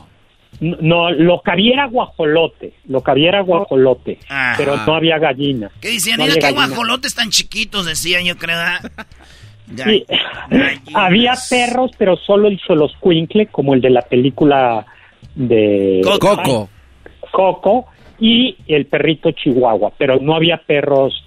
No, 0.61 1.11
lo 1.11 1.41
que 1.43 1.51
había 1.51 1.73
era 1.73 1.87
guajolote, 1.87 2.75
lo 2.87 3.03
que 3.03 3.11
había 3.11 3.31
era 3.31 3.41
guajolote, 3.43 4.19
pero 4.57 4.77
no 4.77 4.95
había 4.95 5.19
gallinas. 5.19 5.73
¿Qué 5.81 5.89
decían? 5.89 6.21
No 6.21 6.27
que 6.27 6.53
guajolotes 6.53 7.15
tan 7.15 7.31
chiquitos, 7.31 7.87
decían 7.87 8.25
yo 8.25 8.37
creo. 8.37 8.59
Sí. 9.77 10.05
había 10.93 11.33
perros, 11.49 11.93
pero 11.97 12.17
solo 12.17 12.49
el 12.49 12.61
Soloscuincle, 12.61 13.47
como 13.47 13.75
el 13.75 13.81
de 13.81 13.91
la 13.91 14.03
película 14.03 14.85
de... 15.35 16.03
Coco. 16.05 16.69
Coco 17.31 17.87
y 18.23 18.57
el 18.69 18.87
perrito 18.87 19.33
chihuahua, 19.33 19.93
pero 19.99 20.21
no 20.21 20.37
había 20.37 20.57
perros, 20.59 21.25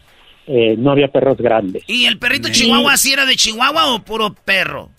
eh, 0.47 0.75
no 0.77 0.91
había 0.91 1.09
perros 1.09 1.35
grandes. 1.37 1.83
¿Y 1.87 2.05
el 2.05 2.17
perrito 2.17 2.47
chihuahua 2.49 2.95
sí 2.95 3.11
era 3.11 3.25
de 3.25 3.35
Chihuahua 3.35 3.93
o 3.93 3.99
puro 3.99 4.33
perro? 4.33 4.89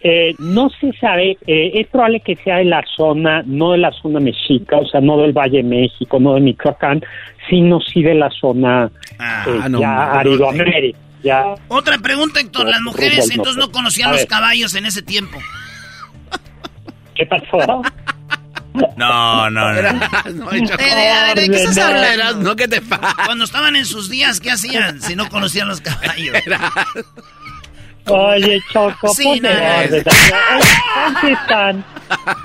Eh, 0.00 0.34
no 0.38 0.70
se 0.70 0.90
sabe, 0.92 1.36
eh, 1.46 1.72
es 1.74 1.86
probable 1.88 2.20
que 2.20 2.34
sea 2.36 2.56
de 2.56 2.64
la 2.64 2.82
zona, 2.96 3.42
no 3.44 3.72
de 3.72 3.78
la 3.78 3.92
zona 3.92 4.20
mexica, 4.20 4.78
o 4.78 4.86
sea, 4.86 5.02
no 5.02 5.18
del 5.18 5.32
Valle 5.34 5.58
de 5.58 5.64
México, 5.64 6.18
no 6.18 6.34
de 6.34 6.40
Michoacán, 6.40 7.02
sino 7.50 7.78
sí 7.80 8.02
de 8.02 8.14
la 8.14 8.30
zona 8.30 8.90
ah, 9.18 9.68
ya 9.78 10.22
Ya. 11.22 11.54
Otra 11.66 11.98
pregunta, 11.98 12.40
Héctor, 12.40 12.68
las 12.68 12.80
mujeres 12.80 13.28
entonces 13.30 13.56
no 13.56 13.70
conocían 13.70 14.12
los 14.12 14.24
caballos 14.24 14.74
en 14.76 14.86
ese 14.86 15.02
tiempo. 15.02 15.36
¿Qué 17.14 17.26
pasó? 17.26 17.82
No, 18.96 19.50
no, 19.50 19.72
no. 19.72 19.78
Eh, 20.52 21.10
a 21.10 21.24
ver, 21.24 21.40
¿de 21.40 21.48
qué 21.48 21.56
estás 21.56 21.78
hablando? 21.78 22.50
No, 22.50 22.56
¿qué 22.56 22.68
te 22.68 22.80
pasa? 22.80 23.14
Cuando 23.24 23.44
estaban 23.44 23.76
en 23.76 23.84
sus 23.84 24.08
días, 24.10 24.40
¿qué 24.40 24.50
hacían 24.50 25.00
si 25.00 25.16
no 25.16 25.28
conocían 25.28 25.68
los 25.68 25.80
caballos? 25.80 26.36
Oye, 28.10 28.58
Choco, 28.72 29.08
sí, 29.08 29.38
no, 29.40 29.50
hoy, 29.50 30.02
sí 31.20 31.26
están, 31.30 31.84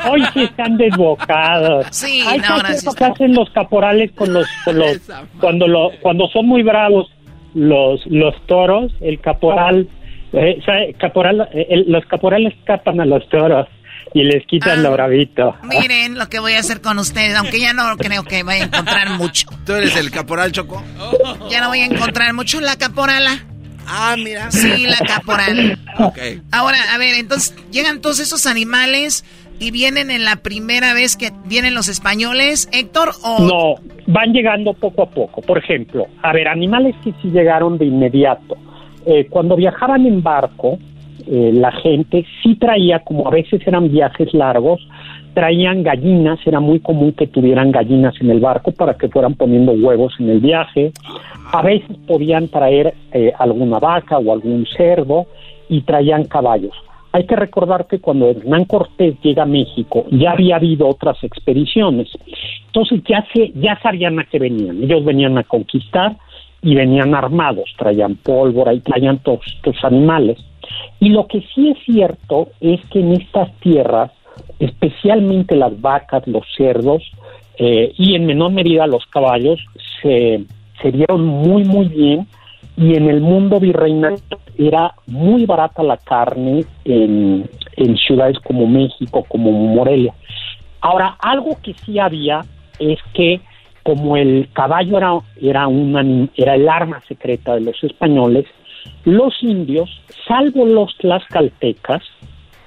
hoy 0.09 0.23
sí 0.33 0.43
están 0.43 0.77
desbocados. 0.77 1.87
Sí, 1.91 2.21
Hay 2.27 2.39
no, 2.39 2.57
que 2.61 3.05
hacen 3.05 3.33
los 3.33 3.49
caporales 3.51 4.11
con 4.11 4.33
los, 4.33 4.45
con 4.65 4.77
los 4.77 4.99
cuando 5.39 5.67
lo, 5.67 5.91
cuando 6.01 6.27
son 6.29 6.47
muy 6.47 6.63
bravos 6.63 7.09
los 7.53 8.05
los 8.07 8.35
toros, 8.45 8.91
el 8.99 9.21
caporal, 9.21 9.87
eh, 10.33 10.93
caporal, 10.99 11.47
los 11.87 12.05
caporales 12.07 12.53
escapan 12.55 12.99
a 12.99 13.05
los 13.05 13.27
toros 13.29 13.67
y 14.13 14.23
les 14.23 14.45
quitan 14.45 14.79
Ah. 14.79 14.81
lo 14.83 14.91
bravito. 14.93 15.55
Miren 15.63 16.17
lo 16.17 16.29
que 16.29 16.39
voy 16.39 16.53
a 16.53 16.59
hacer 16.59 16.81
con 16.81 16.99
ustedes, 16.99 17.35
aunque 17.35 17.59
ya 17.59 17.73
no 17.73 17.95
creo 17.97 18.23
que 18.23 18.43
vaya 18.43 18.63
a 18.63 18.67
encontrar 18.67 19.09
mucho. 19.11 19.47
¿Tú 19.65 19.73
eres 19.73 19.95
el 19.95 20.11
caporal 20.11 20.51
Choco? 20.51 20.83
Ya 21.49 21.61
no 21.61 21.69
voy 21.69 21.79
a 21.79 21.85
encontrar 21.85 22.33
mucho 22.33 22.59
la 22.61 22.75
caporala. 22.77 23.45
Ah, 23.87 24.15
mira. 24.17 24.49
Sí, 24.51 24.85
la 24.87 24.97
caporal. 25.05 25.77
Ok. 25.99 26.17
Ahora, 26.51 26.77
a 26.93 26.97
ver, 26.97 27.15
entonces 27.15 27.53
llegan 27.71 27.99
todos 28.01 28.19
esos 28.21 28.45
animales 28.45 29.25
y 29.59 29.71
vienen 29.71 30.09
en 30.09 30.23
la 30.23 30.37
primera 30.37 30.93
vez 30.93 31.17
que 31.17 31.31
vienen 31.45 31.73
los 31.73 31.87
españoles, 31.89 32.69
Héctor, 32.71 33.11
o 33.23 33.39
No, 33.39 33.75
van 34.07 34.31
llegando 34.31 34.73
poco 34.73 35.03
a 35.03 35.09
poco. 35.09 35.41
Por 35.41 35.57
ejemplo, 35.57 36.05
a 36.21 36.31
ver, 36.33 36.47
animales 36.47 36.95
que 37.03 37.11
sí 37.21 37.29
llegaron 37.29 37.77
de 37.77 37.85
inmediato. 37.85 38.55
Eh, 39.05 39.27
cuando 39.29 39.55
viajaban 39.57 40.05
en 40.05 40.23
barco, 40.23 40.79
eh, 41.27 41.51
la 41.53 41.71
gente 41.71 42.25
sí 42.41 42.55
traía, 42.55 42.99
como 42.99 43.27
a 43.27 43.31
veces 43.31 43.65
eran 43.65 43.91
viajes 43.91 44.33
largos, 44.33 44.81
traían 45.33 45.83
gallinas, 45.83 46.39
era 46.45 46.59
muy 46.59 46.79
común 46.79 47.13
que 47.13 47.27
tuvieran 47.27 47.71
gallinas 47.71 48.13
en 48.21 48.29
el 48.29 48.39
barco 48.39 48.71
para 48.71 48.95
que 48.95 49.09
fueran 49.09 49.33
poniendo 49.35 49.71
huevos 49.71 50.13
en 50.19 50.29
el 50.29 50.39
viaje. 50.39 50.91
A 51.51 51.61
veces 51.61 51.97
podían 52.07 52.47
traer 52.47 52.93
eh, 53.11 53.33
alguna 53.37 53.79
vaca 53.79 54.17
o 54.17 54.31
algún 54.31 54.65
cerdo 54.65 55.25
y 55.69 55.81
traían 55.81 56.25
caballos. 56.25 56.73
Hay 57.11 57.25
que 57.25 57.35
recordar 57.35 57.85
que 57.85 57.99
cuando 57.99 58.29
Hernán 58.29 58.65
Cortés 58.65 59.15
llega 59.21 59.43
a 59.43 59.45
México 59.45 60.05
ya 60.09 60.31
había 60.31 60.55
habido 60.55 60.87
otras 60.87 61.23
expediciones. 61.23 62.09
Entonces 62.67 63.01
ya, 63.07 63.23
se, 63.31 63.51
ya 63.51 63.79
sabían 63.81 64.19
a 64.19 64.25
qué 64.25 64.39
venían. 64.39 64.83
Ellos 64.83 65.05
venían 65.05 65.37
a 65.37 65.43
conquistar 65.43 66.17
y 66.63 66.73
venían 66.73 67.13
armados, 67.13 67.71
traían 67.77 68.15
pólvora 68.15 68.73
y 68.73 68.79
traían 68.79 69.19
todos 69.19 69.41
estos 69.45 69.75
animales. 69.83 70.39
Y 70.99 71.09
lo 71.09 71.27
que 71.27 71.41
sí 71.53 71.69
es 71.69 71.77
cierto 71.85 72.49
es 72.61 72.79
que 72.91 72.99
en 72.99 73.13
estas 73.13 73.51
tierras, 73.59 74.11
especialmente 74.59 75.55
las 75.55 75.79
vacas, 75.79 76.27
los 76.27 76.43
cerdos 76.55 77.03
eh, 77.57 77.93
y 77.97 78.15
en 78.15 78.25
menor 78.25 78.51
medida 78.51 78.87
los 78.87 79.05
caballos, 79.07 79.59
se, 80.01 80.43
se 80.81 80.91
dieron 80.91 81.25
muy, 81.25 81.63
muy 81.63 81.87
bien 81.87 82.27
y 82.75 82.95
en 82.95 83.09
el 83.09 83.21
mundo 83.21 83.59
virreinal 83.59 84.15
era 84.57 84.93
muy 85.07 85.45
barata 85.45 85.83
la 85.83 85.97
carne 85.97 86.65
en, 86.85 87.49
en 87.77 87.97
ciudades 87.97 88.39
como 88.39 88.67
México, 88.67 89.23
como 89.27 89.51
Morelia. 89.51 90.13
Ahora, 90.81 91.15
algo 91.19 91.57
que 91.61 91.73
sí 91.73 91.99
había 91.99 92.41
es 92.79 92.99
que 93.13 93.41
como 93.83 94.15
el 94.17 94.49
caballo 94.53 94.97
era, 94.97 95.19
era, 95.41 95.67
un 95.67 96.31
era 96.35 96.55
el 96.55 96.67
arma 96.69 97.01
secreta 97.07 97.55
de 97.55 97.61
los 97.61 97.83
españoles, 97.83 98.45
los 99.05 99.33
indios, 99.41 99.89
salvo 100.27 100.65
los 100.65 100.95
tlaxcaltecas, 100.97 102.01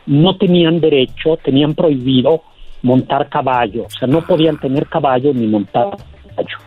no 0.07 0.37
tenían 0.37 0.81
derecho, 0.81 1.37
tenían 1.45 1.75
prohibido 1.75 2.43
montar 2.83 3.29
caballo, 3.29 3.85
o 3.85 3.91
sea, 3.91 4.07
no 4.07 4.21
podían 4.25 4.59
tener 4.61 4.87
caballo 4.87 5.33
ni 5.35 5.47
montar 5.47 5.97
caballo. 6.29 6.59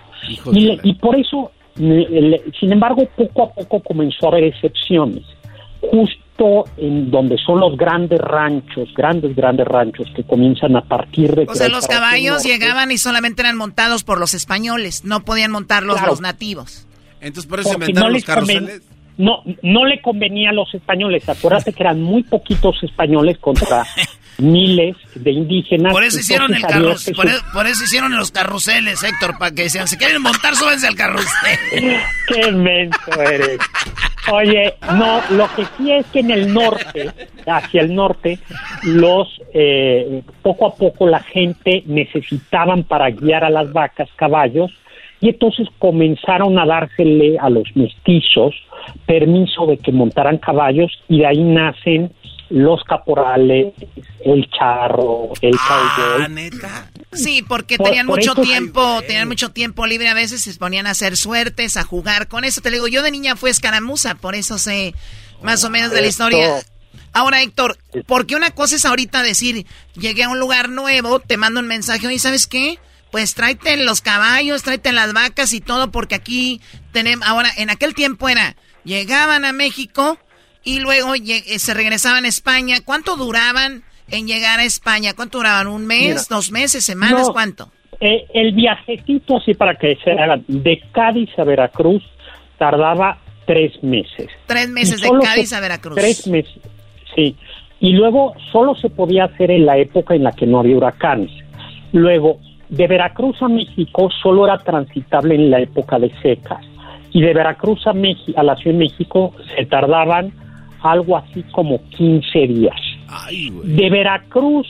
Y, 0.51 0.59
le- 0.61 0.79
y 0.83 0.93
por 0.95 1.15
eso, 1.15 1.51
le- 1.75 2.43
sin 2.59 2.73
embargo, 2.73 3.07
poco 3.15 3.43
a 3.43 3.53
poco 3.53 3.81
comenzó 3.81 4.25
a 4.25 4.29
haber 4.31 4.43
excepciones. 4.45 5.23
Justo 5.81 6.65
en 6.77 7.09
donde 7.09 7.37
son 7.37 7.59
los 7.61 7.77
grandes 7.77 8.19
ranchos, 8.19 8.89
grandes, 8.95 9.33
grandes 9.35 9.65
ranchos 9.67 10.07
que 10.15 10.23
comienzan 10.23 10.75
a 10.75 10.81
partir 10.81 11.33
de... 11.35 11.45
o 11.47 11.55
sea, 11.55 11.69
los 11.69 11.87
caballos 11.87 12.35
norte. 12.43 12.49
llegaban 12.49 12.91
y 12.91 12.97
solamente 12.97 13.41
eran 13.41 13.55
montados 13.57 14.03
por 14.03 14.19
los 14.19 14.33
españoles, 14.33 15.05
no 15.05 15.21
podían 15.21 15.51
montarlos 15.51 15.95
Claro. 15.95 16.11
los 16.11 16.21
nativos. 16.21 16.85
Entonces 17.21 17.49
por 17.49 17.59
eso 17.61 17.69
Porque 17.71 17.85
inventaron 17.91 18.11
no 18.11 18.17
los 18.17 18.25
carruseles. 18.25 18.81
No, 19.19 19.43
no 19.61 19.85
le 19.85 20.01
convenía 20.01 20.49
a 20.49 20.53
los 20.53 20.73
españoles. 20.73 21.27
Acuérdate 21.29 21.73
que 21.73 21.83
eran 21.83 22.01
muy 22.01 22.23
poquitos 22.23 22.81
españoles 22.81 23.37
contra 23.37 23.85
miles 24.39 24.95
de 25.15 25.31
indígenas. 25.31 25.91
Por 25.91 26.03
eso 26.05 26.19
hicieron 26.19 26.53
el 26.55 26.61
por, 26.61 26.97
su- 26.97 27.11
e- 27.11 27.41
por 27.53 27.67
eso 27.67 27.83
hicieron 27.83 28.15
los 28.15 28.31
carruseles, 28.31 29.03
Héctor, 29.03 29.37
para 29.37 29.53
que 29.53 29.63
decían, 29.63 29.87
si 29.89 29.97
quieren 29.97 30.21
montar, 30.21 30.55
súbense 30.55 30.87
al 30.87 30.95
carrusel. 30.95 31.27
Qué 32.27 32.51
menso 32.53 33.21
eres. 33.21 33.59
Oye, 34.31 34.75
no, 34.95 35.21
lo 35.31 35.53
que 35.55 35.65
sí 35.77 35.91
es 35.91 36.05
que 36.07 36.19
en 36.19 36.31
el 36.31 36.53
norte, 36.53 37.09
hacia 37.47 37.81
el 37.81 37.93
norte, 37.95 38.39
los 38.83 39.27
eh, 39.53 40.21
poco 40.41 40.67
a 40.67 40.75
poco 40.75 41.07
la 41.07 41.19
gente 41.19 41.83
necesitaban 41.87 42.83
para 42.83 43.09
guiar 43.09 43.43
a 43.43 43.49
las 43.49 43.71
vacas 43.73 44.07
caballos 44.15 44.71
y 45.21 45.29
entonces 45.29 45.67
comenzaron 45.79 46.57
a 46.59 46.65
dársele 46.65 47.37
a 47.39 47.49
los 47.49 47.67
mestizos 47.75 48.53
permiso 49.05 49.65
de 49.67 49.77
que 49.77 49.91
montaran 49.91 50.37
caballos 50.37 50.91
y 51.09 51.19
de 51.19 51.27
ahí 51.27 51.43
nacen 51.43 52.11
los 52.49 52.83
caporales, 52.83 53.73
el 54.25 54.49
charro, 54.49 55.29
el 55.41 55.55
cowboy. 55.67 56.49
Sí, 57.11 57.43
porque 57.47 57.77
Por- 57.77 57.87
tenían 57.87 58.07
por 58.07 58.17
mucho 58.17 58.31
eso- 58.33 58.41
tiempo, 58.41 59.01
tenían 59.05 59.27
mucho 59.27 59.49
tiempo 59.51 59.85
libre 59.85 60.07
a 60.09 60.13
veces, 60.15 60.41
se 60.41 60.53
ponían 60.57 60.87
a 60.87 60.91
hacer 60.91 61.15
suertes, 61.15 61.77
a 61.77 61.83
jugar. 61.83 62.27
Con 62.27 62.43
eso 62.45 62.61
te 62.61 62.71
digo, 62.71 62.87
yo 62.87 63.03
de 63.03 63.11
niña 63.11 63.35
fui 63.35 63.51
escaramuza, 63.51 64.15
por 64.15 64.33
eso 64.35 64.57
sé 64.57 64.95
más 65.43 65.63
o 65.63 65.69
menos 65.69 65.91
de 65.91 66.01
la 66.01 66.07
historia. 66.07 66.47
Ahora, 67.13 67.41
Héctor, 67.41 67.77
porque 68.07 68.35
una 68.35 68.51
cosa 68.51 68.75
es 68.75 68.85
ahorita 68.85 69.21
decir, 69.23 69.65
llegué 69.95 70.23
a 70.23 70.29
un 70.29 70.39
lugar 70.39 70.69
nuevo, 70.69 71.19
te 71.19 71.37
mando 71.37 71.59
un 71.59 71.67
mensaje, 71.67 72.11
y 72.11 72.19
¿sabes 72.19 72.47
qué? 72.47 72.77
Pues 73.11 73.33
tráete 73.33 73.77
los 73.77 74.01
caballos, 74.01 74.63
tráete 74.63 74.91
las 74.91 75.13
vacas 75.13 75.53
y 75.53 75.61
todo, 75.61 75.91
porque 75.91 76.15
aquí 76.15 76.61
tenemos, 76.91 77.27
ahora, 77.27 77.49
en 77.57 77.69
aquel 77.69 77.93
tiempo 77.95 78.29
era, 78.29 78.55
llegaban 78.83 79.45
a 79.45 79.51
México 79.53 80.17
y 80.63 80.79
luego 80.79 81.15
eh, 81.15 81.41
se 81.59 81.73
regresaban 81.73 82.25
a 82.25 82.27
España. 82.27 82.77
¿Cuánto 82.85 83.15
duraban 83.15 83.83
en 84.09 84.27
llegar 84.27 84.59
a 84.59 84.63
España? 84.65 85.13
¿Cuánto 85.15 85.39
duraban? 85.39 85.67
¿Un 85.67 85.87
mes, 85.87 86.09
Mira, 86.09 86.21
dos 86.29 86.51
meses, 86.51 86.83
semanas? 86.85 87.27
no, 87.27 87.33
¿Cuánto? 87.33 87.71
eh, 87.99 88.25
el 88.33 88.53
viajecito, 88.53 89.37
así 89.37 89.53
para 89.55 89.75
que 89.75 89.97
se 90.03 90.11
hagan, 90.11 90.45
de 90.47 90.79
Cádiz 90.93 91.29
a 91.37 91.43
Veracruz 91.43 92.03
tardaba 92.57 93.17
tres 93.45 93.71
meses. 93.83 94.27
Tres 94.45 94.69
meses 94.69 95.01
de 95.01 95.09
Cádiz 95.21 95.51
a 95.53 95.59
Veracruz. 95.59 95.95
Tres 95.95 96.27
meses, 96.27 96.53
sí. 97.15 97.35
Y 97.79 97.93
luego 97.93 98.33
solo 98.51 98.75
se 98.75 98.89
podía 98.89 99.25
hacer 99.25 99.51
en 99.51 99.65
la 99.65 99.77
época 99.77 100.13
en 100.13 100.23
la 100.23 100.31
que 100.33 100.45
no 100.45 100.59
había 100.59 100.77
huracanes. 100.77 101.31
Luego, 101.93 102.39
de 102.69 102.87
Veracruz 102.87 103.41
a 103.41 103.47
México 103.47 104.09
solo 104.21 104.45
era 104.45 104.57
transitable 104.59 105.35
en 105.35 105.49
la 105.51 105.59
época 105.61 105.97
de 105.99 106.11
secas. 106.21 106.63
Y 107.11 107.21
de 107.21 107.33
Veracruz 107.33 107.85
a, 107.87 107.91
a 107.91 108.43
la 108.43 108.55
Ciudad 108.55 108.77
de 108.77 108.85
México 108.85 109.33
se 109.55 109.65
tardaban 109.65 110.31
algo 110.81 111.17
así 111.17 111.43
como 111.51 111.81
15 111.89 112.39
días. 112.47 112.75
De 113.63 113.89
Veracruz 113.89 114.67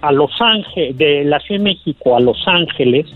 a 0.00 0.10
Los 0.12 0.30
Ángeles, 0.40 0.96
de 0.96 1.24
la 1.24 1.38
Ciudad 1.40 1.60
de 1.60 1.64
México 1.64 2.16
a 2.16 2.20
Los 2.20 2.38
Ángeles, 2.46 3.06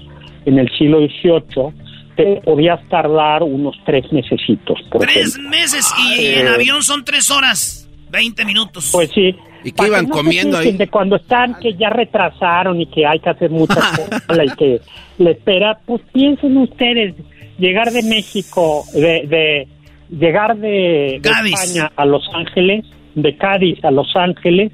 en 0.45 0.59
el 0.59 0.71
siglo 0.79 0.99
XVIII, 1.01 1.73
te 2.17 2.41
podías 2.45 2.81
tardar 2.89 3.43
unos 3.43 3.77
tres 3.87 4.11
mesecitos. 4.13 4.79
Por 4.91 5.03
Tres 5.03 5.35
ejemplo. 5.37 5.51
meses 5.51 5.95
y 5.99 6.21
Eh, 6.21 6.41
en 6.41 6.49
avión 6.49 6.83
son 6.83 7.05
tres 7.05 7.31
horas, 7.31 7.88
20 8.11 8.45
minutos. 8.45 8.91
Pues 8.93 9.11
sí. 9.11 9.35
¿Y 9.65 9.73
qué 9.73 9.87
iban 9.87 10.07
no 10.07 10.15
comiendo 10.15 10.57
ahí? 10.59 10.73
De 10.77 10.89
cuando 10.89 11.17
están 11.17 11.55
que 11.61 11.75
ya 11.75 11.91
retrasaron 11.91 12.81
y 12.81 12.87
que 12.87 13.05
hay 13.07 13.19
que 13.19 13.31
hacer 13.31 13.51
muchas 13.51 13.77
cosas 14.27 14.39
y 14.45 14.57
que 14.57 14.81
le 15.19 15.33
espera, 15.33 15.79
pues 15.85 16.01
piensen 16.13 16.57
ustedes, 16.59 17.15
llegar 17.59 17.91
de 17.91 18.03
México, 18.05 18.85
de, 18.95 19.27
de 19.27 19.69
llegar 20.17 20.57
de. 20.59 21.17
España 21.17 21.91
a 21.97 22.05
Los 22.05 22.29
Ángeles, 22.35 22.85
de 23.15 23.37
Cádiz 23.37 23.85
a 23.85 23.91
Los 23.91 24.15
Ángeles, 24.15 24.73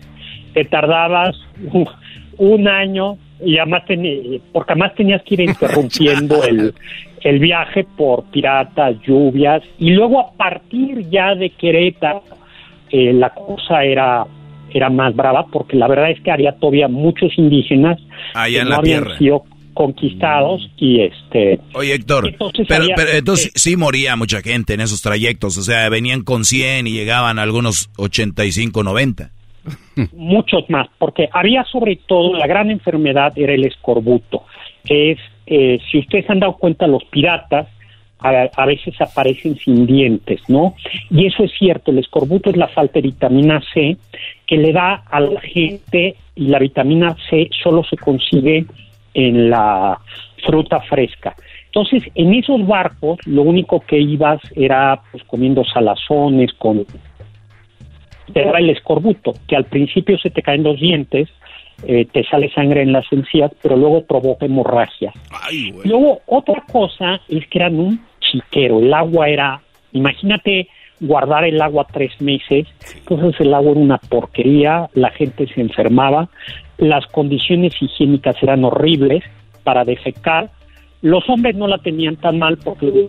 te 0.52 0.64
tardabas 0.66 1.34
un, 1.72 1.88
un 2.36 2.68
año 2.68 3.16
y 3.44 3.58
además 3.58 3.82
teni- 3.88 4.40
porque 4.52 4.72
además 4.72 4.94
tenías 4.94 5.22
que 5.22 5.34
ir 5.34 5.40
interrumpiendo 5.48 6.44
el, 6.44 6.74
el 7.22 7.38
viaje 7.38 7.84
por 7.96 8.24
piratas, 8.24 8.96
lluvias 9.06 9.62
y 9.78 9.90
luego 9.90 10.20
a 10.20 10.32
partir 10.32 11.08
ya 11.10 11.34
de 11.34 11.50
Querétaro 11.50 12.22
eh, 12.90 13.12
la 13.12 13.30
cosa 13.30 13.84
era 13.84 14.24
era 14.70 14.90
más 14.90 15.14
brava 15.14 15.46
porque 15.52 15.76
la 15.76 15.86
verdad 15.86 16.10
es 16.10 16.20
que 16.20 16.30
había 16.32 16.52
todavía 16.52 16.88
muchos 16.88 17.30
indígenas 17.38 17.98
Allá 18.34 18.64
que 18.64 18.68
no 18.70 18.74
habían 18.76 19.02
tierra. 19.04 19.18
sido 19.18 19.44
conquistados 19.72 20.68
y 20.76 21.00
este 21.00 21.60
Oye, 21.74 21.94
Héctor, 21.94 22.28
Entonces 22.28 22.66
pero, 22.68 22.82
había- 22.84 22.94
pero 22.96 23.10
entonces 23.18 23.52
sí 23.54 23.76
moría 23.76 24.16
mucha 24.16 24.40
gente 24.40 24.74
en 24.74 24.80
esos 24.80 25.00
trayectos. 25.02 25.58
O 25.58 25.62
sea, 25.62 25.88
venían 25.88 26.22
con 26.22 26.44
100 26.44 26.86
y 26.86 26.92
llegaban 26.92 27.38
algunos 27.38 27.90
85, 27.98 28.82
90. 28.82 29.30
muchos 30.12 30.68
más, 30.68 30.88
porque 30.98 31.28
había 31.32 31.64
sobre 31.64 31.96
todo 32.06 32.34
la 32.34 32.46
gran 32.46 32.70
enfermedad 32.70 33.32
era 33.36 33.54
el 33.54 33.64
escorbuto, 33.64 34.42
que 34.84 35.12
es, 35.12 35.18
eh, 35.46 35.78
si 35.90 35.98
ustedes 36.00 36.28
han 36.28 36.40
dado 36.40 36.56
cuenta, 36.56 36.86
los 36.86 37.02
piratas 37.04 37.68
a, 38.24 38.50
a 38.56 38.66
veces 38.66 38.94
aparecen 39.00 39.56
sin 39.56 39.86
dientes, 39.86 40.40
¿no? 40.48 40.74
Y 41.10 41.26
eso 41.26 41.44
es 41.44 41.52
cierto, 41.58 41.90
el 41.90 41.98
escorbuto 41.98 42.50
es 42.50 42.56
la 42.56 42.68
falta 42.68 42.94
de 42.94 43.02
vitamina 43.02 43.62
C 43.72 43.96
que 44.46 44.56
le 44.56 44.72
da 44.72 45.04
a 45.10 45.20
la 45.20 45.40
gente 45.40 46.16
y 46.34 46.46
la 46.46 46.58
vitamina 46.58 47.16
C 47.28 47.48
solo 47.62 47.84
se 47.84 47.96
consigue 47.96 48.66
en 49.14 49.50
la 49.50 49.98
fruta 50.44 50.80
fresca. 50.80 51.34
Entonces, 51.66 52.04
en 52.14 52.34
esos 52.34 52.66
barcos, 52.66 53.18
lo 53.26 53.42
único 53.42 53.80
que 53.80 53.98
ibas 53.98 54.40
era 54.54 55.02
pues 55.10 55.24
comiendo 55.24 55.64
salazones 55.64 56.52
con 56.54 56.86
te 58.32 58.44
da 58.44 58.58
el 58.58 58.70
escorbuto, 58.70 59.34
que 59.46 59.56
al 59.56 59.64
principio 59.64 60.18
se 60.18 60.30
te 60.30 60.42
caen 60.42 60.62
los 60.62 60.80
dientes, 60.80 61.28
eh, 61.86 62.06
te 62.10 62.24
sale 62.24 62.50
sangre 62.52 62.82
en 62.82 62.92
las 62.92 63.04
encías, 63.12 63.52
pero 63.62 63.76
luego 63.76 64.04
provoca 64.04 64.46
hemorragia. 64.46 65.12
Luego, 65.84 66.20
otra 66.26 66.64
cosa 66.72 67.20
es 67.28 67.46
que 67.48 67.58
eran 67.58 67.78
un 67.78 68.00
chiquero, 68.30 68.80
el 68.80 68.92
agua 68.92 69.28
era, 69.28 69.60
imagínate 69.92 70.68
guardar 71.00 71.44
el 71.44 71.60
agua 71.60 71.86
tres 71.92 72.20
meses, 72.20 72.66
entonces 72.96 73.40
el 73.40 73.52
agua 73.52 73.72
era 73.72 73.80
una 73.80 73.98
porquería, 73.98 74.88
la 74.94 75.10
gente 75.10 75.46
se 75.46 75.60
enfermaba, 75.60 76.28
las 76.78 77.06
condiciones 77.06 77.74
higiénicas 77.80 78.36
eran 78.42 78.64
horribles 78.64 79.22
para 79.64 79.84
defecar, 79.84 80.50
los 81.02 81.28
hombres 81.28 81.56
no 81.56 81.66
la 81.66 81.78
tenían 81.78 82.16
tan 82.16 82.38
mal 82.38 82.58
porque 82.58 83.08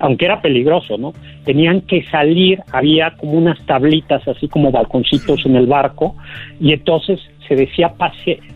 aunque 0.00 0.24
era 0.24 0.40
peligroso, 0.40 0.98
¿no? 0.98 1.12
Tenían 1.44 1.82
que 1.82 2.04
salir, 2.10 2.60
había 2.72 3.12
como 3.16 3.32
unas 3.32 3.64
tablitas, 3.66 4.26
así 4.26 4.48
como 4.48 4.70
balconcitos 4.70 5.46
en 5.46 5.56
el 5.56 5.66
barco, 5.66 6.16
y 6.60 6.72
entonces 6.72 7.20
se 7.46 7.54
decía 7.54 7.94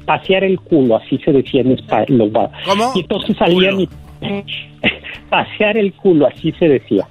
pasear 0.04 0.44
el 0.44 0.58
culo, 0.60 0.96
así 0.96 1.18
se 1.18 1.32
decía 1.32 1.60
en 1.60 1.72
España, 1.72 2.06
los 2.08 2.32
barcos. 2.32 2.58
¿Cómo? 2.64 2.92
Y 2.94 3.00
entonces 3.00 3.36
salían 3.36 3.80
y 3.80 3.88
pasear 5.30 5.76
el 5.76 5.92
culo, 5.94 6.26
así 6.26 6.52
se 6.58 6.68
decía. 6.68 7.06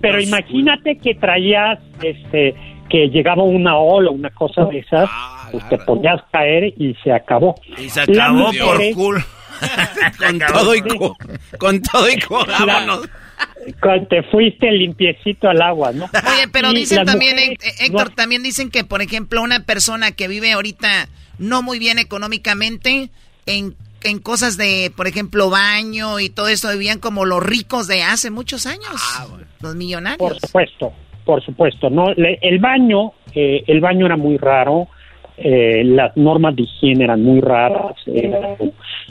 Pero 0.00 0.20
imagínate 0.20 0.96
que 0.98 1.14
traías, 1.14 1.78
este, 2.02 2.54
que 2.88 3.08
llegaba 3.08 3.42
una 3.42 3.76
ola, 3.76 4.10
una 4.10 4.30
cosa 4.30 4.64
de 4.66 4.78
esas, 4.78 5.08
Ah, 5.12 5.48
pues 5.52 5.68
te 5.68 5.78
ponías 5.78 6.20
a 6.20 6.26
caer 6.30 6.72
y 6.78 6.94
se 7.02 7.12
acabó. 7.12 7.54
Y 7.78 7.88
se 7.88 8.00
acabó 8.02 8.52
Las 8.52 8.56
por 8.58 8.74
mujeres- 8.74 8.94
culo. 8.94 9.20
con 10.18 10.38
todo 10.40 10.74
y 10.74 10.80
co- 10.82 11.16
con 11.58 11.80
todo 11.80 12.08
y 12.10 12.18
co- 12.20 12.44
vámonos. 12.46 13.08
Cuando 13.80 14.06
te 14.08 14.22
fuiste 14.24 14.70
limpiecito 14.70 15.48
al 15.48 15.62
agua, 15.62 15.92
¿no? 15.92 16.04
Oye, 16.04 16.48
pero 16.52 16.70
Y 16.72 16.76
dicen 16.80 17.04
también, 17.06 17.36
mujeres- 17.36 17.80
Hé- 17.80 17.86
Héctor, 17.86 18.10
también 18.10 18.42
dicen 18.42 18.70
que, 18.70 18.84
por 18.84 19.00
ejemplo, 19.00 19.40
una 19.42 19.60
persona 19.60 20.12
que 20.12 20.28
vive 20.28 20.52
ahorita 20.52 21.08
no 21.38 21.62
muy 21.62 21.78
bien 21.78 21.98
económicamente, 21.98 23.10
en, 23.46 23.74
en 24.02 24.18
cosas 24.18 24.56
de, 24.56 24.92
por 24.96 25.06
ejemplo, 25.06 25.50
baño 25.50 26.20
y 26.20 26.28
todo 26.30 26.48
eso, 26.48 26.70
vivían 26.72 26.98
como 26.98 27.24
los 27.24 27.42
ricos 27.42 27.86
de 27.88 28.02
hace 28.02 28.30
muchos 28.30 28.66
años. 28.66 28.86
Ah, 29.18 29.26
Los 29.60 29.74
millonarios. 29.76 30.18
Por 30.18 30.38
supuesto, 30.40 30.92
por 31.24 31.44
supuesto. 31.44 31.90
No, 31.90 32.12
Le- 32.14 32.38
el 32.42 32.58
baño, 32.58 33.12
eh, 33.34 33.64
el 33.66 33.80
baño 33.80 34.06
era 34.06 34.16
muy 34.16 34.36
raro. 34.36 34.88
eh, 35.36 35.82
las 35.84 36.16
normas 36.16 36.54
de 36.54 36.62
higiene 36.62 37.04
eran 37.04 37.22
muy 37.24 37.40
raras. 37.40 37.96
eh, 38.06 38.30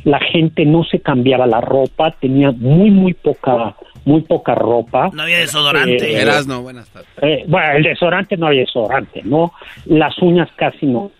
la 0.06 0.20
gente 0.20 0.66
no 0.66 0.84
se 0.86 1.00
cambiaba 1.02 1.46
la 1.46 1.60
ropa, 1.60 2.12
tenía 2.20 2.52
muy 2.52 2.92
muy 2.92 3.14
poca 3.14 3.76
muy 4.06 4.22
poca 4.22 4.54
ropa. 4.56 5.10
No 5.14 5.24
había 5.24 5.40
desodorante. 5.40 6.12
Eh, 6.14 6.22
Erasno, 6.22 6.62
buenas 6.62 6.88
tardes. 6.90 7.10
Eh, 7.22 7.44
bueno, 7.48 7.74
el 7.78 7.84
desodorante 7.84 8.38
no 8.38 8.48
hay 8.48 8.60
desodorante, 8.60 9.22
¿no? 9.24 9.52
Las 9.86 10.18
uñas 10.22 10.50
casi 10.56 10.86
no. 10.86 11.12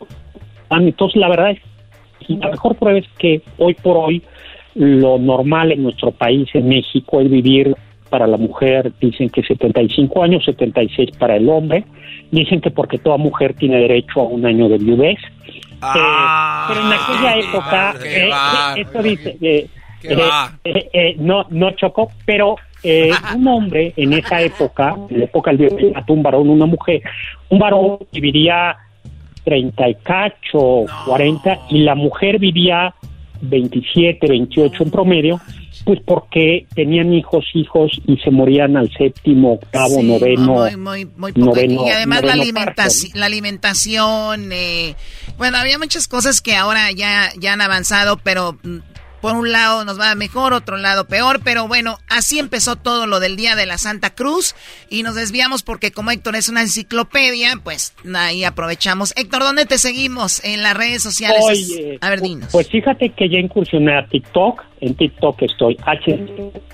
Ah, 0.70 0.78
Entonces, 0.82 1.18
la 1.20 1.28
verdad 1.30 1.52
es 1.52 1.60
la 2.30 2.50
mejor 2.50 2.76
prueba 2.76 3.00
es 3.00 3.08
que 3.18 3.42
hoy 3.58 3.74
por 3.76 3.98
hoy 3.98 4.22
lo 4.76 5.18
normal 5.18 5.72
en 5.72 5.84
nuestro 5.84 6.12
país, 6.12 6.50
en 6.54 6.68
México, 6.68 7.22
es 7.22 7.30
vivir 7.30 7.76
para 8.10 8.28
la 8.28 8.38
mujer, 8.38 8.92
dicen 9.00 9.30
que 9.30 9.42
75 9.44 10.24
años, 10.24 10.46
76 10.46 11.18
para 11.18 11.36
el 11.36 11.50
hombre. 11.50 11.84
Dicen 12.32 12.62
que 12.62 12.72
porque 12.72 12.98
toda 12.98 13.18
mujer 13.18 13.56
tiene 13.56 13.78
derecho 13.78 14.22
a 14.22 14.24
un 14.24 14.46
año 14.46 14.70
de 14.70 14.78
viudez. 14.78 15.20
Eh, 15.20 15.80
pero 16.68 16.82
en 16.82 16.94
aquella 16.94 17.38
época, 17.38 17.96
eh, 18.06 18.30
va. 18.32 18.74
eh, 18.76 18.82
esto 18.82 19.04
dice, 19.04 19.38
eh, 19.42 19.68
eh, 20.94 21.16
no, 21.18 21.46
no 21.50 21.72
chocó, 21.72 22.10
pero 22.26 22.56
eh, 22.84 23.12
un 23.36 23.48
hombre 23.48 23.94
en 23.96 24.14
esa 24.14 24.42
época, 24.42 24.96
en 25.10 25.20
la 25.20 25.26
época 25.26 25.52
del 25.52 25.70
virreinato, 25.70 26.14
un 26.14 26.24
varón, 26.24 26.50
una 26.50 26.66
mujer, 26.66 27.02
un 27.50 27.60
varón 27.60 28.00
viviría 28.12 28.76
30 29.44 29.90
y 29.90 29.96
cacho, 29.96 30.86
40, 31.06 31.60
y 31.70 31.80
la 31.80 31.96
mujer 31.96 32.40
vivía 32.40 32.94
27, 33.42 34.28
28 34.28 34.84
en 34.84 34.92
promedio, 34.92 35.42
pues 35.86 36.00
porque 36.06 36.66
tenían 36.76 37.14
hijos, 37.14 37.46
hijos 37.54 37.92
y 38.08 38.16
se 38.18 38.32
morían 38.32 38.78
al 38.78 38.90
séptimo, 38.94 39.54
octavo, 39.56 40.00
Sí, 40.00 40.04
noveno. 40.08 40.54
Muy, 40.54 40.78
muy, 40.78 41.06
muy 41.18 41.34
poco. 41.34 41.46
noveno- 41.48 41.86
y 41.86 41.90
además 41.90 42.24
la, 42.24 42.36
alimentaci- 42.36 43.14
la 43.16 43.26
alimentación, 43.26 44.52
eh, 44.54 44.96
bueno, 45.38 45.58
había 45.58 45.78
muchas 45.78 46.08
cosas 46.08 46.40
que 46.42 46.56
ahora 46.56 46.92
ya, 46.92 47.32
ya 47.38 47.52
han 47.54 47.62
avanzado, 47.62 48.18
pero 48.24 48.54
mm, 48.64 48.78
por 49.24 49.38
un 49.38 49.54
lado 49.54 49.86
nos 49.86 49.98
va 49.98 50.14
mejor, 50.16 50.52
otro 50.52 50.76
lado 50.76 51.08
peor, 51.08 51.40
pero 51.46 51.66
bueno, 51.66 51.98
así 52.10 52.40
empezó 52.40 52.76
todo 52.76 53.08
lo 53.08 53.22
del 53.22 53.38
Día 53.38 53.56
de 53.56 53.66
la 53.66 53.78
Santa 53.78 54.14
Cruz 54.14 54.54
y 54.90 55.02
nos 55.02 55.16
desviamos 55.16 55.64
porque 55.64 55.92
como 55.92 56.12
Héctor 56.12 56.36
es 56.36 56.50
una 56.50 56.60
enciclopedia, 56.60 57.54
pues 57.64 57.96
ahí 58.14 58.44
aprovechamos. 58.44 59.14
Héctor, 59.16 59.44
¿dónde 59.44 59.66
te 59.66 59.78
seguimos? 59.78 60.44
En 60.44 60.62
las 60.62 60.76
redes 60.76 61.04
sociales. 61.04 61.40
Oye, 61.42 62.00
a 62.02 62.10
ver, 62.10 62.20
dinos. 62.20 62.50
Pues 62.52 62.68
fíjate 62.68 63.12
que 63.12 63.30
ya 63.30 63.40
incursioné 63.40 63.98
a 63.98 64.06
TikTok. 64.06 64.62
En 64.82 64.94
TikTok 64.96 65.42
estoy 65.44 65.78
H 65.86 66.20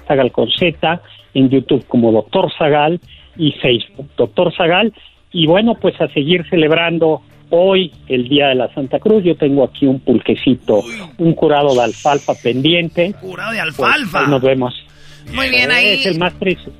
Zagal 0.07 0.31
con 0.31 0.49
Z, 0.49 1.01
en 1.35 1.49
YouTube 1.51 1.85
como 1.85 2.11
Doctor 2.11 2.51
Zagal 2.57 2.99
y 3.37 3.51
Facebook 3.61 4.09
Doctor 4.17 4.51
Zagal. 4.57 4.91
Y 5.31 5.45
bueno, 5.45 5.75
pues 5.75 6.01
a 6.01 6.07
seguir 6.07 6.49
celebrando 6.49 7.21
hoy 7.49 7.91
el 8.07 8.27
Día 8.29 8.47
de 8.47 8.55
la 8.55 8.73
Santa 8.73 8.99
Cruz. 8.99 9.23
Yo 9.23 9.35
tengo 9.37 9.63
aquí 9.63 9.85
un 9.85 9.99
pulquecito, 9.99 10.83
un 11.17 11.33
curado 11.33 11.73
de 11.75 11.83
alfalfa 11.83 12.33
pendiente. 12.35 13.13
Curado 13.21 13.51
de 13.51 13.59
Pues, 13.75 13.79
alfalfa. 13.79 14.27
nos 14.27 14.41
vemos. 14.41 14.73
Muy 15.33 15.49
bien, 15.49 15.71
ahí. 15.71 15.99
Es 15.99 16.05
el 16.07 16.19
más 16.19 16.33
triste. 16.39 16.71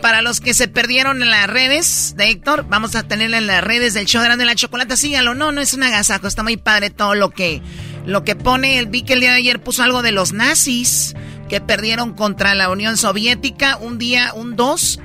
Para 0.00 0.22
los 0.22 0.40
que 0.40 0.54
se 0.54 0.68
perdieron 0.68 1.22
en 1.22 1.28
las 1.30 1.48
redes 1.48 2.14
de 2.16 2.28
Héctor, 2.30 2.66
vamos 2.68 2.94
a 2.94 3.06
tenerla 3.08 3.38
en 3.38 3.48
las 3.48 3.62
redes 3.64 3.94
del 3.94 4.06
show 4.06 4.22
de 4.22 4.28
Grande 4.28 4.44
la 4.44 4.54
Chocolata. 4.54 4.96
Sígalo, 4.96 5.34
no, 5.34 5.50
no 5.50 5.60
es 5.60 5.74
un 5.74 5.82
agasajo, 5.82 6.28
está 6.28 6.42
muy 6.44 6.56
padre 6.56 6.90
todo 6.90 7.14
lo 7.16 7.30
que, 7.30 7.60
lo 8.06 8.22
que 8.22 8.36
pone. 8.36 8.84
Vi 8.84 9.02
que 9.02 9.14
el 9.14 9.20
día 9.20 9.30
de 9.32 9.38
ayer 9.38 9.60
puso 9.60 9.82
algo 9.82 10.02
de 10.02 10.12
los 10.12 10.32
nazis 10.32 11.16
que 11.48 11.60
perdieron 11.60 12.14
contra 12.14 12.54
la 12.54 12.70
Unión 12.70 12.96
Soviética 12.96 13.76
un 13.76 13.98
día, 13.98 14.32
un 14.34 14.54
2 14.54 15.00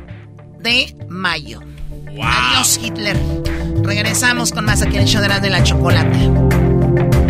de 0.59 0.95
mayo. 1.09 1.61
Adiós, 2.21 2.79
Hitler. 2.81 3.17
Regresamos 3.83 4.51
con 4.51 4.65
más 4.65 4.81
aquí 4.81 4.95
en 4.95 5.03
el 5.03 5.07
show 5.07 5.21
de 5.21 5.49
la 5.49 5.63
Chocolata. 5.63 6.17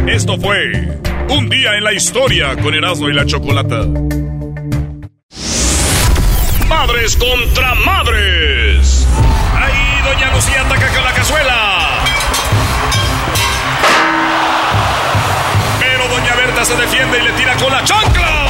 Esto 0.08 0.38
fue 0.38 1.00
Un 1.30 1.50
día 1.50 1.76
en 1.76 1.84
la 1.84 1.94
historia 1.94 2.56
con 2.56 2.74
Erasmo 2.74 3.10
y 3.10 3.14
la 3.14 3.26
Chocolata. 3.26 3.86
Madres 6.68 7.18
contra 7.18 7.76
madres. 7.76 9.08
Ahí 9.56 10.02
doña 10.04 10.32
Lucía 10.34 10.62
ataca 10.62 10.88
con 10.94 11.04
la 11.04 11.14
cazuela. 11.14 11.90
Pero 15.80 16.08
doña 16.08 16.36
Berta 16.36 16.66
se 16.66 16.76
defiende 16.76 17.20
y 17.20 17.24
le 17.24 17.32
tira 17.34 17.56
con 17.58 17.72
la 17.72 17.84
chancla. 17.84 18.46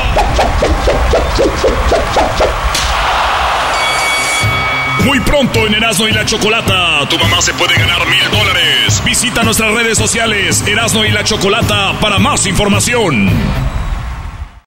Muy 5.06 5.20
pronto 5.20 5.68
en 5.68 5.76
Erasmo 5.76 6.08
y 6.08 6.12
la 6.12 6.26
Chocolata, 6.26 7.08
tu 7.08 7.20
mamá 7.20 7.40
se 7.40 7.54
puede 7.54 7.76
ganar 7.76 8.08
mil 8.08 8.32
dólares. 8.32 9.04
Visita 9.06 9.44
nuestras 9.44 9.72
redes 9.74 10.00
sociales, 10.00 10.64
Erasmo 10.68 11.06
y 11.06 11.12
la 11.12 11.24
Chocolata, 11.24 11.94
para 12.02 12.18
más 12.18 12.48
información. 12.48 13.30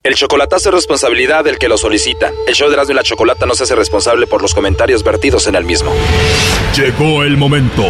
El 0.04 0.14
chocolatazo 0.14 0.68
es 0.68 0.74
responsabilidad 0.76 1.42
del 1.42 1.58
que 1.58 1.68
lo 1.68 1.76
solicita. 1.76 2.30
El 2.46 2.54
show 2.54 2.68
de 2.68 2.74
Erasmo 2.74 2.92
y 2.92 2.96
la 2.96 3.02
Chocolata 3.02 3.46
no 3.46 3.54
se 3.54 3.64
hace 3.64 3.74
responsable 3.74 4.28
por 4.28 4.40
los 4.40 4.54
comentarios 4.54 5.02
vertidos 5.02 5.48
en 5.48 5.56
el 5.56 5.64
mismo. 5.64 5.92
Llegó 6.76 7.24
el 7.24 7.36
momento 7.36 7.84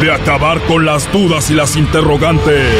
de 0.00 0.12
acabar 0.12 0.62
con 0.62 0.86
las 0.86 1.12
dudas 1.12 1.50
y 1.50 1.54
las 1.54 1.76
interrogantes. 1.76 2.72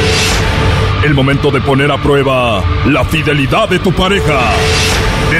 El 1.03 1.13
momento 1.13 1.51
de 1.51 1.61
poner 1.61 1.91
a 1.91 2.01
prueba 2.01 2.63
la 2.87 3.05
fidelidad 3.05 3.69
de 3.69 3.77
tu 3.77 3.93
pareja. 3.93 4.53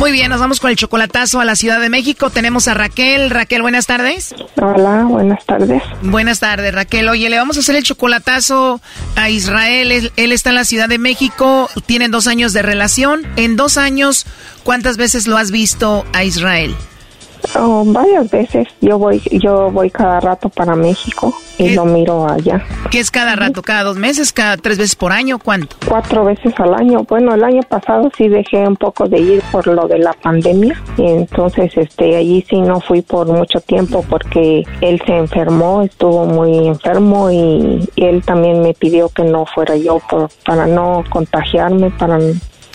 Muy 0.00 0.12
bien, 0.12 0.30
nos 0.30 0.40
vamos 0.40 0.60
con 0.60 0.70
el 0.70 0.76
chocolatazo 0.76 1.40
a 1.40 1.44
la 1.44 1.56
Ciudad 1.56 1.78
de 1.78 1.90
México. 1.90 2.30
Tenemos 2.30 2.68
a 2.68 2.72
Raquel. 2.72 3.28
Raquel, 3.28 3.60
buenas 3.60 3.84
tardes. 3.84 4.34
Hola, 4.56 5.04
buenas 5.04 5.44
tardes. 5.44 5.82
Buenas 6.00 6.40
tardes, 6.40 6.74
Raquel. 6.74 7.06
Oye, 7.10 7.28
le 7.28 7.36
vamos 7.36 7.58
a 7.58 7.60
hacer 7.60 7.76
el 7.76 7.82
chocolatazo 7.82 8.80
a 9.14 9.28
Israel. 9.28 9.92
Él, 9.92 10.10
él 10.16 10.32
está 10.32 10.48
en 10.48 10.56
la 10.56 10.64
Ciudad 10.64 10.88
de 10.88 10.96
México. 10.96 11.68
Tienen 11.84 12.10
dos 12.10 12.28
años 12.28 12.54
de 12.54 12.62
relación. 12.62 13.26
En 13.36 13.56
dos 13.56 13.76
años, 13.76 14.24
¿cuántas 14.64 14.96
veces 14.96 15.26
lo 15.26 15.36
has 15.36 15.50
visto 15.50 16.06
a 16.14 16.24
Israel? 16.24 16.74
Oh, 17.56 17.84
varias 17.86 18.30
veces. 18.30 18.68
Yo 18.80 18.98
voy, 18.98 19.20
yo 19.32 19.70
voy 19.70 19.90
cada 19.90 20.20
rato 20.20 20.48
para 20.48 20.74
México 20.74 21.34
y 21.58 21.74
lo 21.74 21.84
miro 21.84 22.28
allá. 22.28 22.64
¿Qué 22.90 23.00
es 23.00 23.10
cada 23.10 23.36
rato? 23.36 23.62
¿Cada 23.62 23.84
dos 23.84 23.96
meses? 23.96 24.32
¿Cada 24.32 24.56
tres 24.56 24.78
veces 24.78 24.96
por 24.96 25.12
año? 25.12 25.38
¿Cuánto? 25.38 25.76
Cuatro 25.86 26.24
veces 26.24 26.52
al 26.58 26.74
año. 26.74 27.04
Bueno, 27.04 27.34
el 27.34 27.44
año 27.44 27.62
pasado 27.62 28.10
sí 28.16 28.28
dejé 28.28 28.66
un 28.66 28.76
poco 28.76 29.08
de 29.08 29.18
ir 29.18 29.42
por 29.50 29.66
lo 29.66 29.86
de 29.86 29.98
la 29.98 30.12
pandemia 30.12 30.80
y 30.96 31.06
entonces 31.06 31.76
este 31.76 32.16
allí 32.16 32.44
sí 32.48 32.60
no 32.60 32.80
fui 32.80 33.02
por 33.02 33.26
mucho 33.26 33.60
tiempo 33.60 34.04
porque 34.08 34.62
él 34.80 35.02
se 35.06 35.16
enfermó, 35.16 35.82
estuvo 35.82 36.26
muy 36.26 36.68
enfermo 36.68 37.30
y, 37.30 37.88
él 37.96 38.22
también 38.24 38.62
me 38.62 38.72
pidió 38.72 39.08
que 39.10 39.24
no 39.24 39.44
fuera 39.44 39.76
yo 39.76 40.00
por, 40.08 40.30
para 40.44 40.66
no 40.66 41.04
contagiarme, 41.10 41.90
para 41.90 42.18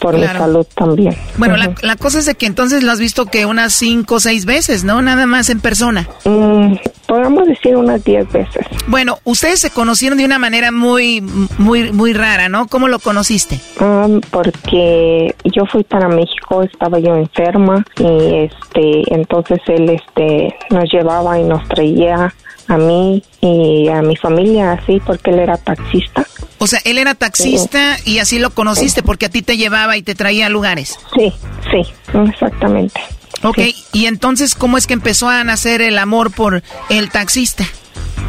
por 0.05 0.19
mi 0.19 0.27
salud 0.27 0.67
también. 0.75 1.15
Bueno, 1.37 1.55
la, 1.57 1.95
cosa 1.95 2.19
es 2.19 2.27
de 2.27 2.35
que 2.35 2.45
entonces 2.45 2.83
lo 2.83 2.91
has 2.91 2.99
visto 2.99 3.25
que 3.25 3.47
unas 3.47 3.73
cinco 3.73 4.15
o 4.15 4.19
seis 4.19 4.45
veces, 4.45 4.83
¿no? 4.83 5.01
Nada 5.01 5.25
más 5.25 5.49
en 5.49 5.59
persona. 5.59 6.07
Mm, 6.25 6.75
podemos 7.07 7.45
decir 7.47 7.75
unas 7.75 8.03
diez 8.03 8.29
veces. 8.31 8.65
Bueno, 8.87 9.19
ustedes 9.23 9.59
se 9.59 9.69
conocieron 9.69 10.17
de 10.17 10.25
una 10.25 10.39
manera 10.39 10.71
muy, 10.71 11.21
muy, 11.57 11.91
muy 11.91 12.13
rara, 12.13 12.49
¿no? 12.49 12.67
¿Cómo 12.67 12.87
lo 12.87 12.99
conociste? 12.99 13.59
Um, 13.79 14.21
porque 14.31 15.35
yo 15.43 15.65
fui 15.65 15.83
para 15.83 16.07
México, 16.07 16.63
estaba 16.63 16.99
yo 16.99 17.15
enferma 17.15 17.85
y 17.97 18.45
este, 18.45 19.13
entonces 19.13 19.59
él 19.67 19.89
este, 19.89 20.55
nos 20.69 20.91
llevaba 20.91 21.39
y 21.39 21.43
nos 21.43 21.67
traía 21.67 22.33
a 22.67 22.77
mí 22.77 23.23
y 23.41 23.87
a 23.89 24.01
mi 24.01 24.15
familia 24.15 24.73
así 24.73 24.99
porque 25.05 25.31
él 25.31 25.39
era 25.39 25.57
taxista. 25.57 26.25
O 26.57 26.67
sea, 26.67 26.79
él 26.85 26.97
era 26.97 27.15
taxista 27.15 27.97
y 28.05 28.19
así 28.19 28.39
lo 28.39 28.49
conociste 28.51 29.03
porque 29.03 29.27
a 29.27 29.29
ti 29.29 29.41
te 29.41 29.57
llevaba 29.57 29.97
y 29.97 30.01
te 30.01 30.15
traía 30.15 30.47
a 30.47 30.49
lugares. 30.49 30.97
Sí, 31.15 31.31
sí, 31.71 31.81
exactamente. 32.27 32.99
Ok, 33.45 33.59
y 33.93 34.07
entonces, 34.07 34.55
¿cómo 34.55 34.77
es 34.77 34.87
que 34.87 34.93
empezó 34.93 35.29
a 35.29 35.43
nacer 35.43 35.81
el 35.81 35.97
amor 35.99 36.31
por 36.31 36.63
el 36.89 37.11
taxista? 37.11 37.63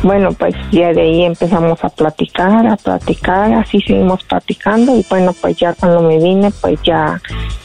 Bueno, 0.02 0.32
pues 0.32 0.54
ya 0.70 0.92
de 0.92 1.00
ahí 1.00 1.24
empezamos 1.24 1.82
a 1.82 1.88
platicar, 1.88 2.66
a 2.66 2.76
platicar, 2.76 3.52
así 3.54 3.80
seguimos 3.80 4.22
platicando 4.24 4.94
y 4.94 5.04
bueno, 5.08 5.32
pues 5.32 5.56
ya 5.56 5.72
cuando 5.72 6.02
me 6.02 6.18
vine, 6.18 6.50
pues 6.60 6.78
ya, 6.82 7.20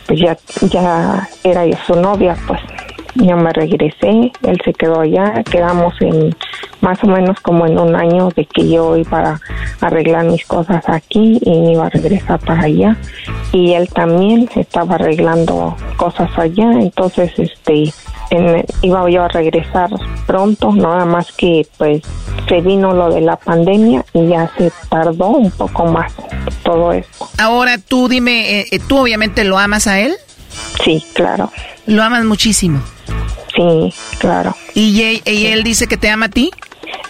pues 0.07 0.19
ya, 0.19 0.37
ya 0.69 1.29
era 1.43 1.65
yo 1.65 1.75
su 1.85 1.95
novia, 1.95 2.37
pues 2.47 2.61
yo 3.15 3.37
me 3.37 3.51
regresé, 3.53 4.31
él 4.43 4.61
se 4.63 4.73
quedó 4.73 5.01
allá, 5.01 5.43
quedamos 5.43 5.93
en 6.01 6.35
más 6.81 7.03
o 7.03 7.07
menos 7.07 7.39
como 7.41 7.65
en 7.65 7.77
un 7.77 7.95
año 7.95 8.29
de 8.35 8.45
que 8.45 8.69
yo 8.69 8.97
iba 8.97 9.19
a 9.81 9.85
arreglar 9.85 10.25
mis 10.25 10.45
cosas 10.45 10.83
aquí 10.87 11.39
y 11.41 11.71
iba 11.71 11.87
a 11.87 11.89
regresar 11.89 12.39
para 12.39 12.63
allá 12.63 12.97
y 13.51 13.73
él 13.73 13.87
también 13.89 14.49
estaba 14.55 14.95
arreglando 14.95 15.75
cosas 15.97 16.29
allá, 16.37 16.71
entonces 16.71 17.31
este 17.37 17.93
iba 18.81 19.09
yo 19.09 19.23
a 19.23 19.27
regresar 19.27 19.89
pronto, 20.25 20.71
nada 20.71 21.05
más 21.05 21.31
que 21.33 21.67
pues 21.77 22.01
se 22.47 22.61
vino 22.61 22.93
lo 22.93 23.09
de 23.09 23.21
la 23.21 23.35
pandemia 23.35 24.05
y 24.13 24.27
ya 24.27 24.49
se 24.57 24.71
tardó 24.89 25.29
un 25.29 25.51
poco 25.51 25.85
más 25.85 26.13
todo 26.63 26.93
esto. 26.93 27.27
Ahora 27.37 27.77
tú 27.77 28.07
dime, 28.07 28.59
eh, 28.61 28.65
eh, 28.71 28.79
¿tú 28.79 28.99
obviamente 28.99 29.43
lo 29.43 29.57
amas 29.57 29.87
a 29.87 29.99
él? 29.99 30.13
Sí, 30.83 31.03
claro. 31.13 31.51
¿Lo 31.85 32.03
amas 32.03 32.25
muchísimo? 32.25 32.81
Sí, 33.55 33.93
claro. 34.19 34.55
¿Y, 34.73 35.21
él 35.25 35.63
dice 35.63 35.87
que 35.87 35.97
te 35.97 36.09
ama 36.09 36.27
a 36.27 36.29
ti? 36.29 36.51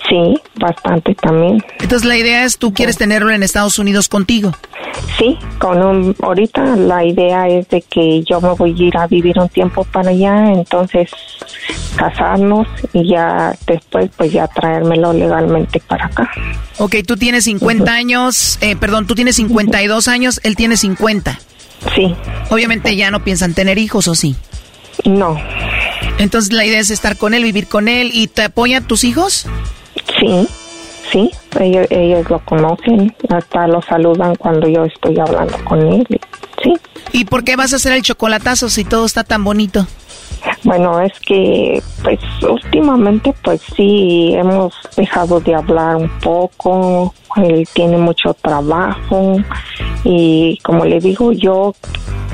Sí, 0.09 0.41
bastante 0.55 1.15
también. 1.15 1.63
Entonces 1.80 2.05
la 2.05 2.18
idea 2.18 2.43
es, 2.43 2.57
tú 2.57 2.73
quieres 2.73 2.97
tenerlo 2.97 3.31
en 3.31 3.43
Estados 3.43 3.80
Unidos 3.80 4.09
contigo. 4.09 4.51
Sí, 5.18 5.38
con 5.57 5.81
un, 5.81 6.15
ahorita 6.22 6.76
la 6.76 7.05
idea 7.05 7.47
es 7.47 7.69
de 7.69 7.81
que 7.81 8.23
yo 8.23 8.41
me 8.41 8.49
voy 8.53 8.72
a 8.72 8.84
ir 8.84 8.97
a 8.97 9.07
vivir 9.07 9.39
un 9.39 9.47
tiempo 9.47 9.84
para 9.85 10.09
allá, 10.09 10.51
entonces 10.51 11.09
casarnos 11.95 12.68
y 12.93 13.09
ya 13.09 13.55
después 13.68 14.09
pues 14.18 14.31
ya 14.34 14.47
traérmelo 14.47 15.13
legalmente 15.13 15.80
para 15.80 16.07
acá. 16.07 16.30
Ok, 16.77 16.95
tú 17.07 17.15
tienes 17.15 17.45
50 17.45 17.91
años, 17.91 18.57
eh, 18.61 18.76
perdón, 18.76 19.07
tú 19.07 19.15
tienes 19.15 19.35
52 19.38 20.07
años, 20.07 20.39
él 20.43 20.55
tiene 20.55 20.76
50. 20.76 21.39
Sí. 21.95 22.16
Obviamente 22.49 22.95
ya 22.95 23.12
no 23.12 23.24
piensan 23.24 23.53
tener 23.53 23.78
hijos, 23.78 24.08
¿o 24.08 24.16
sí? 24.16 24.36
No. 25.06 25.38
Entonces 26.20 26.53
la 26.53 26.66
idea 26.66 26.80
es 26.80 26.90
estar 26.90 27.18
con 27.18 27.34
él, 27.34 27.44
vivir 27.44 27.68
con 27.68 27.88
él. 27.88 28.12
¿Y 28.14 28.28
te 28.28 28.44
apoyan 28.44 28.88
tus 28.88 29.03
hijos? 29.03 29.48
Sí, 30.20 30.48
sí. 31.12 31.32
Ellos, 31.60 31.88
ellos 31.90 32.30
lo 32.30 32.40
conocen. 32.45 33.16
Hasta 33.30 33.68
lo 33.68 33.82
saludan 33.82 34.36
cuando 34.36 34.68
yo 34.68 34.86
estoy 34.86 35.20
hablando 35.20 35.58
con 35.66 35.80
él. 35.82 36.08
Sí. 36.64 36.74
¿Y 37.12 37.26
por 37.26 37.44
qué 37.44 37.56
vas 37.56 37.74
a 37.74 37.78
hacer 37.78 37.94
el 37.94 38.03
chocolatazo 38.03 38.70
si 38.70 38.84
todo 38.84 39.06
está 39.06 39.24
tan 39.24 39.44
bonito? 39.44 39.88
Bueno, 40.63 40.99
es 41.01 41.19
que 41.19 41.81
pues 42.03 42.19
últimamente 42.47 43.34
pues 43.43 43.61
sí 43.76 44.34
hemos 44.35 44.73
dejado 44.95 45.39
de 45.39 45.55
hablar 45.55 45.95
un 45.95 46.09
poco, 46.19 47.13
él 47.38 47.68
tiene 47.73 47.97
mucho 47.97 48.34
trabajo 48.34 49.38
y 50.03 50.57
como 50.63 50.85
le 50.85 50.99
digo 50.99 51.31
yo 51.31 51.73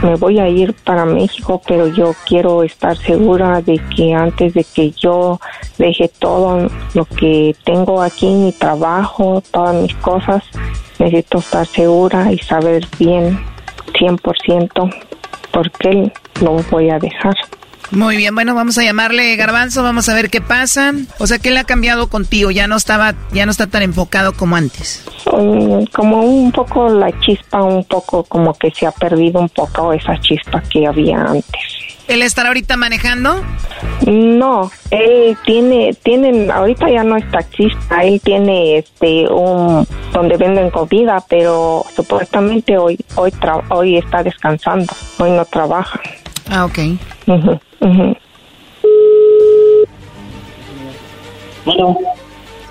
me 0.03 0.15
voy 0.15 0.39
a 0.39 0.47
ir 0.47 0.73
para 0.73 1.05
México, 1.05 1.61
pero 1.67 1.88
yo 1.88 2.13
quiero 2.25 2.63
estar 2.63 2.95
segura 2.97 3.61
de 3.61 3.79
que 3.95 4.13
antes 4.13 4.53
de 4.53 4.63
que 4.63 4.91
yo 4.91 5.39
deje 5.77 6.07
todo 6.07 6.69
lo 6.93 7.05
que 7.05 7.55
tengo 7.63 8.01
aquí, 8.01 8.27
mi 8.27 8.51
trabajo, 8.51 9.41
todas 9.51 9.75
mis 9.75 9.95
cosas, 9.95 10.43
necesito 10.99 11.39
estar 11.39 11.65
segura 11.65 12.31
y 12.31 12.38
saber 12.38 12.85
bien 12.99 13.39
100% 13.93 14.95
por 15.51 15.71
qué 15.71 16.11
lo 16.41 16.57
voy 16.69 16.89
a 16.89 16.99
dejar. 16.99 17.35
Muy 17.91 18.18
bien, 18.18 18.35
bueno, 18.35 18.53
vamos 18.53 18.77
a 18.77 18.84
llamarle 18.84 19.35
Garbanzo, 19.35 19.81
vamos 19.81 20.09
a 20.09 20.14
ver 20.14 20.30
qué 20.30 20.41
pasa. 20.41 20.93
O 21.19 21.27
sea, 21.27 21.39
¿qué 21.39 21.51
le 21.51 21.59
ha 21.59 21.64
cambiado 21.64 22.09
contigo? 22.09 22.51
Ya 22.51 22.68
no 22.68 22.76
estaba, 22.76 23.15
ya 23.31 23.45
no 23.45 23.51
está 23.51 23.68
tan 23.68 23.81
enfocado 23.81 24.34
como 24.34 24.55
antes. 24.55 25.05
como 25.26 26.22
un 26.22 26.51
poco 26.51 26.89
la 26.89 27.18
chispa, 27.22 27.64
un 27.64 27.85
poco 27.85 28.23
como 28.23 28.53
que 28.53 28.72
se 28.72 28.85
ha 28.85 28.91
perdido 28.91 29.39
un 29.39 29.49
poco 29.49 29.93
esa 29.93 30.19
chispa 30.19 30.61
que 30.69 30.85
había 30.85 31.22
antes. 31.22 31.88
¿Él 32.07 32.22
estará 32.22 32.49
ahorita 32.49 32.77
manejando? 32.77 33.43
No, 34.05 34.72
él 34.91 35.38
tiene, 35.45 35.93
tienen, 36.03 36.49
ahorita 36.49 36.89
ya 36.89 37.03
no 37.03 37.18
es 37.18 37.30
taxista, 37.31 38.01
él 38.03 38.22
tiene 38.23 38.77
este 38.77 39.27
un 39.27 39.85
donde 40.14 40.38
venden 40.38 40.69
comida, 40.69 41.22
pero 41.30 41.84
supuestamente 41.93 42.77
hoy, 42.77 42.97
hoy, 43.15 43.34
hoy 43.69 43.97
está 43.97 44.23
descansando, 44.23 44.93
hoy 45.19 45.31
no 45.31 45.43
trabaja. 45.45 45.99
Ah, 46.49 46.65
ok. 46.65 46.80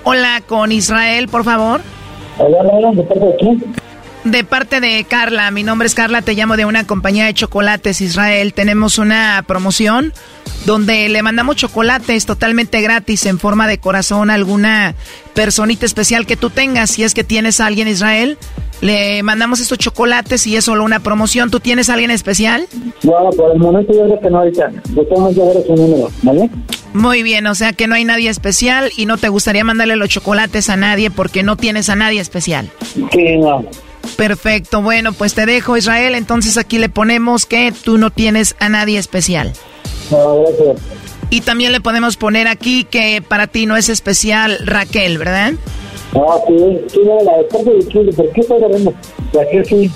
Hola, 0.05 0.41
con 0.47 0.73
Israel, 0.73 1.29
por 1.29 1.45
favor. 1.45 1.81
Hola, 2.39 2.91
¿de 2.93 3.03
parte 3.03 3.25
de 3.25 3.37
quién? 3.37 3.75
De 4.27 4.43
parte 4.43 4.81
de 4.81 5.05
Carla, 5.05 5.53
mi 5.53 5.63
nombre 5.63 5.87
es 5.87 5.95
Carla, 5.95 6.21
te 6.21 6.35
llamo 6.35 6.57
de 6.57 6.65
una 6.65 6.85
compañía 6.85 7.27
de 7.27 7.33
chocolates 7.33 8.01
Israel. 8.01 8.55
Tenemos 8.55 8.99
una 8.99 9.45
promoción 9.47 10.13
donde 10.65 11.09
le 11.09 11.23
mandamos 11.23 11.55
chocolates 11.55 12.27
totalmente 12.27 12.81
gratis 12.81 13.25
en 13.27 13.39
forma 13.39 13.69
de 13.69 13.79
corazón 13.79 14.31
a 14.31 14.35
alguna 14.35 14.97
personita 15.33 15.87
especial 15.87 16.27
que 16.27 16.37
tú 16.37 16.51
tengas. 16.51 16.91
Si 16.91 17.05
es 17.05 17.15
que 17.15 17.23
tienes 17.23 17.61
a 17.61 17.67
alguien 17.67 17.87
Israel, 17.87 18.37
le 18.81 19.23
mandamos 19.23 19.61
estos 19.61 19.79
chocolates 19.79 20.45
y 20.49 20.57
es 20.57 20.65
solo 20.65 20.83
una 20.83 20.99
promoción. 20.99 21.53
¿Tú 21.53 21.61
tienes 21.61 21.89
a 21.89 21.93
alguien 21.93 22.11
especial? 22.11 22.67
No, 23.05 23.31
por 23.31 23.53
el 23.53 23.61
momento 23.61 23.93
yo 23.93 24.07
creo 24.07 24.21
que 24.21 24.31
no 24.31 24.39
ahorita. 24.39 24.73
Yo 24.93 25.05
ver 25.05 25.67
su 25.69 25.77
número, 25.77 26.11
¿vale? 26.23 26.51
Muy 26.95 27.23
bien, 27.23 27.47
o 27.47 27.55
sea 27.55 27.75
que 27.75 27.87
no 27.87 27.95
hay 27.95 28.05
nadie 28.05 28.29
especial 28.29 28.91
y 28.97 29.07
no 29.07 29.19
te 29.19 29.29
gustaría 29.29 29.63
mandarle 29.63 29.95
los 29.95 30.09
chocolates 30.09 30.69
a 30.69 30.77
nadie 30.77 31.13
porque 31.13 31.45
no 31.45 31.57
tienes 31.57 31.89
a 31.91 31.95
nadie 31.95 32.21
especial. 32.21 32.69
Sí, 33.13 33.37
no. 33.37 33.65
Perfecto, 34.17 34.83
bueno, 34.83 35.13
pues 35.13 35.35
te 35.35 35.47
dejo 35.47 35.77
Israel, 35.77 36.15
entonces 36.15 36.57
aquí 36.57 36.79
le 36.79 36.89
ponemos 36.89 37.47
que 37.47 37.73
tú 37.73 37.99
no 37.99 38.11
tienes 38.11 38.57
a 38.61 38.69
nadie 38.69 38.99
especial. 38.99 39.53
No, 40.11 40.43
gracias. 40.43 40.81
Y 41.31 41.41
también 41.41 41.73
le 41.73 41.81
podemos 41.81 42.17
poner 42.17 42.47
aquí 42.47 42.85
que 42.85 43.23
para 43.27 43.49
ti 43.49 43.67
no 43.67 43.77
es 43.77 43.89
especial 43.89 44.59
Raquel, 44.65 45.19
¿verdad? 45.19 45.55
Ah, 46.15 46.39
sí, 46.47 46.81
sí, 46.89 47.01
la 47.05 47.37
de 47.39 47.45
parte 47.45 47.71
de 47.71 47.87
quién, 47.87 48.15
¿por 48.15 48.31
qué? 48.33 48.43
Raquel 49.33 49.65
sí. 49.67 49.91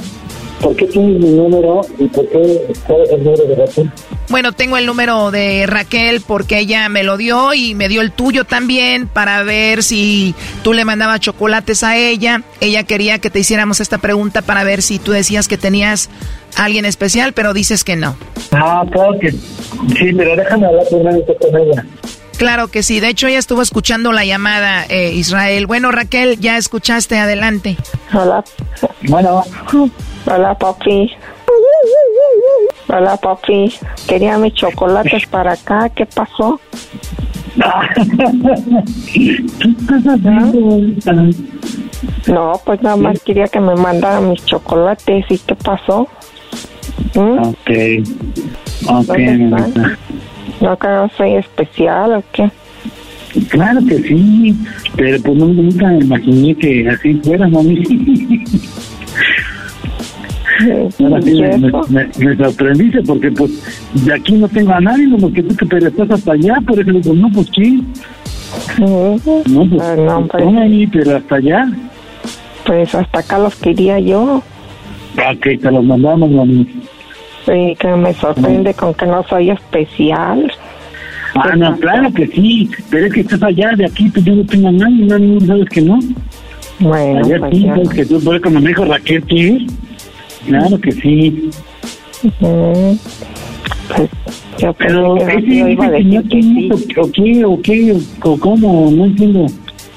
¿Por 0.60 0.76
qué 0.76 0.86
tienes 0.86 1.18
mi 1.18 1.30
número 1.30 1.80
y 1.98 2.06
por 2.08 2.28
qué 2.28 2.66
cuál 2.86 3.02
es 3.02 3.10
el 3.10 3.24
número 3.24 3.44
de 3.44 3.54
Raquel? 3.54 3.90
Bueno, 4.28 4.52
tengo 4.52 4.76
el 4.76 4.84
número 4.84 5.30
de 5.30 5.64
Raquel 5.66 6.20
porque 6.20 6.58
ella 6.58 6.88
me 6.90 7.02
lo 7.02 7.16
dio 7.16 7.54
y 7.54 7.74
me 7.74 7.88
dio 7.88 8.02
el 8.02 8.12
tuyo 8.12 8.44
también 8.44 9.08
para 9.08 9.42
ver 9.42 9.82
si 9.82 10.34
tú 10.62 10.74
le 10.74 10.84
mandabas 10.84 11.20
chocolates 11.20 11.82
a 11.82 11.96
ella. 11.96 12.42
Ella 12.60 12.84
quería 12.84 13.18
que 13.18 13.30
te 13.30 13.38
hiciéramos 13.38 13.80
esta 13.80 13.98
pregunta 13.98 14.42
para 14.42 14.62
ver 14.62 14.82
si 14.82 14.98
tú 14.98 15.12
decías 15.12 15.48
que 15.48 15.56
tenías 15.56 16.10
a 16.56 16.64
alguien 16.64 16.84
especial, 16.84 17.32
pero 17.32 17.54
dices 17.54 17.82
que 17.82 17.96
no. 17.96 18.14
Ah, 18.52 18.84
claro 18.92 19.18
que 19.18 19.32
sí, 19.32 20.12
pero 20.16 20.36
déjame 20.36 20.66
hablar 20.66 20.84
primero 20.90 21.24
con 21.40 21.58
ella. 21.58 21.86
Claro 22.36 22.68
que 22.68 22.82
sí, 22.82 23.00
de 23.00 23.08
hecho 23.08 23.26
ella 23.26 23.38
estuvo 23.38 23.62
escuchando 23.62 24.12
la 24.12 24.24
llamada, 24.24 24.84
eh, 24.88 25.12
Israel. 25.14 25.66
Bueno, 25.66 25.90
Raquel, 25.90 26.38
ya 26.38 26.56
escuchaste, 26.56 27.18
adelante. 27.18 27.76
Hola. 28.12 28.44
Bueno. 29.08 29.42
Hola, 30.26 30.54
papi. 30.54 31.10
Hola, 32.88 33.16
papi. 33.16 33.72
Quería 34.06 34.38
mis 34.38 34.54
chocolates 34.54 35.26
para 35.26 35.52
acá. 35.52 35.88
¿Qué 35.90 36.06
pasó? 36.06 36.60
No, 42.26 42.60
pues 42.64 42.82
nada 42.82 42.96
más 42.96 43.20
quería 43.22 43.46
que 43.48 43.60
me 43.60 43.74
mandaran 43.74 44.30
mis 44.30 44.44
chocolates. 44.44 45.24
¿Y 45.28 45.38
qué 45.38 45.54
pasó? 45.54 46.08
¿Mm? 47.14 47.38
Ok. 47.38 47.70
Ok. 48.86 49.18
¿No 50.60 50.78
que 50.78 50.88
no 50.88 51.10
soy 51.16 51.36
especial 51.36 52.14
o 52.14 52.22
qué? 52.32 52.50
Claro 53.48 53.80
que 53.86 53.98
sí, 53.98 54.56
pero 54.96 55.22
pues 55.22 55.36
no, 55.36 55.46
nunca 55.46 55.92
imaginé 55.94 56.54
que 56.54 56.88
así 56.88 57.14
fuera, 57.24 57.48
mami. 57.48 57.82
Sí, 60.90 61.04
me, 61.04 62.06
me, 62.18 62.36
sorprendiste 62.36 63.02
porque 63.02 63.30
pues 63.32 63.50
de 64.04 64.14
aquí 64.14 64.32
no 64.32 64.48
tengo 64.48 64.72
a 64.72 64.80
nadie, 64.80 65.10
como 65.10 65.32
que 65.32 65.42
tú 65.42 65.56
que 65.56 65.66
pero 65.66 65.88
estás 65.88 66.10
hasta 66.10 66.32
allá, 66.32 66.56
por 66.66 66.78
eso 66.78 66.90
digo, 66.90 67.14
no, 67.14 67.30
pues 67.30 67.48
sí. 67.54 67.84
No, 68.78 69.16
pues 69.24 69.48
no, 69.48 70.26
pues- 70.26 70.56
ahí, 70.58 70.86
pero 70.86 71.16
hasta 71.16 71.36
allá. 71.36 71.68
Pues 72.66 72.94
hasta 72.94 73.20
acá 73.20 73.38
los 73.38 73.56
quería 73.56 73.98
yo. 73.98 74.42
Ok, 75.16 75.46
te 75.60 75.70
los 75.70 75.84
mandamos, 75.84 76.30
mami. 76.30 76.66
Y 77.46 77.74
que 77.76 77.88
me 77.88 78.14
sorprende 78.14 78.74
con 78.74 78.94
que 78.94 79.06
no 79.06 79.22
soy 79.24 79.50
especial. 79.50 80.52
Ah, 81.34 81.56
no, 81.56 81.76
claro 81.78 82.12
que 82.12 82.26
sí, 82.26 82.70
pero 82.90 83.06
es 83.06 83.12
que 83.12 83.20
estás 83.20 83.42
allá, 83.42 83.70
de 83.76 83.86
aquí 83.86 84.08
pues 84.10 84.24
yo 84.24 84.34
no 84.34 84.44
tengo 84.44 84.68
a 84.68 84.72
nadie, 84.72 85.06
no, 85.06 85.46
sabes 85.46 85.68
que 85.68 85.80
no. 85.80 85.98
Bueno, 86.80 87.24
allá 87.24 87.38
pues 87.38 87.56
sí, 87.56 87.66
sabes 87.66 87.88
que 87.90 88.06
tú, 88.06 88.20
por 88.22 88.36
eso 88.36 88.50
me 88.50 88.60
dijo 88.60 88.84
Raquel, 88.84 89.24
sí. 89.28 89.66
Claro 90.46 90.80
que 90.80 90.92
sí. 90.92 91.50
Ujú. 92.22 92.98
Pues 93.96 94.10
yo 94.58 94.72
Pero 94.74 95.14
que 95.14 95.22
ese 95.24 95.56
yo 95.56 95.68
iba 95.68 95.86
a 95.86 95.90
que 95.90 96.02
decir 96.02 96.28
que 96.28 96.42
sí. 96.42 96.68
o 96.96 97.10
qué, 97.12 97.44
o 97.44 97.60
qué, 97.62 97.96
o 98.22 98.38
cómo, 98.38 98.90
no 98.90 99.04
entiendo. 99.06 99.46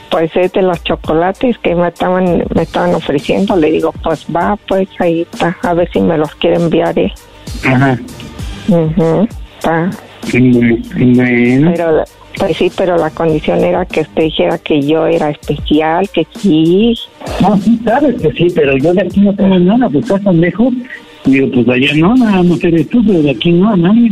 Pues 0.09 0.35
es 0.35 0.51
de 0.53 0.61
los 0.61 0.83
chocolates 0.83 1.57
que 1.59 1.75
me 1.75 1.87
estaban 1.87 2.43
me 2.53 2.61
estaban 2.61 2.93
ofreciendo. 2.93 3.55
Le 3.55 3.71
digo, 3.71 3.91
pues 4.03 4.25
va, 4.35 4.57
pues 4.67 4.87
ahí 4.99 5.21
está. 5.21 5.57
A 5.63 5.73
ver 5.73 5.89
si 5.91 5.99
me 6.01 6.17
los 6.17 6.33
quiere 6.35 6.57
enviar 6.57 6.97
él. 6.97 7.11
Ajá. 7.65 7.99
Va. 9.67 9.89
Bueno. 10.31 11.71
Pero, 11.75 12.03
pues 12.37 12.57
sí, 12.57 12.71
pero 12.75 12.97
la 12.97 13.09
condición 13.11 13.63
era 13.63 13.85
que 13.85 14.01
usted 14.01 14.23
dijera 14.23 14.57
que 14.57 14.81
yo 14.81 15.05
era 15.05 15.29
especial, 15.29 16.09
que 16.09 16.25
sí. 16.37 16.95
No, 17.41 17.57
sí, 17.57 17.79
sabes 17.83 18.21
que 18.21 18.31
sí, 18.31 18.47
pero 18.55 18.77
yo 18.77 18.93
de 18.93 19.01
aquí 19.01 19.19
no 19.21 19.33
tengo 19.35 19.59
nada, 19.59 19.89
pues 19.89 20.05
estás 20.05 20.23
tan 20.23 20.39
lejos. 20.41 20.73
Digo, 21.25 21.47
pues 21.53 21.69
allá 21.69 21.93
no, 21.95 22.15
nada 22.15 22.43
más 22.43 22.63
eres 22.63 22.89
tú, 22.89 23.01
pero 23.05 23.21
de 23.21 23.31
aquí 23.31 23.51
no 23.51 23.69
a 23.69 23.77
nadie. 23.77 24.11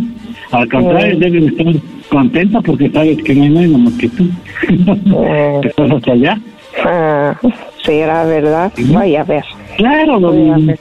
Al 0.52 0.70
contrario, 0.70 1.16
Mm. 1.16 1.20
debes 1.20 1.44
estar 1.52 1.66
contenta 2.10 2.62
porque 2.62 2.90
sabes 2.90 3.18
que 3.24 3.34
no 3.36 3.44
hay 3.44 3.50
nadie 3.50 3.68
más 3.70 3.94
que 3.94 4.10
tú. 4.10 4.24
Mm. 4.70 5.62
Que 5.62 5.68
estás 5.70 5.92
hasta 5.92 6.12
allá. 6.12 6.40
Ah, 6.86 7.38
sí, 7.86 7.92
era 7.94 8.24
verdad. 8.26 8.72
Voy 8.78 9.16
a 9.16 9.24
ver. 9.24 9.44
Claro, 9.78 10.20
Voy 10.20 10.50
a 10.50 10.58
ver. 10.58 10.80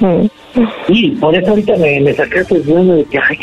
Mm. 0.00 0.28
Sí, 0.86 1.16
por 1.20 1.34
eso 1.34 1.50
ahorita 1.50 1.76
me, 1.78 2.00
me 2.00 2.12
sacaste 2.12 2.56
el 2.56 2.62
bueno 2.62 2.94
de 2.94 3.04
que, 3.06 3.18
ay, 3.18 3.38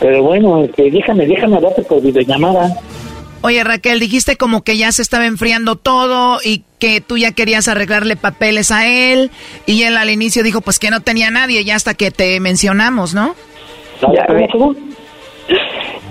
pero 0.00 0.22
bueno, 0.22 0.62
este, 0.64 0.90
déjame, 0.90 1.26
déjame 1.26 1.56
hablarte 1.56 1.82
por 1.82 2.00
videollamada. 2.02 2.76
Oye 3.42 3.62
Raquel, 3.62 4.00
dijiste 4.00 4.36
como 4.36 4.62
que 4.62 4.76
ya 4.76 4.90
se 4.92 5.02
estaba 5.02 5.26
enfriando 5.26 5.76
todo 5.76 6.38
y 6.42 6.64
que 6.78 7.00
tú 7.00 7.16
ya 7.16 7.32
querías 7.32 7.68
arreglarle 7.68 8.16
papeles 8.16 8.72
a 8.72 8.86
él 8.88 9.30
y 9.66 9.82
él 9.82 9.96
al 9.96 10.10
inicio 10.10 10.42
dijo 10.42 10.60
pues 10.62 10.78
que 10.78 10.90
no 10.90 11.00
tenía 11.00 11.30
nadie 11.30 11.64
ya 11.64 11.76
hasta 11.76 11.94
que 11.94 12.10
te 12.10 12.40
mencionamos, 12.40 13.14
¿no? 13.14 13.34
Ya 14.00 14.26
ve. 14.32 14.48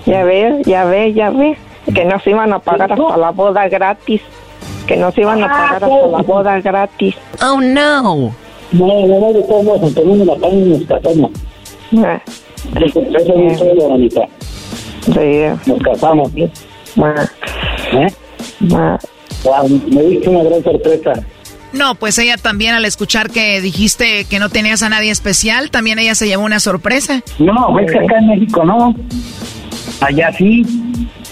Ya 0.06 0.24
ve, 0.24 0.62
ya 0.64 0.84
ve, 0.84 1.12
ya 1.12 1.30
ve. 1.30 1.56
Que 1.94 2.04
nos 2.04 2.26
iban 2.26 2.52
a 2.52 2.58
pagar 2.58 2.92
hasta 2.92 3.16
la 3.16 3.30
boda 3.30 3.68
gratis. 3.68 4.22
Que 4.86 4.96
nos 4.96 5.16
iban 5.18 5.42
a 5.42 5.48
pagar 5.48 5.84
hasta 5.84 6.06
la 6.06 6.22
boda 6.22 6.60
gratis. 6.60 7.14
Oh 7.42 7.60
no. 7.60 8.32
No, 8.72 8.86
no, 9.06 9.06
no, 9.06 10.04
no 10.04 10.14
me 10.14 10.24
la 10.24 10.34
paguen, 10.36 10.70
nos 10.70 10.82
casamos. 10.84 11.30
Ah, 11.98 12.20
Eso 12.24 12.45
eso 12.74 13.00
es 13.00 13.28
un 13.28 13.58
solo, 13.58 13.94
Anita. 13.94 14.28
Sí. 15.02 15.70
Nos 15.70 15.78
casamos. 15.82 16.30
¿Eh? 16.36 18.08
Wow, 19.44 19.68
me 19.92 20.02
diste 20.02 20.28
una 20.28 20.42
gran 20.42 20.62
sorpresa. 20.62 21.12
No, 21.72 21.94
pues 21.94 22.18
ella 22.18 22.36
también 22.36 22.74
al 22.74 22.84
escuchar 22.84 23.30
que 23.30 23.60
dijiste 23.60 24.24
que 24.24 24.38
no 24.38 24.48
tenías 24.48 24.82
a 24.82 24.88
nadie 24.88 25.10
especial, 25.10 25.70
también 25.70 25.98
ella 25.98 26.14
se 26.14 26.26
llevó 26.26 26.44
una 26.44 26.58
sorpresa. 26.58 27.22
No, 27.38 27.78
es 27.78 27.92
que 27.92 27.98
acá 27.98 28.18
en 28.18 28.28
México 28.28 28.64
no. 28.64 28.94
Allá 30.00 30.32
sí. 30.32 30.62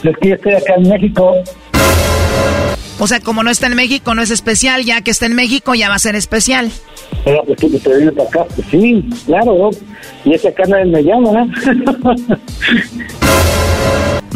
Es 0.03 0.17
que 0.19 0.29
yo 0.29 0.35
estoy 0.35 0.53
acá 0.55 0.75
en 0.77 0.89
México. 0.89 1.35
O 2.99 3.07
sea, 3.07 3.21
como 3.21 3.43
no 3.43 3.51
está 3.51 3.67
en 3.67 3.75
México, 3.75 4.15
no 4.15 4.23
es 4.23 4.31
especial, 4.31 4.85
ya 4.85 5.01
que 5.01 5.11
está 5.11 5.27
en 5.27 5.35
México 5.35 5.75
ya 5.75 5.89
va 5.89 5.97
a 5.97 5.99
ser 5.99 6.15
especial. 6.15 6.71
Pero 7.25 7.43
pues 7.45 7.59
tú 7.59 7.71
que 7.71 7.79
te 7.79 7.97
vienes 7.97 8.15
para 8.15 8.29
acá, 8.29 8.45
pues 8.55 8.67
sí, 8.71 9.05
claro. 9.27 9.71
Y 10.25 10.35
es 10.35 10.43
que 10.43 10.49
acá 10.49 10.65
nadie 10.67 10.87
me 10.87 11.03
llama. 11.03 11.47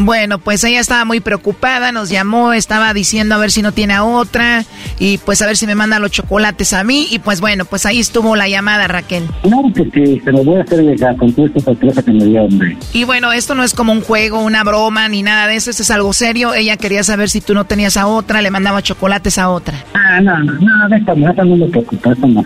Bueno, 0.00 0.38
pues 0.38 0.62
ella 0.62 0.78
estaba 0.78 1.04
muy 1.04 1.18
preocupada, 1.18 1.90
nos 1.90 2.08
llamó, 2.08 2.52
estaba 2.52 2.94
diciendo 2.94 3.34
a 3.34 3.38
ver 3.38 3.50
si 3.50 3.62
no 3.62 3.72
tiene 3.72 3.94
a 3.94 4.04
otra 4.04 4.64
y 5.00 5.18
pues 5.18 5.42
a 5.42 5.46
ver 5.46 5.56
si 5.56 5.66
me 5.66 5.74
manda 5.74 5.98
los 5.98 6.12
chocolates 6.12 6.72
a 6.72 6.84
mí 6.84 7.08
y 7.10 7.18
pues 7.18 7.40
bueno, 7.40 7.64
pues 7.64 7.84
ahí 7.84 7.98
estuvo 7.98 8.36
la 8.36 8.48
llamada 8.48 8.86
Raquel. 8.86 9.24
Claro 9.42 9.72
que 9.74 9.90
sí, 9.92 10.20
se 10.24 10.30
lo 10.30 10.44
voy 10.44 10.60
a 10.60 10.62
hacer 10.62 10.82
llegar 10.82 11.16
con 11.16 11.32
toda 11.32 11.48
esta 11.48 11.60
sorpresa 11.60 12.00
que 12.00 12.12
me 12.12 12.24
dio, 12.26 12.44
hombre. 12.44 12.76
Y 12.92 13.02
bueno, 13.02 13.32
esto 13.32 13.56
no 13.56 13.64
es 13.64 13.74
como 13.74 13.92
un 13.92 14.00
juego, 14.00 14.38
una 14.38 14.62
broma 14.62 15.08
ni 15.08 15.24
nada 15.24 15.48
de 15.48 15.56
eso, 15.56 15.68
esto 15.70 15.82
es 15.82 15.90
algo 15.90 16.12
serio. 16.12 16.54
Ella 16.54 16.76
quería 16.76 17.02
saber 17.02 17.28
si 17.28 17.40
tú 17.40 17.52
no 17.52 17.64
tenías 17.64 17.96
a 17.96 18.06
otra, 18.06 18.40
le 18.40 18.52
mandaba 18.52 18.80
chocolates 18.82 19.36
a 19.36 19.48
otra. 19.50 19.84
Ah, 19.94 20.20
no, 20.20 20.38
no, 20.44 20.52
no, 20.52 20.88
déjame, 20.90 21.28
eso 21.28 21.44
no 21.44 21.56
me 21.56 21.66
preocupa, 21.66 22.12
eso 22.12 22.26
no. 22.28 22.44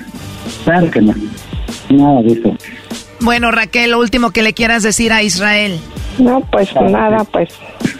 Claro 0.64 0.90
que 0.90 1.02
no. 1.02 1.14
Nada 1.90 2.22
de 2.22 2.32
eso. 2.32 2.56
Bueno, 3.22 3.52
Raquel, 3.52 3.92
lo 3.92 4.00
último 4.00 4.32
que 4.32 4.42
le 4.42 4.52
quieras 4.52 4.82
decir 4.82 5.12
a 5.12 5.22
Israel. 5.22 5.78
No, 6.18 6.40
pues 6.50 6.74
nada, 6.74 7.24
pues 7.24 7.50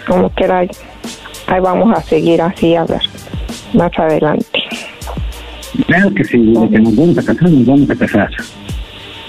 como 0.05 0.29
quiera, 0.31 0.59
ahí 0.59 0.69
ahí 1.47 1.61
vamos 1.61 1.97
a 1.97 2.01
seguir 2.01 2.41
así, 2.41 2.75
a 2.75 2.83
ver, 2.83 3.01
más 3.73 3.91
adelante. 3.97 4.59
Claro 5.87 6.13
que 6.13 6.23
sí, 6.25 6.37
de 6.37 6.69
que 6.69 6.79
nos 6.79 6.95
vamos 6.95 7.17
a 7.17 7.23
casar, 7.23 7.49
nos 7.49 7.65
vamos 7.65 7.89
a 7.89 7.95
casar. 7.95 8.29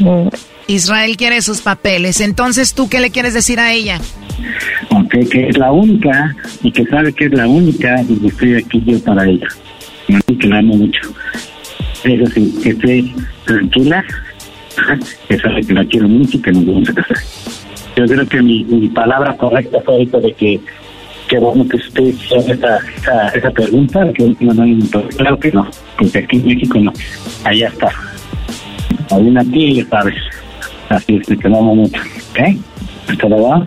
Mm, 0.00 0.28
Israel 0.66 1.16
quiere 1.16 1.40
sus 1.42 1.60
papeles, 1.60 2.20
entonces 2.20 2.74
tú 2.74 2.88
qué 2.88 3.00
le 3.00 3.10
quieres 3.10 3.32
decir 3.32 3.60
a 3.60 3.72
ella? 3.72 4.00
Ok, 4.90 5.28
que 5.30 5.48
es 5.48 5.56
la 5.56 5.70
única 5.70 6.34
y 6.62 6.72
que 6.72 6.84
sabe 6.86 7.12
que 7.12 7.26
es 7.26 7.32
la 7.32 7.46
única 7.46 8.02
y 8.02 8.16
que 8.16 8.26
estoy 8.26 8.54
aquí 8.56 8.82
yo 8.84 8.98
para 9.04 9.24
ella. 9.24 9.46
Y 10.08 10.36
que 10.36 10.48
la 10.48 10.58
amo 10.58 10.74
mucho. 10.74 11.00
Eso 12.02 12.26
sí, 12.32 12.54
que 12.62 12.70
esté 12.70 13.04
tranquila, 13.46 14.04
ajá, 14.76 14.98
que 15.28 15.38
sabe 15.38 15.60
que 15.62 15.72
la 15.72 15.84
quiero 15.84 16.09
mucho 16.09 16.36
y 16.36 16.42
que 16.42 16.52
nos 16.52 16.66
vamos 16.66 16.88
a 16.88 16.94
casar. 16.94 17.16
Yo 17.96 18.06
creo 18.06 18.26
que 18.26 18.42
mi, 18.42 18.88
palabra 18.88 19.36
correcta 19.36 19.80
fue 19.84 19.94
ahorita 19.94 20.18
de 20.20 20.32
que 20.32 20.60
que 21.28 21.38
bueno 21.38 21.66
que 21.66 21.76
usted 21.76 22.02
hizo 22.02 22.36
esa, 22.36 22.78
esa, 22.96 23.28
esa 23.28 23.51
pregunta, 23.51 24.12
que 24.12 24.36
no, 24.40 24.52
no, 24.52 24.66
no, 24.66 25.09
claro 25.16 25.38
que 25.38 25.52
no, 25.52 25.66
porque 25.96 26.18
aquí 26.18 26.36
en 26.36 26.46
México 26.46 26.78
no, 26.78 26.92
allá 27.44 27.68
está. 27.68 27.90
Hay 29.10 29.22
una 29.22 29.44
tía, 29.44 29.86
sabes. 29.88 30.16
Así 30.90 31.16
es 31.16 31.26
te 31.26 31.46
amo 31.46 31.74
mucho, 31.74 32.01
¿ok? 32.30 33.18
¿Te 33.18 33.28
lo 33.28 33.42
va? 33.42 33.66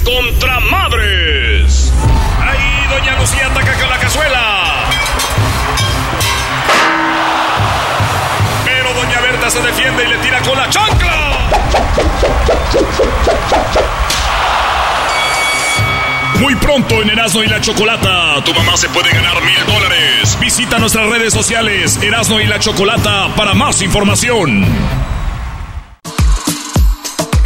Contra 0.00 0.58
madres. 0.58 1.92
Ahí 2.40 2.86
doña 2.88 3.14
Lucía 3.18 3.46
ataca 3.46 3.78
con 3.78 3.90
la 3.90 3.98
cazuela. 3.98 4.84
Pero 8.64 8.94
doña 8.94 9.20
Berta 9.20 9.50
se 9.50 9.60
defiende 9.60 10.04
y 10.04 10.08
le 10.08 10.16
tira 10.16 10.40
con 10.40 10.56
la 10.56 10.70
chancla. 10.70 11.38
Muy 16.40 16.54
pronto 16.56 17.02
en 17.02 17.10
Erasmo 17.10 17.44
y 17.44 17.48
la 17.48 17.60
Chocolata, 17.60 18.42
tu 18.44 18.54
mamá 18.54 18.78
se 18.78 18.88
puede 18.88 19.10
ganar 19.10 19.42
mil 19.42 19.66
dólares. 19.66 20.38
Visita 20.40 20.78
nuestras 20.78 21.06
redes 21.10 21.34
sociales, 21.34 21.98
Erasmo 22.02 22.40
y 22.40 22.46
la 22.46 22.58
Chocolata, 22.58 23.28
para 23.36 23.52
más 23.52 23.82
información. 23.82 25.11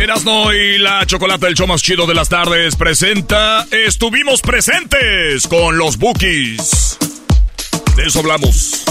Y 0.09 0.78
la 0.78 1.05
Chocolata, 1.05 1.49
el 1.49 1.57
show 1.57 1.66
más 1.66 1.83
chido 1.83 2.07
de 2.07 2.15
las 2.15 2.28
tardes, 2.28 2.77
presenta 2.77 3.66
Estuvimos 3.73 4.41
presentes 4.41 5.49
con 5.49 5.78
los 5.78 5.97
Bookies. 5.97 6.97
De 7.97 8.05
eso 8.05 8.20
hablamos. 8.20 8.85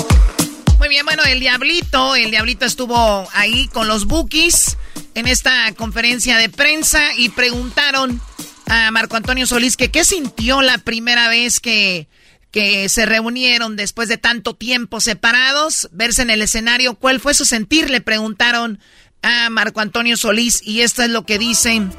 Muy 0.78 0.90
bien, 0.90 1.06
bueno, 1.06 1.24
el 1.24 1.40
Diablito, 1.40 2.18
el 2.18 2.32
Diablito 2.32 2.66
estuvo 2.66 3.30
ahí 3.32 3.70
con 3.70 3.88
los 3.88 4.08
Bookies 4.08 4.76
en 5.14 5.28
esta 5.28 5.72
conferencia 5.76 6.38
de 6.38 6.50
prensa 6.50 7.02
y 7.16 7.30
preguntaron 7.30 8.20
a 8.68 8.92
Marco 8.92 9.16
Antonio 9.16 9.48
Solís 9.48 9.78
que 9.78 9.92
qué 9.92 10.04
sintió 10.04 10.62
la 10.62 10.80
primera 10.80 11.30
vez 11.30 11.62
que, 11.62 12.10
que 12.52 12.90
se 12.90 13.06
reunieron 13.06 13.78
después 13.78 14.10
de 14.10 14.18
tanto 14.18 14.54
tiempo 14.54 15.00
separados, 15.00 15.88
verse 15.94 16.24
en 16.24 16.30
el 16.30 16.42
escenario, 16.42 16.96
cuál 16.96 17.22
fue 17.22 17.34
su 17.34 17.46
sentir, 17.46 17.90
le 17.90 18.02
preguntaron 18.02 18.80
a 19.26 19.50
Marco 19.50 19.82
Antonio 19.82 20.16
Solís 20.18 20.62
y 20.64 20.82
esto 20.82 21.02
es 21.02 21.10
lo 21.10 21.26
que 21.26 21.40
dicen 21.40 21.92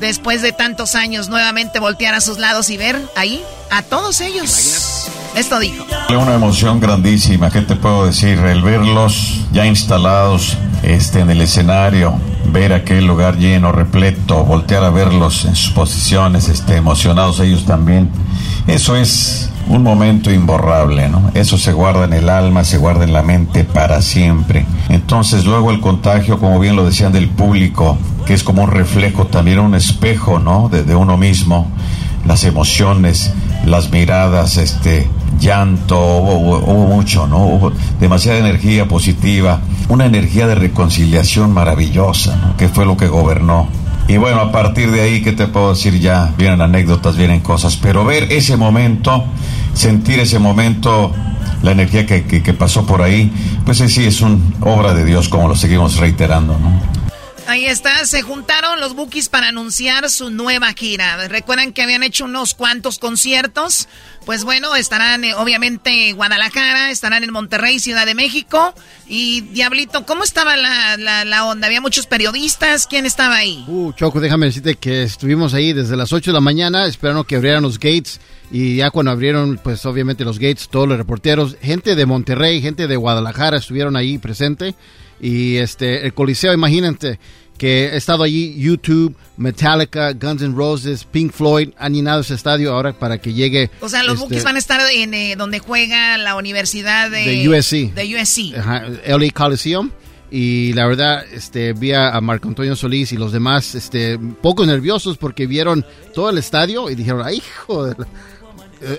después 0.00 0.42
de 0.42 0.50
tantos 0.50 0.96
años 0.96 1.28
nuevamente 1.28 1.78
voltear 1.78 2.14
a 2.14 2.20
sus 2.20 2.38
lados 2.38 2.68
y 2.70 2.76
ver 2.76 3.00
ahí 3.16 3.42
a 3.70 3.82
todos 3.82 4.20
ellos. 4.20 5.08
Esto 5.36 5.60
dijo. 5.60 5.86
Una 6.10 6.34
emoción 6.34 6.80
grandísima, 6.80 7.50
¿qué 7.50 7.62
te 7.62 7.76
puedo 7.76 8.04
decir? 8.04 8.38
El 8.38 8.62
verlos 8.62 9.40
ya 9.52 9.64
instalados 9.64 10.58
este, 10.82 11.20
en 11.20 11.30
el 11.30 11.40
escenario, 11.40 12.18
ver 12.46 12.72
aquel 12.72 13.06
lugar 13.06 13.38
lleno, 13.38 13.70
repleto, 13.70 14.44
voltear 14.44 14.82
a 14.84 14.90
verlos 14.90 15.44
en 15.44 15.54
sus 15.54 15.70
posiciones, 15.72 16.48
este, 16.48 16.76
emocionados 16.76 17.38
ellos 17.40 17.64
también. 17.64 18.10
Eso 18.66 18.96
es 18.96 19.50
un 19.68 19.82
momento 19.82 20.32
imborrable, 20.32 21.08
¿no? 21.08 21.30
Eso 21.34 21.58
se 21.58 21.72
guarda 21.72 22.04
en 22.04 22.12
el 22.12 22.28
alma, 22.28 22.64
se 22.64 22.78
guarda 22.78 23.04
en 23.04 23.12
la 23.12 23.22
mente 23.22 23.64
para 23.64 24.02
siempre. 24.02 24.66
Entonces 24.88 25.44
luego 25.44 25.70
el 25.70 25.80
contagio, 25.80 26.38
como 26.38 26.58
bien 26.60 26.76
lo 26.76 26.84
decían 26.84 27.12
del 27.12 27.28
público, 27.28 27.98
que 28.26 28.34
es 28.34 28.42
como 28.42 28.62
un 28.62 28.70
reflejo, 28.70 29.26
también 29.26 29.58
un 29.58 29.74
espejo, 29.74 30.38
¿no? 30.38 30.68
De, 30.68 30.94
uno 30.94 31.16
mismo, 31.16 31.68
las 32.24 32.44
emociones, 32.44 33.32
las 33.66 33.90
miradas, 33.90 34.56
este, 34.56 35.08
llanto, 35.40 35.98
hubo, 35.98 36.58
hubo, 36.58 36.86
mucho, 36.86 37.26
¿no? 37.26 37.46
Hubo 37.46 37.72
demasiada 37.98 38.38
energía 38.38 38.86
positiva, 38.86 39.60
una 39.88 40.06
energía 40.06 40.46
de 40.46 40.54
reconciliación 40.54 41.52
maravillosa, 41.52 42.36
¿no? 42.36 42.56
Que 42.56 42.68
fue 42.68 42.86
lo 42.86 42.96
que 42.96 43.08
gobernó. 43.08 43.81
Y 44.12 44.18
bueno, 44.18 44.40
a 44.40 44.52
partir 44.52 44.90
de 44.90 45.00
ahí, 45.00 45.22
¿qué 45.22 45.32
te 45.32 45.46
puedo 45.46 45.70
decir? 45.70 45.98
Ya 45.98 46.34
vienen 46.36 46.60
anécdotas, 46.60 47.16
vienen 47.16 47.40
cosas, 47.40 47.78
pero 47.78 48.04
ver 48.04 48.30
ese 48.30 48.58
momento, 48.58 49.24
sentir 49.72 50.20
ese 50.20 50.38
momento, 50.38 51.10
la 51.62 51.70
energía 51.70 52.04
que, 52.04 52.24
que, 52.24 52.52
pasó 52.52 52.84
por 52.84 53.00
ahí, 53.00 53.32
pues 53.64 53.78
sí, 53.78 54.04
es 54.04 54.20
una 54.20 54.36
obra 54.60 54.92
de 54.92 55.06
Dios, 55.06 55.30
como 55.30 55.48
lo 55.48 55.56
seguimos 55.56 55.96
reiterando, 55.96 56.58
¿no? 56.58 57.01
Ahí 57.48 57.66
está, 57.66 58.04
se 58.06 58.22
juntaron 58.22 58.80
los 58.80 58.94
Bookies 58.94 59.28
para 59.28 59.48
anunciar 59.48 60.08
su 60.08 60.30
nueva 60.30 60.72
gira. 60.74 61.28
Recuerdan 61.28 61.72
que 61.72 61.82
habían 61.82 62.02
hecho 62.02 62.24
unos 62.24 62.54
cuantos 62.54 62.98
conciertos. 62.98 63.88
Pues 64.24 64.44
bueno, 64.44 64.76
estarán 64.76 65.24
eh, 65.24 65.34
obviamente 65.34 66.08
en 66.08 66.16
Guadalajara, 66.16 66.90
estarán 66.90 67.24
en 67.24 67.32
Monterrey, 67.32 67.80
Ciudad 67.80 68.06
de 68.06 68.14
México. 68.14 68.74
Y 69.08 69.40
Diablito, 69.40 70.06
¿cómo 70.06 70.22
estaba 70.22 70.56
la, 70.56 70.96
la, 70.96 71.44
onda? 71.44 71.66
¿Había 71.66 71.80
muchos 71.80 72.06
periodistas? 72.06 72.86
¿Quién 72.86 73.06
estaba 73.06 73.36
ahí? 73.36 73.64
Uh, 73.66 73.92
Choco, 73.92 74.20
déjame 74.20 74.46
decirte 74.46 74.76
que 74.76 75.02
estuvimos 75.02 75.52
ahí 75.52 75.72
desde 75.72 75.96
las 75.96 76.12
8 76.12 76.30
de 76.30 76.34
la 76.34 76.40
mañana 76.40 76.86
esperando 76.86 77.24
que 77.24 77.36
abrieran 77.36 77.62
los 77.64 77.78
gates. 77.78 78.20
Y 78.52 78.76
ya 78.76 78.90
cuando 78.90 79.10
abrieron, 79.10 79.58
pues 79.62 79.84
obviamente 79.84 80.24
los 80.24 80.38
gates, 80.38 80.68
todos 80.68 80.86
los 80.86 80.96
reporteros, 80.96 81.56
gente 81.60 81.96
de 81.96 82.06
Monterrey, 82.06 82.62
gente 82.62 82.86
de 82.86 82.96
Guadalajara 82.96 83.56
estuvieron 83.56 83.96
ahí 83.96 84.18
presente. 84.18 84.74
Y 85.22 85.56
este, 85.56 86.04
el 86.04 86.12
Coliseo, 86.12 86.52
imagínate 86.52 87.18
que 87.56 87.90
ha 87.92 87.96
estado 87.96 88.24
allí 88.24 88.56
YouTube, 88.58 89.14
Metallica, 89.36 90.12
Guns 90.14 90.42
N' 90.42 90.52
Roses, 90.56 91.04
Pink 91.04 91.32
Floyd, 91.32 91.70
han 91.78 91.94
llenado 91.94 92.22
ese 92.22 92.34
estadio 92.34 92.74
ahora 92.74 92.92
para 92.92 93.18
que 93.18 93.32
llegue. 93.32 93.70
O 93.80 93.88
sea, 93.88 94.02
los 94.02 94.14
este, 94.14 94.24
Bookies 94.24 94.44
van 94.44 94.56
a 94.56 94.58
estar 94.58 94.80
en 94.92 95.14
eh, 95.14 95.36
donde 95.36 95.60
juega 95.60 96.18
la 96.18 96.34
universidad 96.34 97.08
de, 97.08 97.24
de 97.24 97.48
USC. 97.48 97.94
De 97.94 98.20
USC. 98.20 98.58
Ajá, 98.58 98.86
LA 99.06 99.30
Coliseum. 99.32 99.92
Y 100.28 100.72
la 100.72 100.86
verdad, 100.86 101.24
este, 101.32 101.72
vi 101.72 101.92
a 101.92 102.18
Marco 102.20 102.48
Antonio 102.48 102.74
Solís 102.74 103.12
y 103.12 103.16
los 103.16 103.30
demás, 103.30 103.76
este, 103.76 104.18
poco 104.18 104.66
nerviosos 104.66 105.16
porque 105.18 105.46
vieron 105.46 105.86
todo 106.14 106.30
el 106.30 106.38
estadio 106.38 106.90
y 106.90 106.96
dijeron, 106.96 107.22
ay, 107.24 107.36
hijo 107.36 107.84
de 107.84 107.94
la... 107.96 108.08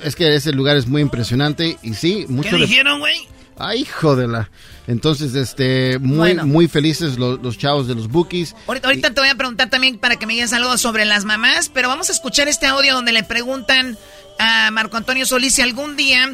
Es 0.06 0.16
que 0.16 0.34
ese 0.34 0.54
lugar 0.54 0.78
es 0.78 0.88
muy 0.88 1.02
impresionante 1.02 1.78
y 1.84 1.96
sí, 1.96 2.26
mucho. 2.30 2.52
¿Qué 2.52 2.56
dijeron, 2.58 3.00
güey? 3.00 3.28
Ay, 3.58 3.82
hijo 3.82 4.16
de 4.16 4.28
la. 4.28 4.50
Entonces, 4.88 5.36
este, 5.36 6.00
muy, 6.00 6.18
Bueno. 6.18 6.46
muy 6.46 6.68
felices 6.68 7.18
los, 7.18 7.42
los 7.42 7.58
chavos 7.58 7.88
de 7.88 7.96
los 7.96 8.08
bookies. 8.10 8.56
Ahorita, 8.68 8.88
ahorita 8.88 9.14
te 9.14 9.22
voy 9.22 9.30
a 9.30 9.36
preguntar 9.36 9.70
también 9.70 9.98
para 9.98 10.16
que 10.18 10.26
me 10.26 10.34
digas 10.34 10.54
algo 10.54 10.78
sobre 10.78 11.06
las 11.06 11.24
mamás, 11.26 11.70
pero 11.70 11.88
vamos 11.88 12.10
a 12.10 12.14
escuchar 12.14 12.48
este 12.48 12.66
audio 12.66 12.94
donde 12.94 13.12
le 13.12 13.24
preguntan 13.24 13.98
a 14.40 14.72
Marco 14.72 14.98
Antonio 14.98 15.26
Solís 15.26 15.54
si 15.54 15.62
algún 15.62 15.96
día 15.96 16.34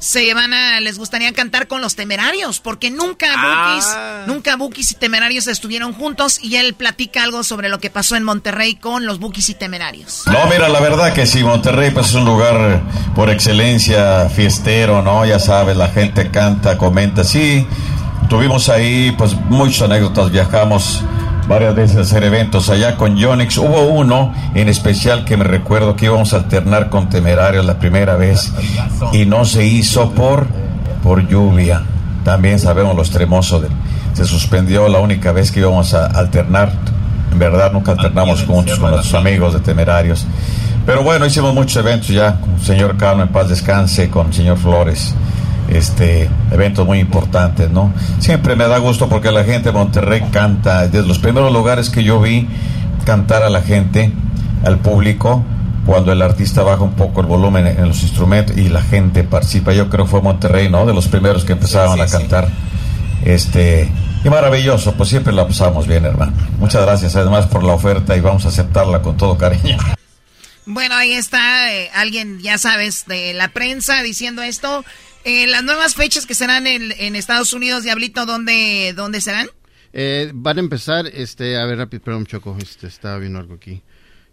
se 0.00 0.32
van 0.34 0.54
a, 0.54 0.80
les 0.80 0.98
gustaría 0.98 1.32
cantar 1.32 1.68
con 1.68 1.82
los 1.82 1.94
temerarios, 1.94 2.58
porque 2.58 2.90
nunca 2.90 3.28
Bookies, 3.36 3.86
nunca 4.26 4.56
Bookies 4.56 4.92
y 4.92 4.94
temerarios 4.94 5.46
estuvieron 5.46 5.92
juntos 5.92 6.42
y 6.42 6.56
él 6.56 6.74
platica 6.74 7.22
algo 7.22 7.44
sobre 7.44 7.68
lo 7.68 7.78
que 7.78 7.90
pasó 7.90 8.16
en 8.16 8.24
Monterrey 8.24 8.74
con 8.74 9.04
los 9.04 9.20
Bookies 9.20 9.50
y 9.50 9.54
temerarios. 9.54 10.24
No, 10.26 10.46
mira, 10.50 10.68
la 10.68 10.80
verdad 10.80 11.12
que 11.12 11.26
sí, 11.26 11.44
Monterrey 11.44 11.90
pues 11.90 12.08
es 12.08 12.14
un 12.14 12.24
lugar 12.24 12.82
por 13.14 13.28
excelencia 13.28 14.28
fiestero, 14.30 15.02
¿no? 15.02 15.24
Ya 15.26 15.38
sabes, 15.38 15.76
la 15.76 15.88
gente 15.88 16.30
canta, 16.30 16.78
comenta, 16.78 17.22
sí. 17.22 17.66
Tuvimos 18.30 18.70
ahí 18.70 19.14
pues 19.18 19.34
muchas 19.34 19.82
anécdotas, 19.82 20.30
viajamos 20.30 21.02
varias 21.50 21.74
veces 21.74 21.96
hacer 21.96 22.22
eventos 22.22 22.70
allá 22.70 22.96
con 22.96 23.16
Yonix. 23.16 23.58
Hubo 23.58 23.82
uno 23.88 24.32
en 24.54 24.68
especial 24.68 25.24
que 25.24 25.36
me 25.36 25.42
recuerdo 25.42 25.96
que 25.96 26.04
íbamos 26.04 26.32
a 26.32 26.36
alternar 26.36 26.90
con 26.90 27.08
Temerarios 27.08 27.66
la 27.66 27.76
primera 27.80 28.14
vez 28.14 28.52
y 29.12 29.26
no 29.26 29.44
se 29.44 29.66
hizo 29.66 30.12
por, 30.12 30.46
por 31.02 31.26
lluvia. 31.26 31.82
También 32.24 32.60
sabemos 32.60 32.94
lo 32.94 33.02
extremoso 33.02 33.60
de... 33.60 33.66
Se 34.12 34.24
suspendió 34.26 34.88
la 34.88 35.00
única 35.00 35.32
vez 35.32 35.50
que 35.50 35.58
íbamos 35.58 35.92
a 35.92 36.06
alternar. 36.06 36.72
En 37.32 37.38
verdad 37.40 37.72
nunca 37.72 37.92
alternamos 37.92 38.44
juntos 38.44 38.78
con 38.78 38.92
nuestros 38.92 39.14
amigos 39.14 39.52
de 39.52 39.58
Temerarios. 39.58 40.28
Pero 40.86 41.02
bueno, 41.02 41.26
hicimos 41.26 41.52
muchos 41.52 41.76
eventos 41.84 42.10
ya 42.10 42.40
con 42.40 42.54
el 42.54 42.62
señor 42.62 42.96
Carmen 42.96 43.26
Paz 43.26 43.48
Descanse, 43.48 44.08
con 44.08 44.28
el 44.28 44.34
señor 44.34 44.56
Flores 44.56 45.16
este 45.68 46.28
eventos 46.50 46.86
muy 46.86 46.98
importantes, 46.98 47.70
¿no? 47.70 47.92
Siempre 48.18 48.56
me 48.56 48.66
da 48.66 48.78
gusto 48.78 49.08
porque 49.08 49.30
la 49.30 49.44
gente 49.44 49.70
de 49.70 49.72
Monterrey 49.72 50.22
canta, 50.32 50.88
desde 50.88 51.06
los 51.06 51.18
primeros 51.18 51.52
lugares 51.52 51.90
que 51.90 52.02
yo 52.02 52.20
vi 52.20 52.48
cantar 53.04 53.42
a 53.42 53.50
la 53.50 53.62
gente, 53.62 54.12
al 54.64 54.78
público, 54.78 55.42
cuando 55.86 56.12
el 56.12 56.22
artista 56.22 56.62
baja 56.62 56.82
un 56.82 56.92
poco 56.92 57.20
el 57.20 57.26
volumen 57.26 57.66
en 57.66 57.88
los 57.88 58.02
instrumentos 58.02 58.56
y 58.56 58.68
la 58.68 58.82
gente 58.82 59.24
participa. 59.24 59.72
Yo 59.72 59.88
creo 59.88 60.04
que 60.04 60.10
fue 60.10 60.22
Monterrey, 60.22 60.68
¿no? 60.68 60.86
De 60.86 60.94
los 60.94 61.08
primeros 61.08 61.44
que 61.44 61.52
empezaron 61.52 61.98
Sí, 61.98 62.02
sí, 62.06 62.16
a 62.16 62.18
cantar. 62.18 62.48
Este, 63.24 63.90
y 64.24 64.28
maravilloso, 64.28 64.92
pues 64.94 65.08
siempre 65.08 65.32
la 65.32 65.46
pasamos 65.46 65.86
bien, 65.86 66.04
hermano. 66.04 66.32
Muchas 66.58 66.82
gracias 66.82 67.16
además 67.16 67.46
por 67.46 67.64
la 67.64 67.72
oferta 67.72 68.16
y 68.16 68.20
vamos 68.20 68.44
a 68.44 68.48
aceptarla 68.48 69.02
con 69.02 69.16
todo 69.16 69.36
cariño. 69.38 69.78
Bueno, 70.66 70.94
ahí 70.94 71.14
está 71.14 71.72
eh, 71.72 71.90
alguien, 71.94 72.38
ya 72.40 72.58
sabes, 72.58 73.06
de 73.06 73.32
la 73.34 73.48
prensa 73.48 74.02
diciendo 74.02 74.42
esto. 74.42 74.84
Eh, 75.24 75.46
las 75.46 75.62
nuevas 75.62 75.94
fechas 75.94 76.26
que 76.26 76.34
serán 76.34 76.66
en, 76.66 77.16
Estados 77.16 77.52
Unidos, 77.52 77.82
Diablito, 77.82 78.24
¿dónde, 78.24 78.94
¿dónde 78.96 79.20
serán? 79.20 79.48
Eh, 79.92 80.30
van 80.32 80.56
a 80.56 80.60
empezar, 80.60 81.06
este, 81.08 81.58
a 81.58 81.66
ver, 81.66 81.78
rápido, 81.78 82.02
perdón, 82.02 82.26
Choco, 82.26 82.56
este, 82.60 82.86
estaba 82.86 83.18
viendo 83.18 83.38
algo 83.38 83.54
aquí. 83.54 83.82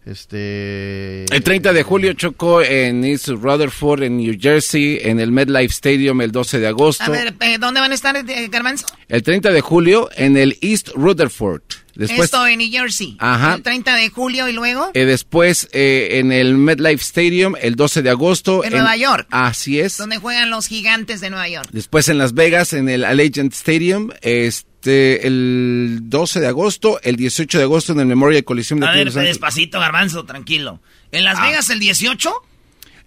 Este... 0.07 1.25
El 1.35 1.43
30 1.43 1.73
de 1.73 1.83
julio 1.83 2.13
chocó 2.13 2.61
en 2.61 3.03
East 3.03 3.27
Rutherford, 3.27 4.03
en 4.03 4.17
New 4.17 4.37
Jersey, 4.39 4.99
en 5.01 5.19
el 5.19 5.33
MetLife 5.33 5.73
Stadium 5.73 6.21
el 6.21 6.31
12 6.31 6.59
de 6.59 6.67
agosto. 6.67 7.03
A 7.03 7.09
ver, 7.09 7.35
eh, 7.41 7.57
¿dónde 7.59 7.81
van 7.81 7.91
a 7.91 7.95
estar, 7.95 8.15
eh, 8.15 8.47
Garbanzo? 8.49 8.85
El 9.09 9.21
30 9.21 9.51
de 9.51 9.59
julio 9.59 10.09
en 10.15 10.37
el 10.37 10.57
East 10.61 10.89
Rutherford. 10.95 11.61
Después, 11.97 12.25
Esto 12.25 12.45
en 12.45 12.59
New 12.59 12.69
Jersey. 12.71 13.17
Ajá. 13.19 13.55
El 13.55 13.63
30 13.63 13.95
de 13.95 14.09
julio 14.09 14.47
y 14.47 14.53
luego 14.53 14.91
eh, 14.93 15.05
después 15.05 15.67
eh, 15.71 16.19
en 16.19 16.31
el 16.31 16.55
MetLife 16.55 17.01
Stadium 17.01 17.55
el 17.59 17.75
12 17.75 18.03
de 18.03 18.09
agosto. 18.11 18.63
en 18.63 18.71
Nueva 18.71 18.95
York. 18.95 19.27
Así 19.31 19.79
es. 19.79 19.97
Donde 19.97 20.17
juegan 20.17 20.51
los 20.51 20.67
gigantes 20.67 21.21
de 21.21 21.31
Nueva 21.31 21.49
York. 21.49 21.67
Después 21.71 22.07
en 22.07 22.19
Las 22.19 22.35
Vegas 22.35 22.73
en 22.73 22.87
el 22.87 23.03
Allegiant 23.03 23.51
Stadium. 23.51 24.11
Este, 24.21 24.76
este, 24.87 25.27
el 25.27 25.99
12 26.03 26.39
de 26.39 26.47
agosto, 26.47 26.99
el 27.03 27.15
18 27.17 27.57
de 27.57 27.63
agosto 27.65 27.91
en 27.91 27.99
el 27.99 28.05
Memorial 28.05 28.43
Coliseum 28.43 28.79
de 28.79 28.87
A 28.87 28.91
ver, 28.91 29.05
Los 29.07 29.15
Ángeles. 29.17 29.35
despacito, 29.35 29.79
garbanzo, 29.79 30.23
tranquilo. 30.25 30.79
¿En 31.11 31.23
Las 31.25 31.37
Ah. 31.39 31.47
Vegas 31.47 31.69
el 31.69 31.79
18? 31.79 32.31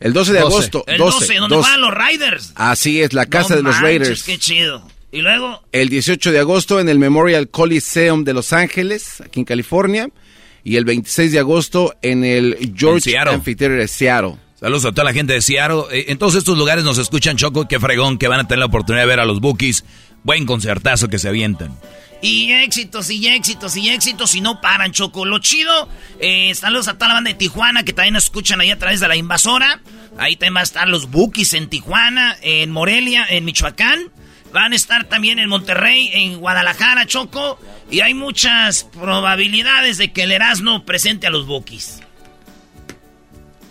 El 0.01 0.13
12 0.13 0.33
de 0.33 0.41
12. 0.41 0.55
agosto. 0.55 0.85
El 0.87 0.99
12, 0.99 1.19
12, 1.27 1.35
donde 1.37 1.57
12. 1.57 1.71
van 1.71 1.81
los 1.81 1.95
Riders. 1.95 2.53
Así 2.57 3.01
es, 3.01 3.13
la 3.13 3.27
casa 3.27 3.51
No 3.51 3.57
de 3.57 3.63
los 3.63 3.75
manches, 3.77 3.83
Raiders. 4.01 4.23
Qué 4.25 4.39
chido. 4.39 4.87
Y 5.13 5.23
luego, 5.23 5.63
El 5.73 5.89
18 5.89 6.31
de 6.33 6.39
agosto 6.39 6.79
en 6.81 6.89
el 6.89 6.99
Memorial 6.99 7.49
Coliseum 7.49 8.25
de 8.25 8.33
Los 8.35 8.53
Ángeles, 8.53 9.21
aquí 9.23 9.41
en 9.41 9.45
California. 9.47 10.09
Y 10.63 10.77
el 10.77 10.85
26 10.85 11.33
de 11.33 11.39
agosto 11.39 11.95
en 12.03 12.23
el 12.25 12.73
George 12.77 13.11
Seattle. 13.11 13.35
Amphitheater 13.35 13.79
de 13.79 13.89
Seattle. 13.89 14.37
Saludos 14.61 14.85
a 14.85 14.91
toda 14.93 15.05
la 15.05 15.15
gente 15.15 15.33
de 15.33 15.41
Seattle. 15.41 15.85
Eh, 15.91 16.05
En 16.09 16.19
todos 16.19 16.35
estos 16.35 16.57
lugares 16.59 16.85
nos 16.85 16.99
escuchan 16.99 17.37
Choco, 17.39 17.67
qué 17.67 17.81
fregón 17.81 18.19
que 18.19 18.29
van 18.29 18.41
a 18.41 18.45
tener 18.47 18.59
la 18.59 18.67
oportunidad 18.67 19.03
de 19.05 19.09
ver 19.09 19.21
a 19.21 19.25
los 19.25 19.41
Bookies. 19.41 19.85
Buen 20.23 20.47
concertazo 20.47 21.09
que 21.09 21.19
se 21.19 21.29
avientan. 21.29 21.77
y 22.23 22.53
éxitos, 22.53 23.09
y 23.09 23.27
éxitos, 23.29 23.77
y 23.79 23.89
éxitos, 23.89 24.35
y 24.35 24.43
no 24.43 24.61
paran, 24.61 24.93
Choco. 24.93 25.25
Lo 25.25 25.39
chido, 25.39 25.89
eh, 26.19 26.55
saludos 26.55 26.89
a 26.89 26.95
toda 26.95 27.09
la 27.09 27.15
banda 27.15 27.31
de 27.31 27.35
Tijuana 27.35 27.83
que 27.83 27.95
también 27.95 28.13
nos 28.13 28.25
escuchan 28.25 28.61
ahí 28.61 28.71
a 28.71 28.79
través 28.79 29.01
de 29.01 29.09
la 29.09 29.17
invasora. 29.17 29.81
Ahí 30.19 30.37
también 30.37 30.55
van 30.55 30.61
a 30.61 30.65
estar 30.65 30.87
los 30.87 31.11
Bookies 31.11 31.55
en 31.55 31.71
Tijuana, 31.71 32.37
en 32.43 32.71
Morelia, 32.71 33.27
en 33.31 33.47
Michoacán. 33.47 34.13
Van 34.53 34.73
a 34.73 34.77
estar 34.77 35.05
también 35.05 35.39
en 35.39 35.49
Monterrey, 35.49 36.11
en 36.13 36.39
Guadalajara, 36.41 37.07
Choco. 37.07 37.59
Y 37.91 38.01
hay 38.01 38.13
muchas 38.13 38.85
probabilidades 38.85 39.97
de 39.97 40.13
que 40.13 40.25
el 40.25 40.33
Erasmo 40.33 40.85
presente 40.85 41.27
a 41.27 41.31
los 41.31 41.47
Bookies. 41.47 42.01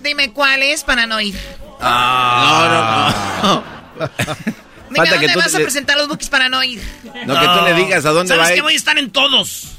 Dime 0.02 0.32
cuál 0.32 0.64
es 0.64 0.84
para 0.84 1.06
no 1.06 1.20
ir. 1.20 1.36
No, 1.82 2.70
no, 2.70 3.10
no. 3.44 3.64
Falta 4.96 5.12
dónde 5.14 5.28
que 5.28 5.34
tú 5.34 5.40
vas 5.40 5.54
a 5.56 5.60
presentar 5.60 5.98
los 5.98 6.08
bookies 6.08 6.30
para 6.30 6.50
no 6.50 6.64
ir. 6.64 6.82
No, 7.26 7.40
que 7.40 7.46
tú 7.48 7.66
le 7.66 7.74
digas 7.76 8.06
a 8.06 8.10
dónde 8.12 8.30
¿Sabes 8.34 8.48
va 8.48 8.52
a 8.52 8.56
que 8.56 8.62
voy 8.62 8.74
a 8.74 8.78
estar 8.78 8.98
en 8.98 9.12
todos? 9.12 9.70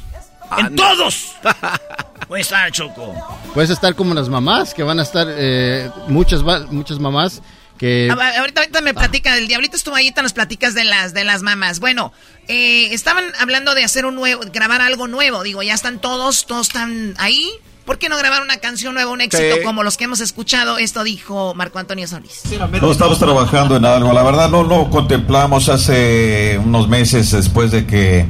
Ah, 0.51 0.61
¡En 0.61 0.75
todos! 0.77 1.33
voy 2.29 2.39
a 2.39 2.43
estar, 2.43 2.71
Choco. 2.73 3.15
Puedes 3.55 3.71
estar 3.71 3.95
como 3.95 4.15
las 4.15 4.29
mamás, 4.29 4.75
que 4.75 4.83
van 4.83 4.99
a 4.99 5.03
estar 5.03 5.27
eh, 5.31 5.91
muchas, 6.09 6.47
va- 6.47 6.67
muchas 6.71 6.99
mamás 6.99 7.41
que... 7.79 8.09
Ah, 8.11 8.33
ahorita, 8.41 8.61
ahorita 8.63 8.81
me 8.83 8.93
platica, 8.93 9.37
el 9.39 9.49
diablito 9.49 9.77
estuvo 9.77 9.95
ahí, 9.95 10.07
ahorita 10.07 10.23
nos 10.23 10.33
platicas 10.33 10.75
de 10.75 10.85
las, 10.85 11.15
de 11.15 11.25
las 11.25 11.43
mamás. 11.43 11.81
Bueno, 11.81 12.13
eh, 12.49 12.93
estaban 12.93 13.25
hablando 13.39 13.75
de 13.75 13.85
hacer 13.85 14.05
un 14.07 14.17
nuevo, 14.17 14.43
grabar 14.53 14.81
algo 14.83 15.09
nuevo. 15.09 15.43
Digo, 15.43 15.63
ya 15.63 15.75
están 15.75 15.99
todos, 16.01 16.47
todos 16.47 16.67
están 16.67 17.15
ahí. 17.19 17.49
¿Por 17.85 17.99
qué 17.99 18.09
no 18.09 18.17
grabar 18.19 18.43
una 18.43 18.59
canción 18.59 18.95
nueva, 18.95 19.11
un 19.11 19.21
éxito 19.21 19.57
Sí. 19.57 19.63
como 19.65 19.83
los 19.83 19.97
que 19.97 20.05
hemos 20.05 20.21
escuchado? 20.21 20.79
Esto 20.79 21.03
dijo 21.03 21.55
Marco 21.55 21.79
Antonio 21.79 22.07
Solís. 22.07 22.43
No 22.81 22.91
estamos 22.93 23.19
trabajando 23.19 23.77
en 23.77 23.85
algo. 23.85 24.13
La 24.13 24.23
verdad 24.23 24.49
no 24.49 24.63
lo 24.63 24.91
contemplamos 24.91 25.69
hace 25.69 26.61
unos 26.65 26.89
meses 26.89 27.31
después 27.33 27.71
de 27.73 27.87
que 27.87 28.27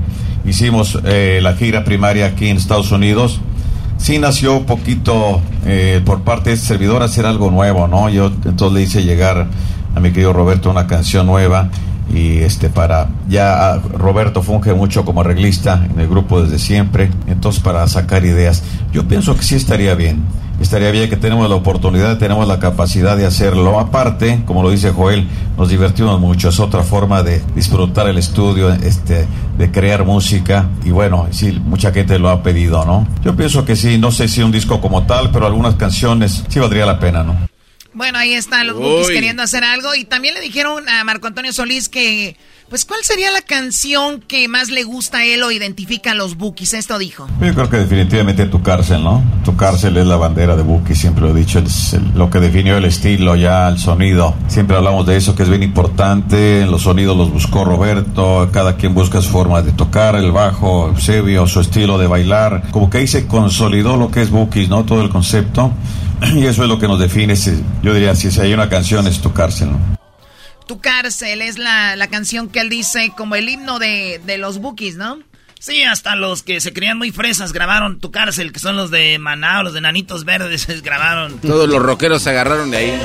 hicimos 0.47 0.99
eh, 1.05 1.41
la 1.43 1.55
gira 1.55 1.85
primaria 1.85 2.27
aquí 2.27 2.49
en 2.49 2.57
Estados 2.57 2.91
Unidos. 2.91 3.41
Sí 3.99 4.19
nació 4.19 4.57
un 4.57 4.65
poquito 4.67 5.43
eh, 5.67 6.01
por 6.07 6.23
parte 6.23 6.51
de 6.51 6.57
este 6.57 6.69
servidor 6.69 7.03
hacer 7.03 7.27
algo 7.27 7.51
nuevo, 7.51 7.87
¿no? 7.87 8.09
Yo 8.09 8.27
entonces 8.47 8.73
le 8.73 8.83
hice 8.83 9.03
llegar 9.03 9.47
a 9.95 10.01
mi 10.01 10.11
querido 10.11 10.33
Roberto 10.33 10.71
una 10.71 10.87
canción 10.87 11.27
nueva 11.27 11.69
y 12.13 12.39
este 12.39 12.71
para 12.71 13.09
ya 13.29 13.73
ah, 13.73 13.79
Roberto 13.95 14.43
funge 14.43 14.75
mucho 14.75 15.05
como 15.05 15.21
arreglista 15.21 15.87
en 15.93 16.01
el 16.01 16.09
grupo 16.09 16.43
desde 16.43 16.59
siempre, 16.59 17.11
entonces 17.27 17.63
para 17.63 17.87
sacar 17.89 18.25
ideas. 18.25 18.63
Yo 18.93 19.07
pienso 19.07 19.37
que 19.37 19.43
sí 19.43 19.55
estaría 19.55 19.95
bien. 19.95 20.23
Estaría 20.61 20.91
bien 20.91 21.09
que 21.09 21.17
tenemos 21.17 21.49
la 21.49 21.57
oportunidad, 21.57 22.19
tenemos 22.19 22.47
la 22.47 22.59
capacidad 22.59 23.17
de 23.17 23.25
hacerlo. 23.25 23.81
Aparte, 23.81 24.43
como 24.45 24.63
lo 24.63 24.71
dice 24.71 24.91
Joel, 24.91 25.27
nos 25.57 25.71
divertimos 25.71 26.21
mucho. 26.21 26.51
Es 26.51 26.61
otra 26.61 26.83
forma 26.83 27.23
de 27.23 27.43
disfrutar 27.55 28.09
el 28.09 28.19
estudio, 28.19 28.71
este, 28.71 29.27
de 29.57 29.71
crear 29.71 30.05
música. 30.05 30.69
Y 30.85 30.91
bueno, 30.91 31.29
sí, 31.31 31.59
mucha 31.65 31.93
gente 31.93 32.19
lo 32.19 32.29
ha 32.29 32.43
pedido, 32.43 32.85
¿no? 32.85 33.09
Yo 33.25 33.35
pienso 33.35 33.65
que 33.65 33.75
sí, 33.75 33.97
no 33.97 34.11
sé 34.11 34.29
si 34.29 34.43
un 34.43 34.53
disco 34.53 34.83
como 34.83 35.05
tal, 35.05 35.31
pero 35.31 35.47
algunas 35.47 35.77
canciones 35.77 36.45
sí 36.49 36.61
valdría 36.61 36.85
la 36.85 36.99
pena, 36.99 37.23
¿no? 37.23 37.50
Bueno, 37.93 38.19
ahí 38.19 38.35
están 38.35 38.67
los 38.69 38.77
bookies 38.77 39.09
queriendo 39.09 39.43
hacer 39.43 39.65
algo. 39.65 39.95
Y 39.95 40.05
también 40.05 40.35
le 40.35 40.41
dijeron 40.41 40.89
a 40.89 41.03
Marco 41.05 41.27
Antonio 41.27 41.53
Solís 41.53 41.89
que, 41.89 42.37
pues, 42.69 42.85
¿cuál 42.85 43.01
sería 43.03 43.33
la 43.33 43.41
canción 43.41 44.21
que 44.21 44.47
más 44.47 44.69
le 44.71 44.85
gusta 44.85 45.19
a 45.19 45.25
él 45.25 45.43
o 45.43 45.51
identifica 45.51 46.13
a 46.13 46.15
los 46.15 46.37
bookies? 46.37 46.75
Esto 46.75 46.99
dijo. 46.99 47.27
Yo 47.41 47.53
creo 47.53 47.69
que 47.69 47.79
definitivamente 47.79 48.47
tu 48.47 48.63
cárcel, 48.63 49.03
¿no? 49.03 49.25
Tu 49.45 49.57
cárcel 49.57 49.97
es 49.97 50.07
la 50.07 50.17
bandera 50.17 50.55
de 50.55 50.63
Buki, 50.63 50.95
siempre 50.95 51.25
lo 51.25 51.31
he 51.31 51.41
dicho, 51.41 51.59
es 51.59 51.95
el- 51.95 52.13
lo 52.15 52.31
que 52.31 52.39
definió 52.39 52.77
el 52.77 52.85
estilo, 52.85 53.35
ya 53.35 53.69
el 53.69 53.79
sonido. 53.81 54.37
Siempre 54.47 54.77
hablamos 54.77 55.05
de 55.07 55.17
eso, 55.17 55.35
que 55.35 55.43
es 55.43 55.49
bien 55.49 55.65
importante. 55.65 56.65
Los 56.67 56.83
sonidos 56.83 57.17
los 57.17 57.33
buscó 57.33 57.65
Roberto, 57.65 58.49
cada 58.53 58.77
quien 58.77 58.95
busca 58.95 59.21
su 59.21 59.31
forma 59.31 59.63
de 59.63 59.73
tocar, 59.73 60.15
el 60.15 60.31
bajo, 60.31 60.89
Eusebio, 60.91 61.49
su 61.49 61.59
estilo 61.61 61.99
de 61.99 62.07
bailar. 62.07 62.63
Como 62.71 62.89
que 62.89 62.99
ahí 62.99 63.09
se 63.09 63.27
consolidó 63.27 63.97
lo 63.97 64.13
que 64.13 64.23
es 64.23 64.31
Buki, 64.31 64.69
¿no? 64.69 64.85
Todo 64.85 65.03
el 65.03 65.09
concepto. 65.09 65.73
Y 66.35 66.47
eso 66.47 66.63
es 66.63 66.69
lo 66.69 66.79
que 66.79 66.87
nos 66.89 66.99
define. 66.99 67.37
si- 67.37 67.63
Yo 67.83 67.95
diría, 67.95 68.15
si 68.15 68.29
hay 68.41 68.53
una 68.53 68.69
canción, 68.69 69.07
es 69.07 69.21
tu 69.21 69.33
cárcel, 69.33 69.73
¿no? 69.73 69.79
Tu 70.67 70.81
cárcel 70.81 71.43
es 71.43 71.59
la, 71.59 71.97
la 71.97 72.07
canción 72.09 72.49
que 72.49 72.61
él 72.61 72.69
dice 72.69 73.13
como 73.17 73.35
el 73.35 73.49
himno 73.49 73.79
de, 73.81 74.21
de 74.25 74.39
los 74.39 74.59
bookies, 74.59 74.97
¿no? 74.97 75.19
Sí, 75.59 75.83
hasta 75.83 76.15
los 76.17 76.43
que 76.43 76.59
se 76.61 76.73
creían 76.73 76.97
muy 76.97 77.11
fresas 77.11 77.53
grabaron 77.53 77.99
Tu 78.01 78.11
Cárcel, 78.11 78.51
que 78.51 78.61
son 78.61 78.77
los 78.77 78.91
de 78.91 79.19
Maná, 79.19 79.63
los 79.63 79.75
de 79.75 79.83
Nanitos 79.83 80.25
Verdes, 80.25 80.67
grabaron. 80.83 81.39
Todos 81.41 81.69
los 81.69 81.83
rockeros 81.83 82.23
se 82.23 82.31
agarraron 82.31 82.71
de 82.71 82.77
ahí. 82.79 83.01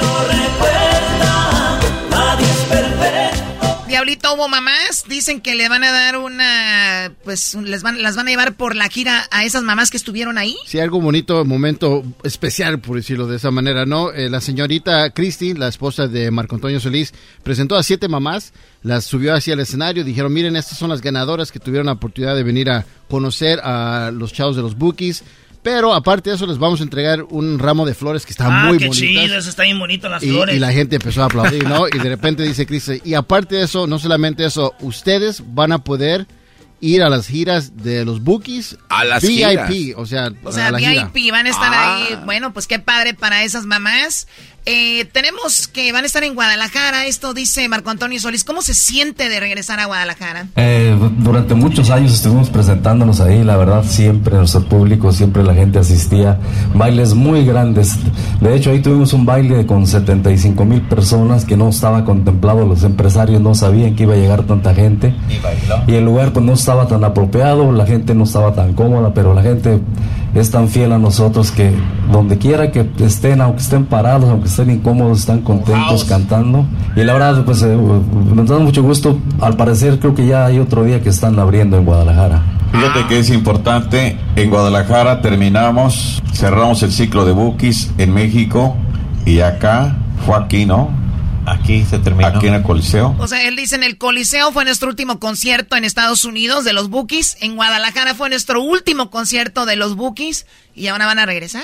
Diablito, 3.96 4.34
hubo 4.34 4.50
mamás, 4.50 5.06
dicen 5.08 5.40
que 5.40 5.56
le 5.56 5.70
van 5.70 5.86
a 5.86 5.90
dar 5.90 6.18
una, 6.18 7.14
pues 7.24 7.56
les 7.56 7.82
van, 7.82 8.02
las 8.02 8.18
van 8.18 8.28
a 8.28 8.30
llevar 8.30 8.58
por 8.58 8.76
la 8.76 8.90
gira 8.90 9.26
a 9.32 9.46
esas 9.46 9.64
mamás 9.64 9.90
que 9.90 9.96
estuvieron 9.96 10.38
ahí. 10.38 10.58
Sí, 10.66 10.82
algo 10.82 11.00
bonito, 11.00 11.46
momento 11.46 12.04
especial, 12.26 12.82
por 12.82 12.98
decirlo 12.98 13.26
de 13.26 13.38
esa 13.38 13.52
manera, 13.52 13.86
¿no? 13.86 14.12
Eh, 14.12 14.30
la 14.30 14.42
señorita 14.42 15.12
Cristi, 15.12 15.54
la 15.54 15.70
esposa 15.70 16.10
de 16.10 16.30
Marco 16.30 16.56
Antonio 16.56 16.82
Solís, 16.82 17.14
presentó 17.42 17.78
a 17.78 17.84
siete 17.84 18.10
mamás, 18.10 18.52
las 18.84 19.06
subió 19.06 19.34
hacia 19.34 19.54
el 19.54 19.62
escenario, 19.62 20.04
dijeron, 20.04 20.34
miren, 20.34 20.58
estas 20.58 20.78
son 20.78 20.90
las 20.90 21.00
ganadoras 21.00 21.54
que 21.54 21.60
tuvieron 21.62 21.86
la 21.86 21.94
oportunidad 21.94 22.36
de 22.36 22.44
venir 22.44 22.70
a 22.72 22.86
conocer 23.10 23.62
a 23.64 24.12
los 24.14 24.34
chavos 24.34 24.58
de 24.58 24.62
los 24.62 24.78
Bookies, 24.78 25.24
pero 25.66 25.96
aparte 25.96 26.30
de 26.30 26.36
eso 26.36 26.46
les 26.46 26.60
vamos 26.60 26.80
a 26.80 26.84
entregar 26.84 27.24
un 27.24 27.58
ramo 27.58 27.88
de 27.88 27.96
flores 27.96 28.24
que 28.24 28.32
está 28.34 28.46
ah, 28.46 28.66
muy 28.68 28.78
qué 28.78 28.88
bonitas. 28.88 29.10
chido, 29.10 29.38
eso 29.40 29.50
está 29.50 29.64
bien 29.64 29.80
bonito, 29.80 30.08
las 30.08 30.22
Y, 30.22 30.30
flores. 30.30 30.56
y 30.56 30.60
la 30.60 30.72
gente 30.72 30.98
empezó 30.98 31.24
a 31.24 31.26
aplaudir, 31.26 31.68
¿no? 31.68 31.88
Y 31.92 31.98
de 31.98 32.08
repente 32.08 32.44
dice 32.44 32.68
Cristi, 32.68 33.02
y 33.04 33.16
aparte 33.16 33.56
de 33.56 33.64
eso, 33.64 33.88
no 33.88 33.98
solamente 33.98 34.46
eso, 34.46 34.76
ustedes 34.82 35.42
van 35.56 35.72
a 35.72 35.80
poder 35.80 36.28
ir 36.82 37.02
a 37.02 37.10
las 37.10 37.26
giras 37.28 37.78
de 37.78 38.06
los 38.06 38.22
Bookies 38.22 38.78
A 38.90 39.06
las 39.06 39.24
VIP, 39.24 39.68
giras. 39.70 39.98
o 39.98 40.06
sea, 40.06 40.30
O 40.44 40.52
sea, 40.52 40.68
a 40.68 40.72
la 40.72 40.78
gira. 40.80 41.10
VIP, 41.12 41.32
van 41.32 41.48
a 41.48 41.50
estar 41.50 41.74
Ah. 41.74 41.96
ahí. 41.96 42.20
Bueno, 42.26 42.54
pues 42.54 42.68
qué 42.68 42.78
padre 42.78 43.16
para 43.16 43.44
esas 43.44 43.66
mamás. 43.66 44.28
Eh, 44.68 45.06
tenemos 45.12 45.68
que 45.68 45.92
van 45.92 46.04
a 46.04 46.08
estar 46.08 46.24
en 46.24 46.34
Guadalajara. 46.34 47.06
Esto 47.06 47.34
dice 47.34 47.68
Marco 47.70 47.92
Antonio 47.92 48.20
Solís. 48.20 48.44
¿Cómo 48.44 48.64
se 48.64 48.74
siente 48.74 49.30
de 49.30 49.40
regresar 49.40 49.80
a 49.80 49.86
Guadalajara? 49.86 50.48
Eh, 50.56 50.98
durante 51.20 51.54
muchos 51.54 51.92
años 51.92 52.14
estuvimos 52.14 52.50
presentándonos 52.50 53.20
ahí, 53.22 53.44
la 53.44 53.58
verdad 53.58 53.84
siempre 53.84 54.36
nuestro 54.36 54.64
público, 54.64 55.12
siempre 55.12 55.44
la 55.44 55.54
gente 55.54 55.78
asistía, 55.78 56.40
bailes 56.74 57.14
muy 57.14 57.46
grandes. 57.46 57.94
De 58.42 58.56
hecho 58.56 58.72
ahí 58.72 58.82
tuvimos 58.82 59.14
un 59.14 59.26
baile 59.26 59.66
con 59.68 59.86
75 59.86 60.66
mil 60.66 60.82
personas 60.82 61.46
que 61.46 61.56
no 61.56 61.70
estaba 61.70 62.04
contemplado, 62.04 62.66
los 62.66 62.84
empresarios 62.84 63.42
no 63.42 63.54
sabían 63.54 63.96
que 63.96 64.04
iba 64.04 64.14
a 64.14 64.18
llegar 64.18 64.44
tanta 64.44 64.74
gente 64.74 65.14
y 65.88 65.94
el 65.94 66.06
lugar 66.06 66.34
pues 66.34 66.46
no 66.46 66.54
estaba 66.54 66.88
tan 66.88 67.04
apropiado, 67.04 67.72
la 67.72 67.86
gente 67.86 68.16
no 68.16 68.24
estaba 68.24 68.54
tan 68.54 68.74
cómoda, 68.74 69.14
pero 69.14 69.34
la 69.34 69.44
gente 69.44 69.80
es 70.36 70.52
tan 70.52 70.68
fiel 70.68 70.92
a 70.92 71.00
nosotros 71.00 71.52
que 71.52 71.74
donde 72.12 72.38
quiera 72.38 72.72
que 72.72 72.88
estén, 73.00 73.40
aunque 73.42 73.62
estén 73.62 73.86
parados, 73.86 74.30
aunque 74.30 74.50
estén 74.50 74.70
incómodos, 74.70 75.20
están 75.20 75.42
contentos 75.42 76.04
cantando. 76.04 76.66
Y 76.96 77.04
la 77.04 77.14
verdad, 77.14 77.44
pues 77.46 77.62
eh, 77.64 77.76
nos 77.76 78.48
da 78.48 78.60
mucho 78.60 78.84
gusto. 78.84 79.18
Al 79.40 79.56
parecer, 79.56 79.98
creo 80.00 80.14
que 80.14 80.28
ya 80.28 80.46
hay 80.46 80.60
otro 80.60 80.84
día 80.84 81.02
que 81.02 81.10
están 81.10 81.40
abriendo 81.40 81.78
en 81.78 81.86
Guadalajara. 81.86 82.44
Fíjate 82.72 83.08
que 83.08 83.20
es 83.20 83.30
importante, 83.30 84.18
en 84.36 84.50
Guadalajara 84.50 85.22
terminamos, 85.22 86.22
cerramos 86.34 86.84
el 86.84 86.92
ciclo 86.92 87.24
de 87.24 87.32
Bookies 87.32 87.92
en 87.98 88.14
México 88.14 88.76
y 89.26 89.40
acá, 89.40 89.96
fue 90.26 90.36
aquí, 90.36 90.66
¿no? 90.66 91.05
Aquí 91.46 91.86
se 91.86 92.00
terminó. 92.00 92.28
Aquí 92.28 92.48
en 92.48 92.56
el 92.56 92.64
Coliseo. 92.64 93.16
O 93.20 93.28
sea, 93.28 93.48
él 93.48 93.56
dice 93.56 93.76
en 93.76 93.84
el 93.84 93.98
Coliseo 93.98 94.52
fue 94.52 94.66
nuestro 94.66 94.90
último 94.90 95.20
concierto 95.20 95.76
en 95.76 95.84
Estados 95.84 96.26
Unidos 96.26 96.66
de 96.66 96.74
los 96.74 96.90
Bookies. 96.90 97.38
En 97.42 97.56
Guadalajara 97.56 98.16
fue 98.16 98.30
nuestro 98.30 98.62
último 98.64 99.10
concierto 99.12 99.66
de 99.66 99.76
los 99.76 99.96
Bookies. 99.96 100.46
Y 100.76 100.88
ahora 100.88 101.06
van 101.06 101.20
a 101.20 101.26
regresar. 101.26 101.64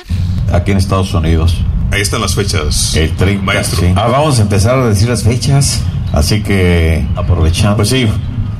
Aquí 0.53 0.71
en 0.71 0.77
Estados 0.77 1.13
Unidos. 1.13 1.55
Ahí 1.91 2.01
están 2.01 2.21
las 2.21 2.35
fechas. 2.35 2.95
El 2.95 3.15
30, 3.15 3.43
Maestro. 3.43 3.81
sí. 3.81 3.87
Ah, 3.95 4.07
vamos 4.07 4.39
a 4.39 4.43
empezar 4.43 4.77
a 4.77 4.87
decir 4.87 5.09
las 5.09 5.23
fechas. 5.23 5.81
Así 6.13 6.43
que, 6.43 7.05
aprovechando. 7.15 7.77
Pues 7.77 7.89
sí, 7.89 8.07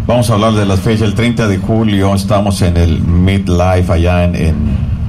vamos 0.08 0.30
a 0.30 0.34
hablar 0.34 0.54
de 0.54 0.66
las 0.66 0.80
fechas. 0.80 1.04
El 1.04 1.14
30 1.14 1.48
de 1.48 1.58
julio 1.58 2.14
estamos 2.16 2.62
en 2.62 2.78
el 2.78 3.00
Midlife 3.02 3.92
allá 3.92 4.24
en, 4.24 4.36
en 4.36 4.56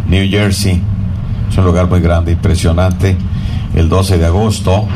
New 0.08 0.28
Jersey. 0.28 0.80
Es 1.50 1.56
un 1.56 1.64
lugar 1.64 1.86
muy 1.88 2.00
grande, 2.00 2.32
impresionante. 2.32 3.16
El 3.74 3.88
12 3.88 4.18
de 4.18 4.26
agosto, 4.26 4.86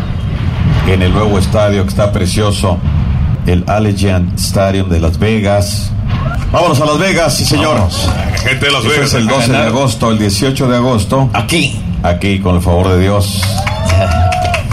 en 0.87 1.03
el 1.03 1.13
nuevo 1.13 1.39
estadio 1.39 1.83
que 1.83 1.89
está 1.91 2.13
precioso, 2.13 2.79
el 3.47 3.65
Allegiant 3.69 4.39
Stadium 4.39 4.89
de 4.89 5.01
Las 5.01 5.19
Vegas. 5.19 5.91
Vámonos 6.53 6.81
a 6.81 6.87
Las 6.87 6.99
Vegas, 6.99 7.37
sí 7.37 7.45
señor. 7.45 7.89
Gente 8.43 8.67
de 8.67 8.73
Las 8.73 8.81
Eso 8.85 8.91
Vegas. 8.91 9.09
es 9.09 9.15
el 9.15 9.29
a 9.29 9.33
12 9.33 9.53
de 9.53 9.59
agosto, 9.59 10.11
el 10.11 10.19
18 10.19 10.69
de 10.69 10.77
agosto. 10.77 11.31
Aquí. 11.33 11.81
Aquí, 12.03 12.39
con 12.41 12.57
el 12.57 12.63
favor 12.63 12.89
de 12.89 13.01
Dios. 13.03 13.43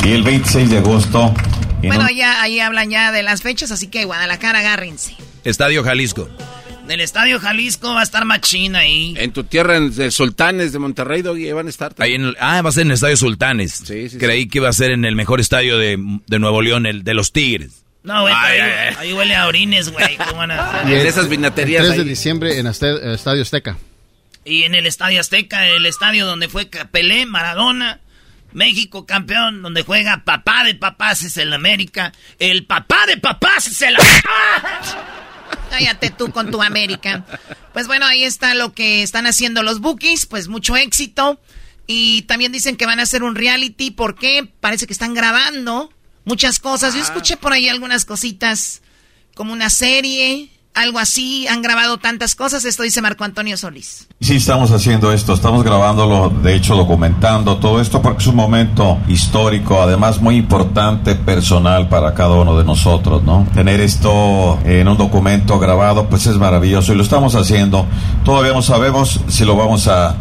Y 0.04 0.12
el 0.12 0.24
26 0.24 0.70
de 0.70 0.78
agosto. 0.80 1.34
en 1.82 1.90
Bueno, 1.90 2.06
un- 2.10 2.16
ya 2.16 2.42
ahí 2.42 2.60
hablan 2.60 2.90
ya 2.90 3.12
de 3.12 3.24
las 3.24 3.42
fechas, 3.42 3.72
así 3.72 3.88
que 3.88 4.06
Guadalajara, 4.06 4.60
agárrense. 4.60 5.16
Estadio 5.44 5.84
Jalisco. 5.84 6.28
Del 6.88 7.00
Estadio 7.00 7.40
Jalisco 7.40 7.94
va 7.94 8.02
a 8.02 8.04
estar 8.04 8.26
Machín 8.26 8.76
ahí. 8.76 9.16
En 9.18 9.32
tu 9.32 9.46
tierra, 9.46 9.78
en 9.78 9.94
el 9.98 10.12
Sultanes 10.12 10.74
de 10.74 10.80
Monterrey, 10.80 11.22
Doggy, 11.22 11.50
van 11.54 11.68
a 11.68 11.70
estar. 11.70 11.96
Ahí 11.98 12.14
en 12.16 12.26
el- 12.26 12.38
ah, 12.42 12.62
va 12.62 12.70
a 12.70 12.72
ser 12.74 12.82
en 12.82 12.90
el 12.90 12.96
Estadio 12.96 13.16
Sultanes. 13.16 13.84
Creí 14.20 14.48
que 14.48 14.58
iba 14.60 14.68
a 14.68 14.74
ser 14.74 14.92
en 14.92 15.06
el 15.06 15.16
mejor 15.16 15.40
estadio 15.40 15.78
de, 15.78 15.98
de 16.28 16.40
Nuevo 16.40 16.62
León, 16.62 16.86
el 16.86 17.04
de 17.06 17.14
los 17.14 17.32
Tigres. 17.32 17.84
No, 18.04 18.24
güey, 18.24 18.34
ahí, 18.34 19.14
huele 19.14 19.34
a 19.34 19.48
orines, 19.48 19.90
güey. 19.90 20.18
¿Cómo 20.18 20.40
van 20.40 20.52
a 20.52 20.72
hacer? 20.82 20.90
Y 20.92 21.00
en 21.00 21.08
esas 21.08 21.30
vinaterías 21.30 21.84
El 21.84 21.88
3 21.88 21.98
de 21.98 22.04
ahí. 22.04 22.10
diciembre 22.10 22.60
en 22.60 22.68
Aste- 22.68 23.00
eh, 23.02 23.14
Estadio 23.14 23.42
Azteca. 23.44 23.78
Y 24.44 24.64
en 24.64 24.76
el 24.76 24.86
Estadio 24.86 25.22
Azteca, 25.22 25.66
el 25.66 25.86
estadio 25.86 26.26
donde 26.26 26.50
fue 26.50 26.66
Pelé, 26.66 27.26
Maradona, 27.26 28.02
México 28.52 29.06
campeón, 29.06 29.62
donde 29.62 29.84
juega 29.84 30.24
papá 30.26 30.66
de 30.66 30.76
papás 30.76 31.24
es 31.24 31.38
el 31.38 31.54
América. 31.54 32.12
El 32.40 32.66
papá 32.66 33.06
de 33.08 33.16
papás 33.16 33.68
es 33.68 33.82
el... 33.84 33.96
Cállate 35.74 36.12
tú 36.12 36.30
con 36.30 36.52
tu 36.52 36.62
América. 36.62 37.26
Pues 37.74 37.88
bueno, 37.88 38.06
ahí 38.06 38.24
está 38.24 38.54
lo 38.54 38.74
que 38.74 39.02
están 39.02 39.26
haciendo 39.26 39.64
los 39.64 39.80
bookies, 39.80 40.28
pues 40.28 40.48
mucho 40.48 40.78
éxito. 40.78 41.42
Y 41.88 42.22
también 42.24 42.52
dicen 42.52 42.78
que 42.78 42.86
van 42.86 43.00
a 43.00 43.04
hacer 43.04 43.24
un 43.24 43.34
reality, 43.34 43.90
¿por 43.90 44.14
qué? 44.14 44.48
Parece 44.60 44.86
que 44.86 44.94
están 44.94 45.16
grabando 45.16 45.92
muchas 46.26 46.60
cosas. 46.60 46.94
Yo 46.94 47.02
escuché 47.02 47.38
por 47.38 47.54
ahí 47.54 47.70
algunas 47.70 48.06
cositas, 48.06 48.84
como 49.34 49.52
una 49.52 49.72
serie, 49.72 50.52
algo 50.74 51.00
así. 51.00 51.48
Han 51.48 51.62
grabado 51.62 51.98
tantas 51.98 52.36
cosas, 52.36 52.66
esto 52.66 52.84
dice 52.84 53.02
Marco 53.02 53.24
Antonio 53.24 53.58
Solís. 53.58 54.08
Sí, 54.20 54.36
estamos 54.36 54.72
haciendo 54.72 55.12
esto, 55.12 55.34
estamos 55.34 55.64
grabándolo, 55.64 56.30
de 56.30 56.56
hecho 56.56 56.76
documentando 56.76 57.58
todo 57.58 57.82
esto 57.82 58.02
porque 58.02 58.22
es 58.22 58.28
un 58.28 58.36
momento 58.36 59.00
histórico, 59.08 59.82
además 59.82 60.22
muy 60.22 60.38
importante, 60.38 61.16
personal 61.16 61.90
para 61.90 62.14
cada 62.14 62.36
uno 62.36 62.58
de 62.58 62.64
nosotros, 62.64 63.24
¿no? 63.24 63.48
Tener 63.54 63.82
esto 63.82 64.60
en 64.66 64.88
un 64.88 64.98
documento 64.98 65.60
grabado, 65.60 66.08
pues 66.08 66.26
es 66.28 66.38
maravilloso 66.38 66.94
y 66.94 66.96
lo 66.96 67.04
estamos 67.04 67.36
haciendo. 67.36 67.86
Todavía 68.24 68.54
no 68.54 68.62
sabemos 68.62 69.20
si 69.28 69.46
lo 69.46 69.56
vamos 69.56 69.88
a, 69.88 70.16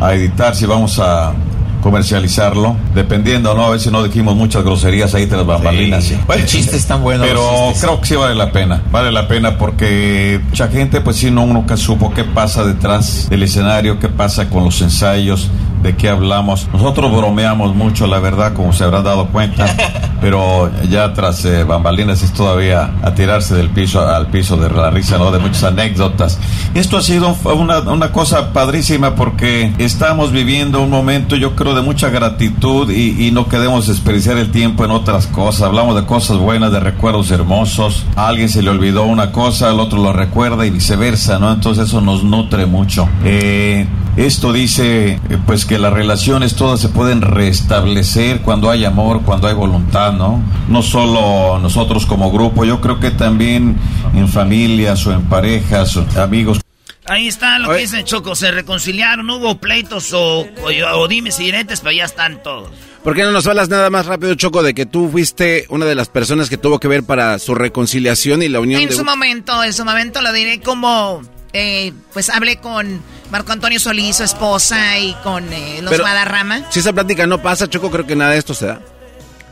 a 0.00 0.14
editar, 0.14 0.54
si 0.54 0.66
vamos 0.66 0.98
a 0.98 1.34
comercializarlo, 1.82 2.76
dependiendo, 2.94 3.54
¿no? 3.54 3.66
A 3.66 3.70
veces 3.70 3.92
no 3.92 4.02
dijimos 4.02 4.36
muchas 4.36 4.64
groserías 4.64 5.14
ahí 5.14 5.26
tras 5.26 5.46
bambalinas. 5.46 6.04
sí. 6.04 6.18
Bueno, 6.26 6.44
chistes 6.46 6.86
tan 6.86 7.02
buenos. 7.02 7.26
Pero 7.26 7.40
los 7.40 7.72
chistes. 7.72 7.82
creo 7.84 8.00
que 8.00 8.06
sí 8.06 8.16
vale 8.16 8.34
la 8.34 8.52
pena, 8.52 8.82
vale 8.90 9.12
la 9.12 9.28
pena 9.28 9.58
porque 9.58 10.40
mucha 10.48 10.68
gente 10.68 11.00
pues 11.00 11.16
sí 11.16 11.30
no 11.30 11.46
nunca 11.46 11.76
supo 11.76 12.12
qué 12.12 12.24
pasa 12.24 12.64
detrás 12.64 13.28
del 13.28 13.42
escenario, 13.42 13.98
qué 13.98 14.08
pasa 14.08 14.48
con 14.48 14.64
los 14.64 14.80
ensayos, 14.82 15.50
de 15.82 15.96
qué 15.96 16.08
hablamos.Nosotros 16.08 17.14
bromeamos 17.14 17.74
mucho, 17.74 18.06
la 18.06 18.18
verdad, 18.18 18.52
como 18.52 18.72
se 18.72 18.84
habrán 18.84 19.04
dado 19.04 19.26
cuenta, 19.28 19.66
pero 20.20 20.70
ya 20.88 21.12
tras 21.12 21.44
eh, 21.44 21.64
bambalinas 21.64 22.22
es 22.22 22.32
todavía 22.32 22.92
a 23.02 23.14
tirarse 23.14 23.54
del 23.54 23.70
piso 23.70 24.06
al 24.06 24.28
piso 24.28 24.56
de 24.56 24.70
la 24.70 24.90
risa, 24.90 25.18
¿no? 25.18 25.30
De 25.30 25.38
muchas 25.38 25.64
anécdotas. 25.64 26.38
Esto 26.74 26.98
ha 26.98 27.02
sido 27.02 27.36
una, 27.44 27.80
una 27.80 28.12
cosa 28.12 28.52
padrísima 28.52 29.14
porque 29.14 29.72
estamos 29.78 30.32
viviendo 30.32 30.82
un 30.82 30.90
momento, 30.90 31.36
yo 31.36 31.54
creo, 31.54 31.74
de 31.74 31.82
mucha 31.82 32.08
gratitud 32.08 32.90
y, 32.90 33.26
y 33.26 33.30
no 33.30 33.48
queremos 33.48 33.86
desperdiciar 33.86 34.36
el 34.36 34.50
tiempo 34.50 34.84
en 34.84 34.90
otras 34.90 35.26
cosas. 35.26 35.62
Hablamos 35.62 35.96
de 35.96 36.04
cosas 36.04 36.38
buenas, 36.38 36.72
de 36.72 36.80
recuerdos 36.80 37.30
hermosos. 37.30 38.04
A 38.16 38.28
alguien 38.28 38.48
se 38.48 38.62
le 38.62 38.70
olvidó 38.70 39.04
una 39.04 39.32
cosa, 39.32 39.70
al 39.70 39.80
otro 39.80 40.02
lo 40.02 40.12
recuerda 40.12 40.66
y 40.66 40.70
viceversa, 40.70 41.38
¿no? 41.38 41.52
Entonces 41.52 41.88
eso 41.88 42.00
nos 42.00 42.24
nutre 42.24 42.66
mucho. 42.66 43.08
Eh, 43.24 43.86
esto 44.26 44.52
dice, 44.52 45.12
eh, 45.12 45.20
pues 45.46 45.64
que 45.64 45.78
las 45.78 45.92
relaciones 45.92 46.56
todas 46.56 46.80
se 46.80 46.88
pueden 46.88 47.22
restablecer 47.22 48.40
cuando 48.40 48.70
hay 48.70 48.84
amor, 48.84 49.22
cuando 49.22 49.48
hay 49.48 49.54
voluntad, 49.54 50.12
¿no? 50.12 50.42
No 50.68 50.82
solo 50.82 51.58
nosotros 51.60 52.04
como 52.04 52.30
grupo, 52.32 52.64
yo 52.64 52.80
creo 52.80 52.98
que 52.98 53.10
también 53.10 53.76
en 54.14 54.28
familias 54.28 55.06
o 55.06 55.12
en 55.12 55.22
parejas, 55.22 55.96
o 55.96 56.04
amigos. 56.20 56.60
Ahí 57.06 57.28
está 57.28 57.58
lo 57.58 57.70
que 57.70 57.78
dice 57.78 58.04
Choco, 58.04 58.34
se 58.34 58.50
reconciliaron, 58.50 59.26
no 59.26 59.36
hubo 59.36 59.58
pleitos 59.58 60.12
o, 60.12 60.40
o, 60.40 60.96
o 60.96 61.08
dimes 61.08 61.40
y 61.40 61.44
diretes, 61.44 61.80
pero 61.80 61.92
ya 61.92 62.04
están 62.04 62.42
todos. 62.42 62.68
¿Por 63.02 63.14
qué 63.14 63.22
no 63.22 63.30
nos 63.30 63.46
hablas 63.46 63.68
nada 63.68 63.88
más 63.88 64.06
rápido, 64.06 64.34
Choco, 64.34 64.62
de 64.62 64.74
que 64.74 64.84
tú 64.84 65.08
fuiste 65.08 65.64
una 65.70 65.86
de 65.86 65.94
las 65.94 66.08
personas 66.08 66.50
que 66.50 66.58
tuvo 66.58 66.78
que 66.80 66.88
ver 66.88 67.04
para 67.04 67.38
su 67.38 67.54
reconciliación 67.54 68.42
y 68.42 68.48
la 68.48 68.60
unión 68.60 68.82
En 68.82 68.88
de... 68.88 68.94
su 68.94 69.04
momento, 69.04 69.62
en 69.62 69.72
su 69.72 69.84
momento 69.84 70.20
lo 70.20 70.32
diré 70.32 70.60
como, 70.60 71.22
eh, 71.52 71.92
pues 72.12 72.30
hablé 72.30 72.56
con 72.58 73.02
Marco 73.30 73.52
Antonio 73.52 73.78
Solís, 73.80 74.16
su 74.16 74.24
esposa, 74.24 74.98
y 74.98 75.14
con 75.22 75.52
eh, 75.52 75.80
los 75.82 75.90
Pero- 75.90 76.04
Guadarrama. 76.04 76.70
Si 76.70 76.80
esa 76.80 76.92
plática 76.92 77.26
no 77.26 77.40
pasa, 77.42 77.68
Choco, 77.68 77.90
creo 77.90 78.06
que 78.06 78.16
nada 78.16 78.32
de 78.32 78.38
esto 78.38 78.54
se 78.54 78.66
da. 78.66 78.80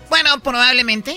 Bueno, 0.08 0.38
probablemente. 0.40 1.16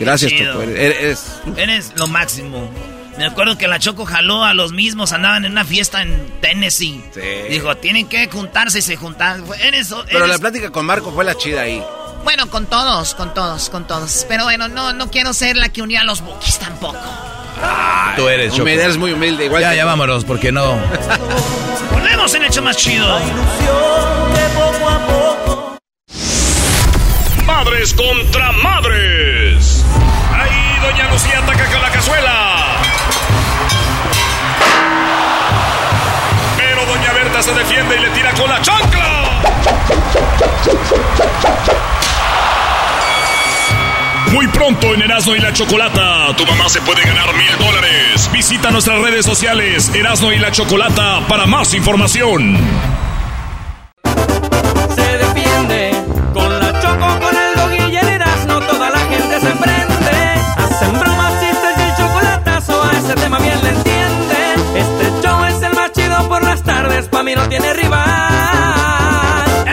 Gracias. 0.00 0.32
Choco. 0.32 0.62
Eres, 0.62 0.96
eres- 1.00 1.26
Eres 1.56 1.92
lo 1.96 2.06
máximo. 2.06 2.70
Me 3.18 3.26
acuerdo 3.26 3.58
que 3.58 3.68
la 3.68 3.78
Choco 3.78 4.06
jaló 4.06 4.42
a 4.42 4.54
los 4.54 4.72
mismos, 4.72 5.12
andaban 5.12 5.44
en 5.44 5.52
una 5.52 5.64
fiesta 5.66 6.00
en 6.00 6.32
Tennessee. 6.40 7.04
Dijo, 7.50 7.76
tienen 7.76 8.08
que 8.08 8.26
juntarse 8.28 8.78
y 8.78 8.82
se 8.82 8.96
juntaron. 8.96 9.44
Eres, 9.60 9.92
Pero 10.06 10.20
la 10.20 10.24
eres- 10.26 10.40
plática 10.40 10.70
con 10.70 10.86
Marco 10.86 11.12
fue 11.12 11.22
la 11.24 11.34
chida 11.36 11.62
ahí. 11.62 11.82
Bueno, 12.24 12.48
con 12.48 12.66
todos, 12.66 13.14
con 13.14 13.34
todos, 13.34 13.68
con 13.68 13.86
todos. 13.86 14.24
Pero 14.28 14.44
bueno, 14.44 14.68
no, 14.68 14.92
no 14.94 15.10
quiero 15.10 15.34
ser 15.34 15.56
la 15.56 15.68
que 15.68 15.82
unió 15.82 16.00
a 16.00 16.04
los 16.04 16.22
bookies 16.22 16.58
tampoco. 16.58 16.98
Tú 18.16 18.28
eres, 18.28 18.50
Choco. 18.52 18.62
Humilde, 18.62 18.84
eres 18.84 18.96
muy 18.98 19.12
humilde, 19.12 19.44
igual. 19.46 19.62
Ya, 19.62 19.70
que- 19.70 19.76
ya 19.76 19.84
vámonos, 19.84 20.24
porque 20.24 20.52
no. 20.52 20.76
Volvemos 21.92 22.34
en 22.34 22.44
hecho 22.44 22.62
más 22.62 22.76
chido. 22.76 23.06
Madres 27.46 27.94
contra 27.94 28.52
madres. 28.52 29.84
Ahí 30.34 30.78
doña 30.82 31.10
Lucía 31.10 31.38
ataca 31.38 31.66
con 31.70 31.82
la 31.82 31.90
cazuela. 31.90 32.76
Pero 36.56 36.86
doña 36.86 37.12
Berta 37.12 37.42
se 37.42 37.52
defiende 37.54 37.96
y 37.96 38.00
le 38.00 38.10
tira 38.10 38.32
con 38.34 38.48
la 38.48 38.60
chancla. 38.60 39.42
Muy 44.32 44.46
pronto 44.48 44.94
en 44.94 45.02
Erasmo 45.02 45.36
y 45.36 45.40
la 45.40 45.52
Chocolata, 45.52 46.34
tu 46.36 46.46
mamá 46.46 46.66
se 46.68 46.80
puede 46.80 47.02
ganar 47.02 47.34
mil 47.34 47.56
dólares. 47.58 48.30
Visita 48.32 48.70
nuestras 48.70 49.00
redes 49.02 49.26
sociales, 49.26 49.90
Erasmo 49.94 50.32
y 50.32 50.38
la 50.38 50.50
Chocolata, 50.50 51.20
para 51.28 51.44
más 51.44 51.74
información. 51.74 52.56
se 54.94 55.18
defiende. 55.18 55.92
Con 56.32 56.58
la 56.58 56.72
choco, 56.80 57.18
con 57.20 57.36
el 57.36 57.54
dog 57.56 57.74
y 57.90 57.96
el 57.96 58.08
Erasmo, 58.08 58.60
toda 58.60 58.88
la 58.88 59.00
gente 59.00 59.38
se 59.38 59.50
prende. 59.50 60.40
Hacen 60.56 60.98
bromas, 60.98 61.38
chistes 61.40 61.76
y 61.76 61.80
el 61.82 61.94
chocolatazo, 61.96 62.82
a 62.82 62.92
ese 62.92 63.14
tema 63.14 63.38
bien 63.38 63.62
le 63.62 63.68
entienden. 63.68 64.60
Este 64.76 65.28
show 65.28 65.44
es 65.44 65.60
el 65.62 65.74
más 65.74 65.92
chido 65.92 66.26
por 66.28 66.42
las 66.42 66.62
tardes, 66.62 67.06
pa' 67.08 67.22
mí 67.22 67.34
no 67.34 67.46
tiene 67.50 67.74
rival. 67.74 68.06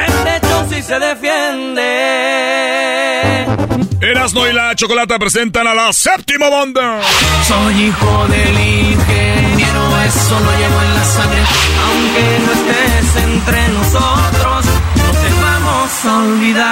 Este 0.05 0.47
show 0.47 0.67
sí 0.69 0.81
se 0.81 0.99
defiende. 0.99 2.98
Erasmo 4.01 4.47
y 4.47 4.53
la 4.53 4.73
Chocolata 4.75 5.19
presentan 5.19 5.67
a 5.67 5.73
la 5.73 5.91
séptima 5.91 6.47
banda. 6.49 7.01
Soy 7.45 7.83
hijo 7.83 8.27
del 8.27 8.57
ingeniero, 8.57 10.01
eso 10.07 10.39
lo 10.39 10.51
llevo 10.57 10.81
en 10.81 10.93
la 10.95 11.03
sangre. 11.03 11.43
Aunque 11.85 12.39
no 12.45 12.51
estés 12.53 13.15
entre 13.23 13.67
nosotros, 13.69 14.65
no 14.95 15.11
te 15.11 15.29
vamos 15.41 16.05
a 16.05 16.17
olvidar. 16.17 16.69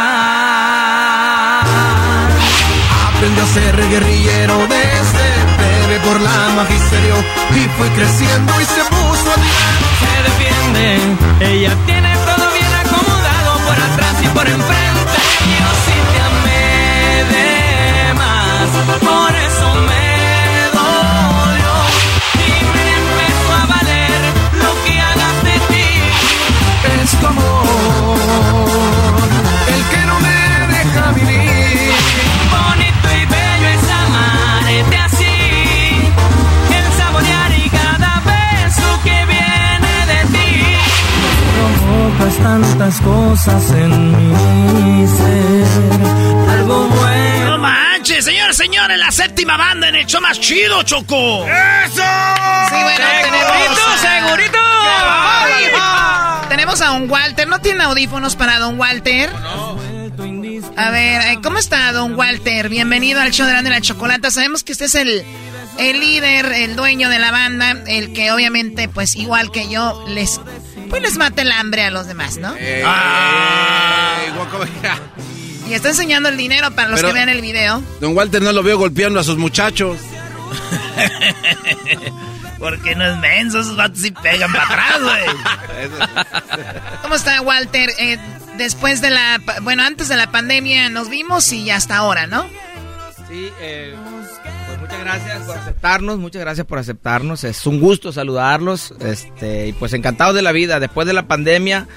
Aprendió 3.10 3.44
a 3.44 3.48
ser 3.48 3.76
guerrillero 3.90 4.68
desde 4.70 5.28
bebé 5.60 6.00
por 6.06 6.22
la 6.22 6.50
magisterio 6.56 7.16
y 7.56 7.68
fue 7.78 7.90
creciendo 7.90 8.62
y 8.62 8.66
se 8.66 8.84
puso 8.86 9.32
a. 9.32 9.36
Se 10.00 10.14
defiende, 10.24 10.86
ella 11.42 11.76
tiene 11.86 12.14
todo 12.14 12.52
bien 12.54 12.74
acomodado 12.86 13.60
por 13.66 13.76
atrás 13.76 14.16
y 14.24 14.28
por 14.30 14.48
enfrente. 14.48 14.97
Tantas 42.48 43.02
cosas 43.02 43.72
en 43.72 44.12
mi 44.12 45.08
ser, 45.08 45.66
algo 46.50 46.88
bueno. 46.88 47.52
No 47.52 47.58
manches, 47.58 48.28
señores, 48.58 48.98
la 48.98 49.12
séptima 49.12 49.56
banda 49.56 49.88
en 49.88 49.96
el 49.96 50.08
show 50.08 50.20
más 50.20 50.40
chido, 50.40 50.82
Choco. 50.82 51.46
¡Eso! 51.46 52.02
Sí, 52.70 52.76
bueno, 52.82 53.06
tenemos... 53.22 53.46
¡Segurito, 54.02 54.58
Tenemos 56.50 56.82
a 56.82 56.88
don 56.88 57.08
Walter. 57.08 57.48
¿No 57.48 57.62
tiene 57.62 57.84
audífonos 57.84 58.36
para 58.36 58.58
don 58.58 58.80
Walter? 58.80 59.30
A 60.76 60.90
ver, 60.90 61.22
eh, 61.22 61.38
¿cómo 61.44 61.60
está 61.60 61.92
don 61.92 62.16
Walter? 62.16 62.70
Bienvenido 62.70 63.22
al 63.22 63.30
show 63.30 63.46
de 63.46 63.54
la, 63.54 63.62
la 63.62 63.80
chocolata. 63.80 64.32
Sabemos 64.32 64.64
que 64.64 64.72
usted 64.72 64.88
es 64.88 64.96
el, 64.96 65.24
el 65.78 66.00
líder, 66.00 66.52
el 66.52 66.76
dueño 66.76 67.10
de 67.10 67.20
la 67.20 67.30
banda, 67.30 67.76
el 67.86 68.12
que 68.12 68.32
obviamente, 68.32 68.90
pues 68.90 69.16
igual 69.16 69.52
que 69.52 69.70
yo, 69.70 70.04
les, 70.08 70.42
pues 70.90 71.04
les 71.04 71.16
mata 71.18 71.44
el 71.44 71.52
hambre 71.52 71.84
a 71.84 71.92
los 71.92 72.08
demás, 72.08 72.38
¿no? 72.38 72.56
Eh, 72.58 72.84
Y 75.70 75.74
está 75.74 75.90
enseñando 75.90 76.30
el 76.30 76.38
dinero 76.38 76.72
para 76.72 76.88
los 76.90 77.00
Pero- 77.02 77.10
que 77.10 77.14
vean 77.16 77.30
el 77.30 77.42
video. 77.42 77.84
Don 78.00 78.16
Walter 78.16 78.42
no 78.42 78.52
lo 78.54 78.64
veo 78.64 78.78
golpeando 78.78 79.20
a 79.20 79.24
sus 79.24 79.38
muchachos. 79.38 79.98
Porque 82.60 82.96
no 82.96 83.06
es 83.06 83.18
menso, 83.18 83.60
esos 83.60 83.76
vatos 83.78 84.00
sí 84.00 84.12
pegan 84.12 84.52
para 84.52 84.64
atrás, 84.66 85.00
güey. 85.04 85.26
¿Cómo 87.04 87.16
está 87.16 87.40
Walter? 87.42 87.92
Eh, 88.00 88.18
después 88.58 89.00
de 89.02 89.12
la, 89.12 89.40
bueno, 89.62 89.84
antes 89.84 90.08
de 90.08 90.16
la 90.16 90.32
pandemia 90.32 90.90
nos 90.90 91.10
vimos 91.10 91.52
y 91.54 91.70
hasta 91.70 91.98
ahora, 91.98 92.26
¿no? 92.26 92.44
Sí, 93.30 93.52
eh, 93.60 93.94
pues 94.68 94.80
muchas 94.80 95.00
gracias 95.02 95.44
por 95.44 95.58
aceptarnos, 95.58 96.18
muchas 96.18 96.42
gracias 96.42 96.66
por 96.66 96.80
aceptarnos. 96.80 97.44
Es 97.44 97.68
un 97.68 97.80
gusto 97.80 98.12
saludarlos, 98.12 98.94
este, 99.02 99.68
y 99.68 99.74
pues 99.74 99.94
encantados 99.94 100.34
de 100.34 100.42
la 100.42 100.52
vida. 100.52 100.80
Después 100.80 101.06
de 101.06 101.14
la 101.14 101.28
pandemia 101.28 101.88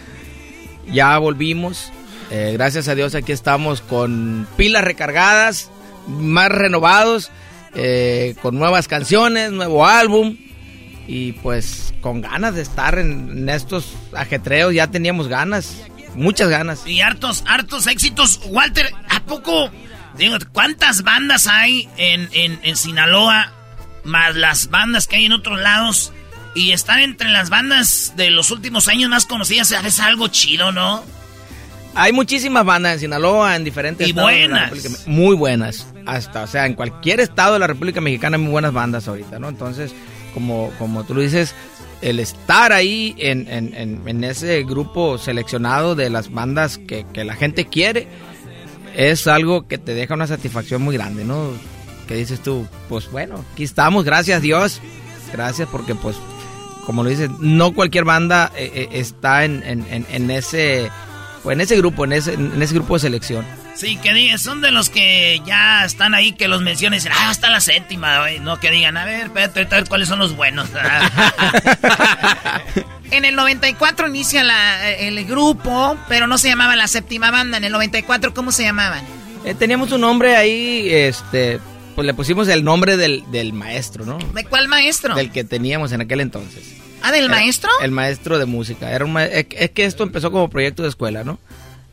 ya 0.92 1.16
volvimos. 1.18 1.90
Eh, 2.30 2.52
gracias 2.52 2.86
a 2.86 2.94
Dios 2.94 3.16
aquí 3.16 3.32
estamos 3.32 3.80
con 3.80 4.46
pilas 4.56 4.84
recargadas, 4.84 5.70
más 6.06 6.48
renovados, 6.48 7.30
eh, 7.74 8.36
con 8.40 8.56
nuevas 8.56 8.86
canciones, 8.86 9.50
nuevo 9.50 9.84
álbum 9.84 10.36
y 11.08 11.32
pues 11.32 11.92
con 12.00 12.20
ganas 12.20 12.54
de 12.54 12.62
estar 12.62 12.98
en, 12.98 13.30
en 13.30 13.48
estos 13.48 13.94
ajetreos. 14.16 14.72
Ya 14.72 14.86
teníamos 14.86 15.26
ganas, 15.26 15.82
muchas 16.14 16.48
ganas. 16.48 16.86
Y 16.86 17.00
hartos, 17.00 17.42
hartos 17.48 17.88
éxitos. 17.88 18.40
Walter, 18.46 18.92
¿a 19.08 19.20
poco? 19.24 19.70
Digo, 20.16 20.36
¿cuántas 20.52 21.02
bandas 21.02 21.48
hay 21.48 21.88
en, 21.96 22.28
en, 22.32 22.60
en 22.62 22.76
Sinaloa? 22.76 23.52
Más 24.04 24.34
las 24.36 24.70
bandas 24.70 25.08
que 25.08 25.16
hay 25.16 25.24
en 25.26 25.32
otros 25.32 25.60
lados. 25.60 26.12
Y 26.54 26.72
estar 26.72 27.00
entre 27.00 27.28
las 27.30 27.50
bandas 27.50 28.14
de 28.16 28.30
los 28.30 28.50
últimos 28.50 28.88
años 28.88 29.10
más 29.10 29.26
conocidas 29.26 29.72
es 29.72 30.00
algo 30.00 30.28
chido, 30.28 30.72
¿no? 30.72 31.04
Hay 31.94 32.12
muchísimas 32.12 32.64
bandas 32.64 32.94
en 32.94 33.00
Sinaloa, 33.00 33.56
en 33.56 33.64
diferentes 33.64 34.06
Y 34.06 34.10
estados 34.10 34.30
de 34.30 34.48
la 34.48 34.70
buenas. 34.70 35.06
Muy 35.06 35.34
buenas. 35.36 35.86
Hasta, 36.06 36.44
o 36.44 36.46
sea, 36.46 36.66
en 36.66 36.74
cualquier 36.74 37.20
estado 37.20 37.54
de 37.54 37.58
la 37.58 37.66
República 37.66 38.00
Mexicana 38.00 38.36
hay 38.36 38.42
muy 38.42 38.52
buenas 38.52 38.72
bandas 38.72 39.08
ahorita, 39.08 39.38
¿no? 39.38 39.48
Entonces, 39.48 39.92
como, 40.32 40.70
como 40.78 41.04
tú 41.04 41.14
lo 41.14 41.20
dices, 41.20 41.54
el 42.00 42.20
estar 42.20 42.72
ahí 42.72 43.14
en, 43.18 43.46
en- 43.48 43.74
en- 43.74 44.02
en 44.06 44.24
ese 44.24 44.62
grupo 44.62 45.18
seleccionado 45.18 45.94
de 45.96 46.08
las 46.10 46.32
bandas 46.32 46.78
que, 46.78 47.04
que 47.12 47.24
la 47.24 47.34
gente 47.34 47.66
quiere 47.66 48.06
es 48.96 49.26
algo 49.26 49.66
que 49.68 49.76
te 49.78 49.92
deja 49.94 50.14
una 50.14 50.26
satisfacción 50.26 50.82
muy 50.82 50.96
grande, 50.96 51.24
¿no? 51.24 51.50
Que 52.08 52.14
dices 52.14 52.40
tú, 52.40 52.66
pues 52.88 53.10
bueno, 53.10 53.44
aquí 53.52 53.64
estamos, 53.64 54.04
gracias 54.04 54.40
Dios, 54.42 54.80
gracias 55.32 55.68
porque 55.70 55.94
pues, 55.94 56.16
como 56.86 57.02
lo 57.02 57.10
dices, 57.10 57.28
no 57.40 57.72
cualquier 57.74 58.04
banda 58.04 58.50
eh, 58.56 58.70
eh, 58.74 58.88
está 58.92 59.44
en- 59.44 59.62
en 59.64 60.30
ese 60.30 60.90
pues, 61.42 61.54
en 61.54 61.60
ese 61.60 61.76
grupo, 61.76 62.04
en 62.04 62.12
ese, 62.12 62.34
en 62.34 62.60
ese 62.62 62.74
grupo 62.74 62.94
de 62.94 63.00
selección. 63.00 63.44
Sí, 63.74 63.96
que 63.96 64.12
digan, 64.12 64.38
son 64.38 64.60
de 64.60 64.70
los 64.72 64.90
que 64.90 65.40
ya 65.46 65.84
están 65.84 66.14
ahí, 66.14 66.32
que 66.32 66.48
los 66.48 66.60
mencionen 66.62 66.98
y 66.98 67.00
dicen, 67.00 67.12
ah, 67.16 67.30
está 67.30 67.48
la 67.50 67.60
séptima. 67.60 68.28
No, 68.40 68.58
que 68.60 68.70
digan, 68.70 68.96
a 68.96 69.04
ver, 69.04 69.26
espérate, 69.26 69.60
a 69.62 69.64
ver 69.78 69.88
cuáles 69.88 70.08
son 70.08 70.18
los 70.18 70.36
buenos. 70.36 70.68
En 73.10 73.24
el 73.24 73.34
94 73.34 74.06
inicia 74.08 74.44
la- 74.44 74.88
el 74.90 75.24
grupo, 75.24 75.96
pero 76.08 76.28
no 76.28 76.38
se 76.38 76.48
llamaba 76.48 76.76
la 76.76 76.86
séptima 76.86 77.32
banda. 77.32 77.56
En 77.58 77.64
el 77.64 77.72
94, 77.72 78.32
¿cómo 78.34 78.52
se 78.52 78.62
llamaban? 78.62 79.04
Eh, 79.44 79.54
teníamos 79.54 79.90
un 79.90 80.02
nombre 80.02 80.36
ahí, 80.36 80.88
este, 80.90 81.58
pues 81.96 82.06
le 82.06 82.14
pusimos 82.14 82.46
el 82.46 82.62
nombre 82.62 82.96
del, 82.96 83.24
del 83.32 83.52
maestro, 83.52 84.04
¿no? 84.06 84.16
¿De 84.32 84.44
cuál 84.44 84.68
maestro? 84.68 85.16
Del 85.16 85.32
que 85.32 85.42
teníamos 85.42 85.90
en 85.90 86.02
aquel 86.02 86.20
entonces. 86.20 86.76
Ah, 87.02 87.12
¿del 87.12 87.24
Era- 87.24 87.34
maestro? 87.34 87.70
El 87.82 87.90
maestro 87.92 88.38
de 88.38 88.46
música. 88.46 88.90
Era 88.92 89.04
un 89.04 89.12
ma- 89.12 89.24
es, 89.24 89.46
es 89.50 89.70
que 89.70 89.84
esto 89.84 90.02
empezó 90.02 90.30
como 90.30 90.48
proyecto 90.50 90.82
de 90.82 90.88
escuela, 90.88 91.24
¿no? 91.24 91.38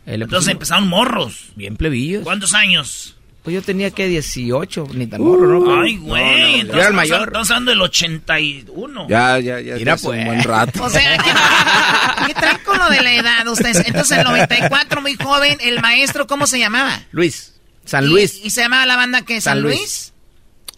Eh, 0.05 0.13
Entonces 0.15 0.37
pusimos- 0.39 0.51
empezaron 0.51 0.87
morros. 0.87 1.45
Bien 1.55 1.75
plebillos. 1.77 2.23
¿Cuántos 2.23 2.53
años? 2.53 3.13
Pues 3.43 3.53
yo 3.53 3.61
tenía 3.61 3.91
que 3.91 4.07
18, 4.07 4.87
ni 4.93 5.07
tan 5.07 5.21
morro, 5.21 5.47
¿no? 5.47 5.59
Uh, 5.59 5.81
Ay, 5.81 5.95
güey. 5.97 6.23
No, 6.23 6.27
no, 6.29 6.37
yo 6.37 6.55
entonces 6.59 6.59
era 6.59 6.59
el 6.59 6.79
estamos- 6.79 6.95
mayor. 6.95 7.27
Estamos 7.29 7.49
hablando 7.51 7.71
del 7.71 7.81
81. 7.81 9.07
Ya, 9.09 9.39
ya, 9.39 9.59
ya. 9.61 9.75
Mira, 9.75 9.93
hace 9.93 10.07
un 10.07 10.13
pues. 10.15 10.25
buen 10.25 10.43
rato. 10.43 10.83
O 10.83 10.89
sea, 10.89 11.17
¿qué, 11.17 12.27
qué 12.27 12.33
traen 12.33 12.57
con 12.65 12.77
lo 12.77 12.89
de 12.89 13.01
la 13.01 13.13
edad 13.13 13.47
ustedes? 13.47 13.83
Entonces, 13.87 14.11
en 14.11 14.19
el 14.19 14.25
94, 14.25 15.01
muy 15.01 15.15
joven, 15.15 15.57
el 15.61 15.79
maestro, 15.81 16.27
¿cómo 16.27 16.45
se 16.47 16.59
llamaba? 16.59 17.03
Luis. 17.11 17.53
San 17.85 18.03
¿Y- 18.03 18.07
Luis. 18.07 18.39
¿Y, 18.43 18.49
se 18.49 18.61
llamaba 18.61 18.85
la 18.85 18.97
banda 18.97 19.21
que 19.21 19.39
San, 19.39 19.53
San 19.55 19.61
Luis? 19.61 19.79
Luis. 19.79 20.13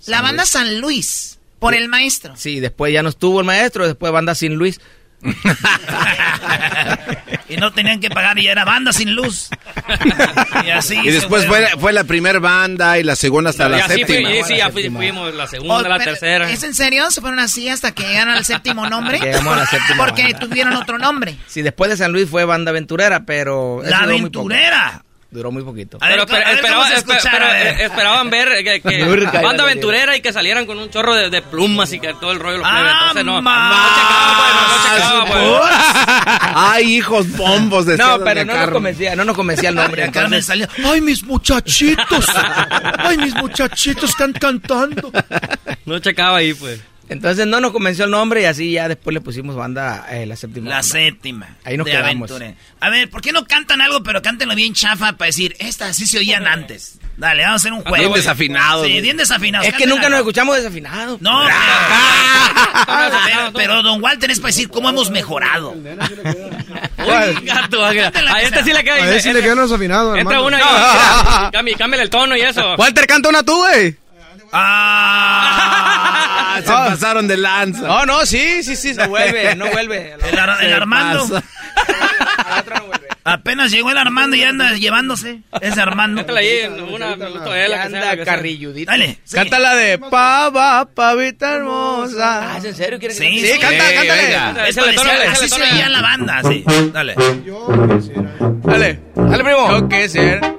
La 0.05 0.17
San 0.17 0.23
banda 0.25 0.43
Luis. 0.43 0.49
San 0.51 0.79
Luis, 0.81 1.38
por 1.59 1.75
el 1.75 1.87
maestro. 1.89 2.35
Sí, 2.35 2.59
después 2.59 2.91
ya 2.93 3.03
no 3.03 3.09
estuvo 3.09 3.39
el 3.41 3.45
maestro, 3.45 3.85
después 3.85 4.11
banda 4.11 4.33
sin 4.35 4.55
Luis. 4.55 4.79
y 7.49 7.57
no 7.57 7.73
tenían 7.73 7.99
que 7.99 8.09
pagar 8.09 8.37
y 8.39 8.47
era 8.47 8.63
banda 8.63 8.93
sin 8.93 9.13
luz. 9.15 9.49
y 10.65 10.69
así. 10.69 10.97
Y 10.99 11.05
se 11.05 11.11
después 11.11 11.45
fue, 11.45 11.67
fue 11.79 11.91
la 11.93 12.03
primera 12.03 12.39
banda 12.39 12.97
y 12.99 13.03
la 13.03 13.15
segunda 13.15 13.49
hasta 13.49 13.67
la 13.67 13.79
Ya, 13.79 13.87
sí, 13.89 13.93
séptima. 13.95 14.29
fui- 14.29 14.43
sí, 14.43 14.55
ya 14.57 14.69
fui- 14.69 14.89
fuimos 14.89 15.33
la 15.33 15.43
Oh, 15.67 15.83
pero, 16.21 16.45
¿Es 16.45 16.63
en 16.63 16.73
serio? 16.73 17.09
¿Se 17.11 17.21
fueron 17.21 17.39
así 17.39 17.67
hasta 17.69 17.91
que 17.91 18.03
llegaron 18.03 18.33
al 18.35 18.45
séptimo 18.45 18.87
nombre? 18.89 19.19
Llegamos 19.19 19.53
a 19.53 19.57
la 19.57 19.65
séptima 19.65 20.05
Porque 20.05 20.23
banda. 20.23 20.39
tuvieron 20.39 20.73
otro 20.75 20.97
nombre. 20.97 21.35
Sí, 21.47 21.61
después 21.61 21.89
de 21.91 21.97
San 21.97 22.11
Luis 22.11 22.29
fue 22.29 22.45
banda 22.45 22.69
aventurera, 22.71 23.25
pero... 23.25 23.81
La 23.83 24.01
duró 24.03 24.19
muy 24.19 24.29
poco. 24.29 24.45
aventurera. 24.47 25.03
Duró 25.31 25.51
muy 25.51 25.61
poquito. 25.61 25.99
A 26.01 26.07
ver, 26.09 26.25
Pero- 26.25 26.43
a 26.43 26.49
ver, 26.89 26.97
espera- 26.97 27.61
eh, 27.61 27.83
esperaban 27.85 28.31
ver 28.31 28.63
que, 28.63 28.81
que 28.81 29.03
banda 29.43 29.63
aventurera 29.63 30.15
y 30.17 30.21
que 30.21 30.33
salieran 30.33 30.65
con 30.65 30.79
un 30.79 30.89
chorro 30.89 31.13
de, 31.13 31.29
de 31.29 31.41
plumas 31.43 31.93
y 31.93 31.99
que 31.99 32.15
todo 32.15 32.31
el 32.31 32.39
rollo 32.39 32.57
los 32.57 32.67
plebes. 32.67 32.91
Ah, 32.91 33.11
Entonces 33.11 33.25
no, 33.25 33.39
no 33.39 33.49
checaba, 33.95 34.35
pues, 34.39 34.53
no, 34.55 34.67
no 34.67 34.95
checaba, 34.95 35.25
pues. 35.27 36.51
Ay, 36.55 36.95
hijos 36.95 37.31
bombos 37.37 37.85
de 37.85 37.97
No, 37.97 38.17
de 38.17 38.25
pero 38.25 38.39
no 38.41 38.45
nos 38.47 38.55
Carmen. 38.55 38.73
convencía, 38.73 39.15
no 39.15 39.23
nos 39.25 39.35
convencía 39.35 39.69
el 39.69 39.75
nombre. 39.75 40.03
Entonces- 40.05 40.45
salió, 40.47 40.67
ay, 40.91 41.01
mis 41.01 41.23
muchachitos. 41.23 42.25
Ay, 42.97 43.17
mis 43.19 43.35
muchachitos 43.35 44.09
están 44.09 44.33
cantando. 44.33 45.11
No 45.85 45.99
checaba 45.99 46.37
ahí, 46.37 46.55
pues. 46.55 46.81
Entonces 47.09 47.47
no 47.47 47.59
nos 47.59 47.71
convenció 47.71 48.05
el 48.05 48.11
nombre 48.11 48.43
y 48.43 48.45
así 48.45 48.71
ya 48.71 48.87
después 48.87 49.13
le 49.13 49.21
pusimos 49.21 49.55
banda 49.55 50.05
eh, 50.11 50.25
la 50.27 50.35
séptima. 50.35 50.69
La 50.69 50.75
banda. 50.77 50.87
séptima. 50.87 51.57
Ahí 51.63 51.75
nos 51.75 51.85
de 51.85 51.91
quedamos. 51.91 52.31
aventura. 52.31 52.53
A 52.79 52.89
ver, 52.89 53.09
¿por 53.09 53.21
qué 53.21 53.31
no 53.31 53.45
cantan 53.45 53.81
algo, 53.81 54.03
pero 54.03 54.21
cántenlo 54.21 54.53
bien 54.55 54.73
chafa 54.73 55.13
para 55.13 55.25
decir, 55.27 55.55
estas 55.59 55.95
sí 55.97 56.05
se 56.05 56.19
oían 56.19 56.47
antes? 56.47 56.99
Dale, 57.17 57.43
vamos 57.43 57.53
a 57.53 57.61
hacer 57.63 57.73
un 57.73 57.81
juego. 57.81 57.97
Bien 57.97 58.13
desafinados. 58.13 58.85
Sí, 58.87 59.01
bien 59.01 59.17
desafinados. 59.17 59.67
Es 59.67 59.73
que 59.73 59.87
nunca 59.87 60.07
nos 60.07 60.19
escuchamos 60.19 60.55
desafinados. 60.55 61.19
No, 61.21 61.41
pero, 62.85 63.17
pero, 63.25 63.53
pero 63.53 63.83
don 63.83 64.01
Walter 64.01 64.31
es 64.31 64.39
para 64.39 64.49
decir 64.49 64.69
cómo 64.69 64.89
hemos 64.89 65.09
mejorado. 65.09 65.71
Uy, 65.71 65.85
gato, 67.43 67.83
a 67.83 67.91
este 68.41 68.59
que 68.59 68.63
sí 68.63 68.71
le 68.73 68.83
queda. 68.83 69.03
A 69.03 69.05
ver 69.07 69.21
si 69.21 69.33
le 69.33 69.41
quedan 69.41 69.57
desafinados, 69.57 70.17
Entra 70.17 70.41
una 70.41 70.59
y 70.59 70.61
cambia, 71.51 71.75
cámbiale 71.77 72.03
el 72.03 72.09
tono 72.09 72.37
y 72.37 72.41
eso. 72.41 72.75
Walter, 72.75 73.07
canta 73.07 73.29
una 73.29 73.43
tú, 73.43 73.57
güey. 73.57 73.97
Ah, 74.51 76.55
Se 76.65 76.71
pasaron 76.71 77.27
de 77.27 77.37
lanza. 77.37 77.87
No, 77.87 78.05
no, 78.05 78.25
sí, 78.25 78.63
sí, 78.63 78.75
sí, 78.75 78.93
no 78.93 79.07
vuelve, 79.09 79.55
no 79.55 79.67
vuelve. 79.71 80.15
el, 80.31 80.39
Ar- 80.39 80.63
el 80.63 80.73
Armando. 80.73 81.27
pasa. 81.29 81.43
Apenas 83.25 83.69
llegó 83.71 83.91
el 83.91 83.97
Armando 83.97 84.35
y 84.35 84.43
anda 84.43 84.73
llevándose. 84.73 85.41
Ese 85.61 85.81
Armando. 85.81 86.21
Cántale 86.25 86.39
ahí 86.39 86.83
una, 86.91 87.15
me 87.15 87.29
gustó 87.29 87.53
él, 87.53 87.69
la 87.69 87.77
la 87.77 87.83
Anda 87.83 88.25
carrilludito. 88.25 88.89
Dale. 88.91 89.19
sí. 89.23 89.35
Canta 89.35 89.59
la 89.59 89.75
de 89.75 89.99
Pava, 89.99 90.85
pavita 90.85 91.53
hermosa. 91.55 92.53
Ah, 92.53 92.57
¿es 92.57 92.65
en 92.65 92.75
serio? 92.75 92.97
¿Quieres 92.97 93.19
que 93.19 93.29
Sí, 93.29 93.45
sí, 93.45 93.59
canta, 93.59 93.87
sí, 93.87 93.93
cántale. 93.95 94.23
venga. 94.25 94.67
Es 94.67 94.77
échale 94.77 95.27
así 95.27 95.49
se 95.49 95.61
oía 95.61 95.89
la 95.89 96.01
banda, 96.01 96.41
sí. 96.47 96.63
Dale. 96.91 97.15
Dale, 98.63 98.99
dale, 99.15 99.43
primo. 99.43 99.71
Yo 99.79 99.87
quisiera. 99.89 100.55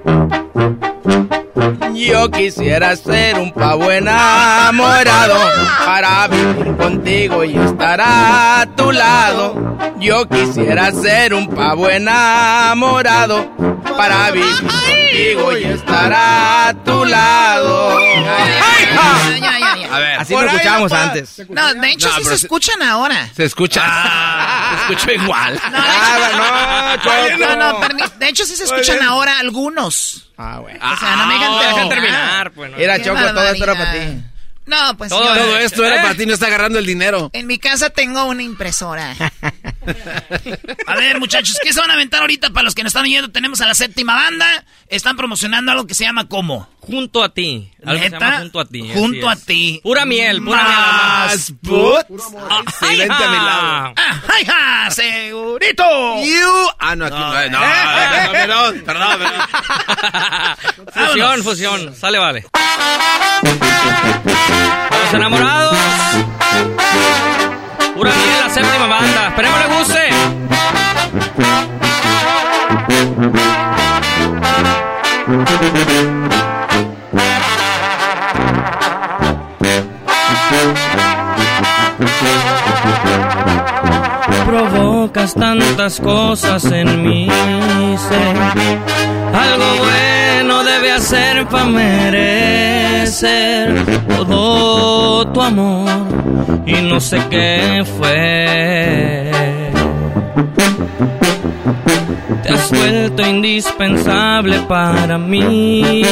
Yo 1.94 2.31
quisiera 2.31 2.97
ser 2.97 3.39
un 3.39 3.52
pavo 3.52 3.90
enamorado 3.90 5.36
para 5.85 6.27
vivir 6.28 6.77
contigo 6.77 7.44
y 7.44 7.56
estar 7.56 8.01
a 8.02 8.66
tu 8.77 8.90
lado. 8.90 9.77
Yo 9.98 10.27
quisiera 10.28 10.90
ser 10.93 11.35
un 11.35 11.48
pavo 11.48 11.89
enamorado 11.89 13.48
para 13.97 14.31
vivir 14.31 14.56
contigo 14.56 15.56
y 15.56 15.64
estar 15.64 16.12
a 16.14 16.74
tu 16.85 17.05
lado. 17.05 17.98
Ya. 18.01 19.70
A 19.91 19.99
ver, 19.99 20.21
Así 20.21 20.33
lo 20.33 20.43
escuchábamos 20.45 20.93
no 20.93 20.99
antes. 20.99 21.43
No, 21.49 21.75
de 21.75 21.91
hecho 21.91 22.09
No, 22.09 22.17
sí 22.17 22.25
se 22.25 22.35
escuchan 22.35 22.83
ahora. 22.83 23.31
Se 23.35 23.45
escucha. 23.45 23.83
se 24.89 24.93
escucha 24.93 25.12
igual. 25.12 25.61
No. 25.71 27.57
No, 27.57 27.57
no, 27.57 28.09
de 28.19 28.29
hecho 28.29 28.45
sí 28.45 28.57
se 28.57 28.65
escuchan 28.65 29.03
ahora 29.03 29.39
algunos. 29.39 30.31
Ah, 30.37 30.59
güey. 30.59 30.77
O 30.77 30.97
sea, 30.97 31.17
no 31.17 31.27
me 31.27 31.35
dejan 31.35 31.59
terminar. 31.59 31.75
dejan 31.75 31.89
terminar, 31.89 32.53
pues, 32.53 32.73
Qué 32.75 33.03
Choco, 33.05 33.21
todo 33.21 33.49
esto 33.51 33.65
era 33.65 33.75
para 33.75 33.93
ti. 33.93 34.23
No, 34.67 34.97
pues 34.97 35.11
Todo, 35.11 35.35
yo- 35.35 35.43
todo 35.43 35.59
esto 35.59 35.85
era 35.85 36.01
para 36.01 36.15
ti, 36.15 36.27
no 36.27 36.35
está 36.35 36.47
agarrando 36.47 36.79
el 36.79 36.87
dinero. 36.87 37.31
En 37.33 37.47
mi 37.47 37.59
casa 37.59 37.91
tengo 37.91 38.25
una 38.25 38.43
impresora. 38.43 39.15
A 40.86 40.94
ver, 40.97 41.19
muchachos, 41.19 41.57
¿qué 41.62 41.73
se 41.73 41.81
van 41.81 41.90
a 41.90 41.94
aventar 41.94 42.20
ahorita 42.20 42.51
para 42.51 42.65
los 42.65 42.74
que 42.74 42.82
nos 42.82 42.90
están 42.90 43.05
oyendo? 43.05 43.31
Tenemos 43.31 43.61
a 43.61 43.66
la 43.66 43.74
séptima 43.74 44.15
banda. 44.15 44.65
Están 44.89 45.16
promocionando 45.16 45.70
algo 45.73 45.86
que 45.86 45.94
se 45.94 46.05
llama 46.05 46.28
¿cómo? 46.28 46.69
Junto 46.81 47.23
a 47.23 47.32
ti. 47.32 47.70
Algo 47.85 48.01
que 48.01 48.07
se 48.09 48.11
¿Neta? 48.11 48.27
llama 48.27 48.39
junto 48.40 48.61
a 48.61 48.65
ti. 48.66 48.90
Junto 48.93 49.28
a 49.31 49.36
ti. 49.36 49.81
Pura 49.82 50.05
miel, 50.05 50.43
pura 50.43 50.62
Más 50.62 51.51
miel. 51.51 51.59
put. 51.62 52.20
Ah, 52.51 52.62
Sí, 52.81 52.86
ay, 52.89 52.98
vente 52.98 53.15
a 53.24 53.28
mi 53.28 53.36
lado. 53.36 53.94
Ah, 53.97 54.20
ja, 54.47 54.90
segurito. 54.90 55.85
You. 56.24 56.69
Ah, 56.78 56.97
no, 56.97 57.07
aquí 57.07 57.15
no. 57.16 57.32
No, 57.32 57.48
no, 57.51 57.61
no, 57.61 58.32
perdón, 58.32 58.82
perdón, 58.85 59.19
perdón. 59.19 59.43
Fusión, 61.09 61.43
fusión. 61.44 61.94
Sale, 61.94 62.19
vale. 62.19 62.47
Los 65.05 65.15
enamorados. 65.15 65.77
Pura 68.01 68.12
la 68.43 68.48
séptima 68.48 68.86
banda. 68.86 69.28
Esperemos 69.28 69.59
le 69.60 69.66
guste. 69.77 70.09
Provocas 84.47 85.35
tantas 85.35 86.01
cosas 86.01 86.64
en 86.72 87.02
mí, 87.02 87.28
sé. 87.28 88.32
Algo 89.35 89.77
bueno 89.77 90.20
debe 90.71 90.93
hacer 90.93 91.47
para 91.49 91.65
merecer 91.65 93.25
todo 94.09 95.27
tu 95.33 95.43
amor 95.43 95.91
y 96.65 96.75
no 96.83 97.01
sé 97.01 97.19
qué 97.29 97.85
fue. 97.99 99.31
Te 102.43 102.49
has 102.53 102.71
vuelto 102.71 103.27
indispensable 103.27 104.61
para 104.69 105.19
mí. 105.19 106.05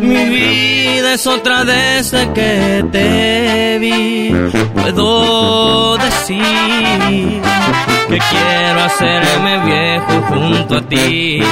Mi 0.00 0.24
vida 0.36 1.14
es 1.14 1.26
otra 1.26 1.64
desde 1.64 2.32
que 2.32 2.84
te 2.90 3.78
vi. 3.80 4.34
Puedo 4.74 5.96
decir 5.98 7.42
que 8.08 8.18
quiero 8.30 8.80
hacerme 8.82 9.58
viejo 9.64 10.22
junto 10.28 10.76
a 10.76 10.82
ti. 10.82 11.42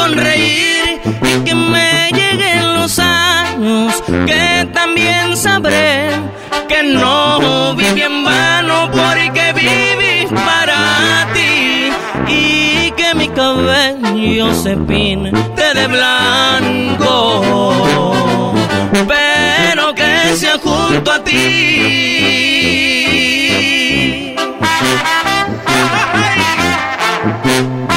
Sonreír 0.00 1.00
y 1.30 1.44
que 1.44 1.54
me 1.54 2.10
lleguen 2.18 2.74
los 2.74 2.98
años 2.98 4.02
que 4.26 4.66
también 4.72 5.36
sabré 5.36 6.08
que 6.68 6.82
no 6.82 7.74
viví 7.74 8.02
en 8.02 8.24
vano 8.24 8.90
porque 8.90 9.52
viví 9.52 10.26
para 10.48 10.78
ti 11.34 11.90
y 12.28 12.90
que 12.92 13.14
mi 13.14 13.28
cabello 13.28 14.54
se 14.54 14.74
pinte 14.76 15.66
de 15.78 15.86
blanco 15.86 17.14
pero 19.12 19.94
que 19.94 20.36
sea 20.36 20.56
junto 20.58 21.10
a 21.12 21.22
ti. 21.22 21.44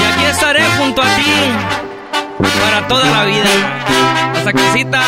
Y 0.01 0.05
aquí 0.09 0.25
estaré 0.31 0.63
junto 0.77 1.01
a 1.01 1.15
ti 1.15 1.82
toda 2.88 3.10
la 3.10 3.26
vida. 3.26 3.49
Hasta 4.35 4.53
casita. 4.53 5.01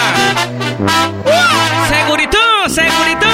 Segurito, 1.90 2.38
segurito. 2.68 3.28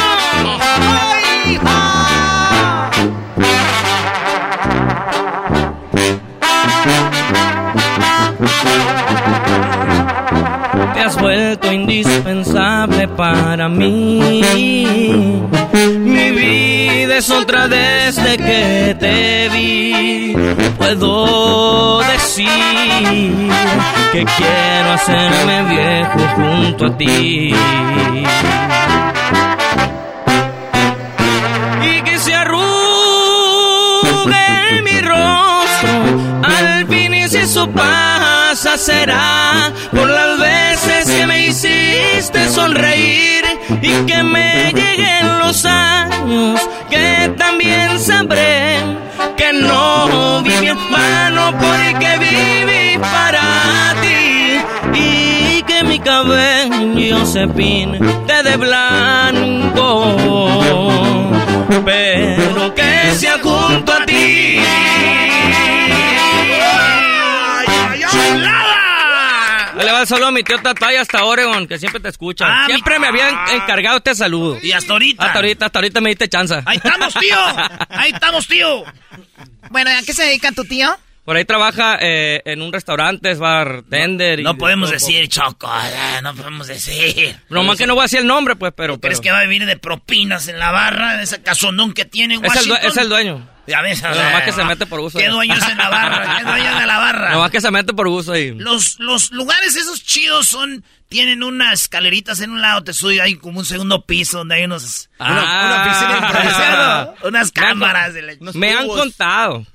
Te 10.94 11.00
has 11.00 11.20
vuelto 11.20 11.72
indispensable 11.72 13.08
para 13.08 13.70
mí. 13.70 15.42
Mi 16.22 16.30
vida 16.30 17.18
es 17.18 17.32
otra 17.32 17.68
desde 17.68 18.38
que 18.38 18.96
te 19.00 19.50
vi. 19.50 20.36
Puedo 20.78 22.00
decir 22.04 22.48
que 24.12 24.24
quiero 24.38 24.92
hacerme 24.94 25.64
viejo 25.64 26.20
junto 26.36 26.86
a 26.86 26.98
ti. 26.98 27.56
Y 31.84 32.02
que 32.04 32.20
se 32.20 32.36
arrugue 32.36 32.62
mi 34.84 35.02
rostro 35.02 36.04
al 36.44 36.86
fin 36.88 37.16
y 37.16 37.28
si 37.30 37.38
eso 37.38 37.68
pasa 37.72 38.78
será 38.78 39.74
por 39.90 40.08
las 40.08 40.40
veces 40.40 41.10
que 41.10 41.26
me 41.26 41.48
hiciste 41.48 42.48
sonreír 42.48 43.51
y 43.82 44.06
que 44.06 44.24
me 44.24 44.72
lleguen 44.74 45.40
los 45.40 45.66
años 45.66 46.60
que 46.90 47.34
también 47.38 48.00
sabré 48.00 48.78
que 49.38 49.54
no 49.54 50.42
viví 50.44 50.68
en 50.68 50.92
vano 50.92 51.54
porque 51.60 52.18
viví 52.20 52.98
para 53.00 53.96
ti 54.02 55.00
y 55.00 55.64
que 55.64 55.84
mi 55.84 56.00
cabello 56.00 57.26
se 57.26 57.48
pinte 57.48 58.44
de 58.44 58.58
blanco. 58.58 60.18
Pero 61.86 62.76
que 62.76 63.16
sea 63.16 63.38
junto 63.42 63.94
a 63.94 64.06
ti 64.06 64.60
Saludo 70.06 70.28
a 70.28 70.32
mi 70.32 70.44
tío 70.44 70.58
Tatay 70.62 70.96
hasta 70.98 71.24
Oregon, 71.24 71.68
que 71.68 71.78
siempre 71.78 72.00
te 72.02 72.10
escucha. 72.10 72.46
Ah, 72.48 72.64
mi- 72.68 72.74
siempre 72.74 73.00
me 73.00 73.08
habían 73.08 73.36
encargado 73.54 73.98
este 73.98 74.16
saludo. 74.16 74.58
Y 74.62 74.72
hasta 74.72 74.94
ahorita. 74.94 75.26
Hasta 75.26 75.40
ahorita, 75.40 75.66
hasta 75.68 75.80
ahorita 75.80 76.02
me 76.02 76.10
diste 76.10 76.28
chanza. 76.30 76.62
Ahí 76.66 76.78
estamos, 76.78 77.14
tío. 77.14 77.38
Ahí 77.90 78.12
estamos, 78.12 78.48
tío. 78.48 78.84
Bueno, 79.70 79.90
¿a 79.92 80.02
qué 80.04 80.14
se 80.14 80.24
dedica 80.24 80.52
tu 80.52 80.64
tío? 80.66 80.90
Por 81.24 81.38
ahí 81.38 81.46
trabaja 81.46 82.00
eh, 82.02 82.42
en 82.46 82.64
un 82.64 82.74
restaurante, 82.74 83.30
es 83.30 83.38
bartender. 83.38 84.40
y 84.40 84.44
No 84.44 84.54
de 84.54 84.60
podemos 84.60 84.90
decir, 84.90 85.28
Choco. 85.30 85.72
eh, 85.86 86.20
No 86.24 86.34
podemos 86.34 86.66
decir. 86.68 87.38
No 87.50 87.64
más 87.64 87.78
que 87.78 87.86
no 87.86 87.94
voy 87.94 88.02
a 88.02 88.06
decir 88.06 88.20
el 88.20 88.28
nombre, 88.28 88.56
pues, 88.56 88.74
pero. 88.76 89.00
¿Crees 89.00 89.20
pero- 89.20 89.22
que 89.22 89.32
va 89.32 89.40
a 89.40 89.44
vivir 89.44 89.66
de 89.68 89.78
propinas 89.78 90.48
en 90.48 90.58
la 90.58 90.72
barra 90.72 91.18
de 91.18 91.24
ese 91.24 91.42
casondón 91.44 91.94
que 91.94 92.06
tiene 92.06 92.36
en 92.36 92.46
es, 92.46 92.66
el 92.66 92.72
es 92.72 92.98
el 92.98 93.08
dueño. 93.08 93.48
Ya 93.68 93.82
ves, 93.82 94.02
Pero 94.02 94.16
nomás 94.16 94.44
que 94.44 94.52
se 94.52 94.64
mete 94.64 94.86
por 94.88 95.02
gusto. 95.02 95.20
¿Qué 95.20 95.28
dueño 95.30 95.54
es 95.54 95.68
en 95.70 95.78
la 95.78 95.90
barra? 95.90 96.38
¿Qué 96.38 96.44
dueño 96.44 96.80
de 96.80 96.86
la 96.88 96.98
barra? 96.98 97.32
Nomás 97.32 97.52
que 97.52 97.62
se 97.62 97.72
mete 97.72 97.94
por 97.94 98.10
gusto 98.10 98.34
ahí. 98.34 98.52
Los, 98.56 99.00
los 99.00 99.32
lugares 99.32 99.76
esos 99.76 100.04
chidos 100.04 100.48
son... 100.48 100.84
Tienen 101.10 101.44
unas 101.44 101.82
escaleritas 101.82 102.40
en 102.40 102.52
un 102.52 102.62
lado, 102.62 102.86
te 102.86 102.94
sube 102.94 103.20
ahí 103.22 103.36
como 103.36 103.60
un 103.60 103.66
segundo 103.66 104.06
piso 104.06 104.38
donde 104.40 104.56
hay 104.56 104.64
unos... 104.64 105.10
Ah. 105.20 105.32
una, 105.32 105.42
una 105.44 105.84
oficina 105.86 106.18
improvisada, 106.28 107.14
unas 107.28 107.52
Me 107.54 107.62
han- 107.62 107.68
cámaras. 107.68 108.14
de 108.14 108.22
la- 108.22 108.34
Me 108.54 108.72
han 108.74 108.88
contado. 108.88 109.66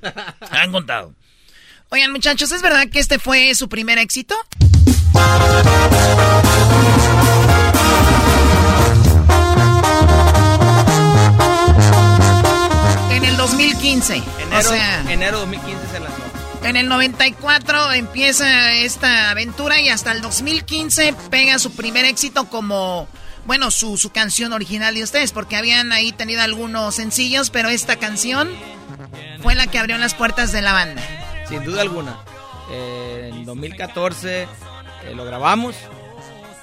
Me 0.51 0.59
han 0.59 0.73
contado. 0.73 1.13
Oigan, 1.91 2.11
muchachos, 2.11 2.51
¿es 2.53 2.63
verdad 2.63 2.89
que 2.91 2.99
este 2.99 3.19
fue 3.19 3.55
su 3.55 3.69
primer 3.69 3.99
éxito? 3.99 4.35
2015. 13.47 14.17
Enero, 14.17 14.59
o 14.59 14.63
sea, 14.63 15.05
enero 15.09 15.39
2015 15.39 15.87
se 15.93 16.01
lanzó. 16.01 16.23
en 16.65 16.77
el 16.77 16.89
94 16.89 17.93
empieza 17.93 18.73
esta 18.73 19.31
aventura 19.31 19.81
y 19.81 19.89
hasta 19.89 20.11
el 20.11 20.21
2015 20.21 21.15
pega 21.31 21.61
su 21.61 21.71
primer 21.71 22.05
éxito 22.07 22.47
como, 22.51 23.07
bueno, 23.45 23.71
su, 23.71 23.99
su 23.99 24.11
canción 24.11 24.53
original 24.53 24.97
de 24.97 25.05
ustedes, 25.05 25.31
porque 25.31 25.55
habían 25.55 25.93
ahí 25.93 26.11
tenido 26.11 26.43
algunos 26.43 26.97
sencillos, 26.97 27.51
pero 27.51 27.69
esta 27.69 27.97
canción 27.97 28.51
fue 29.43 29.55
la 29.55 29.69
que 29.69 29.79
abrió 29.79 29.97
las 29.97 30.15
puertas 30.15 30.51
de 30.51 30.63
la 30.63 30.73
banda. 30.73 31.03
Sin 31.49 31.63
duda 31.63 31.83
alguna. 31.83 32.19
Eh, 32.73 33.31
en 33.33 33.45
2014 33.45 34.43
eh, 34.43 34.49
lo 35.15 35.25
grabamos 35.25 35.77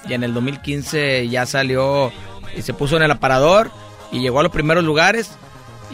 y 0.06 0.12
en 0.12 0.22
el 0.22 0.34
2015 0.34 1.28
ya 1.28 1.46
salió 1.46 2.12
y 2.54 2.60
se 2.60 2.74
puso 2.74 2.98
en 2.98 3.04
el 3.04 3.10
aparador 3.10 3.70
y 4.12 4.20
llegó 4.20 4.40
a 4.40 4.42
los 4.42 4.52
primeros 4.52 4.84
lugares. 4.84 5.30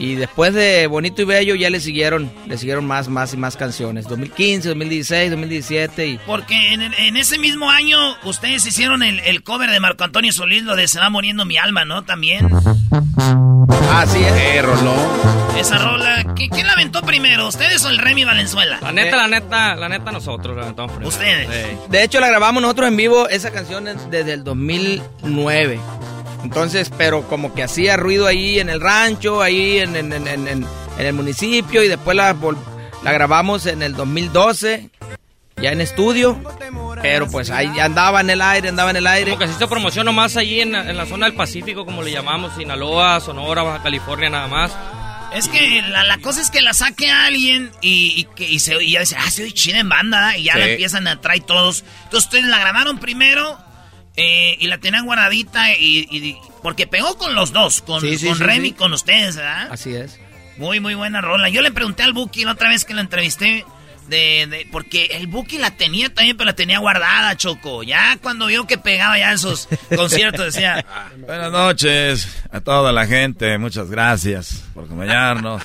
Y 0.00 0.14
después 0.14 0.54
de 0.54 0.86
Bonito 0.86 1.20
y 1.20 1.24
Bello 1.26 1.54
ya 1.54 1.68
le 1.68 1.78
siguieron, 1.78 2.32
le 2.46 2.56
siguieron 2.56 2.86
más, 2.86 3.08
más 3.08 3.34
y 3.34 3.36
más 3.36 3.56
canciones. 3.56 4.08
2015, 4.08 4.70
2016, 4.70 5.30
2017 5.30 6.06
y... 6.06 6.18
Porque 6.26 6.72
en, 6.72 6.80
en 6.80 7.16
ese 7.18 7.38
mismo 7.38 7.70
año 7.70 7.98
ustedes 8.24 8.64
hicieron 8.66 9.02
el, 9.02 9.20
el 9.20 9.42
cover 9.42 9.70
de 9.70 9.78
Marco 9.78 10.02
Antonio 10.02 10.32
Solís, 10.32 10.62
lo 10.62 10.74
de 10.74 10.88
Se 10.88 10.98
va 10.98 11.10
muriendo 11.10 11.44
mi 11.44 11.58
alma, 11.58 11.84
¿no? 11.84 12.02
También. 12.02 12.48
Ah, 13.92 14.06
sí, 14.08 14.20
Eh, 14.22 14.62
roló. 14.62 14.94
Esa 15.58 15.76
rola, 15.76 16.22
¿qui- 16.34 16.48
¿quién 16.50 16.66
la 16.66 16.72
aventó 16.72 17.02
primero? 17.02 17.46
¿Ustedes 17.48 17.84
o 17.84 17.90
el 17.90 17.98
Remy 17.98 18.24
Valenzuela? 18.24 18.78
La 18.80 18.92
neta, 18.92 19.16
la 19.18 19.28
neta, 19.28 19.74
la 19.76 19.88
neta 19.90 20.10
nosotros 20.12 20.56
la 20.56 20.62
aventamos 20.62 20.92
primero. 20.92 21.08
Ustedes. 21.10 21.46
Sí. 21.46 21.76
De 21.90 22.02
hecho, 22.02 22.20
la 22.20 22.28
grabamos 22.28 22.62
nosotros 22.62 22.88
en 22.88 22.96
vivo, 22.96 23.28
esa 23.28 23.50
canción 23.50 23.86
es 23.86 24.10
desde 24.10 24.32
el 24.32 24.44
2009. 24.44 25.78
Entonces, 26.44 26.90
pero 26.96 27.22
como 27.28 27.54
que 27.54 27.62
hacía 27.62 27.96
ruido 27.96 28.26
ahí 28.26 28.58
en 28.60 28.68
el 28.70 28.80
rancho, 28.80 29.42
ahí 29.42 29.78
en, 29.78 29.94
en- 29.96 30.12
en- 30.12 30.26
en- 30.28 30.48
en- 30.48 30.66
en 30.98 31.06
el 31.06 31.12
municipio, 31.12 31.82
y 31.82 31.88
después 31.88 32.16
la, 32.16 32.34
grabamos 33.04 33.66
en 33.66 33.82
el 33.82 33.94
2012, 33.94 34.90
ya 35.60 35.72
en 35.72 35.80
estudio. 35.80 36.40
Pero 37.02 37.30
pues 37.30 37.50
ahí 37.50 37.78
andaba 37.80 38.20
en 38.20 38.28
el 38.30 38.42
aire, 38.42 38.68
andaba 38.68 38.90
en 38.90 38.96
el 38.96 39.06
aire. 39.06 39.30
Como 39.30 39.40
que 39.40 39.46
se 39.48 39.54
hizo 39.54 39.68
promoción 39.68 40.04
nomás 40.06 40.36
allí 40.36 40.60
en, 40.60 40.74
en 40.74 40.96
la 40.96 41.06
zona 41.06 41.26
del 41.26 41.34
Pacífico, 41.34 41.84
como 41.86 42.02
le 42.02 42.10
llamamos, 42.12 42.54
Sinaloa, 42.56 43.20
Sonora, 43.20 43.62
Baja 43.62 43.82
California, 43.82 44.28
nada 44.28 44.48
más. 44.48 44.72
Es 45.32 45.48
que 45.48 45.80
la, 45.82 46.04
la 46.04 46.18
cosa 46.18 46.42
es 46.42 46.50
que 46.50 46.60
la 46.60 46.74
saque 46.74 47.10
a 47.10 47.26
alguien 47.26 47.70
y, 47.80 48.14
y 48.20 48.24
que 48.34 48.50
y 48.50 48.58
se, 48.58 48.82
y 48.82 48.92
ya 48.92 49.00
dice, 49.00 49.16
ah, 49.18 49.30
soy 49.30 49.52
chida 49.52 49.78
en 49.78 49.88
banda, 49.88 50.36
y 50.36 50.44
ya 50.44 50.54
Sí. 50.54 50.58
la 50.58 50.66
empiezan 50.70 51.06
a 51.08 51.20
traer 51.20 51.42
todos. 51.44 51.84
Entonces 52.04 52.24
ustedes 52.26 52.44
la 52.46 52.58
grabaron 52.58 52.98
primero 52.98 53.56
eh, 54.16 54.56
y 54.58 54.66
la 54.66 54.78
tenían 54.78 55.04
guardadita 55.06 55.74
y, 55.76 56.06
y- 56.10 56.36
porque 56.62 56.86
pegó 56.86 57.16
con 57.16 57.34
los 57.34 57.52
dos, 57.52 57.80
con, 57.82 58.00
Sí, 58.00 58.18
sí, 58.18 58.26
con 58.26 58.36
sí, 58.38 58.44
Remy 58.44 58.72
con 58.72 58.92
ustedes, 58.92 59.36
¿verdad? 59.36 59.68
Así 59.70 59.94
es. 59.94 60.18
Muy, 60.58 60.78
muy 60.80 60.94
buena 60.94 61.20
rola. 61.20 61.48
Yo 61.48 61.62
le 61.62 61.70
pregunté 61.70 62.02
al 62.02 62.12
Buki 62.12 62.44
la 62.44 62.52
otra 62.52 62.68
vez 62.68 62.84
que 62.84 62.92
lo 62.94 63.00
entrevisté, 63.00 63.64
de, 64.10 64.46
de- 64.50 64.68
porque 64.70 65.06
el 65.12 65.26
Buki 65.28 65.56
la 65.58 65.70
tenía 65.76 66.12
también, 66.12 66.36
pero 66.36 66.46
la 66.48 66.54
tenía 66.56 66.78
guardada, 66.80 67.36
Choco. 67.36 67.82
Ya 67.82 68.18
cuando 68.20 68.46
vio 68.46 68.66
que 68.66 68.76
pegaba 68.76 69.18
ya 69.18 69.32
esos 69.32 69.68
conciertos, 69.96 70.52
decía, 70.52 70.84
Buenas 71.18 71.50
noches 71.52 72.28
a 72.52 72.60
toda 72.60 72.92
la 72.92 73.06
gente, 73.06 73.56
muchas 73.56 73.88
gracias 73.90 74.64
por 74.74 74.84
acompañarnos. 74.84 75.62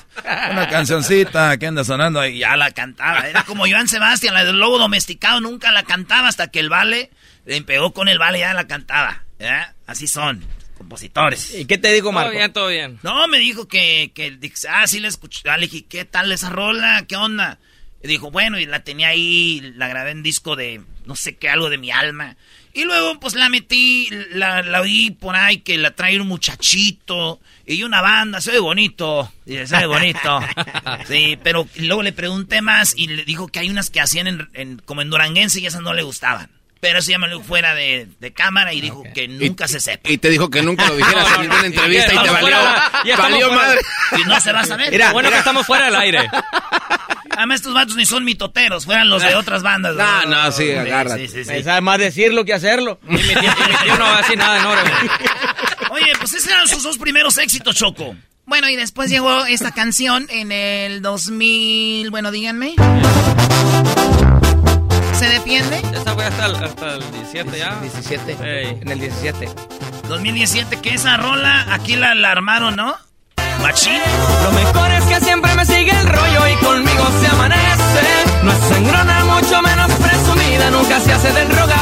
Una 0.50 0.68
cancioncita 0.68 1.58
que 1.58 1.66
anda 1.66 1.84
sonando 1.84 2.20
ahí. 2.20 2.36
y 2.36 2.38
ya 2.38 2.56
la 2.56 2.70
cantaba. 2.70 3.28
Era 3.28 3.42
como 3.42 3.66
Joan 3.68 3.88
Sebastián, 3.88 4.32
la 4.34 4.44
del 4.44 4.58
lobo 4.58 4.78
domesticado, 4.78 5.40
nunca 5.40 5.72
la 5.72 5.82
cantaba 5.82 6.28
hasta 6.28 6.48
que 6.48 6.60
el 6.60 6.70
Vale 6.70 7.10
le 7.44 7.60
pegó 7.62 7.92
con 7.92 8.08
el 8.08 8.18
Vale, 8.18 8.38
ya 8.38 8.54
la 8.54 8.66
cantaba. 8.66 9.22
¿ya? 9.38 9.74
Así 9.86 10.06
son, 10.06 10.42
compositores. 10.78 11.54
¿Y 11.54 11.64
qué 11.66 11.78
te 11.78 11.92
digo, 11.92 12.10
Todo 12.10 12.12
Marco? 12.20 12.30
bien, 12.32 12.52
todo 12.52 12.68
bien. 12.68 12.98
No, 13.02 13.26
me 13.28 13.38
dijo 13.38 13.66
que, 13.68 14.12
que 14.14 14.38
ah, 14.70 14.86
sí 14.86 15.00
la 15.00 15.08
escuché. 15.08 15.48
Ah, 15.50 15.56
Le 15.58 15.66
dije, 15.66 15.84
¿qué 15.88 16.04
tal 16.04 16.30
esa 16.32 16.50
rola? 16.50 17.04
¿Qué 17.08 17.16
onda? 17.16 17.58
Y 18.06 18.08
dijo, 18.08 18.30
bueno, 18.30 18.58
y 18.58 18.66
la 18.66 18.84
tenía 18.84 19.08
ahí, 19.08 19.60
la 19.76 19.88
grabé 19.88 20.12
en 20.12 20.22
disco 20.22 20.54
de, 20.56 20.80
no 21.06 21.16
sé 21.16 21.36
qué, 21.36 21.48
algo 21.48 21.68
de 21.70 21.78
mi 21.78 21.90
alma. 21.90 22.36
Y 22.72 22.84
luego, 22.84 23.18
pues 23.18 23.34
la 23.34 23.48
metí, 23.48 24.08
la, 24.30 24.62
la 24.62 24.80
oí 24.82 25.10
por 25.10 25.34
ahí 25.34 25.58
que 25.58 25.76
la 25.78 25.92
trae 25.92 26.20
un 26.20 26.28
muchachito 26.28 27.40
y 27.66 27.82
una 27.82 28.02
banda, 28.02 28.38
ve 28.52 28.58
bonito. 28.58 29.32
Dice, 29.44 29.86
bonito. 29.86 30.40
sí, 31.08 31.38
pero 31.42 31.66
luego 31.76 32.02
le 32.02 32.12
pregunté 32.12 32.60
más 32.62 32.94
y 32.96 33.06
le 33.08 33.24
dijo 33.24 33.48
que 33.48 33.58
hay 33.60 33.70
unas 33.70 33.90
que 33.90 34.00
hacían 34.00 34.26
en, 34.26 34.48
en- 34.52 34.78
como 34.84 35.02
en 35.02 35.10
Duranguense 35.10 35.58
y 35.60 35.66
esas 35.66 35.82
no 35.82 35.94
le 35.94 36.02
gustaban. 36.02 36.50
Pero 36.80 36.98
eso 36.98 37.10
ya 37.10 37.18
me 37.18 37.26
lo 37.28 37.40
fuera 37.40 37.74
de, 37.74 38.06
de 38.20 38.32
cámara 38.32 38.72
y 38.74 38.80
dijo 38.80 39.02
que 39.14 39.26
nunca 39.28 39.66
se 39.66 39.80
sepa. 39.80 40.10
Y 40.10 40.18
te 40.18 40.28
dijo 40.28 40.50
que 40.50 40.62
nunca 40.62 40.86
lo 40.86 40.96
dijeras 40.96 41.26
en 41.36 41.40
ninguna 41.42 41.66
entrevista 41.66 42.12
y 42.12 42.16
te 42.16 42.22
Estamos 42.22 42.42
valió, 42.42 42.56
fuera- 42.58 42.92
ya 43.04 43.10
estamos 43.14 43.30
valió 43.32 43.46
fuera- 43.48 43.62
madre. 43.62 43.80
Y 44.18 44.24
no 44.24 44.40
se 44.40 44.52
va 44.52 44.60
a 44.60 44.64
saber. 44.64 44.90
Mira, 44.90 45.12
bueno 45.12 45.30
que 45.30 45.38
estamos 45.38 45.66
fuera 45.66 45.86
del 45.86 45.96
aire. 45.96 46.28
Además, 47.36 47.56
estos 47.56 47.74
vatos 47.74 47.96
ni 47.96 48.06
son 48.06 48.24
mitoteros, 48.24 48.84
fueran 48.86 49.08
los 49.10 49.22
de 49.22 49.34
otras 49.34 49.62
bandas. 49.62 49.94
No, 49.96 50.24
no, 50.26 50.52
sí, 50.52 50.70
agárrate. 50.72 51.28
Sí, 51.28 51.44
sí, 51.44 51.50
sí. 51.56 51.62
Sabe 51.62 51.80
más 51.80 51.98
decirlo 51.98 52.44
que 52.44 52.52
hacerlo. 52.54 52.98
Y 53.08 53.12
mi 53.12 53.18
tío, 53.18 53.34
y 53.42 53.70
mi 53.70 53.76
tío 53.82 53.96
no 53.98 54.04
va 54.04 54.14
a 54.18 54.22
decir 54.22 54.38
nada 54.38 54.58
enorme. 54.60 54.90
Oye, 55.90 56.12
pues 56.18 56.34
esos 56.34 56.46
eran 56.50 56.68
sus 56.68 56.82
dos 56.82 56.98
primeros 56.98 57.36
éxitos, 57.38 57.74
Choco. 57.74 58.14
Bueno, 58.46 58.68
y 58.68 58.76
después 58.76 59.10
llegó 59.10 59.44
esta 59.46 59.72
canción 59.72 60.26
en 60.30 60.52
el 60.52 61.02
2000, 61.02 62.10
bueno, 62.10 62.30
díganme. 62.30 62.74
¿Se 65.18 65.28
defiende? 65.28 65.78
Esa 65.94 66.14
fue 66.14 66.24
hasta 66.26 66.46
el, 66.46 66.56
hasta 66.56 66.94
el 66.94 67.10
17 67.12 67.58
ya. 67.58 67.74
17. 67.80 68.36
Ey. 68.42 68.78
En 68.82 68.88
el 68.88 69.00
17. 69.00 69.48
2017, 70.08 70.80
que 70.80 70.94
esa 70.94 71.16
rola 71.16 71.66
aquí 71.72 71.96
la, 71.96 72.14
la 72.14 72.30
armaron, 72.32 72.76
¿no? 72.76 72.94
Machín. 73.62 74.00
Lo 74.42 74.52
mejor 74.52 74.90
es 74.92 75.04
que 75.04 75.20
siempre 75.20 75.54
me 75.54 75.64
sigue 75.64 75.90
el 75.90 76.06
rollo 76.08 76.46
y 76.48 76.54
conmigo 76.64 77.04
se 77.20 77.26
amanece. 77.28 77.64
No 78.42 78.52
es 78.52 78.58
sangrona, 78.58 79.24
mucho 79.24 79.62
menos 79.62 79.90
presumida, 79.92 80.70
nunca 80.70 81.00
se 81.00 81.12
hace 81.12 81.32
del 81.32 81.48
rogar. 81.48 81.76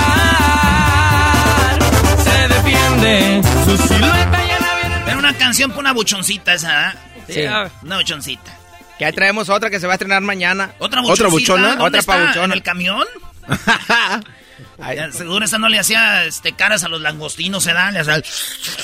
Se 2.23 2.49
defiende, 2.49 3.43
su 3.65 3.77
silueta 3.77 4.39
llena 4.39 4.75
viene. 4.81 5.03
Era 5.09 5.19
una 5.19 5.35
canción 5.37 5.71
para 5.71 5.81
una 5.81 5.93
buchoncita 5.93 6.55
esa, 6.55 6.91
¿eh? 6.91 6.95
Sí. 7.29 7.45
Una 7.85 7.97
buchoncita. 7.97 8.53
Que 8.99 9.05
ahí 9.07 9.13
traemos 9.13 9.49
otra 9.49 9.71
que 9.71 9.81
se 9.81 9.87
va 9.87 9.95
a 9.95 9.97
estrenar 9.97 10.21
mañana. 10.23 10.73
¿Otra 10.79 11.01
¿Otra 11.03 11.27
buchoncita? 11.29 11.29
buchona? 11.55 11.69
¿Dónde 11.77 11.85
Otra 11.85 12.01
está? 12.01 12.13
pabuchona. 12.13 12.45
¿En 12.45 12.53
el 12.53 12.63
camión? 12.63 13.05
Seguro 15.13 15.45
esa 15.45 15.59
no 15.59 15.69
le 15.69 15.79
hacía 15.79 16.25
este, 16.25 16.53
caras 16.53 16.85
a 16.85 16.89
los 16.89 17.01
langostinos, 17.01 17.63
¿se 17.65 17.73
da? 17.73 17.91
Le 17.91 18.01
hacía... 18.01 18.21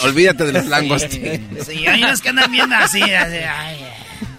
Olvídate 0.02 0.44
de 0.44 0.52
los 0.52 0.66
langostinos. 0.66 1.66
Sí, 1.66 1.86
hay 1.86 2.02
unas 2.02 2.20
que 2.20 2.28
andan 2.30 2.50
viendo 2.50 2.74
así, 2.76 3.02
así, 3.02 3.36
ay, 3.36 3.76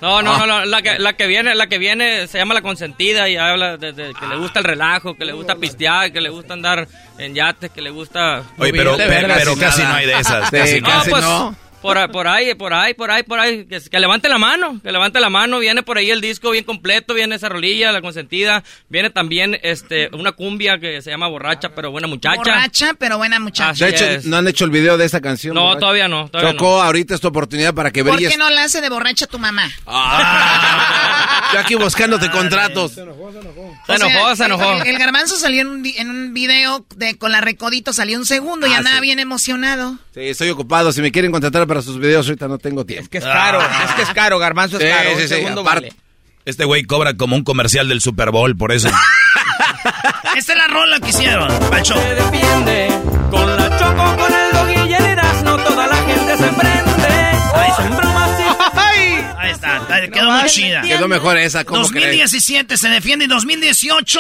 No, 0.02 0.22
no, 0.22 0.34
Ah. 0.35 0.38
no, 0.39 0.48
no, 0.48 0.65
la 0.65 0.81
que, 0.81 0.98
la 0.99 1.14
que 1.14 1.27
viene, 1.27 1.53
la 1.56 1.68
que 1.68 1.77
viene 1.77 2.27
se 2.27 2.38
llama 2.38 2.53
la 2.53 2.61
consentida 2.61 3.27
y 3.30 3.38
habla 3.38 3.77
de, 3.77 3.91
de 3.93 4.14
que 4.14 4.27
le 4.27 4.35
gusta 4.38 4.60
el 4.60 4.65
relajo, 4.65 5.15
que 5.15 5.26
le 5.26 5.34
gusta 5.34 5.56
pistear, 5.56 6.11
que 6.11 6.22
le 6.22 6.30
gusta 6.30 6.53
andar 6.53 6.88
en 7.18 7.34
yates, 7.35 7.69
que 7.72 7.81
le 7.81 7.89
gusta. 7.91 8.43
Oye, 8.57 8.72
pero, 8.72 8.91
Movilidad. 8.91 9.22
pero, 9.22 9.34
pero 9.35 9.57
casi 9.57 9.84
no 9.84 9.93
hay 9.93 10.06
de 10.07 10.19
esas. 10.19 10.49
Sí, 10.49 10.57
casi 10.57 10.81
No, 10.81 10.88
casi 10.88 11.10
pues, 11.11 11.23
no. 11.23 11.56
Por, 11.82 11.98
ahí- 11.98 12.08
por 12.10 12.28
ahí, 12.28 12.53
por 12.56 12.74
ahí, 12.74 12.94
por 12.94 13.10
ahí, 13.12 13.24
por 13.24 13.40
ahí. 13.40 13.66
Que, 13.66 13.82
que 13.82 13.99
levante 13.99 14.30
la 14.30 14.38
mano, 14.38 14.80
que 14.84 14.91
levante 14.91 15.20
la 15.20 15.30
mano. 15.30 15.60
Viene 15.60 15.84
por 15.84 15.98
ahí 15.98 16.12
el 16.12 16.22
disco 16.22 16.52
bien 16.52 16.64
completo, 16.64 17.14
viene 17.14 17.36
esa 17.36 17.49
rolilla, 17.49 17.91
la 17.91 18.02
consentida. 18.02 18.64
Viene 18.90 19.10
también 19.10 19.58
este 19.64 20.10
una 20.14 20.32
cumbia 20.34 20.80
que 20.80 21.02
se 21.02 21.10
llama 21.10 21.28
Borracha, 21.28 21.70
pero 21.76 21.91
buena 21.91 22.08
muchacha. 22.08 22.36
Borracha, 22.38 22.94
pero 22.99 23.18
buena 23.18 23.40
muchacha. 23.40 23.86
De 23.86 23.91
hecho, 23.91 24.06
Yes. 24.08 24.26
no 24.26 24.38
han 24.38 24.48
hecho 24.48 24.66
el 24.66 24.72
video 24.72 24.98
de 24.98 25.06
esa 25.06 25.22
canción. 25.22 25.56
No, 25.56 25.78
todavía 25.78 26.08
no, 26.08 26.30
todavía 26.30 26.52
Choco, 26.53 26.82
ahorita 26.82 27.16
es 27.16 27.22
tu 27.22 27.28
oportunidad 27.28 27.74
para 27.74 27.91
que 27.91 28.03
¿Por 28.03 28.14
brilles. 28.14 28.32
qué 28.32 28.38
no 28.38 28.49
la 28.49 28.64
hace 28.66 28.82
de 28.82 28.90
borracha 28.90 29.26
tu 29.28 29.40
mamá? 29.40 29.70
Ah, 29.88 31.49
yo 31.53 31.60
aquí 31.60 31.76
buscándote 31.76 32.30
contratos. 32.30 32.94
Se 32.94 33.02
O 33.02 33.06
enojó, 33.06 34.28
sea, 34.28 34.36
se 34.36 34.45
enojó. 34.45 34.82
El, 34.82 34.88
el 34.88 34.98
garbanzo 34.98 35.36
salió 35.38 35.62
en 35.62 35.68
un, 35.68 35.86
en 35.86 36.10
un 36.10 36.34
video 36.34 36.86
de, 36.95 37.18
con 37.18 37.32
la 37.32 37.41
recodito, 37.41 37.94
salió 37.94 38.18
un 38.18 38.26
segundo 38.26 38.68
y 38.68 38.74
Ah, 38.74 38.78
andaba 38.78 38.98
sí. 38.98 39.02
bien 39.02 39.20
emocionado. 39.20 39.98
Sí, 40.14 40.22
estoy 40.22 40.49
ocupado. 40.49 40.91
Si 40.91 41.02
me 41.02 41.12
quieren 41.12 41.32
contratar 41.32 41.68
para 41.72 41.81
sus 41.81 41.99
videos, 41.99 42.27
ahorita 42.27 42.49
no 42.49 42.57
tengo 42.57 42.85
tiempo. 42.85 43.03
Es 43.03 43.07
que 43.10 43.19
es 43.19 43.23
caro, 43.23 43.61
es 43.61 43.91
que 43.95 44.02
es 44.02 44.10
caro, 44.10 44.38
garbanzo 44.39 44.77
es 44.77 44.84
Sí, 44.84 44.89
caro. 44.89 45.10
sí, 45.15 45.22
sí, 45.22 45.27
segundo 45.30 45.61
aparte. 45.61 45.88
vale. 45.91 46.02
Este 46.43 46.65
güey 46.65 46.84
cobra 46.84 47.14
como 47.15 47.38
un 47.38 47.45
comercial 47.45 47.88
del 47.88 48.02
Super 48.02 48.30
Bowl, 48.31 48.57
por 48.57 48.73
eso. 48.73 48.89
Esta 50.35 50.52
es 50.52 50.57
la 50.57 50.68
rola 50.68 50.99
que 50.99 51.11
hicieron, 51.11 51.48
Pancho. 51.69 51.93
Se 51.93 52.15
defiende, 52.15 52.89
con 53.30 53.56
la 53.56 53.69
choco, 53.80 54.18
con 54.18 54.34
el 54.34 54.52
dog 54.52 54.89
y 54.89 54.93
el 54.93 55.06
Erasmo, 55.06 55.56
toda 55.64 55.88
la 55.88 55.95
gente 55.95 56.38
se 56.38 56.48
prende. 56.49 57.07
Ay, 57.53 57.72
son 57.77 57.95
bromas 57.95 58.39
y... 58.39 59.38
Ahí 59.38 59.52
está, 59.52 60.10
quedó 60.11 60.30
muy 60.31 60.49
chida. 60.49 60.81
Quedó 60.81 61.07
mejor 61.07 61.38
esa, 61.38 61.64
¿cómo 61.64 61.88
crees? 61.88 61.93
2017 61.93 62.77
se 62.77 62.89
defiende 62.89 63.26
y 63.26 63.27
2018 63.30 64.19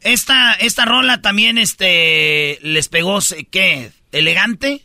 esta, 0.00 0.54
esta 0.54 0.84
rola 0.86 1.22
también 1.22 1.56
este 1.56 2.58
les 2.62 2.88
pegó, 2.88 3.20
¿qué? 3.52 3.92
¿Elegante? 4.10 4.82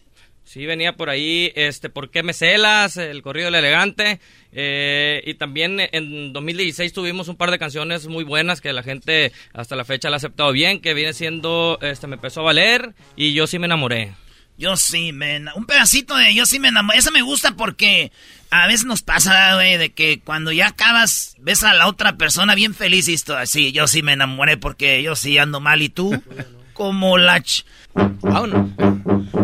Sí, 0.56 0.66
venía 0.66 0.96
por 0.96 1.10
ahí, 1.10 1.52
este, 1.56 1.90
¿por 1.90 2.10
qué 2.10 2.24
me 2.24 2.32
celas? 2.32 2.96
El 2.96 3.22
corrido 3.22 3.48
del 3.48 3.56
elegante. 3.56 4.22
eh, 4.54 5.22
y 5.26 5.34
también 5.34 5.82
en 5.92 6.32
2016 6.32 6.94
tuvimos 6.94 7.28
un 7.28 7.36
par 7.36 7.52
de 7.52 7.60
canciones 7.60 8.08
muy 8.08 8.24
buenas 8.24 8.62
que 8.62 8.72
la 8.72 8.82
gente 8.82 9.34
hasta 9.52 9.76
la 9.76 9.84
fecha 9.84 10.10
la 10.10 10.16
ha 10.16 10.20
aceptado 10.20 10.54
bien, 10.54 10.80
que 10.80 10.94
viene 10.94 11.12
siendo, 11.12 11.78
este, 11.82 12.08
me 12.08 12.16
empezó 12.16 12.40
a 12.40 12.44
valer 12.44 12.96
y 13.18 13.34
yo 13.34 13.48
sí 13.48 13.60
me 13.60 13.66
enamoré. 13.66 14.14
Yo 14.58 14.78
sí 14.78 15.12
me 15.12 15.42
Un 15.56 15.66
pedacito 15.66 16.16
de 16.16 16.34
yo 16.34 16.46
sí 16.46 16.58
me 16.60 16.70
enamoré. 16.70 17.00
Esa 17.00 17.12
me 17.12 17.22
gusta 17.22 17.58
porque 17.58 18.14
a 18.50 18.66
veces 18.66 18.86
nos 18.86 19.02
pasa, 19.02 19.56
güey, 19.56 19.78
de 19.78 19.92
que 19.92 20.22
cuando 20.22 20.54
ya 20.54 20.68
acabas, 20.68 21.36
ves 21.38 21.66
a 21.66 21.74
la 21.74 21.90
otra 21.90 22.16
persona 22.16 22.56
bien 22.56 22.74
feliz 22.74 23.10
y 23.10 23.14
esto 23.14 23.36
así. 23.36 23.74
Yo 23.74 23.88
sí 23.88 24.04
me 24.04 24.14
enamoré 24.14 24.56
porque 24.56 25.04
yo 25.04 25.18
sí 25.18 25.38
ando 25.38 25.60
mal 25.60 25.82
y 25.82 25.90
tú, 25.90 26.18
como 26.76 27.18
la... 27.18 27.38
ch- 27.40 27.64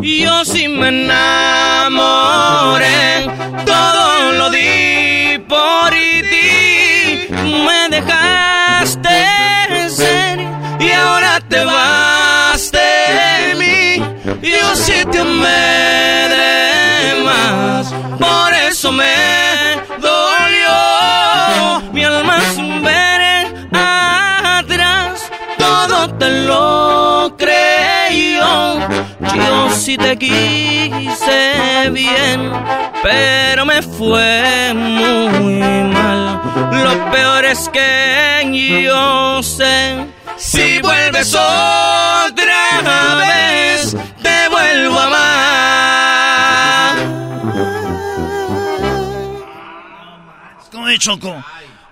Yo 0.01 0.45
sí 0.45 0.67
me 0.67 0.89
enamoré, 0.89 2.85
todo 3.65 4.31
lo 4.33 4.49
di 4.49 5.39
por 5.47 5.89
ti. 5.89 7.27
Me 7.65 7.87
dejaste 7.95 9.09
ser 9.89 10.39
y 10.79 10.91
ahora 10.91 11.39
te 11.47 11.63
vas 11.63 12.71
de 12.71 13.55
mí. 13.57 14.03
Yo 14.41 14.75
sí 14.75 14.93
te 15.11 15.19
amé 15.19 16.27
Yo 29.35 29.69
sí 29.71 29.97
te 29.97 30.17
quise 30.17 31.89
bien, 31.91 32.51
pero 33.01 33.65
me 33.65 33.81
fue 33.81 34.73
muy 34.73 35.61
mal. 35.93 36.41
Lo 36.71 37.11
peor 37.11 37.45
es 37.45 37.69
que 37.69 38.81
yo 38.85 39.41
sé, 39.41 40.05
si 40.37 40.81
vuelves 40.81 41.33
otra 41.33 43.15
vez, 43.15 43.95
te 44.21 44.49
vuelvo 44.49 44.99
a 44.99 45.05
amar. 45.05 46.97
¿Cómo 50.71 50.87
de 50.87 50.97
Choco? 50.97 51.41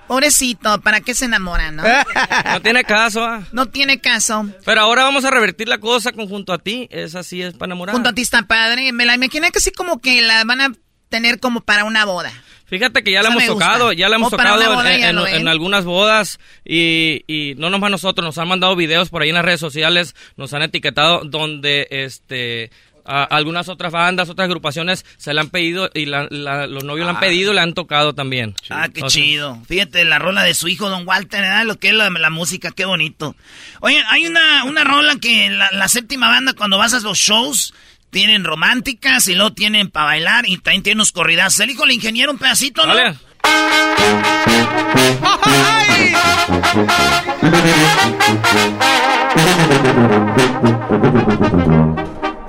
Pobrecito, 0.10 0.82
¿para 0.82 1.02
qué 1.02 1.14
se 1.14 1.26
enamora, 1.26 1.70
no? 1.72 1.84
No 2.46 2.62
tiene 2.62 2.84
caso, 2.84 3.24
ah. 3.24 3.44
No 3.52 3.68
tiene 3.68 4.02
caso. 4.02 4.50
Pero 4.66 4.82
ahora 4.82 5.04
vamos 5.04 5.24
a 5.24 5.30
revertir 5.30 5.68
la 5.70 5.78
cosa 5.78 6.12
con 6.12 6.28
junto 6.28 6.52
a 6.52 6.58
ti. 6.58 6.88
Es 6.90 7.14
así, 7.14 7.44
es 7.44 7.54
para 7.54 7.68
enamorar. 7.70 7.94
Junto 7.94 8.10
a 8.10 8.14
ti 8.14 8.24
está 8.24 8.42
padre. 8.42 8.92
Me 8.92 9.06
la 9.06 9.14
imaginé 9.14 9.52
que 9.52 9.60
así 9.60 9.72
como 9.72 10.02
que 10.02 10.22
la 10.24 10.44
van 10.46 10.62
a 10.62 10.72
tener 11.10 11.40
como 11.40 11.62
para 11.62 11.84
una 11.84 12.06
boda. 12.06 12.34
Fíjate 12.66 13.04
que 13.04 13.12
ya 13.12 13.22
la 13.22 13.30
hemos 13.30 13.48
gusta. 13.48 13.54
tocado, 13.66 13.94
ya 13.94 14.10
la 14.10 14.16
hemos 14.16 14.34
O 14.34 14.38
tocado 14.38 14.84
en, 14.86 15.18
en- 15.28 15.48
algunas 15.48 15.86
bodas 15.86 16.40
y, 16.66 17.24
y 17.28 17.54
no 17.58 17.70
nomás 17.72 17.90
nosotros, 17.92 18.24
nos 18.26 18.38
han 18.40 18.48
mandado 18.48 18.76
videos 18.76 19.10
por 19.10 19.22
ahí 19.24 19.30
en 19.30 19.36
las 19.36 19.46
redes 19.46 19.60
sociales, 19.60 20.16
nos 20.38 20.54
han 20.54 20.62
etiquetado 20.62 21.22
donde 21.24 21.88
este 21.90 22.70
a- 23.06 23.24
algunas 23.24 23.70
otras 23.70 23.92
bandas, 23.92 24.30
otras 24.30 24.46
agrupaciones 24.46 25.06
se 25.18 25.34
le 25.34 25.40
han 25.42 25.50
pedido 25.50 25.90
y 25.94 26.06
la- 26.06 26.28
la- 26.30 26.68
los 26.68 26.84
novios 26.84 27.06
le 27.06 27.12
han 27.12 27.18
Ah. 27.18 27.22
pedido 27.22 27.52
y 27.52 27.56
le 27.56 27.62
han 27.62 27.74
tocado 27.74 28.14
también. 28.14 28.56
Ah, 28.70 28.84
qué 28.88 29.00
Entonces, 29.00 29.22
chido. 29.24 29.62
Fíjate, 29.68 30.06
la 30.06 30.20
rola 30.20 30.44
de 30.44 30.54
su 30.54 30.68
hijo, 30.68 30.90
Don 30.90 31.08
Walter, 31.08 31.42
¿verdad? 31.42 31.66
Lo 31.66 31.78
que 31.78 31.90
es 31.90 31.94
la, 31.94 32.10
la 32.10 32.30
música, 32.30 32.72
qué 32.72 32.86
bonito. 32.86 33.36
Oye, 33.82 34.02
hay 34.10 34.26
una, 34.28 34.64
una 34.66 34.84
rola 34.84 35.16
que 35.18 35.50
la, 35.50 35.70
la 35.72 35.88
séptima 35.88 36.28
banda, 36.30 36.54
cuando 36.54 36.78
vas 36.78 36.94
a 36.94 37.00
los 37.00 37.18
shows, 37.18 37.74
tienen 38.12 38.44
románticas 38.44 39.28
y 39.28 39.36
luego 39.36 39.54
tienen 39.54 39.90
para 39.90 40.06
bailar 40.08 40.48
y 40.48 40.58
también 40.58 40.82
tienen 40.84 40.98
unos 40.98 41.12
corridas. 41.12 41.60
El 41.60 41.70
hijo 41.70 41.84
del 41.84 41.92
ingeniero, 41.92 42.32
un 42.32 42.40
pedacito, 42.40 42.86
¿no? 42.86 42.96
Dale 42.96 43.18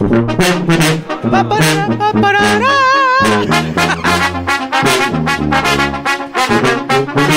ba-ba-ba-ba-ba 0.01 2.49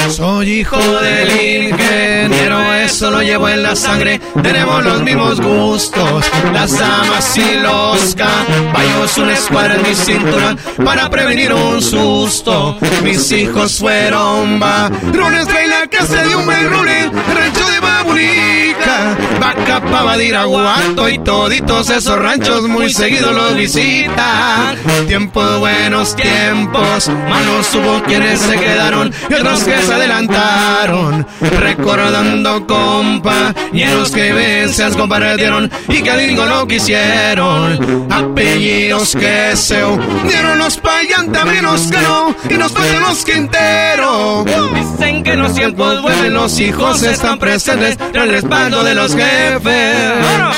Soy 0.09 0.59
hijo 0.59 0.77
del 0.77 1.69
ingeniero, 1.69 2.73
eso 2.75 3.09
lo 3.09 3.21
llevo 3.23 3.49
en 3.49 3.63
la 3.63 3.75
sangre. 3.75 4.21
Tenemos 4.43 4.83
los 4.83 5.01
mismos 5.01 5.41
gustos, 5.41 6.25
las 6.53 6.77
damas 6.77 7.35
y 7.37 7.59
los 7.59 8.13
caballos. 8.15 9.17
Una 9.17 9.33
escuadra 9.33 9.75
en 9.75 9.81
mi 9.81 9.95
cintura 9.95 10.55
para 10.85 11.09
prevenir 11.09 11.51
un 11.53 11.81
susto. 11.81 12.77
Mis 13.03 13.31
hijos 13.31 13.79
fueron 13.79 14.59
varones, 14.59 15.47
trae 15.47 15.67
la 15.67 15.87
casa 15.87 16.23
de 16.23 16.35
un 16.35 16.45
rule, 16.45 17.11
rancho 17.33 17.67
de 17.69 17.79
Babulica, 17.79 19.17
vaca 19.39 19.79
Badiraguato 19.79 21.09
y 21.09 21.17
toditos 21.19 21.89
esos 21.89 22.19
ranchos 22.19 22.67
muy 22.67 22.91
seguido 22.91 23.31
los 23.31 23.55
visitan. 23.55 24.77
Tiempos 25.07 25.59
buenos 25.59 26.15
tiempos, 26.15 27.09
malos 27.29 27.73
hubo 27.73 28.03
quienes 28.03 28.39
se 28.39 28.59
quedaron 28.59 29.02
y 29.29 29.33
otros 29.33 29.63
que 29.63 29.81
se 29.81 29.93
adelantaron. 29.93 31.25
Recordando 31.41 32.65
compañeros 32.67 34.11
que 34.11 34.33
veces 34.33 34.95
compartieron 34.95 35.71
y 35.87 36.01
que 36.01 36.17
digo 36.17 36.45
no 36.45 36.67
quisieron. 36.67 38.07
Apellidos 38.11 39.15
que 39.15 39.55
se 39.55 39.83
unieron 39.83 40.57
los 40.57 40.77
payantabrinos 40.77 41.91
que 41.91 42.01
no 42.01 42.35
y 42.49 42.53
nos 42.53 42.71
faltan 42.71 43.01
los 43.01 43.25
quinteros. 43.25 44.45
Dicen 44.73 45.23
que 45.23 45.35
los 45.35 45.53
tiempos 45.53 46.01
vuelven, 46.01 46.33
los 46.33 46.59
hijos 46.59 47.01
están 47.03 47.39
presentes, 47.39 47.97
el 48.13 48.29
respaldo 48.29 48.83
de 48.83 48.93
los 48.93 49.15
jefes. 49.15 50.13
¡Vámonos! 50.21 50.55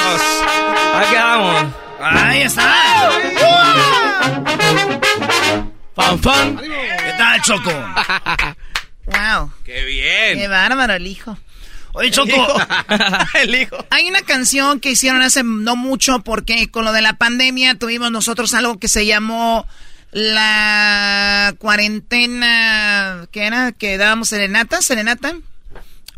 Aquí 0.96 1.16
vamos. 1.16 1.66
Ahí 2.02 2.42
está. 2.42 2.74
Fan, 5.96 6.20
fan. 6.20 6.75
¿Qué 7.46 7.54
tal, 7.54 7.64
Choco? 7.64 8.56
Wow. 9.06 9.52
¡Qué 9.64 9.86
bien! 9.86 10.40
Qué 10.40 10.48
bárbaro 10.48 10.96
el 10.96 11.06
hijo. 11.06 11.38
Oye, 11.94 12.10
Choco. 12.10 12.32
el 13.36 13.54
hijo. 13.54 13.86
Hay 13.92 14.08
una 14.08 14.22
canción 14.22 14.80
que 14.80 14.92
hicieron 14.92 15.22
hace 15.22 15.44
no 15.44 15.76
mucho 15.76 16.22
porque 16.22 16.72
con 16.72 16.86
lo 16.86 16.92
de 16.92 17.04
la 17.04 17.14
pandemia 17.14 17.76
tuvimos 17.76 18.12
nosotros 18.12 18.54
algo 18.56 18.80
que 18.80 18.88
se 18.88 19.06
llamó 19.06 19.68
la 20.12 21.54
cuarentena, 21.60 23.28
¿qué 23.32 23.46
era? 23.46 23.72
Que 23.74 23.98
dábamos 23.98 24.30
serenatas, 24.30 24.86
serenata. 24.86 25.36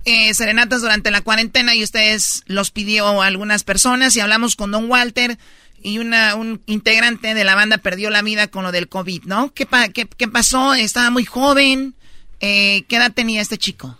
Eh, 0.06 0.34
serenatas 0.34 0.82
durante 0.82 1.12
la 1.12 1.20
cuarentena 1.20 1.76
y 1.76 1.84
ustedes 1.84 2.44
los 2.46 2.72
pidió 2.72 3.22
a 3.22 3.26
algunas 3.26 3.66
personas 3.66 4.16
y 4.16 4.22
hablamos 4.22 4.56
con 4.56 4.72
Don 4.72 4.90
Walter 4.90 5.38
y 5.82 6.00
una, 6.00 6.36
un 6.36 6.62
integrante 6.66 7.34
de 7.34 7.44
la 7.44 7.56
banda 7.56 7.78
perdió 7.78 8.10
la 8.10 8.22
vida 8.22 8.48
con 8.48 8.64
lo 8.64 8.72
del 8.72 8.88
COVID, 8.90 9.24
¿no? 9.24 9.54
¿Qué, 9.54 9.66
pa- 9.66 9.90
qué, 9.90 10.06
qué 10.08 10.28
pasó? 10.28 10.74
Estaba 10.74 11.10
muy 11.10 11.26
joven. 11.26 11.94
Eh, 12.40 12.84
¿Qué 12.88 12.98
edad 12.98 13.12
tenía 13.14 13.42
este 13.42 13.58
chico? 13.58 13.98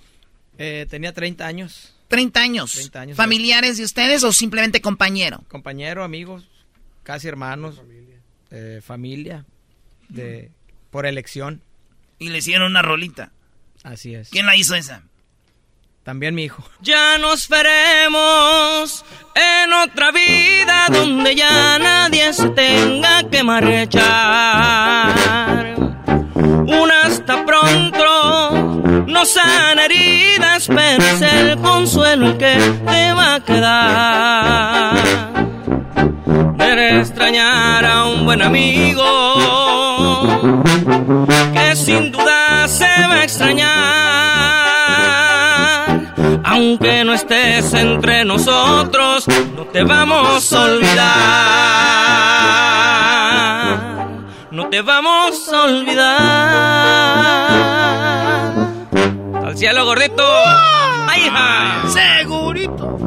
Eh, 0.58 0.86
tenía 0.90 1.14
30 1.14 1.46
años. 1.46 1.94
30 2.10 2.40
años. 2.40 2.74
30 2.74 3.00
años. 3.02 3.18
¿Familiares 3.18 3.78
de 3.78 3.84
ustedes 3.84 4.24
o 4.24 4.32
simplemente 4.32 4.82
compañero? 4.82 5.44
Compañero, 5.50 6.04
amigos, 6.04 6.48
casi 7.04 7.28
hermanos. 7.28 7.82
eh, 8.52 8.82
familia. 8.84 9.46
De, 10.10 10.52
por 10.90 11.06
elección. 11.06 11.62
Y 12.20 12.30
le 12.30 12.38
hicieron 12.40 12.72
una 12.72 12.82
rolita. 12.82 13.32
Así 13.84 14.16
es. 14.16 14.30
¿Quién 14.30 14.46
la 14.46 14.56
hizo 14.56 14.74
esa? 14.76 15.04
También 16.08 16.36
mi 16.36 16.44
hijo. 16.46 16.64
Ya 16.80 17.18
nos 17.18 17.50
veremos 17.50 19.04
en 19.36 19.74
otra 19.74 20.12
vida 20.12 20.86
donde 20.90 21.36
ya 21.36 21.78
nadie 21.80 22.32
se 22.32 22.48
tenga 22.52 23.24
que 23.30 23.44
marchar. 23.44 24.06
Un 25.76 26.90
hasta 27.04 27.46
pronto, 27.46 29.04
no 29.06 29.26
sana 29.26 29.84
heridas, 29.84 30.68
pero 30.68 31.04
es 31.04 31.22
el 31.22 31.58
consuelo 31.58 32.28
el 32.28 32.38
que 32.38 32.56
te 32.86 33.12
va 33.12 33.36
a 33.36 33.40
quedar. 33.42 34.96
De 36.56 37.00
extrañar 37.02 37.84
a 37.84 38.06
un 38.06 38.24
buen 38.24 38.42
amigo 38.42 39.04
que 41.54 41.76
sin 41.76 42.14
duda 42.14 42.66
se 42.70 42.86
va 42.86 43.16
a 43.16 43.24
extrañar. 43.26 44.27
Aunque 46.58 47.06
no 47.06 47.14
estés 47.14 47.72
entre 47.76 48.26
nosotros, 48.26 49.28
no 49.56 49.66
te 49.66 49.84
vamos 49.84 50.52
a 50.52 50.64
olvidar. 50.64 51.08
No 54.50 54.68
te 54.68 54.82
vamos 54.82 55.54
a 55.54 55.64
olvidar. 55.66 56.18
Al 59.46 59.56
cielo, 59.56 59.86
gordito. 59.86 60.24
¡Ay, 61.08 61.28
hija! 61.28 61.84
Segurito. 61.90 62.98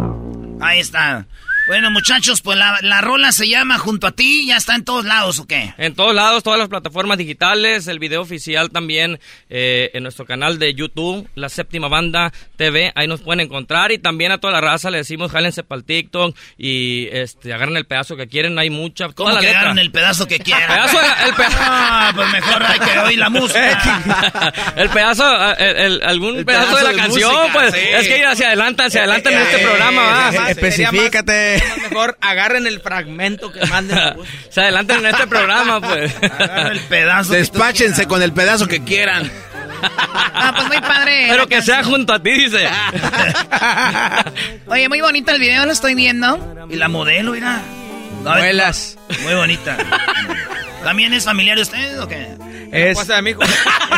Ahí 0.60 0.78
está. 0.78 1.26
Bueno, 1.70 1.88
muchachos, 1.92 2.42
pues 2.42 2.58
la, 2.58 2.78
la 2.82 3.00
rola 3.00 3.30
se 3.30 3.48
llama 3.48 3.78
Junto 3.78 4.08
a 4.08 4.10
ti, 4.10 4.44
ya 4.44 4.56
está 4.56 4.74
en 4.74 4.84
todos 4.84 5.04
lados, 5.04 5.38
¿o 5.38 5.46
qué? 5.46 5.72
En 5.78 5.94
todos 5.94 6.12
lados, 6.12 6.42
todas 6.42 6.58
las 6.58 6.68
plataformas 6.68 7.16
digitales, 7.16 7.86
el 7.86 8.00
video 8.00 8.22
oficial 8.22 8.70
también 8.72 9.20
eh, 9.48 9.88
en 9.94 10.02
nuestro 10.02 10.24
canal 10.26 10.58
de 10.58 10.74
YouTube, 10.74 11.28
La 11.36 11.48
Séptima 11.48 11.86
Banda 11.86 12.32
TV, 12.56 12.90
ahí 12.96 13.06
nos 13.06 13.20
pueden 13.20 13.38
encontrar 13.38 13.92
y 13.92 13.98
también 13.98 14.32
a 14.32 14.38
toda 14.38 14.52
la 14.54 14.60
raza 14.60 14.90
le 14.90 14.98
decimos 14.98 15.30
jálense 15.30 15.62
para 15.62 15.78
el 15.78 15.84
TikTok 15.84 16.36
y 16.58 17.06
este, 17.12 17.52
agarren 17.52 17.76
el 17.76 17.84
pedazo 17.84 18.16
que 18.16 18.26
quieren, 18.26 18.58
hay 18.58 18.68
mucha, 18.68 19.04
toda 19.10 19.14
¿Cómo 19.14 19.28
la 19.30 19.38
que 19.38 19.46
letra. 19.46 19.60
agarran 19.60 19.78
el 19.78 19.92
pedazo 19.92 20.26
que 20.26 20.40
quieran? 20.40 20.66
Pedazo, 20.66 20.98
el 21.28 21.34
pedazo. 21.34 21.56
Ah, 21.62 22.10
pues 22.16 22.32
mejor 22.32 22.62
hay 22.64 22.78
que 22.80 22.98
oír 22.98 23.18
la 23.18 23.30
música. 23.30 24.52
el 24.76 24.88
pedazo, 24.90 25.24
eh, 25.52 25.54
el, 25.60 25.76
el- 25.76 26.02
algún 26.02 26.38
El 26.38 26.44
pedazo, 26.44 26.66
pedazo 26.70 26.76
de 26.78 26.82
la 26.82 26.90
de 26.90 26.96
canción, 26.96 27.32
música, 27.32 27.52
pues 27.52 27.74
sí. 27.74 27.80
es 27.92 28.08
que 28.08 28.18
ir 28.18 28.26
hacia 28.26 28.46
adelante, 28.48 28.82
hacia 28.82 29.00
adelante 29.02 29.32
en 29.32 29.38
este 29.38 29.58
programa, 29.58 30.02
va. 30.02 30.50
Eh, 30.50 31.59
especifícate. 31.60 31.94
Mejor 31.94 32.16
agarren 32.20 32.66
el 32.66 32.80
fragmento 32.80 33.52
que 33.52 33.64
manden. 33.66 33.98
Se 34.50 34.60
adelanten 34.60 34.98
en 34.98 35.06
este 35.06 35.26
programa, 35.26 35.80
pues. 35.80 36.14
Agarra 36.22 36.68
el 36.72 36.80
pedazo. 36.80 37.32
Despáchense 37.32 38.06
con 38.06 38.22
el 38.22 38.32
pedazo 38.32 38.66
que 38.66 38.82
quieran. 38.84 39.30
Ah, 39.82 40.52
pues 40.54 40.66
muy 40.68 40.80
padre. 40.80 41.26
Pero 41.30 41.46
que 41.46 41.62
sea 41.62 41.82
junto 41.82 42.12
a 42.12 42.22
ti, 42.22 42.30
dice. 42.32 42.68
Oye, 44.66 44.88
muy 44.88 45.00
bonito 45.00 45.32
el 45.32 45.40
video, 45.40 45.64
lo 45.66 45.72
estoy 45.72 45.94
viendo. 45.94 46.66
Y 46.70 46.76
la 46.76 46.88
modelo, 46.88 47.32
mira. 47.32 47.60
No, 48.22 48.34
Muelas. 48.34 48.98
Muy 49.22 49.34
bonita. 49.34 49.76
¿También 50.84 51.12
es 51.14 51.24
familiar 51.24 51.56
de 51.56 51.62
ustedes 51.62 51.98
o 51.98 52.06
qué? 52.08 52.28
Es... 52.72 52.96
Cosa 52.98 53.16
de 53.16 53.22
mi 53.22 53.30
hijo. 53.30 53.40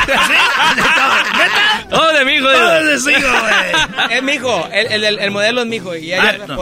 ¿Neta? 0.06 1.86
Todo 1.90 2.12
de 2.12 2.24
mi 2.24 2.32
hijo. 2.34 2.46
Todo 2.50 2.84
de 2.84 2.98
su 3.00 3.10
hijo, 3.10 3.28
güey. 3.28 4.16
Es 4.16 4.22
mi 4.22 4.32
hijo. 4.34 4.68
El, 4.72 4.86
el- 4.92 5.04
el- 5.04 5.18
el 5.18 5.30
modelo 5.30 5.62
es 5.62 5.66
mi 5.66 5.76
hijo 5.76 5.94
y 5.96 6.12
ella 6.12 6.22
Ah, 6.22 6.30
es 6.30 6.38
la 6.38 6.46
no. 6.46 6.56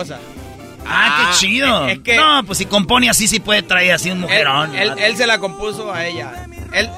Ah, 0.86 1.30
qué 1.32 1.38
chido. 1.38 1.88
es 1.88 1.98
que- 2.00 2.16
no, 2.16 2.42
pues 2.44 2.58
si 2.58 2.66
compone 2.66 3.08
así, 3.10 3.28
sí 3.28 3.40
puede 3.40 3.62
traer 3.62 3.92
así 3.92 4.10
un 4.10 4.20
mujerón. 4.20 4.74
él- 4.74 4.94
él 4.98 5.16
se 5.16 5.26
la 5.26 5.38
compuso 5.38 5.92
a 5.92 6.04
ella. 6.06 6.46
Él, 6.72 6.88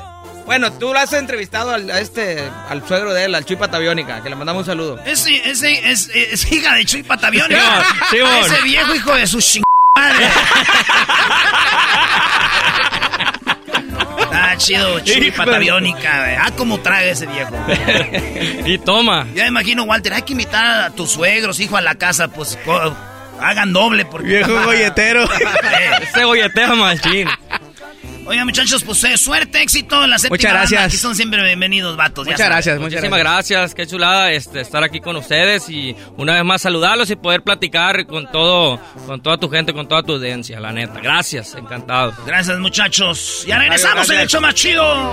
bueno, 0.46 0.72
tú 0.72 0.92
lo 0.92 0.98
has 0.98 1.12
entrevistado 1.12 1.72
al, 1.72 1.90
a 1.90 2.00
este, 2.00 2.42
al 2.68 2.86
suegro 2.86 3.12
de 3.14 3.24
él, 3.24 3.34
al 3.34 3.44
Chuy 3.44 3.56
Pataviónica, 3.56 4.22
que 4.22 4.28
le 4.30 4.36
mandamos 4.36 4.60
un 4.60 4.66
saludo. 4.66 4.98
Ese, 5.04 5.48
ese, 5.50 5.90
es, 5.90 6.08
es 6.14 6.50
hija 6.52 6.74
de 6.74 6.84
Chuy 6.84 7.02
Pataviónica. 7.02 7.84
Sí, 8.10 8.16
ese 8.18 8.62
viejo 8.62 8.94
hijo 8.94 9.14
de 9.14 9.26
su 9.26 9.40
ching... 9.40 9.62
madre. 9.96 10.26
Ah, 14.34 14.56
chido, 14.56 14.98
Chuy 15.00 15.30
Pataviónica. 15.30 16.36
Ah, 16.44 16.50
cómo 16.56 16.80
traga 16.80 17.04
ese 17.04 17.26
viejo. 17.26 17.54
y 18.66 18.78
toma. 18.78 19.26
Ya 19.34 19.42
me 19.44 19.48
imagino, 19.48 19.84
Walter, 19.84 20.14
hay 20.14 20.22
que 20.22 20.32
invitar 20.32 20.84
a 20.86 20.90
tus 20.90 21.10
suegros, 21.12 21.60
hijo, 21.60 21.76
a 21.76 21.80
la 21.82 21.94
casa, 21.96 22.28
pues 22.28 22.58
co- 22.64 22.96
hagan 23.40 23.72
doble. 23.72 24.04
Porque... 24.04 24.28
Viejo 24.28 24.52
golletero. 24.64 25.24
Ese 26.02 26.24
golletero 26.24 26.76
machín. 26.76 27.28
Oigan, 28.24 28.46
muchachos, 28.46 28.84
pues 28.84 29.02
eh, 29.02 29.18
suerte, 29.18 29.60
éxito 29.62 30.04
en 30.04 30.10
la 30.10 30.16
séptima 30.16 30.34
Muchas 30.36 30.52
banda. 30.52 30.60
gracias. 30.60 30.84
Aquí 30.84 30.96
son 30.96 31.16
siempre 31.16 31.42
bienvenidos, 31.42 31.96
vatos. 31.96 32.24
Muchas 32.24 32.46
gracias, 32.46 32.78
muchas 32.78 32.92
Muchísimas 32.92 33.18
gracias, 33.18 33.74
qué 33.74 33.84
chulada 33.84 34.30
este, 34.30 34.60
estar 34.60 34.84
aquí 34.84 35.00
con 35.00 35.16
ustedes 35.16 35.68
y 35.68 35.96
una 36.16 36.34
vez 36.34 36.44
más 36.44 36.62
saludarlos 36.62 37.10
y 37.10 37.16
poder 37.16 37.42
platicar 37.42 38.06
con 38.06 38.30
todo, 38.30 38.78
con 39.08 39.20
toda 39.22 39.38
tu 39.38 39.50
gente, 39.50 39.72
con 39.72 39.88
toda 39.88 40.04
tu 40.04 40.12
audiencia, 40.12 40.60
la 40.60 40.70
neta. 40.70 41.00
Gracias, 41.00 41.56
encantado. 41.56 42.14
Gracias, 42.24 42.56
muchachos. 42.60 43.44
Ya 43.44 43.58
regresamos 43.58 44.08
en 44.10 44.20
el 44.20 44.28
show 44.28 44.40
más 44.40 44.54
chido. 44.54 45.12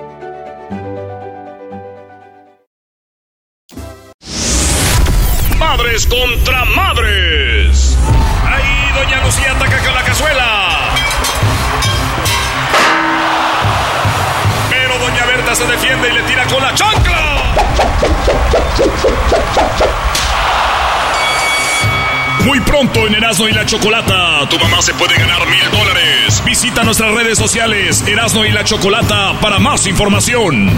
Erasmo 23.31 23.47
y 23.47 23.53
la 23.53 23.65
Chocolata, 23.65 24.49
tu 24.49 24.59
mamá 24.59 24.81
se 24.81 24.93
puede 24.93 25.15
ganar 25.15 25.47
mil 25.47 25.71
dólares. 25.71 26.43
Visita 26.43 26.83
nuestras 26.83 27.13
redes 27.13 27.37
sociales 27.37 28.05
Erasmo 28.05 28.43
y 28.43 28.51
la 28.51 28.65
Chocolata 28.65 29.39
para 29.39 29.57
más 29.57 29.87
información. 29.87 30.69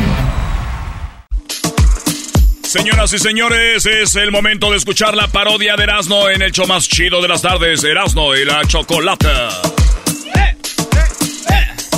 Señoras 2.62 3.12
y 3.12 3.18
señores, 3.18 3.88
es 3.88 4.16
el 4.18 4.30
momento 4.30 4.70
de 4.70 4.78
escuchar 4.78 5.16
la 5.16 5.30
parodia 5.30 5.76
de 5.76 5.86
Erasmo 5.86 6.30
en 6.30 6.44
el 6.44 6.52
show 6.52 6.68
más 6.68 6.88
chido 6.88 7.24
de 7.24 7.28
las 7.28 7.42
tardes, 7.42 7.84
Erasmo 7.84 8.36
y 8.36 8.46
la 8.46 8.64
Chocolata. 8.66 9.50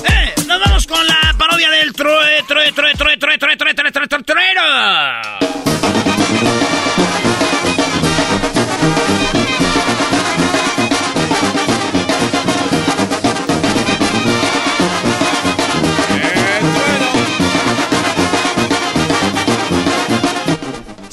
Eh, 0.07 0.33
nos 0.47 0.59
vamos 0.61 0.87
con 0.87 1.05
la 1.05 1.35
parodia 1.37 1.69
del 1.69 1.91
true, 1.91 2.35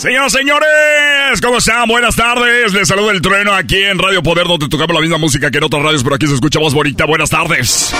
Señoras, 0.02 0.32
señores, 0.32 1.40
¿cómo 1.40 1.58
están? 1.58 1.86
Buenas 1.86 2.16
tardes. 2.16 2.72
Les 2.72 2.88
saluda 2.88 3.12
el 3.12 3.22
trueno 3.22 3.54
aquí 3.54 3.80
en 3.84 4.00
Radio 4.00 4.20
Poder, 4.20 4.48
donde 4.48 4.68
tocamos 4.68 4.92
la 4.96 5.00
misma 5.00 5.16
música 5.16 5.48
que 5.48 5.58
en 5.58 5.64
otras 5.64 5.80
radios, 5.80 6.02
pero 6.02 6.16
aquí 6.16 6.26
se 6.26 6.34
escucha 6.34 6.58
más 6.58 6.74
bonita. 6.74 7.04
Buenas 7.04 7.30
tardes. 7.30 7.94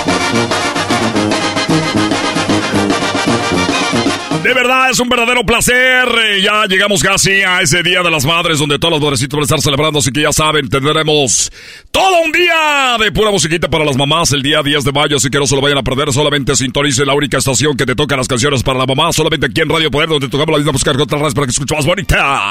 De 4.41 4.53
verdad, 4.53 4.89
es 4.89 4.99
un 4.99 5.07
verdadero 5.07 5.45
placer. 5.45 6.07
Eh, 6.25 6.41
Ya 6.41 6.65
llegamos 6.65 7.01
casi 7.01 7.41
a 7.43 7.61
ese 7.61 7.81
Día 7.83 8.01
de 8.03 8.11
las 8.11 8.25
Madres, 8.25 8.59
donde 8.59 8.77
todos 8.79 8.93
los 8.95 9.01
madrecitos 9.01 9.37
van 9.37 9.41
a 9.43 9.45
estar 9.45 9.61
celebrando, 9.61 9.99
así 9.99 10.11
que 10.11 10.21
ya 10.21 10.33
saben, 10.33 10.67
tendremos 10.69 11.51
todo 11.91 12.21
un 12.25 12.31
día 12.31 12.97
de 12.99 13.11
pura 13.11 13.31
musiquita 13.31 13.69
para 13.69 13.85
las 13.85 13.95
mamás 13.95 14.31
el 14.33 14.41
día 14.41 14.61
10 14.61 14.83
de 14.83 14.91
mayo, 14.91 15.15
así 15.17 15.29
que 15.29 15.37
no 15.39 15.45
se 15.47 15.55
lo 15.55 15.61
vayan 15.61 15.77
a 15.77 15.83
perder. 15.83 16.11
Solamente 16.11 16.55
sintonice 16.55 17.05
la 17.05 17.13
única 17.13 17.37
estación 17.37 17.77
que 17.77 17.85
te 17.85 17.95
toca 17.95 18.17
las 18.17 18.27
canciones 18.27 18.63
para 18.63 18.79
la 18.79 18.85
mamá, 18.85 19.13
solamente 19.13 19.45
aquí 19.45 19.61
en 19.61 19.69
Radio 19.69 19.89
Poder, 19.91 20.09
donde 20.09 20.27
tocamos 20.27 20.51
la 20.51 20.57
misma 20.57 20.71
música 20.73 20.91
que 20.93 21.01
otras 21.01 21.21
radios 21.21 21.35
para 21.35 21.47
que 21.47 21.51
escuche 21.51 21.75
más 21.75 21.85
bonita. 21.85 22.41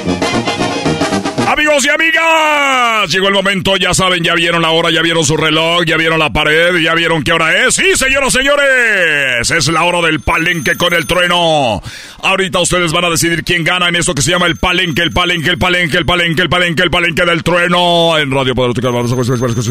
Amigos 1.51 1.85
y 1.85 1.89
amigas, 1.89 3.09
llegó 3.09 3.27
el 3.27 3.33
momento, 3.33 3.75
ya 3.75 3.93
saben, 3.93 4.23
ya 4.23 4.33
vieron 4.35 4.61
la 4.61 4.69
hora, 4.69 4.89
ya 4.89 5.01
vieron 5.01 5.25
su 5.25 5.35
reloj, 5.35 5.83
ya 5.85 5.97
vieron 5.97 6.17
la 6.17 6.31
pared, 6.31 6.77
ya 6.77 6.95
vieron 6.95 7.23
qué 7.23 7.33
hora 7.33 7.65
es. 7.65 7.75
Sí, 7.75 7.93
señoras, 7.97 8.31
señores, 8.31 9.51
es 9.51 9.67
la 9.67 9.83
hora 9.83 9.99
del 9.99 10.21
palenque 10.21 10.77
con 10.77 10.93
el 10.93 11.05
trueno. 11.05 11.81
Ahorita 12.23 12.59
ustedes 12.59 12.93
van 12.93 13.03
a 13.03 13.09
decidir 13.09 13.43
quién 13.43 13.65
gana 13.65 13.89
en 13.89 13.97
esto 13.97 14.15
que 14.15 14.21
se 14.21 14.31
llama 14.31 14.45
el 14.45 14.55
palenque, 14.55 15.01
el 15.01 15.11
palenque, 15.11 15.49
el 15.49 15.57
palenque, 15.57 15.97
el 15.97 16.05
palenque, 16.05 16.41
el 16.41 16.49
palenque, 16.49 16.83
el 16.83 16.89
palenque 16.89 17.25
del 17.25 17.43
trueno. 17.43 18.17
En 18.17 18.31
Radio 18.31 18.55
Poder, 18.55 18.73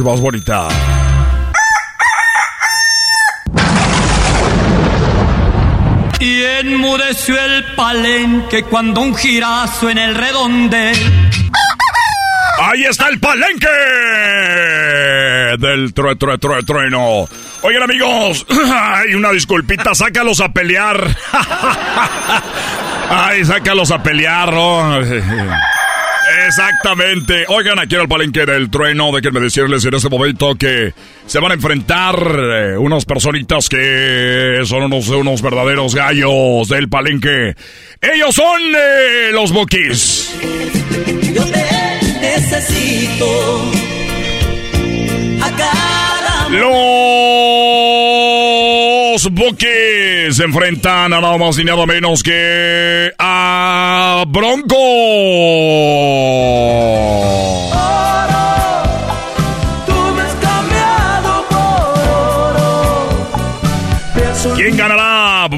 más 0.05 0.21
bonita. 0.21 0.69
Y 6.21 6.43
enmudeció 6.43 7.43
el 7.43 7.65
palenque 7.75 8.65
cuando 8.65 9.01
un 9.01 9.15
girazo 9.15 9.89
en 9.89 9.97
el 9.97 10.15
redondel. 10.15 11.31
Ahí 12.73 12.85
está 12.85 13.09
el 13.09 13.19
palenque 13.19 13.67
del 15.59 15.93
true, 15.93 16.15
true, 16.15 16.39
true, 16.39 16.63
trueno. 16.63 17.29
Oigan 17.63 17.83
amigos, 17.83 18.47
hay 18.73 19.13
una 19.15 19.33
disculpita, 19.33 19.93
sácalos 19.93 20.41
a 20.41 20.53
pelear. 20.53 21.05
Ay, 23.11 23.45
sácalos 23.45 23.91
a 23.91 24.01
pelear. 24.01 24.55
Exactamente. 26.47 27.45
Oigan, 27.49 27.81
aquí 27.81 27.97
en 27.97 28.03
el 28.03 28.09
palenque 28.09 28.47
del 28.47 28.71
trueno, 28.71 29.11
déjenme 29.11 29.41
decirles 29.41 29.85
en 29.85 29.95
este 29.95 30.09
momento 30.09 30.55
que 30.55 30.95
se 31.27 31.41
van 31.41 31.51
a 31.51 31.55
enfrentar 31.55 32.15
eh, 32.39 32.79
unas 32.79 33.05
personitas 33.05 33.69
que 33.69 34.61
son 34.65 34.85
unos, 34.85 35.09
unos 35.09 35.43
verdaderos 35.43 35.97
gallos 35.97 36.69
del 36.69 36.89
palenque. 36.89 37.57
Ellos 38.01 38.33
son 38.33 38.63
eh, 38.63 39.31
los 39.33 39.51
Bookies. 39.51 40.37
Necesito 42.41 43.27
a 45.43 45.51
cada 45.57 46.49
Los 46.49 46.81
se 50.33 50.45
enfrentan 50.45 51.13
a 51.13 51.21
nada 51.21 51.37
más 51.37 51.59
ni 51.59 51.65
nada 51.65 51.85
menos 51.85 52.23
que 52.23 53.13
a 53.19 54.25
Bronco. 54.27 54.77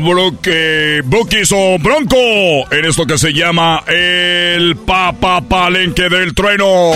Bloque, 0.02 1.00
Bookies 1.04 1.52
o 1.52 1.78
Bronco 1.78 2.16
en 2.70 2.84
esto 2.84 3.06
que 3.06 3.16
se 3.16 3.32
llama 3.32 3.82
el 3.86 4.76
Papa 4.76 5.40
Palenque 5.40 6.08
del 6.08 6.34
Trueno. 6.34 6.92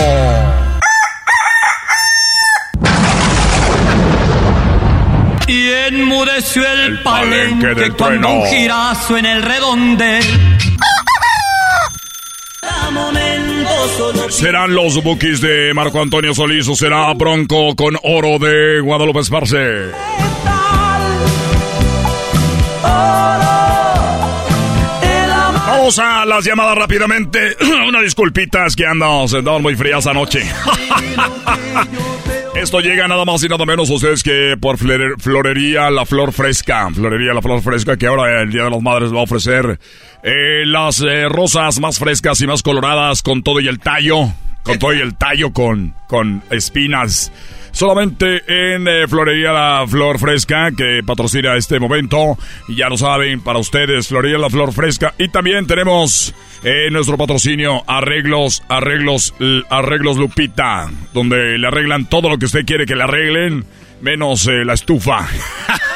Y 5.47 5.69
enmudeció 5.69 6.63
el, 6.69 6.99
palenque 6.99 7.65
palenque, 7.65 7.81
del 7.81 7.95
cuando 7.95 8.27
trueno. 8.27 8.43
un 8.43 8.47
girazo 8.49 9.17
en 9.17 9.25
el 9.25 9.41
redondel. 9.41 10.23
¿Serán 14.29 14.75
los 14.75 15.01
Bookies 15.01 15.41
de 15.41 15.73
Marco 15.73 16.01
Antonio 16.01 16.33
Solís 16.33 16.67
o 16.67 16.75
será 16.75 17.13
Bronco 17.13 17.75
con 17.75 17.97
oro 18.03 18.37
de 18.39 18.81
Guadalupe 18.81 19.21
Esparce? 19.21 19.91
Vamos 25.77 25.99
a 25.99 26.25
las 26.25 26.43
llamadas 26.43 26.77
rápidamente. 26.77 27.55
Una 27.87 28.01
disculpita, 28.01 28.65
es 28.65 28.75
que 28.75 28.85
andamos, 28.85 29.33
andamos 29.33 29.61
muy 29.61 29.75
frías 29.75 30.05
anoche. 30.05 30.41
Esto 32.55 32.81
llega 32.81 33.07
nada 33.07 33.23
más 33.23 33.41
y 33.43 33.47
nada 33.47 33.65
menos 33.65 33.89
ustedes 33.89 34.21
que 34.23 34.57
por 34.59 34.77
Florería 34.77 35.89
La 35.91 36.05
Flor 36.05 36.33
Fresca. 36.33 36.89
Florería 36.93 37.33
La 37.33 37.41
Flor 37.41 37.61
Fresca 37.61 37.95
que 37.95 38.07
ahora 38.07 38.41
el 38.41 38.51
Día 38.51 38.63
de 38.63 38.71
las 38.71 38.81
Madres 38.81 39.13
va 39.13 39.19
a 39.19 39.23
ofrecer 39.23 39.79
eh, 40.23 40.65
las 40.65 40.99
eh, 41.01 41.29
rosas 41.29 41.79
más 41.79 41.99
frescas 41.99 42.41
y 42.41 42.47
más 42.47 42.63
coloradas 42.63 43.21
con 43.21 43.43
todo 43.43 43.61
y 43.61 43.67
el 43.67 43.79
tallo. 43.79 44.33
Con 44.63 44.79
todo 44.79 44.93
y 44.93 44.99
el 44.99 45.15
tallo 45.15 45.53
con, 45.53 45.93
con 46.07 46.43
espinas. 46.49 47.31
Solamente 47.77 48.41
en 48.47 48.87
eh, 48.87 49.07
Florería 49.07 49.51
La 49.51 49.85
Flor 49.87 50.17
Fresca, 50.17 50.71
que 50.75 51.01
patrocina 51.05 51.55
este 51.55 51.79
momento. 51.79 52.35
Y 52.67 52.75
ya 52.75 52.89
lo 52.89 52.97
saben, 52.97 53.41
para 53.41 53.59
ustedes, 53.59 54.07
Florería 54.07 54.39
La 54.39 54.49
Flor 54.49 54.73
Fresca. 54.73 55.13
Y 55.19 55.27
también 55.27 55.67
tenemos 55.67 56.33
en 56.63 56.91
nuestro 56.91 57.17
patrocinio 57.17 57.83
Arreglos, 57.85 58.63
Arreglos, 58.67 59.35
Arreglos 59.69 60.17
Lupita, 60.17 60.89
donde 61.13 61.59
le 61.59 61.67
arreglan 61.67 62.09
todo 62.09 62.29
lo 62.29 62.39
que 62.39 62.45
usted 62.45 62.65
quiere 62.65 62.87
que 62.87 62.95
le 62.95 63.03
arreglen, 63.03 63.63
menos 64.01 64.47
eh, 64.47 64.65
la 64.65 64.73
estufa. 64.73 65.27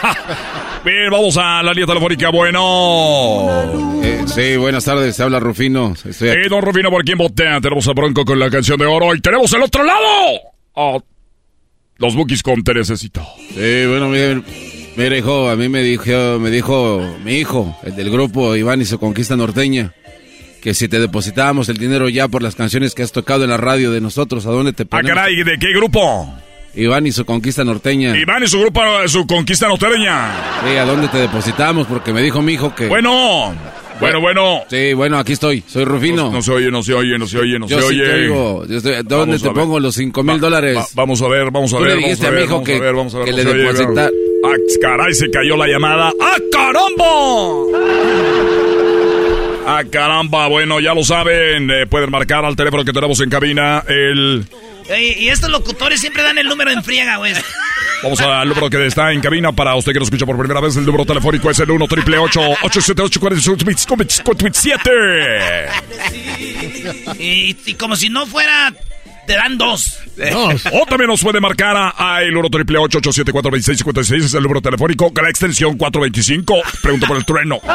Bien, 0.85 1.09
vamos 1.09 1.35
a 1.37 1.63
la 1.63 1.71
línea 1.73 1.87
telefónica. 1.87 2.29
Bueno. 2.29 3.47
Eh, 4.03 4.21
sí, 4.27 4.55
buenas 4.55 4.85
tardes. 4.85 5.15
Se 5.15 5.23
habla 5.23 5.39
Rufino. 5.39 5.93
Estoy 5.93 6.29
Eh, 6.29 6.47
don 6.47 6.61
Rufino, 6.61 6.91
¿por 6.91 7.03
quién 7.03 7.17
botea? 7.17 7.59
Tenemos 7.59 7.87
a 7.87 7.93
Bronco 7.93 8.23
con 8.23 8.37
la 8.37 8.51
canción 8.51 8.77
de 8.77 8.85
oro. 8.85 9.15
Y 9.15 9.19
tenemos 9.19 9.51
el 9.53 9.63
otro 9.63 9.83
lado. 9.83 11.09
Los 12.01 12.15
Bookies 12.15 12.43
con 12.43 12.63
Te 12.63 12.73
Necesito. 12.73 13.25
Sí, 13.53 13.85
bueno, 13.85 14.09
mire, 14.09 14.41
mire, 14.97 15.19
hijo, 15.19 15.49
a 15.49 15.55
mí 15.55 15.69
me 15.69 15.83
dijo, 15.83 16.39
me 16.39 16.49
dijo 16.49 17.17
mi 17.23 17.35
hijo, 17.35 17.77
el 17.83 17.95
del 17.95 18.09
grupo 18.09 18.55
Iván 18.55 18.81
y 18.81 18.85
su 18.85 18.99
conquista 18.99 19.37
norteña 19.37 19.93
que 20.61 20.75
si 20.75 20.87
te 20.87 20.99
depositábamos 20.99 21.69
el 21.69 21.77
dinero 21.77 22.07
ya 22.07 22.27
por 22.27 22.43
las 22.43 22.55
canciones 22.55 22.93
que 22.93 23.01
has 23.01 23.11
tocado 23.11 23.43
en 23.43 23.49
la 23.49 23.57
radio 23.57 23.91
de 23.91 23.99
nosotros, 23.99 24.45
¿a 24.45 24.51
dónde 24.51 24.73
te 24.73 24.83
ah, 24.83 24.85
ponemos? 24.85 25.11
Ah, 25.11 25.15
caray, 25.15 25.43
¿de 25.43 25.57
qué 25.57 25.73
grupo? 25.73 26.31
Iván 26.73 27.05
y 27.05 27.11
su 27.11 27.25
conquista 27.25 27.63
norteña. 27.63 28.15
Iván 28.17 28.43
y 28.43 28.47
su 28.47 28.59
grupo, 28.59 28.81
su 29.07 29.27
conquista 29.27 29.67
norteña. 29.67 30.31
Sí, 30.63 30.77
¿a 30.77 30.85
dónde 30.85 31.07
te 31.09 31.17
depositamos? 31.17 31.87
Porque 31.87 32.13
me 32.13 32.21
dijo 32.21 32.41
mi 32.41 32.53
hijo 32.53 32.73
que... 32.73 32.87
Bueno, 32.87 33.53
bueno, 34.01 34.19
bueno. 34.19 34.63
Sí, 34.69 34.93
bueno, 34.93 35.17
aquí 35.17 35.33
estoy. 35.33 35.63
Soy 35.65 35.85
Rufino. 35.85 36.31
No, 36.31 36.41
se 36.41 36.51
oye, 36.51 36.69
no 36.69 36.83
se 36.83 36.93
oye, 36.93 37.17
no 37.17 37.27
se 37.27 37.39
oye, 37.39 37.57
no 37.57 37.67
se 37.67 37.75
oye. 37.75 38.27
¿Dónde 39.03 39.39
te 39.39 39.49
pongo 39.51 39.79
los 39.79 39.95
cinco 39.95 40.23
mil 40.23 40.39
dólares? 40.39 40.77
vamos 40.93 41.21
a 41.21 41.27
ver, 41.27 41.51
vamos 41.51 41.73
a 41.73 41.79
ver. 41.79 41.91
Le 41.91 41.95
dijiste 41.97 42.27
a, 42.27 42.31
mi 42.31 42.41
hijo 42.41 42.63
que, 42.63 42.79
ver, 42.79 42.93
vamos 42.93 43.15
a 43.15 43.19
ver, 43.19 43.27
que 43.27 43.33
le 43.33 43.45
deposita. 43.45 44.09
Ah, 44.43 44.55
caray, 44.81 45.13
se 45.13 45.29
cayó 45.29 45.55
la 45.55 45.67
llamada. 45.67 46.11
¡Ah, 46.19 46.35
caramba! 46.51 47.61
Ah, 49.67 49.83
caramba, 49.89 50.47
bueno, 50.47 50.79
ya 50.79 50.93
lo 50.93 51.03
saben. 51.03 51.69
Eh, 51.69 51.85
pueden 51.87 52.09
marcar 52.09 52.43
al 52.43 52.55
teléfono 52.55 52.83
que 52.83 52.91
tenemos 52.91 53.19
en 53.21 53.29
cabina 53.29 53.83
el... 53.87 54.45
y 55.19 55.27
estos 55.27 55.49
locutores 55.49 56.01
siempre 56.01 56.23
dan 56.23 56.37
el 56.39 56.47
número 56.47 56.71
en 56.71 56.83
friega, 56.83 57.17
güey. 57.17 57.33
Vamos 58.03 58.19
al 58.19 58.49
número 58.49 58.69
que 58.69 58.85
está 58.85 59.11
en 59.11 59.21
cabina 59.21 59.51
para 59.51 59.75
usted 59.75 59.93
que 59.93 59.99
nos 59.99 60.07
escucha 60.07 60.25
por 60.25 60.37
primera 60.37 60.59
vez. 60.59 60.75
El 60.75 60.85
número 60.85 61.05
telefónico 61.05 61.49
es 61.51 61.59
el 61.59 61.69
1 61.69 61.87
triple 61.87 62.17
878 62.17 63.19
47 64.23 64.91
y, 67.19 67.55
y 67.65 67.73
como 67.75 67.95
si 67.95 68.09
no 68.09 68.25
fuera 68.25 68.73
te 69.27 69.33
dan 69.33 69.57
dos. 69.57 69.99
O 70.73 70.85
también 70.85 71.09
nos 71.09 71.21
puede 71.21 71.39
marcar 71.39 71.93
a, 71.95 72.21
el 72.23 72.35
1 72.35 72.49
triple 72.49 72.79
874 72.79 73.51
2656 73.51 74.25
es 74.25 74.33
el 74.33 74.43
número 74.43 74.61
telefónico 74.61 75.13
con 75.13 75.23
la 75.23 75.29
extensión 75.29 75.77
425. 75.77 76.55
Pregunto 76.81 77.07
por 77.07 77.17
el 77.17 77.25
trueno. 77.25 77.59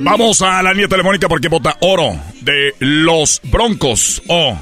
Vamos 0.00 0.42
a 0.42 0.60
la 0.62 0.72
línea 0.72 0.88
telefónica 0.88 1.28
porque 1.28 1.48
vota 1.48 1.76
oro 1.80 2.20
de 2.40 2.74
los 2.80 3.40
Broncos 3.44 4.20
o 4.26 4.58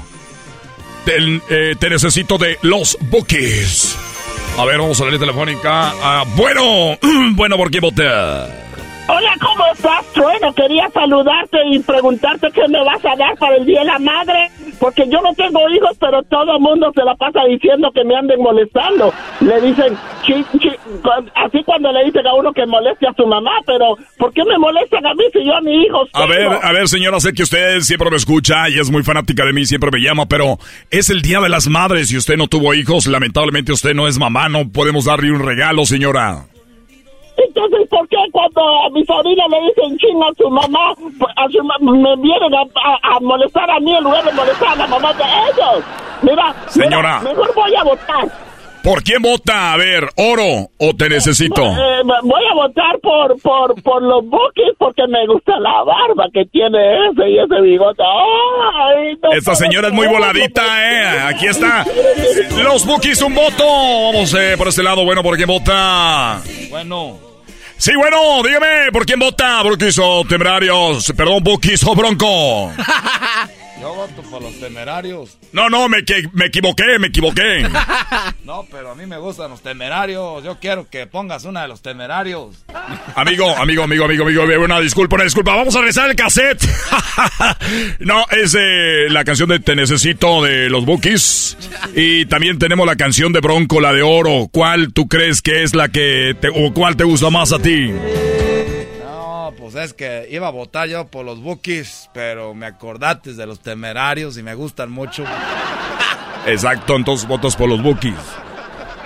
eh, 1.05 1.75
te 1.77 1.89
necesito 1.89 2.37
de 2.37 2.57
los 2.61 2.97
Bookies. 3.01 3.97
A 4.57 4.65
ver, 4.65 4.77
vamos 4.77 4.99
a 5.01 5.05
la 5.05 5.11
línea 5.11 5.27
telefónica. 5.27 5.93
Ah, 6.01 6.25
bueno, 6.35 6.97
bueno, 7.33 7.57
¿por 7.57 7.71
qué 7.71 7.79
vota? 7.79 8.47
Hola, 9.05 9.35
¿cómo 9.41 9.65
estás? 9.73 10.05
Bueno, 10.15 10.53
quería 10.53 10.89
saludarte 10.89 11.57
y 11.71 11.79
preguntarte 11.79 12.47
qué 12.53 12.67
me 12.69 12.81
vas 12.85 13.03
a 13.03 13.15
dar 13.17 13.37
para 13.37 13.57
el 13.57 13.65
Día 13.65 13.79
de 13.79 13.85
la 13.85 13.99
Madre, 13.99 14.49
porque 14.79 15.03
yo 15.09 15.19
no 15.21 15.33
tengo 15.33 15.59
hijos, 15.69 15.97
pero 15.99 16.23
todo 16.23 16.55
el 16.55 16.61
mundo 16.61 16.89
se 16.95 17.03
la 17.03 17.13
pasa 17.15 17.41
diciendo 17.49 17.91
que 17.93 18.05
me 18.05 18.15
anden 18.15 18.41
molestando. 18.41 19.13
Le 19.41 19.59
dicen, 19.59 19.97
así 21.35 21.63
cuando 21.65 21.91
le 21.91 22.05
dicen 22.05 22.25
a 22.25 22.33
uno 22.33 22.53
que 22.53 22.65
moleste 22.65 23.05
a 23.05 23.13
su 23.13 23.27
mamá, 23.27 23.51
pero 23.65 23.97
¿por 24.17 24.31
qué 24.31 24.45
me 24.45 24.57
molestan 24.57 25.05
a 25.05 25.13
mí 25.13 25.25
si 25.33 25.45
yo 25.45 25.53
a 25.53 25.61
mi 25.61 25.83
hijo 25.83 26.07
A 26.13 26.25
ver, 26.25 26.47
a 26.61 26.71
ver, 26.71 26.87
señora, 26.87 27.19
sé 27.19 27.33
que 27.33 27.43
usted 27.43 27.81
siempre 27.81 28.09
me 28.09 28.15
escucha 28.15 28.69
y 28.69 28.79
es 28.79 28.89
muy 28.89 29.03
fanática 29.03 29.43
de 29.45 29.51
mí, 29.51 29.65
siempre 29.65 29.91
me 29.91 29.99
llama, 29.99 30.27
pero 30.27 30.59
es 30.91 31.09
el 31.09 31.21
Día 31.21 31.41
de 31.41 31.49
las 31.49 31.67
Madres 31.67 32.09
y 32.13 32.17
usted 32.17 32.37
no 32.37 32.47
tuvo 32.47 32.73
hijos, 32.73 33.07
lamentablemente 33.07 33.73
usted 33.73 33.93
no 33.93 34.07
es 34.07 34.17
mamá, 34.17 34.47
no 34.47 34.69
podemos 34.69 35.05
darle 35.05 35.31
un 35.33 35.45
regalo, 35.45 35.85
señora. 35.85 36.45
Entonces, 37.37 37.87
¿por 37.89 38.07
qué 38.09 38.17
cuando 38.31 38.61
a 38.85 38.89
mi 38.91 39.03
familia 39.05 39.45
le 39.47 39.61
dicen 39.61 39.97
chino 39.97 40.27
a 40.27 40.33
su 40.35 40.49
mamá, 40.49 40.91
a 40.91 41.49
su 41.49 41.63
me 41.81 42.15
vienen 42.17 42.53
a, 42.53 43.19
molestar 43.21 43.69
a 43.69 43.79
mí 43.79 43.95
en 43.95 44.03
lugar 44.03 44.23
de 44.23 44.33
molestar 44.33 44.69
a 44.69 44.75
la 44.75 44.87
mamá 44.87 45.13
de 45.13 45.23
ellos? 45.23 45.83
Mira, 46.21 46.53
señora, 46.67 47.19
mejor 47.21 47.53
voy 47.55 47.75
a 47.75 47.83
votar. 47.83 48.52
¿Por 48.83 49.01
quién 49.01 49.21
vota? 49.21 49.71
A 49.71 49.77
ver, 49.77 50.09
oro 50.17 50.69
o 50.77 50.93
te 50.93 51.07
necesito. 51.07 51.63
Eh, 51.63 52.01
voy 52.23 52.41
a 52.51 52.53
votar 52.53 52.99
por 53.01 53.41
por 53.41 53.81
por 53.81 54.01
los 54.01 54.25
Bookies 54.25 54.75
porque 54.77 55.03
me 55.07 55.25
gusta 55.25 55.57
la 55.59 55.83
barba 55.83 56.25
que 56.33 56.45
tiene 56.47 57.07
ese 57.07 57.29
y 57.29 57.39
ese 57.39 57.61
bigote. 57.61 58.03
Esta 59.31 59.55
señora 59.55 59.87
es 59.87 59.93
muy 59.93 60.07
voladita, 60.07 60.63
¿eh? 60.83 61.19
Aquí 61.29 61.45
está. 61.45 61.85
Los 62.61 62.85
Bookies, 62.85 63.21
un 63.21 63.33
voto. 63.33 63.63
Vamos 64.11 64.33
eh, 64.33 64.55
por 64.57 64.67
este 64.67 64.83
lado. 64.83 65.05
Bueno, 65.05 65.23
¿por 65.23 65.37
quién 65.37 65.47
vota? 65.47 66.41
Bueno. 66.69 67.17
Sí, 67.77 67.91
bueno, 67.95 68.43
dígame, 68.43 68.91
¿por 68.91 69.05
quién 69.05 69.19
vota? 69.19 69.63
Bookies 69.63 69.97
o 69.99 70.25
temerarios. 70.27 71.13
Perdón, 71.15 71.41
Bookies 71.41 71.85
o 71.85 71.95
Bronco. 71.95 72.71
Yo 73.83 73.93
voto 73.95 74.21
por 74.31 74.41
los 74.41 74.57
temerarios. 74.61 75.37
No, 75.51 75.69
no, 75.69 75.89
me, 75.89 75.97
me 76.31 76.45
equivoqué, 76.45 76.99
me 76.99 77.07
equivoqué. 77.07 77.67
no, 78.45 78.65
pero 78.71 78.91
a 78.91 78.95
mí 78.95 79.05
me 79.05 79.17
gustan 79.17 79.49
los 79.51 79.61
temerarios. 79.61 80.41
Yo 80.41 80.57
quiero 80.57 80.89
que 80.89 81.05
pongas 81.05 81.43
una 81.43 81.63
de 81.63 81.67
los 81.67 81.81
temerarios. 81.81 82.63
Amigo, 83.15 83.53
amigo, 83.57 83.83
amigo, 83.83 84.05
amigo, 84.05 84.23
amigo, 84.23 84.63
una 84.63 84.79
disculpa, 84.79 85.15
una 85.15 85.25
disculpa. 85.25 85.57
Vamos 85.57 85.75
a 85.75 85.79
regresar 85.79 86.09
el 86.09 86.15
cassette. 86.15 86.65
no, 87.99 88.25
es 88.31 88.55
la 89.11 89.25
canción 89.25 89.49
de 89.49 89.59
Te 89.59 89.75
Necesito 89.75 90.41
de 90.43 90.69
los 90.69 90.85
Bookies. 90.85 91.57
Y 91.93 92.25
también 92.27 92.59
tenemos 92.59 92.87
la 92.87 92.95
canción 92.95 93.33
de 93.33 93.41
Bronco, 93.41 93.81
la 93.81 93.91
de 93.91 94.01
Oro. 94.01 94.47
¿Cuál 94.49 94.93
tú 94.93 95.09
crees 95.09 95.41
que 95.41 95.63
es 95.63 95.75
la 95.75 95.89
que 95.89 96.37
te, 96.39 96.47
o 96.47 96.73
cuál 96.73 96.95
te 96.95 97.03
gusta 97.03 97.29
más 97.29 97.51
a 97.51 97.59
ti? 97.59 97.91
Pues 99.63 99.75
es 99.75 99.93
que 99.93 100.27
iba 100.29 100.49
a 100.49 100.51
votar 100.51 100.89
yo 100.89 101.07
por 101.07 101.23
los 101.23 101.39
Bookies, 101.39 102.09
pero 102.13 102.53
me 102.53 102.65
acordaste 102.65 103.33
de 103.33 103.45
los 103.45 103.61
temerarios 103.61 104.37
y 104.37 104.43
me 104.43 104.55
gustan 104.55 104.91
mucho. 104.91 105.23
Exacto, 106.45 106.97
entonces 106.97 107.25
votos 107.25 107.55
por 107.55 107.69
los 107.69 107.81
Bookies. 107.81 108.13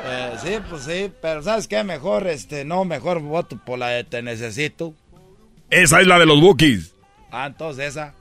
Eh, 0.03 0.31
sí, 0.43 0.57
pues 0.67 0.81
sí, 0.81 1.11
pero 1.21 1.43
¿sabes 1.43 1.67
qué? 1.67 1.83
Mejor, 1.83 2.25
este, 2.25 2.65
no, 2.65 2.85
mejor 2.85 3.19
voto 3.19 3.55
por 3.63 3.77
la 3.77 3.89
de 3.89 4.03
Te 4.03 4.23
Necesito. 4.23 4.95
Esa 5.69 6.01
es 6.01 6.07
la 6.07 6.17
de 6.17 6.25
los 6.25 6.41
Bookies. 6.41 6.91
Ah, 7.31 7.45
entonces 7.45 7.89
esa. 7.89 8.15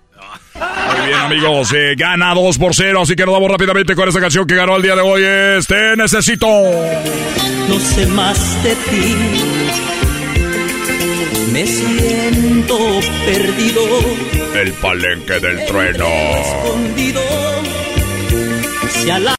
Muy 0.55 1.07
bien, 1.07 1.19
amigos. 1.19 1.69
Se 1.69 1.95
gana 1.95 2.35
2 2.35 2.59
por 2.59 2.75
0, 2.75 3.01
así 3.01 3.17
que 3.17 3.25
nos 3.25 3.33
vamos 3.33 3.51
rápidamente 3.51 3.97
con 3.97 4.11
esa 4.11 4.21
canción 4.21 4.47
que 4.47 4.57
ganó 4.57 4.77
el 4.77 4.83
día 4.83 4.95
de 4.95 5.01
hoy. 5.01 5.23
Es 5.25 5.67
Te 5.67 5.97
Necesito. 5.97 6.47
No 6.47 7.79
sé 7.81 8.07
más 8.09 8.63
de 8.63 8.75
ti 8.75 10.16
me 11.57 11.67
siento 11.67 12.77
perdido. 13.25 13.81
El 14.55 14.75
palenque 14.75 15.41
del 15.41 15.65
trueno. 15.65 16.07
Escondido. 16.07 17.23
la... 19.21 19.35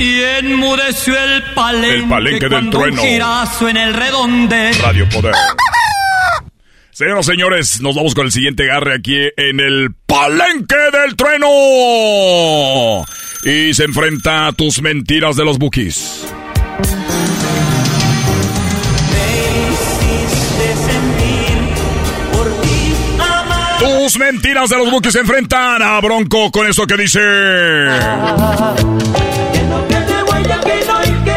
Y 0.00 0.20
enmudeció 0.20 1.16
el 1.16 1.54
palenque, 1.54 1.94
el 1.94 2.08
palenque 2.08 2.48
del 2.48 2.70
trueno. 2.70 3.00
Un 3.00 3.08
girazo 3.08 3.68
en 3.68 3.76
el 3.76 3.94
redonde. 3.94 4.72
Radio 4.82 5.08
Poder. 5.08 5.34
Señoras 6.94 7.26
y 7.26 7.32
señores, 7.32 7.80
nos 7.80 7.96
vamos 7.96 8.14
con 8.14 8.26
el 8.26 8.30
siguiente 8.30 8.70
agarre 8.70 8.94
aquí 8.94 9.16
en 9.36 9.58
el 9.58 9.92
Palenque 10.06 10.76
del 10.92 11.16
Trueno. 11.16 13.04
Y 13.42 13.74
se 13.74 13.82
enfrenta 13.82 14.46
a 14.46 14.52
tus 14.52 14.80
mentiras 14.80 15.34
de 15.34 15.44
los 15.44 15.58
bookies. 15.58 16.24
Tus 23.80 24.16
mentiras 24.16 24.70
de 24.70 24.76
los 24.78 24.88
buques 24.88 25.12
se 25.14 25.18
enfrentan 25.18 25.82
a 25.82 26.00
Bronco 26.00 26.52
con 26.52 26.68
eso 26.68 26.86
que 26.86 26.96
dice. 26.96 27.18
Y 27.18 27.24
que 29.52 29.64
no, 29.64 31.33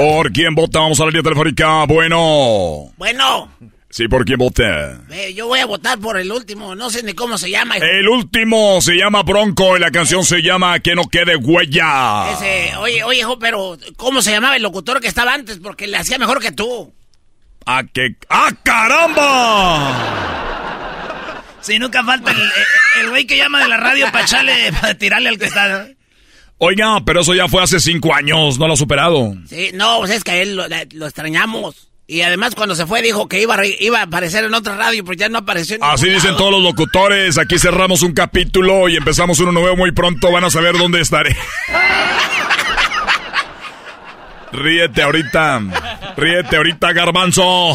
¿Por 0.00 0.32
quién 0.32 0.54
vota? 0.54 0.78
Vamos 0.80 0.98
a 1.00 1.04
la 1.04 1.10
línea 1.10 1.22
telefónica. 1.22 1.84
Bueno. 1.84 2.90
Bueno, 2.96 3.52
Sí, 3.90 4.06
¿por 4.08 4.24
quién 4.24 4.38
vota? 4.38 5.02
eh, 5.10 5.34
yo 5.34 5.46
voy 5.48 5.58
a 5.60 5.66
votar 5.66 5.98
por 5.98 6.16
el 6.16 6.30
último, 6.32 6.74
no 6.76 6.88
sé 6.90 7.02
ni 7.02 7.12
cómo 7.12 7.36
se 7.36 7.50
llama. 7.50 7.76
hijo. 7.76 7.84
El 7.84 8.08
último 8.08 8.80
se 8.80 8.94
llama 8.94 9.22
Bronco 9.24 9.76
y 9.76 9.80
la 9.80 9.90
canción 9.90 10.24
se 10.24 10.40
llama 10.42 10.78
Que 10.78 10.94
no 10.94 11.04
quede 11.08 11.34
huella. 11.36 12.30
Ese, 12.32 12.76
oye, 12.76 13.02
oye, 13.04 13.18
hijo, 13.20 13.38
pero 13.38 13.76
¿cómo 13.96 14.22
se 14.22 14.30
llamaba 14.30 14.56
el 14.56 14.62
locutor 14.62 15.00
que 15.00 15.08
estaba 15.08 15.34
antes? 15.34 15.58
Porque 15.58 15.86
le 15.88 15.96
hacía 15.98 16.18
mejor 16.18 16.40
que 16.40 16.52
tú. 16.52 16.94
¡Ah, 17.66 17.82
que... 17.92 18.14
¡Ah, 18.30 18.50
caramba! 18.62 20.14
Sí, 21.60 21.78
nunca 21.78 22.02
falta 22.04 22.30
el 22.30 22.38
el 23.02 23.10
güey 23.10 23.26
que 23.26 23.36
llama 23.36 23.60
de 23.60 23.68
la 23.68 23.76
radio 23.76 24.06
para 24.12 24.24
echarle, 24.24 24.72
para 24.80 24.94
tirarle 24.94 25.28
al 25.28 25.38
que 25.38 25.44
está. 25.46 25.88
Oiga, 26.62 27.00
pero 27.06 27.22
eso 27.22 27.34
ya 27.34 27.48
fue 27.48 27.62
hace 27.62 27.80
cinco 27.80 28.14
años, 28.14 28.58
no 28.58 28.66
lo 28.66 28.74
ha 28.74 28.76
superado. 28.76 29.34
Sí, 29.48 29.70
no, 29.72 29.96
pues 29.98 30.10
es 30.10 30.22
que 30.22 30.30
a 30.32 30.36
él 30.42 30.56
lo, 30.56 31.06
extrañamos. 31.06 31.88
Y 32.06 32.20
además 32.22 32.54
cuando 32.54 32.74
se 32.74 32.86
fue 32.86 33.00
dijo 33.02 33.28
que 33.28 33.40
iba 33.40 33.54
a, 33.54 33.56
re- 33.56 33.76
iba 33.80 34.00
a 34.00 34.02
aparecer 34.02 34.44
en 34.44 34.52
otra 34.52 34.76
radio, 34.76 35.02
pero 35.04 35.16
ya 35.16 35.28
no 35.30 35.38
apareció 35.38 35.76
en 35.76 35.84
Así 35.84 36.06
dicen 36.10 36.32
lado. 36.32 36.38
todos 36.38 36.52
los 36.52 36.62
locutores. 36.62 37.38
Aquí 37.38 37.56
cerramos 37.58 38.02
un 38.02 38.12
capítulo 38.12 38.88
y 38.88 38.96
empezamos 38.96 39.38
uno 39.38 39.52
nuevo 39.52 39.76
muy 39.76 39.92
pronto. 39.92 40.30
Van 40.32 40.44
a 40.44 40.50
saber 40.50 40.76
dónde 40.76 41.00
estaré. 41.00 41.34
Ríete 44.52 45.02
ahorita. 45.02 45.60
Ríete 46.16 46.56
ahorita, 46.56 46.92
garbanzo. 46.92 47.72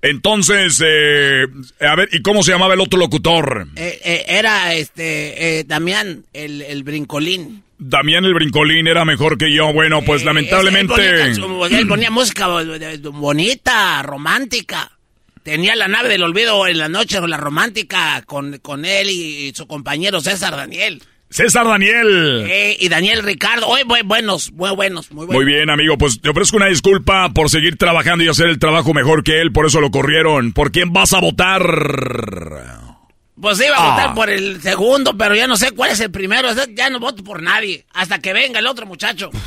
Entonces, 0.00 0.82
eh, 0.84 1.46
a 1.80 1.96
ver, 1.96 2.08
¿y 2.12 2.22
cómo 2.22 2.42
se 2.42 2.52
llamaba 2.52 2.74
el 2.74 2.80
otro 2.80 2.98
locutor? 2.98 3.68
Eh, 3.76 4.00
eh, 4.04 4.24
era 4.28 4.74
este 4.74 5.58
eh, 5.58 5.64
Damián, 5.64 6.24
el, 6.32 6.62
el 6.62 6.84
brincolín. 6.84 7.64
Damián 7.78 8.24
el 8.24 8.34
Brincolín 8.34 8.88
era 8.88 9.04
mejor 9.04 9.38
que 9.38 9.52
yo. 9.54 9.72
Bueno, 9.72 10.02
pues 10.02 10.22
Él 10.22 10.26
lamentablemente... 10.26 10.94
ponía, 11.38 11.78
él 11.78 11.86
ponía 11.86 12.10
música 12.10 12.48
eh, 12.60 12.98
bonita, 12.98 14.02
romántica. 14.02 14.90
Tenía 15.44 15.76
la 15.76 15.86
nave 15.86 16.08
del 16.08 16.24
olvido 16.24 16.66
en 16.66 16.78
la 16.78 16.88
noche, 16.88 17.20
la 17.26 17.36
romántica, 17.36 18.22
con, 18.26 18.58
con 18.58 18.84
él 18.84 19.08
y, 19.10 19.52
su 19.54 19.66
compañero 19.66 20.20
César 20.20 20.56
Daniel. 20.56 21.02
César 21.30 21.66
Daniel. 21.66 22.46
Eh, 22.48 22.76
y 22.80 22.88
Daniel 22.88 23.22
Ricardo. 23.22 23.66
Oye, 23.68 23.84
muy 23.84 24.00
buenos, 24.02 24.50
muy 24.52 24.70
buenos, 24.74 25.10
muy 25.12 25.26
buenos. 25.26 25.44
Muy 25.44 25.52
bien, 25.52 25.68
amigo, 25.70 25.98
pues 25.98 26.20
te 26.20 26.30
ofrezco 26.30 26.56
una 26.56 26.66
disculpa 26.68 27.28
por 27.34 27.50
seguir 27.50 27.76
trabajando 27.76 28.24
y 28.24 28.28
hacer 28.28 28.46
el 28.46 28.58
trabajo 28.58 28.94
mejor 28.94 29.22
que 29.24 29.40
él, 29.42 29.52
por 29.52 29.66
eso 29.66 29.80
lo 29.80 29.90
corrieron. 29.90 30.52
¿Por 30.52 30.72
quién 30.72 30.92
vas 30.92 31.12
a 31.12 31.20
votar? 31.20 31.62
Pues 33.40 33.60
iba 33.60 33.76
a 33.76 33.78
Ah. 33.78 33.90
votar 33.90 34.14
por 34.14 34.30
el 34.30 34.60
segundo, 34.62 35.16
pero 35.16 35.34
ya 35.34 35.46
no 35.46 35.56
sé 35.56 35.70
cuál 35.72 35.90
es 35.92 36.00
el 36.00 36.10
primero. 36.10 36.48
Ya 36.74 36.88
no 36.90 36.98
voto 36.98 37.22
por 37.22 37.42
nadie. 37.42 37.84
Hasta 37.92 38.18
que 38.20 38.32
venga 38.32 38.58
el 38.58 38.66
otro 38.66 38.86
muchacho. 38.86 39.30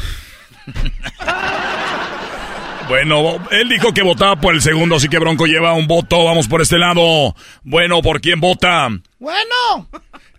Bueno, 2.89 3.37
él 3.51 3.69
dijo 3.69 3.93
que 3.93 4.01
votaba 4.01 4.35
por 4.35 4.53
el 4.53 4.61
segundo, 4.61 4.95
así 4.97 5.07
que 5.07 5.17
Bronco 5.17 5.45
lleva 5.45 5.71
un 5.73 5.87
voto. 5.87 6.25
Vamos 6.25 6.49
por 6.49 6.61
este 6.61 6.77
lado. 6.77 7.33
Bueno, 7.63 8.01
¿por 8.01 8.19
quién 8.19 8.41
vota? 8.41 8.89
Bueno. 9.17 9.87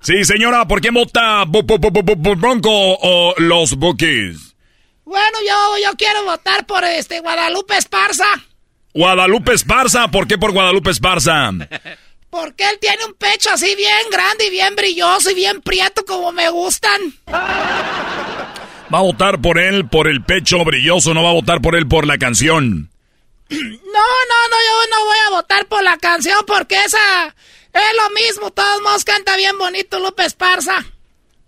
Sí, 0.02 0.24
señora, 0.24 0.66
¿por 0.66 0.80
quién 0.80 0.94
vota? 0.94 1.44
¿Bronco 1.44 2.70
o 2.70 3.34
los 3.38 3.76
Bookies? 3.76 4.56
Bueno, 5.04 5.38
yo, 5.46 5.84
yo 5.84 5.96
quiero 5.96 6.24
votar 6.24 6.66
por 6.66 6.82
este 6.84 7.20
Guadalupe 7.20 7.76
Esparza. 7.76 8.26
Guadalupe 8.94 9.52
Esparza, 9.52 10.08
¿por 10.08 10.26
qué 10.26 10.38
por 10.38 10.52
Guadalupe 10.52 10.90
Esparza? 10.90 11.50
Porque 12.30 12.64
él 12.64 12.78
tiene 12.80 13.04
un 13.04 13.14
pecho 13.14 13.50
así 13.52 13.76
bien 13.76 14.10
grande 14.10 14.46
y 14.46 14.50
bien 14.50 14.74
brilloso 14.74 15.30
y 15.30 15.34
bien 15.34 15.60
prieto 15.60 16.02
como 16.06 16.32
me 16.32 16.48
gustan. 16.48 16.98
Va 17.28 18.98
a 18.98 19.02
votar 19.02 19.38
por 19.40 19.58
él 19.58 19.86
por 19.86 20.08
el 20.08 20.24
pecho 20.24 20.64
brilloso, 20.64 21.12
no 21.12 21.22
va 21.22 21.28
a 21.28 21.34
votar 21.34 21.60
por 21.60 21.76
él 21.76 21.86
por 21.86 22.06
la 22.06 22.16
canción. 22.16 22.90
No, 23.50 23.58
no, 23.58 24.48
no, 24.50 24.56
yo 24.56 24.90
no 24.90 25.04
voy 25.04 25.18
a 25.26 25.30
votar 25.30 25.66
por 25.66 25.82
la 25.82 25.98
canción 25.98 26.38
porque 26.46 26.82
esa 26.82 27.34
es 27.72 27.96
lo 27.96 28.10
mismo. 28.14 28.50
Todos 28.50 28.82
modos 28.82 29.04
canta 29.04 29.36
bien 29.36 29.56
bonito 29.58 29.98
Lupe 30.00 30.24
Esparza. 30.24 30.84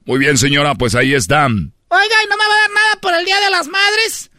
Muy 0.04 0.18
bien, 0.18 0.36
señora, 0.36 0.74
pues 0.74 0.94
ahí 0.94 1.14
está. 1.14 1.46
Oiga, 1.46 2.16
¿y 2.24 2.28
no 2.28 2.36
me 2.36 2.44
va 2.46 2.54
a 2.54 2.60
dar 2.60 2.70
nada 2.70 3.00
por 3.00 3.14
el 3.14 3.24
Día 3.24 3.40
de 3.40 3.50
las 3.50 3.68
Madres? 3.68 4.30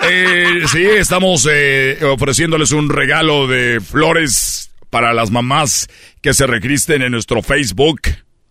Eh, 0.00 0.62
sí, 0.70 0.84
estamos 0.84 1.48
eh, 1.50 1.98
ofreciéndoles 2.04 2.70
un 2.72 2.88
regalo 2.88 3.48
de 3.48 3.80
flores 3.80 4.70
para 4.90 5.12
las 5.12 5.30
mamás 5.30 5.88
que 6.22 6.34
se 6.34 6.46
regristen 6.46 7.02
en 7.02 7.12
nuestro 7.12 7.42
Facebook. 7.42 8.02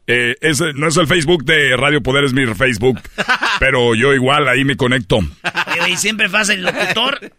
Eh, 0.08 0.36
ese 0.40 0.74
no 0.74 0.88
es 0.88 0.96
el 0.98 1.08
Facebook 1.08 1.44
de 1.44 1.76
Radio 1.76 2.02
Poder, 2.02 2.24
es 2.24 2.34
mi 2.34 2.46
Facebook. 2.54 3.00
Pero 3.60 3.96
yo 3.96 4.14
igual 4.14 4.48
ahí 4.48 4.64
me 4.64 4.78
conecto. 4.78 5.20
Y 5.90 5.98
siempre 5.98 6.30
pasa 6.30 6.54
el 6.54 6.64
locutor. 6.64 7.32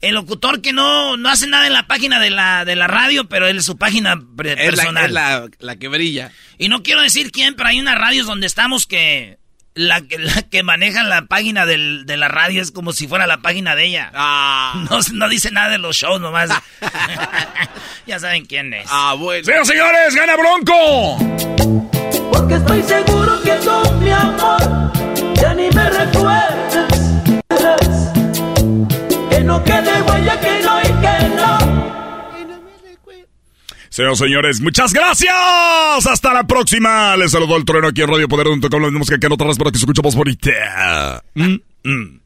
El 0.00 0.14
locutor 0.14 0.60
que 0.62 0.72
no, 0.72 1.16
no 1.16 1.28
hace 1.28 1.46
nada 1.46 1.66
en 1.66 1.72
la 1.72 1.86
página 1.86 2.20
de 2.20 2.30
la, 2.30 2.64
de 2.64 2.76
la 2.76 2.86
radio, 2.86 3.28
pero 3.28 3.46
él 3.48 3.58
es 3.58 3.64
su 3.64 3.76
página 3.76 4.16
pre- 4.36 4.52
Es 4.52 4.58
la, 4.58 4.64
personal. 4.84 5.04
es 5.06 5.10
la, 5.12 5.46
la 5.58 5.76
que 5.76 5.88
brilla. 5.88 6.30
Y 6.58 6.68
no 6.68 6.82
quiero 6.82 7.02
decir 7.02 7.32
quién, 7.32 7.54
pero 7.56 7.68
hay 7.68 7.80
unas 7.80 7.98
radios 7.98 8.26
donde 8.26 8.46
estamos 8.46 8.86
que 8.86 9.38
la, 9.74 10.00
que- 10.02 10.18
la 10.18 10.42
que 10.42 10.62
maneja 10.62 11.02
la 11.04 11.26
página 11.26 11.66
del- 11.66 12.04
de 12.06 12.16
la 12.16 12.28
radio 12.28 12.62
es 12.62 12.70
como 12.70 12.92
si 12.92 13.08
fuera 13.08 13.26
la 13.26 13.38
página 13.38 13.74
de 13.74 13.86
ella. 13.86 14.10
Ah. 14.14 14.84
No, 14.90 14.98
no 15.14 15.28
dice 15.28 15.50
nada 15.50 15.70
de 15.70 15.78
los 15.78 15.96
shows 15.96 16.20
nomás. 16.20 16.50
ya 18.06 18.18
saben 18.18 18.46
quién 18.46 18.72
es. 18.74 18.86
Ah, 18.90 19.14
bueno. 19.18 19.44
Señoras 19.44 19.68
y 19.68 19.72
señores, 19.72 20.14
gana 20.14 20.36
Bronco. 20.36 21.18
Porque 22.32 22.54
estoy 22.54 22.82
seguro 22.82 23.40
que 23.42 23.52
tú, 23.64 23.92
mi 24.00 24.10
amor, 24.10 24.92
ya 25.40 25.54
ni 25.54 25.68
me 25.70 25.90
recuerdas. 25.90 27.07
Que 29.30 29.40
no 29.44 29.62
quede 29.64 30.02
huella, 30.02 30.40
que 30.40 30.62
no 30.62 30.80
y 30.80 30.84
que 30.84 31.28
no. 31.36 31.88
Señoras 33.90 34.20
y 34.20 34.24
señores, 34.24 34.60
muchas 34.60 34.92
gracias. 34.92 35.34
Hasta 36.06 36.32
la 36.32 36.46
próxima. 36.46 37.16
Les 37.16 37.32
saludó 37.32 37.56
el 37.56 37.64
trueno 37.64 37.88
aquí 37.88 38.02
en 38.02 38.08
Radio 38.08 38.28
Poder.com. 38.28 38.82
La 38.82 38.90
música 38.90 39.18
que 39.18 39.26
en 39.26 39.32
otras 39.32 39.58
para 39.58 39.72
que 39.72 39.78
se 39.78 39.82
escucha 39.82 40.02
más 40.02 40.14
bonita. 40.14 41.24
Mm, 41.34 41.56
mm. 41.82 42.20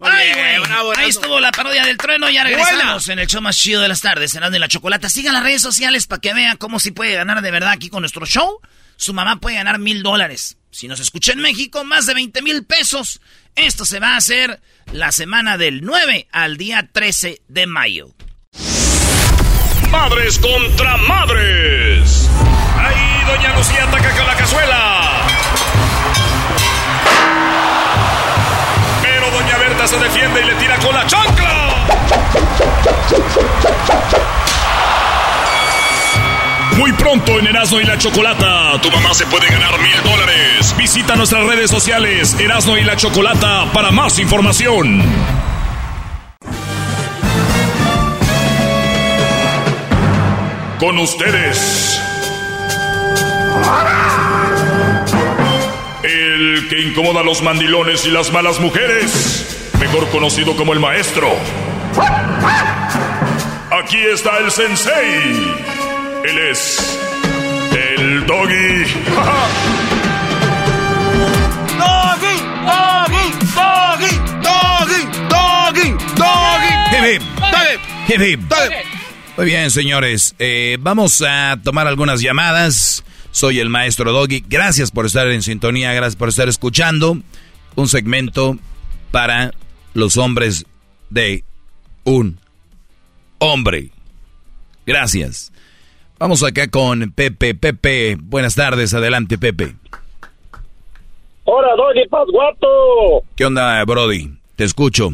Ay, 0.00 0.32
güey. 0.34 0.96
Ahí 0.96 1.08
estuvo 1.08 1.40
la 1.40 1.50
parodia 1.52 1.84
del 1.86 1.96
trueno. 1.96 2.28
Ya 2.28 2.44
regresamos 2.44 3.08
en 3.08 3.18
el 3.18 3.26
show 3.26 3.40
más 3.40 3.56
chido 3.56 3.80
de 3.80 3.88
las 3.88 4.02
tardes, 4.02 4.32
cenando 4.32 4.56
en 4.56 4.60
la 4.60 4.68
chocolata. 4.68 5.08
Sigan 5.08 5.32
las 5.32 5.42
redes 5.42 5.62
sociales 5.62 6.06
para 6.06 6.20
que 6.20 6.34
vean 6.34 6.56
cómo 6.56 6.78
si 6.78 6.90
puede 6.90 7.14
ganar 7.14 7.40
de 7.40 7.50
verdad 7.50 7.70
aquí 7.70 7.88
con 7.88 8.02
nuestro 8.02 8.26
show. 8.26 8.60
Su 8.96 9.14
mamá 9.14 9.36
puede 9.36 9.56
ganar 9.56 9.78
mil 9.78 10.02
dólares. 10.02 10.57
Si 10.70 10.86
nos 10.86 11.00
escucha 11.00 11.32
en 11.32 11.40
México, 11.40 11.84
más 11.84 12.06
de 12.06 12.14
20 12.14 12.42
mil 12.42 12.64
pesos. 12.64 13.20
Esto 13.56 13.84
se 13.84 14.00
va 14.00 14.14
a 14.14 14.16
hacer 14.18 14.60
la 14.92 15.12
semana 15.12 15.58
del 15.58 15.82
9 15.82 16.28
al 16.30 16.56
día 16.56 16.88
13 16.92 17.42
de 17.48 17.66
mayo. 17.66 18.14
Madres 19.90 20.38
contra 20.38 20.96
madres. 20.98 22.28
Ahí 22.76 23.24
Doña 23.26 23.56
Lucía 23.56 23.84
ataca 23.84 24.16
con 24.16 24.26
la 24.26 24.36
cazuela. 24.36 25.26
Pero 29.02 29.30
Doña 29.30 29.58
Berta 29.58 29.86
se 29.88 29.98
defiende 29.98 30.42
y 30.42 30.44
le 30.44 30.54
tira 30.56 30.78
con 30.78 30.94
la 30.94 31.06
chancla. 31.06 31.86
Muy 36.78 36.92
pronto 36.92 37.40
en 37.40 37.48
Erasmo 37.48 37.80
y 37.80 37.84
la 37.84 37.98
Chocolata, 37.98 38.80
tu 38.80 38.88
mamá 38.92 39.12
se 39.12 39.26
puede 39.26 39.48
ganar 39.48 39.80
mil 39.80 40.00
dólares. 40.04 40.72
Visita 40.78 41.16
nuestras 41.16 41.44
redes 41.44 41.68
sociales, 41.72 42.36
Erasmo 42.38 42.76
y 42.76 42.84
la 42.84 42.96
Chocolata, 42.96 43.64
para 43.72 43.90
más 43.90 44.20
información. 44.20 45.02
Con 50.78 50.98
ustedes. 50.98 52.00
El 56.04 56.68
que 56.70 56.80
incomoda 56.80 57.22
a 57.22 57.24
los 57.24 57.42
mandilones 57.42 58.06
y 58.06 58.12
las 58.12 58.32
malas 58.32 58.60
mujeres, 58.60 59.68
mejor 59.80 60.08
conocido 60.10 60.56
como 60.56 60.74
el 60.74 60.78
maestro. 60.78 61.28
Aquí 63.72 63.98
está 63.98 64.38
el 64.38 64.52
sensei. 64.52 65.77
Él 66.24 66.38
es 66.50 66.98
el 67.72 68.26
doggy. 68.26 68.84
Doggy, 71.78 72.36
doggy, 72.66 73.26
doggy, 73.54 74.12
doggy, 74.42 75.00
doggy, 75.28 75.88
doggy. 76.16 76.72
Hip, 76.92 77.04
hip. 77.04 77.22
Hip, 78.08 78.20
hip. 78.20 78.40
Muy 79.36 79.46
bien, 79.46 79.70
señores. 79.70 80.34
Eh, 80.38 80.78
vamos 80.80 81.22
a 81.22 81.58
tomar 81.62 81.86
algunas 81.86 82.20
llamadas. 82.20 83.04
Soy 83.30 83.60
el 83.60 83.68
maestro 83.68 84.12
Doggy. 84.12 84.44
Gracias 84.48 84.90
por 84.90 85.06
estar 85.06 85.28
en 85.28 85.42
sintonía, 85.42 85.92
gracias 85.92 86.16
por 86.16 86.28
estar 86.28 86.48
escuchando 86.48 87.18
un 87.76 87.88
segmento 87.88 88.58
para 89.12 89.52
los 89.94 90.16
hombres 90.16 90.66
de 91.10 91.44
un 92.04 92.40
hombre. 93.38 93.90
Gracias. 94.86 95.52
Vamos 96.18 96.42
acá 96.42 96.68
con 96.68 97.12
Pepe. 97.12 97.54
Pepe, 97.54 98.16
buenas 98.20 98.56
tardes. 98.56 98.92
Adelante, 98.92 99.38
Pepe. 99.38 99.74
Hola, 101.44 101.76
Doggy 101.76 102.08
Pasguato. 102.08 103.22
¿Qué 103.36 103.44
onda, 103.44 103.84
Brody? 103.84 104.28
Te 104.56 104.64
escucho. 104.64 105.10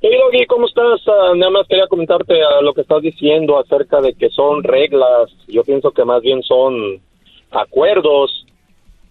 Hey, 0.00 0.12
Doggy, 0.16 0.46
¿cómo 0.46 0.68
estás? 0.68 1.00
Ah, 1.08 1.32
nada 1.34 1.50
más 1.50 1.66
quería 1.66 1.88
comentarte 1.88 2.34
a 2.40 2.62
lo 2.62 2.72
que 2.72 2.82
estás 2.82 3.02
diciendo 3.02 3.58
acerca 3.58 4.00
de 4.00 4.14
que 4.14 4.30
son 4.30 4.62
reglas. 4.62 5.28
Yo 5.48 5.64
pienso 5.64 5.90
que 5.90 6.04
más 6.04 6.22
bien 6.22 6.40
son 6.44 7.00
acuerdos, 7.50 8.46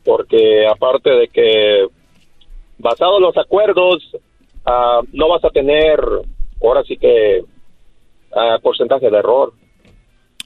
porque 0.06 0.66
aparte 0.66 1.10
de 1.10 1.28
que 1.28 1.88
basado 2.78 3.18
en 3.18 3.24
los 3.24 3.38
acuerdos, 3.38 4.02
ah, 4.66 5.02
no 5.12 5.28
vas 5.28 5.44
a 5.44 5.50
tener, 5.50 6.00
ahora 6.64 6.84
sí 6.84 6.96
que, 6.96 7.44
ah, 8.34 8.58
porcentaje 8.64 9.10
de 9.10 9.18
error. 9.18 9.52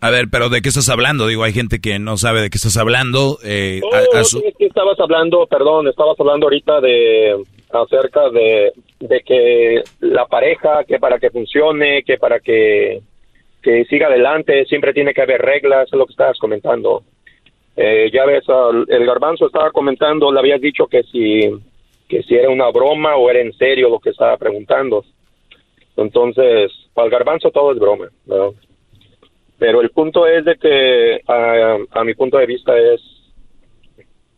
A 0.05 0.09
ver, 0.09 0.25
pero 0.29 0.49
¿de 0.49 0.61
qué 0.61 0.67
estás 0.67 0.89
hablando? 0.89 1.27
Digo, 1.27 1.43
hay 1.43 1.53
gente 1.53 1.79
que 1.79 1.97
no 1.97 2.17
sabe 2.17 2.41
de 2.41 2.49
qué 2.49 2.57
estás 2.57 2.75
hablando. 2.75 3.37
Eh, 3.43 3.79
a- 3.93 4.17
a 4.17 4.21
Oh, 4.21 4.23
su- 4.25 4.39
sí, 4.39 4.53
sí, 4.57 4.65
estabas 4.65 4.99
hablando, 4.99 5.47
perdón, 5.47 5.87
estabas 5.87 6.19
hablando 6.19 6.47
ahorita 6.47 6.81
de 6.81 7.41
acerca 7.71 8.29
de, 8.29 8.73
de 8.99 9.21
que 9.21 9.81
la 10.01 10.25
pareja, 10.25 10.83
que 10.83 10.99
para 10.99 11.19
que 11.19 11.29
funcione, 11.29 12.03
que 12.03 12.17
para 12.17 12.39
que, 12.41 12.99
que 13.61 13.85
siga 13.85 14.07
adelante, 14.07 14.65
siempre 14.65 14.93
tiene 14.93 15.13
que 15.13 15.21
haber 15.21 15.41
reglas, 15.41 15.87
es 15.87 15.93
lo 15.97 16.05
que 16.05 16.11
estabas 16.11 16.37
comentando. 16.37 17.03
Eh, 17.77 18.11
ya 18.13 18.25
ves, 18.25 18.43
el 18.89 19.05
garbanzo 19.05 19.47
estaba 19.47 19.71
comentando, 19.71 20.31
le 20.33 20.39
habías 20.39 20.59
dicho 20.59 20.85
que 20.85 21.03
si, 21.03 21.49
que 22.09 22.21
si 22.23 22.35
era 22.35 22.49
una 22.49 22.69
broma 22.71 23.15
o 23.15 23.29
era 23.29 23.39
en 23.39 23.53
serio 23.53 23.87
lo 23.89 23.99
que 23.99 24.09
estaba 24.09 24.35
preguntando. 24.35 25.05
Entonces, 25.95 26.71
para 26.93 27.05
el 27.05 27.11
garbanzo 27.11 27.51
todo 27.51 27.71
es 27.71 27.79
broma, 27.79 28.07
¿verdad? 28.25 28.49
Pero 29.63 29.79
el 29.79 29.91
punto 29.91 30.27
es 30.27 30.43
de 30.43 30.57
que, 30.57 31.21
a, 31.25 32.03
mi 32.03 32.13
punto 32.15 32.37
de 32.37 32.45
vista, 32.45 32.77
es 32.77 32.99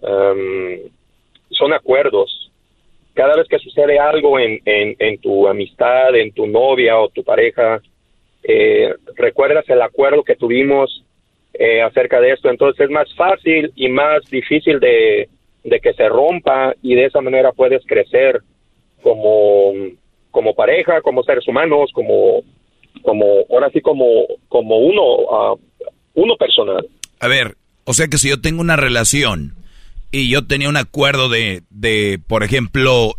em, 0.04 0.82
son 1.50 1.74
acuerdos. 1.74 2.52
Cada 3.16 3.36
vez 3.36 3.48
que 3.48 3.58
sucede 3.58 3.98
algo 3.98 4.38
en, 4.38 4.60
en, 4.66 4.96
en 5.00 5.18
tu 5.18 5.48
amistad, 5.48 6.16
en 6.16 6.32
tu 6.32 6.46
novia 6.46 7.00
o 7.00 7.10
tu 7.10 7.24
pareja, 7.24 7.82
eh, 8.44 8.94
recuerdas 9.16 9.68
el 9.68 9.82
acuerdo 9.82 10.22
que 10.22 10.36
tuvimos 10.36 11.04
eh, 11.56 11.82
acerca 11.82 12.22
de 12.22 12.34
esto. 12.34 12.52
Entonces 12.52 12.82
es 12.82 12.92
más 12.92 13.12
fácil 13.16 13.72
y 13.76 13.90
más 13.90 14.24
difícil 14.30 14.80
de, 14.80 15.28
de 15.64 15.80
que 15.80 15.94
se 15.94 16.08
rompa 16.08 16.76
y 16.84 16.94
de 16.94 17.06
esa 17.06 17.22
manera 17.22 17.52
puedes 17.52 17.84
crecer 17.88 18.42
como, 19.02 19.74
como 20.30 20.54
pareja, 20.54 21.02
como 21.02 21.24
seres 21.24 21.48
humanos, 21.48 21.90
como, 21.94 22.44
como 23.02 23.26
ahora 23.50 23.70
sí 23.72 23.82
como, 23.82 24.06
como 24.48 24.78
uno, 24.78 25.02
ah, 25.32 25.56
uno 26.14 26.36
personal. 26.38 26.88
A 27.20 27.28
ver, 27.28 27.58
o 27.84 27.94
sea 27.94 28.08
que 28.08 28.18
si 28.18 28.30
yo 28.30 28.42
tengo 28.42 28.62
una 28.62 28.76
relación 28.76 29.56
y 30.12 30.30
yo 30.30 30.46
tenía 30.46 30.70
un 30.70 30.78
acuerdo 30.78 31.30
de, 31.30 31.64
de, 31.70 32.20
por 32.28 32.44
ejemplo, 32.44 33.16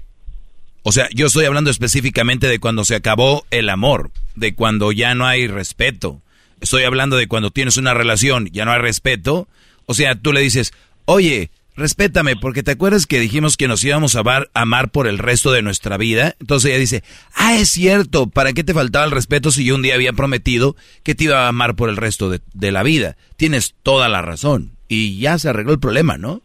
o 0.83 0.93
sea, 0.93 1.09
yo 1.15 1.27
estoy 1.27 1.45
hablando 1.45 1.71
específicamente 1.71 2.49
de 2.49 2.59
cuando 2.59 2.85
se 2.85 2.95
acabó 2.95 3.45
el 3.51 3.69
amor, 3.69 4.11
de 4.35 4.55
cuando 4.55 4.93
ya 4.93 5.15
no 5.15 5.27
hay 5.27 5.47
respeto. 5.47 6.21
Estoy 6.61 6.85
hablando 6.85 7.17
de 7.17 7.29
cuando 7.29 7.51
tienes 7.51 7.77
una 7.77 7.93
relación, 7.93 8.49
ya 8.53 8.65
no 8.65 8.73
hay 8.73 8.81
respeto. 8.81 9.49
O 9.87 9.95
sea, 9.95 10.15
tú 10.15 10.33
le 10.33 10.41
dices, 10.41 10.73
oye, 11.05 11.51
respétame, 11.77 12.37
porque 12.37 12.63
te 12.63 12.73
acuerdas 12.73 13.07
que 13.07 13.21
dijimos 13.21 13.57
que 13.57 13.69
nos 13.69 13.85
íbamos 13.85 14.17
a 14.17 14.21
amar, 14.21 14.51
amar 14.55 14.91
por 14.91 15.07
el 15.07 15.19
resto 15.19 15.53
de 15.53 15.63
nuestra 15.63 15.97
vida. 15.97 16.35
Entonces 16.41 16.71
ella 16.71 16.81
dice, 16.81 17.03
ah, 17.35 17.55
es 17.55 17.69
cierto, 17.69 18.29
¿para 18.29 18.53
qué 18.53 18.65
te 18.65 18.75
faltaba 18.75 19.05
el 19.05 19.11
respeto 19.11 19.51
si 19.51 19.65
yo 19.65 19.75
un 19.75 19.83
día 19.83 19.95
había 19.95 20.13
prometido 20.13 20.77
que 21.03 21.15
te 21.15 21.25
iba 21.25 21.45
a 21.45 21.49
amar 21.49 21.77
por 21.77 21.89
el 21.89 21.97
resto 21.97 22.31
de, 22.31 22.41
de 22.55 22.73
la 22.73 22.83
vida? 22.83 23.17
Tienes 23.37 23.75
toda 23.83 24.09
la 24.09 24.23
razón. 24.23 24.73
Y 24.89 25.19
ya 25.19 25.39
se 25.39 25.49
arregló 25.49 25.73
el 25.73 25.81
problema, 25.81 26.17
¿no? 26.17 26.43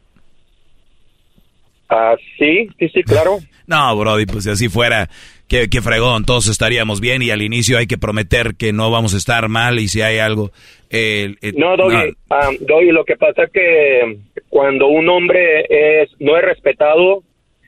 Ah, 1.89 2.15
sí, 2.37 2.69
sí, 2.79 2.89
sí, 2.89 3.03
claro. 3.03 3.39
No, 3.67 3.95
Brody, 3.95 4.25
pues 4.25 4.43
si 4.43 4.49
así 4.49 4.67
fuera, 4.67 5.09
qué, 5.52 5.69
qué 5.69 5.82
fregón, 5.82 6.23
todos 6.23 6.48
estaríamos 6.48 7.02
bien 7.02 7.22
y 7.22 7.30
al 7.30 7.41
inicio 7.41 7.78
hay 7.78 7.86
que 7.86 7.98
prometer 7.98 8.56
que 8.56 8.72
no 8.72 8.90
vamos 8.90 9.14
a 9.14 9.18
estar 9.18 9.49
mal 9.49 9.80
y 9.80 9.90
si 9.90 10.02
hay 10.02 10.18
algo... 10.18 10.52
eh, 10.90 11.36
eh, 11.41 11.52
No, 11.57 11.76
Doggy, 11.76 12.14
ah, 12.30 12.49
Doggy, 12.61 12.91
lo 12.91 13.03
que 13.03 13.18
pasa 13.18 13.44
es 13.44 13.52
que 13.52 14.18
cuando 14.48 14.88
un 14.88 15.10
hombre 15.10 15.65
es 15.69 16.10
no 16.19 16.38
es 16.38 16.44
respetado, 16.45 17.23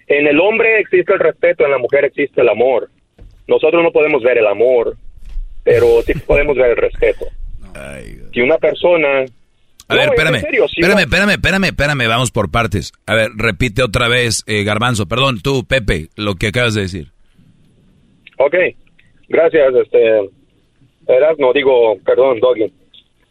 en 0.07 0.27
el 0.27 0.39
hombre 0.39 0.79
existe 0.79 1.11
el 1.13 1.19
respeto, 1.19 1.65
en 1.65 1.71
la 1.71 1.77
mujer 1.77 2.05
existe 2.05 2.39
el 2.39 2.47
amor. 2.47 2.89
Nosotros 3.49 3.83
no 3.83 3.91
podemos 3.91 4.23
ver 4.23 4.37
el 4.37 4.47
amor, 4.47 4.95
pero 5.65 6.01
sí 6.05 6.13
podemos 6.25 6.55
ver 6.55 6.71
el 6.71 6.77
respeto. 6.77 7.25
Si 8.33 8.39
una 8.39 8.57
persona... 8.57 9.25
A 9.89 9.95
ver, 9.95 10.07
No, 10.07 10.13
espérame, 10.13 10.39
serio, 10.39 10.67
si 10.69 10.79
espérame, 10.79 10.93
una- 10.93 11.01
espérame, 11.03 11.31
espérame, 11.31 11.63
espérame, 11.65 12.07
vamos 12.07 12.31
por 12.31 12.49
partes. 12.49 12.93
A 13.05 13.13
ver, 13.15 13.31
repite 13.35 13.83
otra 13.83 14.07
vez, 14.07 14.43
eh, 14.47 14.63
Garbanzo, 14.63 15.07
perdón, 15.07 15.41
tú, 15.41 15.65
Pepe, 15.65 16.07
lo 16.15 16.35
que 16.35 16.47
acabas 16.47 16.73
de 16.73 16.81
decir. 16.83 17.12
Ok, 18.37 18.55
gracias, 19.27 19.75
este, 19.75 20.29
no 21.37 21.53
digo, 21.53 21.97
perdón, 22.05 22.39
Doggy. 22.39 22.71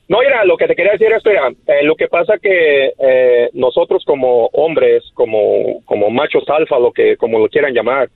No, 0.09 0.19
mira, 0.19 0.45
lo 0.45 0.57
que 0.57 0.67
te 0.67 0.75
quería 0.75 0.93
decir 0.93 1.13
es, 1.13 1.25
mira, 1.25 1.49
eh, 1.67 1.85
lo 1.85 1.95
que 1.95 2.09
pasa 2.09 2.35
que 2.39 2.93
eh, 2.99 3.51
nosotros 3.55 4.05
como 4.05 4.47
hombres, 4.53 5.05
como, 5.15 5.81
como 5.85 6.11
machos 6.11 6.45
alfa, 6.49 6.79
lo 6.79 6.93
que, 6.93 7.17
como 7.17 7.39
lo 7.39 7.49
quieran 7.49 7.73
llamar, 7.73 8.11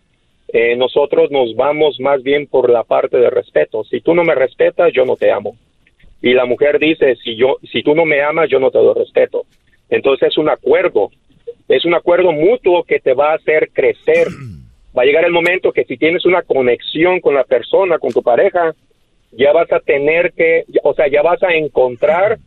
eh, 0.49 0.77
nosotros 0.77 1.31
nos 1.31 1.55
vamos 1.57 1.99
más 2.01 2.23
bien 2.23 2.47
por 2.47 2.71
la 2.71 2.85
parte 2.85 3.17
de 3.17 3.31
respeto. 3.31 3.83
Si 3.85 4.01
tú 4.01 4.15
no 4.15 4.25
me 4.25 4.35
respetas, 4.35 4.93
yo 4.93 5.05
no 5.05 5.17
te 5.17 5.31
amo. 5.31 5.57
Y 6.23 6.35
la 6.35 6.45
mujer 6.45 6.79
dice, 6.79 7.17
si 7.17 7.37
yo, 7.37 7.57
si 7.73 7.83
tú 7.83 7.95
no 7.95 8.05
me 8.05 8.21
amas, 8.21 8.49
yo 8.51 8.59
no 8.59 8.71
te 8.71 8.79
doy 8.79 8.95
respeto. 8.95 9.45
Entonces 9.89 10.29
es 10.29 10.39
un 10.39 10.49
acuerdo, 10.49 11.11
es 11.69 11.85
un 11.85 11.95
acuerdo 11.95 12.33
mutuo 12.33 12.85
que 12.85 13.01
te 13.01 13.15
va 13.15 13.33
a 13.33 13.37
hacer 13.37 13.71
crecer. 13.73 14.29
Va 14.97 15.03
a 15.03 15.05
llegar 15.05 15.25
el 15.25 15.33
momento 15.33 15.73
que 15.73 15.85
si 15.85 15.97
tienes 15.97 16.25
una 16.25 16.43
conexión 16.43 17.21
con 17.21 17.35
la 17.35 17.45
persona, 17.45 17.99
con 17.99 18.13
tu 18.13 18.23
pareja, 18.23 18.75
ya 19.33 19.53
vas 19.53 19.71
a 19.73 19.81
tener 19.81 20.33
que, 20.33 20.65
o 20.83 20.95
sea, 20.95 21.07
ya 21.09 21.23
vas 21.23 21.43
a 21.43 21.53
encontrar 21.53 22.39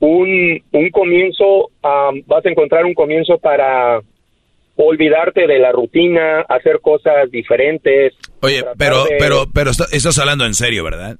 un, 0.00 0.62
un 0.72 0.90
comienzo, 0.90 1.70
vas 1.82 2.44
a 2.44 2.48
encontrar 2.50 2.84
un 2.84 2.94
comienzo 2.94 3.38
para 3.38 4.00
olvidarte 4.76 5.46
de 5.46 5.58
la 5.58 5.72
rutina, 5.72 6.40
hacer 6.42 6.80
cosas 6.80 7.30
diferentes. 7.30 8.14
Oye, 8.42 8.64
pero, 8.76 9.04
de- 9.04 9.16
pero, 9.18 9.44
pero 9.52 9.70
está- 9.70 9.86
estás 9.90 10.18
hablando 10.18 10.44
en 10.46 10.54
serio, 10.54 10.84
¿verdad? 10.84 11.16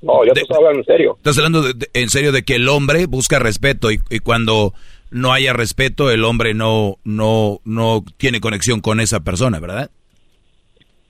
No, 0.00 0.24
yo 0.24 0.32
te 0.32 0.40
estoy 0.40 0.56
hablando 0.56 0.78
en 0.78 0.84
serio. 0.86 1.14
Estás 1.18 1.36
hablando 1.36 1.60
de- 1.62 1.88
en 1.92 2.08
serio 2.08 2.32
de 2.32 2.42
que 2.42 2.54
el 2.54 2.68
hombre 2.68 3.04
busca 3.06 3.38
respeto 3.38 3.90
y, 3.90 3.98
y 4.08 4.20
cuando 4.20 4.72
no 5.10 5.32
haya 5.32 5.52
respeto, 5.52 6.10
el 6.10 6.24
hombre 6.24 6.54
no, 6.54 6.98
no, 7.04 7.60
no 7.64 8.04
tiene 8.16 8.40
conexión 8.40 8.80
con 8.80 9.00
esa 9.00 9.20
persona, 9.20 9.58
¿verdad? 9.60 9.90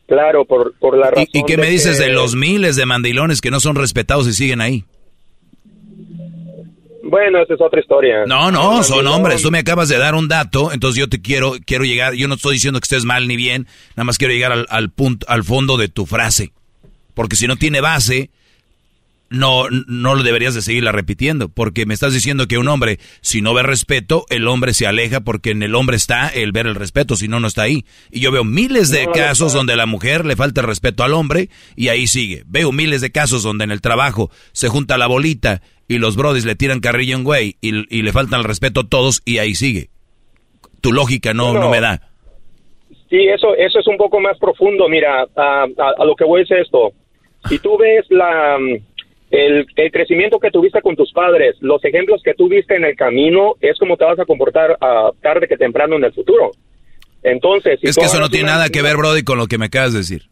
Claro, 0.06 0.44
por, 0.44 0.74
por 0.78 0.98
la 0.98 1.10
razón 1.10 1.26
¿Y, 1.32 1.38
y 1.38 1.44
qué 1.44 1.56
me 1.56 1.66
de 1.66 1.70
dices 1.72 1.98
que- 1.98 2.04
de 2.06 2.12
los 2.12 2.34
miles 2.34 2.76
de 2.76 2.86
mandilones 2.86 3.40
que 3.40 3.50
no 3.50 3.60
son 3.60 3.76
respetados 3.76 4.26
y 4.26 4.32
siguen 4.32 4.60
ahí? 4.60 4.84
Bueno, 7.02 7.42
esa 7.42 7.54
es 7.54 7.60
otra 7.60 7.80
historia. 7.80 8.24
No, 8.26 8.50
no, 8.50 8.82
son 8.84 9.06
hombres. 9.06 9.42
Tú 9.42 9.50
me 9.50 9.58
acabas 9.58 9.88
de 9.88 9.98
dar 9.98 10.14
un 10.14 10.28
dato, 10.28 10.70
entonces 10.72 10.98
yo 11.00 11.08
te 11.08 11.20
quiero, 11.20 11.54
quiero 11.64 11.84
llegar. 11.84 12.14
Yo 12.14 12.28
no 12.28 12.34
estoy 12.34 12.54
diciendo 12.54 12.78
que 12.78 12.84
estés 12.84 13.04
mal 13.04 13.26
ni 13.26 13.36
bien, 13.36 13.66
nada 13.96 14.04
más 14.04 14.18
quiero 14.18 14.34
llegar 14.34 14.52
al, 14.52 14.66
al 14.68 14.90
punto, 14.90 15.26
al 15.28 15.42
fondo 15.42 15.76
de 15.76 15.88
tu 15.88 16.06
frase, 16.06 16.52
porque 17.14 17.36
si 17.36 17.46
no 17.46 17.56
tiene 17.56 17.80
base, 17.80 18.30
no, 19.30 19.64
no 19.70 20.14
lo 20.16 20.22
deberías 20.24 20.54
de 20.54 20.60
seguirla 20.62 20.92
repitiendo, 20.92 21.48
porque 21.48 21.86
me 21.86 21.94
estás 21.94 22.12
diciendo 22.12 22.48
que 22.48 22.58
un 22.58 22.68
hombre, 22.68 22.98
si 23.20 23.40
no 23.42 23.54
ve 23.54 23.62
respeto, 23.62 24.26
el 24.28 24.46
hombre 24.48 24.74
se 24.74 24.86
aleja, 24.86 25.20
porque 25.20 25.50
en 25.52 25.62
el 25.62 25.74
hombre 25.76 25.96
está 25.96 26.28
el 26.28 26.50
ver 26.52 26.66
el 26.66 26.74
respeto, 26.74 27.14
si 27.16 27.28
no, 27.28 27.38
no 27.40 27.46
está 27.46 27.62
ahí. 27.62 27.84
Y 28.10 28.20
yo 28.20 28.32
veo 28.32 28.44
miles 28.44 28.90
de 28.90 29.06
No, 29.06 29.12
casos 29.12 29.52
donde 29.52 29.72
a 29.74 29.76
la 29.76 29.86
mujer 29.86 30.26
le 30.26 30.36
falta 30.36 30.60
el 30.60 30.66
respeto 30.66 31.04
al 31.04 31.14
hombre 31.14 31.48
y 31.76 31.88
ahí 31.88 32.06
sigue. 32.08 32.42
Veo 32.46 32.72
miles 32.72 33.00
de 33.00 33.12
casos 33.12 33.42
donde 33.42 33.64
en 33.64 33.70
el 33.70 33.80
trabajo 33.80 34.30
se 34.52 34.68
junta 34.68 34.98
la 34.98 35.06
bolita 35.06 35.62
y 35.88 35.98
los 35.98 36.16
brodis 36.16 36.44
le 36.44 36.56
tiran 36.56 36.80
carrillo 36.80 37.16
en 37.16 37.24
güey 37.24 37.56
y, 37.60 37.96
y 37.96 38.02
le 38.02 38.12
faltan 38.12 38.40
el 38.40 38.44
respeto 38.44 38.80
a 38.80 38.88
todos 38.88 39.22
y 39.24 39.38
ahí 39.38 39.54
sigue. 39.54 39.90
Tu 40.80 40.92
lógica 40.92 41.34
no, 41.34 41.52
no 41.54 41.70
me 41.70 41.80
da. 41.80 42.02
Sí, 43.08 43.26
eso, 43.28 43.54
eso 43.56 43.78
es 43.80 43.86
un 43.86 43.96
poco 43.96 44.18
más 44.20 44.38
profundo. 44.38 44.88
Mira, 44.88 45.22
a, 45.36 45.64
a- 45.64 45.94
a 45.98 46.04
lo 46.04 46.14
que 46.16 46.24
voy 46.24 46.42
es 46.42 46.50
esto. 46.50 46.92
Si 47.48 47.58
tú 47.58 47.76
ves 47.78 48.04
la, 48.10 48.56
el, 49.30 49.66
el 49.76 49.92
crecimiento 49.92 50.38
que 50.40 50.50
tuviste 50.50 50.82
con 50.82 50.96
tus 50.96 51.12
padres, 51.12 51.56
los 51.60 51.84
ejemplos 51.84 52.20
que 52.22 52.34
tuviste 52.34 52.74
en 52.74 52.84
el 52.84 52.96
camino, 52.96 53.54
es 53.60 53.78
como 53.78 53.96
te 53.96 54.04
vas 54.04 54.18
a 54.18 54.24
comportar 54.24 54.76
ah, 54.80 55.10
tarde 55.22 55.46
que 55.46 55.56
temprano 55.56 55.96
en 55.96 56.04
el 56.04 56.12
futuro. 56.12 56.50
Entonces, 57.22 57.78
si 57.80 57.88
Es 57.88 57.96
que 57.96 58.06
eso 58.06 58.18
no 58.18 58.28
tiene 58.28 58.46
nada 58.46 58.68
que 58.70 58.82
ver, 58.82 58.96
brody, 58.96 59.22
con 59.22 59.38
lo 59.38 59.46
que 59.46 59.58
me 59.58 59.66
acabas 59.66 59.92
de 59.92 59.98
decir. 59.98 60.22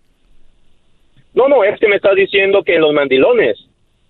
No, 1.34 1.48
no, 1.48 1.62
es 1.62 1.78
que 1.78 1.86
me 1.86 1.96
estás 1.96 2.16
diciendo 2.16 2.64
que 2.64 2.78
los 2.78 2.92
mandilones, 2.92 3.56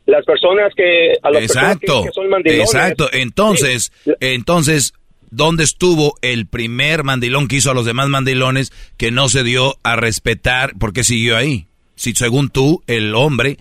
las 0.07 0.25
personas 0.25 0.73
que... 0.75 1.13
A 1.23 1.31
las 1.31 1.43
personas 1.43 1.73
Exacto, 1.73 2.03
que, 2.03 2.09
que 2.09 2.13
son 2.15 2.29
mandilones, 2.31 2.75
exacto. 2.75 3.09
Entonces, 3.13 3.93
entonces, 4.21 4.95
¿dónde 5.31 5.65
estuvo 5.65 6.15
el 6.23 6.47
primer 6.47 7.05
mandilón 7.05 7.49
que 7.49 7.57
hizo 7.57 7.71
a 7.71 7.75
los 7.75 7.85
demás 7.85 8.09
mandilones 8.09 8.73
que 8.97 9.11
no 9.11 9.29
se 9.29 9.43
dio 9.43 9.77
a 9.83 9.97
respetar? 9.97 10.73
¿Por 10.79 10.95
qué 10.95 11.05
siguió 11.05 11.37
ahí? 11.37 11.67
Si 11.97 12.15
según 12.15 12.49
tú, 12.49 12.83
el 12.87 13.15
hombre 13.15 13.59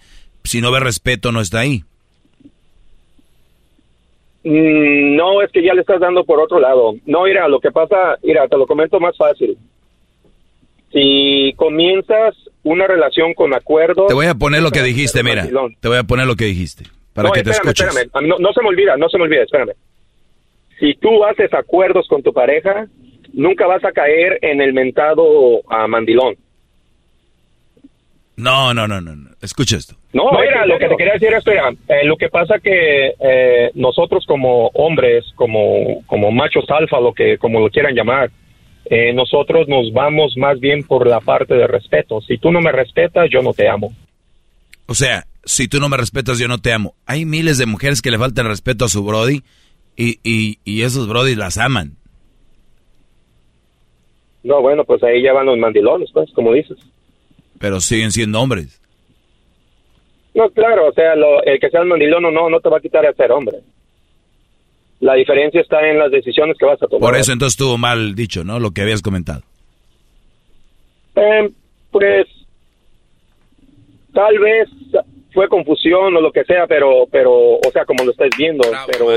si 0.48 0.62
no 0.62 0.72
ve 0.72 0.80
respeto, 0.80 1.32
no 1.32 1.42
está 1.42 1.60
ahí. 1.60 1.84
Mm, 4.44 5.16
No, 5.16 5.42
es 5.42 5.52
que 5.52 5.64
ya 5.64 5.74
le 5.74 5.82
estás 5.82 6.00
dando 6.00 6.24
por 6.24 6.40
otro 6.40 6.60
lado. 6.60 6.94
No, 7.06 7.24
mira, 7.24 7.48
lo 7.48 7.60
que 7.60 7.72
pasa, 7.72 8.18
mira, 8.24 8.48
te 8.48 8.58
lo 8.58 8.66
comento 8.66 9.00
más 9.00 9.16
fácil. 9.18 9.58
Si 10.92 11.54
comienzas 11.58 12.36
una 12.64 12.88
relación 12.88 13.34
con 13.34 13.54
acuerdo... 13.54 14.08
Te 14.08 14.14
voy 14.14 14.28
a 14.28 14.36
poner 14.36 14.62
lo 14.62 14.72
que 14.72 14.82
dijiste, 14.84 15.22
mira. 15.24 15.48
Te 15.80 15.88
voy 15.88 15.98
a 15.98 16.04
poner 16.04 16.26
lo 16.26 16.36
que 16.36 16.46
dijiste. 16.46 16.86
Para 17.14 17.30
no, 17.30 17.34
que 17.34 17.44
te 17.44 17.52
escuches. 17.52 17.88
espérame. 17.88 18.10
A 18.14 18.22
No, 18.22 18.38
no 18.40 18.54
se 18.54 18.62
me 18.62 18.70
olvida, 18.70 18.96
no 18.96 19.10
se 19.10 19.18
me 19.18 19.24
olvida, 19.26 19.44
espérame. 19.44 19.74
Si 20.80 20.94
tú 20.96 21.26
haces 21.26 21.54
acuerdos 21.54 22.08
con 22.08 22.22
tu 22.22 22.32
pareja, 22.32 22.88
nunca 23.34 23.66
vas 23.66 23.84
a 23.84 23.92
caer 23.92 24.40
en 24.42 24.62
el 24.62 24.74
mentado 24.74 25.62
ah, 25.68 25.88
mandilón. 25.88 26.36
No, 28.36 28.74
no, 28.74 28.88
no, 28.88 29.02
no. 29.02 29.16
no. 29.16 29.30
Escucha 29.42 29.78
esto. 29.78 29.96
No, 30.18 30.32
mira, 30.32 30.66
lo 30.66 30.80
que 30.80 30.90
te 30.90 30.98
quería 30.98 31.14
decir 31.14 31.32
es, 31.32 31.46
mira, 31.46 31.70
eh, 31.90 32.04
lo 32.04 32.18
que 32.18 32.30
pasa 32.30 32.58
que 32.58 33.14
eh, 33.20 33.70
nosotros 33.76 34.26
como 34.26 34.70
hombres, 34.74 35.24
como, 35.36 36.04
como 36.08 36.32
machos 36.32 36.66
alfa, 36.70 37.00
lo 37.00 37.14
que, 37.14 37.38
como 37.38 37.60
lo 37.60 37.70
quieran 37.70 37.94
llamar, 37.94 38.32
eh, 38.86 39.14
nosotros 39.14 39.68
nos 39.68 39.94
vamos 39.94 40.36
más 40.36 40.60
bien 40.60 40.82
por 40.82 41.06
la 41.06 41.20
parte 41.20 41.54
de 41.54 41.68
respeto. 41.68 42.20
Si 42.22 42.40
tú 42.40 42.52
no 42.52 42.62
me 42.62 42.72
respetas, 42.72 43.30
yo 43.30 43.44
no 43.44 43.54
te 43.54 43.70
amo. 43.70 43.94
O 44.88 44.96
sea, 44.96 45.28
si 45.46 45.68
tú 45.68 45.80
no 45.80 45.88
me 45.88 45.98
respetas, 45.98 46.40
yo 46.40 46.48
no 46.48 46.58
te 46.58 46.74
amo. 46.74 46.96
Hay 47.06 47.26
miles 47.26 47.60
de 47.60 47.68
mujeres 47.68 48.02
que 48.02 48.10
le 48.10 48.18
faltan 48.18 48.48
respeto 48.48 48.86
a 48.86 48.90
su 48.90 49.04
Brody 49.04 49.44
y, 49.96 50.18
y, 50.24 50.58
y 50.64 50.82
esos 50.82 51.08
Brody 51.08 51.36
las 51.36 51.60
aman. 51.60 51.96
No, 54.42 54.64
bueno, 54.64 54.84
pues 54.84 55.04
ahí 55.04 55.22
ya 55.22 55.34
van 55.34 55.46
los 55.46 55.60
mandilones, 55.60 56.10
pues, 56.12 56.32
como 56.34 56.54
dices. 56.54 56.80
Pero 57.60 57.82
siguen 57.82 58.12
siendo 58.12 58.42
hombres. 58.42 58.82
No, 60.38 60.50
claro, 60.52 60.88
o 60.90 60.94
sea, 60.94 61.16
lo- 61.16 61.42
el 61.44 61.60
que 61.60 61.70
sea 61.72 61.82
el 61.82 61.88
mandilón 61.88 62.24
o 62.26 62.30
no, 62.32 62.48
no 62.48 62.60
te 62.60 62.70
va 62.70 62.78
a 62.78 62.82
quitar 62.82 63.04
el 63.04 63.16
ser 63.16 63.32
hombre. 63.32 63.58
La 65.00 65.16
diferencia 65.16 65.62
está 65.62 65.82
en 65.90 65.98
las 65.98 66.12
decisiones 66.12 66.56
que 66.60 66.66
vas 66.66 66.82
a 66.82 66.86
tomar. 66.88 67.10
Por 67.10 67.18
eso 67.20 67.32
entonces 67.32 67.54
estuvo 67.60 67.78
mal 67.80 68.14
dicho, 68.14 68.44
¿no? 68.44 68.60
Lo 68.60 68.70
que 68.70 68.82
habías 68.82 69.02
comentado. 69.02 69.42
Eh, 71.16 71.50
pues 71.92 72.28
tal 74.14 74.38
vez 74.38 74.70
fue 75.34 75.48
confusión 75.50 76.16
o 76.16 76.22
lo 76.22 76.32
que 76.32 76.44
sea, 76.44 76.68
pero, 76.68 77.08
pero, 77.12 77.32
o 77.56 77.72
sea, 77.74 77.86
como 77.86 78.04
lo 78.04 78.12
estáis 78.12 78.32
viendo, 78.38 78.64
pero... 78.92 79.08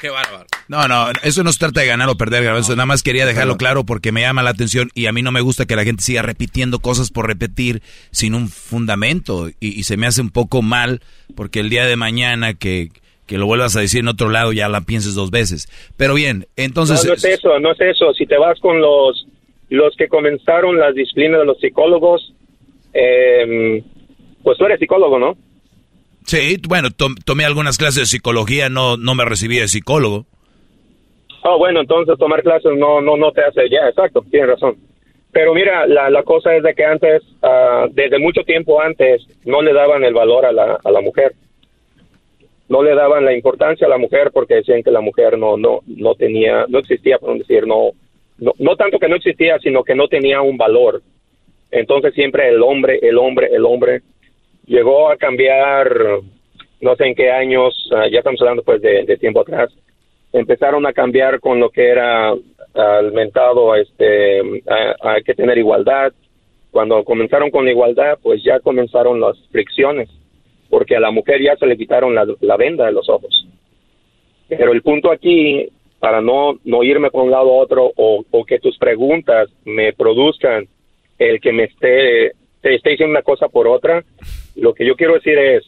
Qué 0.00 0.10
bárbaro. 0.10 0.46
No, 0.68 0.86
no, 0.86 1.06
eso 1.22 1.42
no 1.42 1.50
se 1.52 1.58
trata 1.58 1.80
de 1.80 1.86
ganar 1.86 2.08
o 2.10 2.16
perder, 2.16 2.44
Garbanzo. 2.44 2.76
Nada 2.76 2.84
más 2.84 3.02
quería 3.02 3.24
dejarlo 3.24 3.56
claro 3.56 3.84
porque 3.84 4.12
me 4.12 4.20
llama 4.20 4.42
la 4.42 4.50
atención 4.50 4.90
y 4.94 5.06
a 5.06 5.12
mí 5.12 5.22
no 5.22 5.32
me 5.32 5.40
gusta 5.40 5.64
que 5.64 5.74
la 5.76 5.84
gente 5.84 6.02
siga 6.02 6.20
repitiendo 6.20 6.80
cosas 6.80 7.10
por 7.10 7.26
repetir 7.26 7.82
sin 8.10 8.34
un 8.34 8.48
fundamento. 8.50 9.48
Y, 9.48 9.78
y 9.80 9.84
se 9.84 9.96
me 9.96 10.06
hace 10.06 10.20
un 10.20 10.28
poco 10.30 10.60
mal 10.60 11.00
porque 11.34 11.60
el 11.60 11.70
día 11.70 11.86
de 11.86 11.96
mañana 11.96 12.52
que, 12.52 12.90
que 13.24 13.38
lo 13.38 13.46
vuelvas 13.46 13.76
a 13.76 13.80
decir 13.80 14.00
en 14.00 14.08
otro 14.08 14.28
lado 14.28 14.52
ya 14.52 14.68
la 14.68 14.82
pienses 14.82 15.14
dos 15.14 15.30
veces. 15.30 15.68
Pero 15.96 16.12
bien, 16.12 16.46
entonces... 16.56 17.02
no, 17.02 17.08
no 17.08 17.14
es 17.14 17.24
eso, 17.24 17.58
no 17.60 17.72
es 17.72 17.80
eso. 17.80 18.12
Si 18.12 18.26
te 18.26 18.36
vas 18.36 18.60
con 18.60 18.78
los, 18.78 19.26
los 19.70 19.96
que 19.96 20.08
comenzaron 20.08 20.78
las 20.78 20.94
disciplinas 20.94 21.40
de 21.40 21.46
los 21.46 21.58
psicólogos, 21.60 22.34
eh, 22.92 23.82
pues 24.42 24.58
tú 24.58 24.66
eres 24.66 24.78
psicólogo, 24.80 25.18
¿no? 25.18 25.36
Sí, 26.26 26.58
bueno, 26.68 26.90
tom- 26.90 27.14
tomé 27.24 27.46
algunas 27.46 27.78
clases 27.78 28.00
de 28.00 28.06
psicología, 28.06 28.68
no, 28.68 28.98
no 28.98 29.14
me 29.14 29.24
recibí 29.24 29.56
de 29.56 29.66
psicólogo. 29.68 30.26
Ah, 31.48 31.56
bueno, 31.56 31.80
entonces 31.80 32.18
tomar 32.18 32.42
clases 32.42 32.76
no, 32.76 33.00
no, 33.00 33.16
no 33.16 33.32
te 33.32 33.42
hace 33.42 33.70
ya, 33.70 33.88
exacto, 33.88 34.22
tienes 34.30 34.50
razón. 34.50 34.76
Pero 35.32 35.54
mira, 35.54 35.86
la, 35.86 36.10
la 36.10 36.22
cosa 36.22 36.54
es 36.54 36.62
de 36.62 36.74
que 36.74 36.84
antes, 36.84 37.22
ah, 37.42 37.86
desde 37.90 38.18
mucho 38.18 38.42
tiempo 38.42 38.82
antes, 38.82 39.26
no 39.46 39.62
le 39.62 39.72
daban 39.72 40.04
el 40.04 40.12
valor 40.12 40.44
a 40.44 40.52
la, 40.52 40.78
a 40.84 40.90
la 40.90 41.00
mujer. 41.00 41.32
No 42.68 42.82
le 42.82 42.94
daban 42.94 43.24
la 43.24 43.32
importancia 43.32 43.86
a 43.86 43.90
la 43.90 43.96
mujer 43.96 44.30
porque 44.30 44.56
decían 44.56 44.82
que 44.82 44.90
la 44.90 45.00
mujer 45.00 45.38
no, 45.38 45.56
no, 45.56 45.80
no 45.86 46.14
tenía, 46.16 46.66
no 46.68 46.80
existía, 46.80 47.18
por 47.18 47.38
decir, 47.38 47.66
no, 47.66 47.92
no, 48.36 48.52
no 48.58 48.76
tanto 48.76 48.98
que 48.98 49.08
no 49.08 49.16
existía, 49.16 49.58
sino 49.58 49.84
que 49.84 49.94
no 49.94 50.06
tenía 50.06 50.42
un 50.42 50.58
valor. 50.58 51.00
Entonces 51.70 52.12
siempre 52.12 52.50
el 52.50 52.62
hombre, 52.62 52.98
el 53.00 53.16
hombre, 53.16 53.48
el 53.50 53.64
hombre 53.64 54.02
llegó 54.66 55.10
a 55.10 55.16
cambiar, 55.16 55.88
no 56.82 56.96
sé 56.96 57.06
en 57.06 57.14
qué 57.14 57.30
años, 57.30 57.88
ah, 57.96 58.06
ya 58.12 58.18
estamos 58.18 58.40
hablando 58.42 58.62
pues 58.62 58.82
de 58.82 59.16
tiempo 59.16 59.40
atrás, 59.40 59.70
empezaron 60.32 60.86
a 60.86 60.92
cambiar 60.92 61.40
con 61.40 61.60
lo 61.60 61.70
que 61.70 61.88
era 61.88 62.32
al 62.74 63.12
mentado, 63.12 63.74
este, 63.74 64.40
hay 65.00 65.22
que 65.24 65.34
tener 65.34 65.58
igualdad. 65.58 66.12
Cuando 66.70 67.02
comenzaron 67.04 67.50
con 67.50 67.64
la 67.64 67.70
igualdad, 67.70 68.18
pues 68.22 68.42
ya 68.44 68.60
comenzaron 68.60 69.20
las 69.20 69.36
fricciones, 69.50 70.08
porque 70.68 70.96
a 70.96 71.00
la 71.00 71.10
mujer 71.10 71.42
ya 71.42 71.56
se 71.56 71.66
le 71.66 71.76
quitaron 71.76 72.14
la, 72.14 72.56
venda 72.56 72.86
de 72.86 72.92
los 72.92 73.08
ojos. 73.08 73.46
Pero 74.48 74.72
el 74.72 74.82
punto 74.82 75.10
aquí, 75.10 75.68
para 75.98 76.20
no, 76.20 76.58
no 76.64 76.82
irme 76.82 77.10
por 77.10 77.24
un 77.24 77.30
lado 77.30 77.50
a 77.50 77.62
otro, 77.62 77.90
o, 77.96 78.24
o 78.30 78.44
que 78.44 78.58
tus 78.58 78.78
preguntas 78.78 79.48
me 79.64 79.92
produzcan 79.92 80.68
el 81.18 81.40
que 81.40 81.52
me 81.52 81.64
esté, 81.64 82.32
te 82.60 82.74
esté 82.74 82.90
diciendo 82.90 83.12
una 83.12 83.22
cosa 83.22 83.48
por 83.48 83.66
otra, 83.66 84.04
lo 84.54 84.74
que 84.74 84.86
yo 84.86 84.94
quiero 84.94 85.14
decir 85.14 85.38
es, 85.38 85.64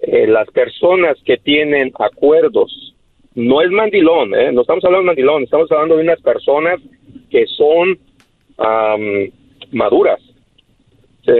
eh, 0.00 0.26
las 0.26 0.50
personas 0.50 1.16
que 1.24 1.38
tienen 1.38 1.92
acuerdos, 1.98 2.94
no 3.36 3.62
es 3.62 3.70
mandilón, 3.70 4.34
¿eh? 4.34 4.50
no 4.52 4.62
estamos 4.62 4.84
hablando 4.84 5.02
de 5.04 5.06
mandilón, 5.06 5.42
estamos 5.44 5.70
hablando 5.70 5.96
de 5.96 6.02
unas 6.02 6.20
personas 6.20 6.80
que 7.30 7.46
son 7.56 7.98
maduras. 9.72 10.20
¿sí? 11.24 11.32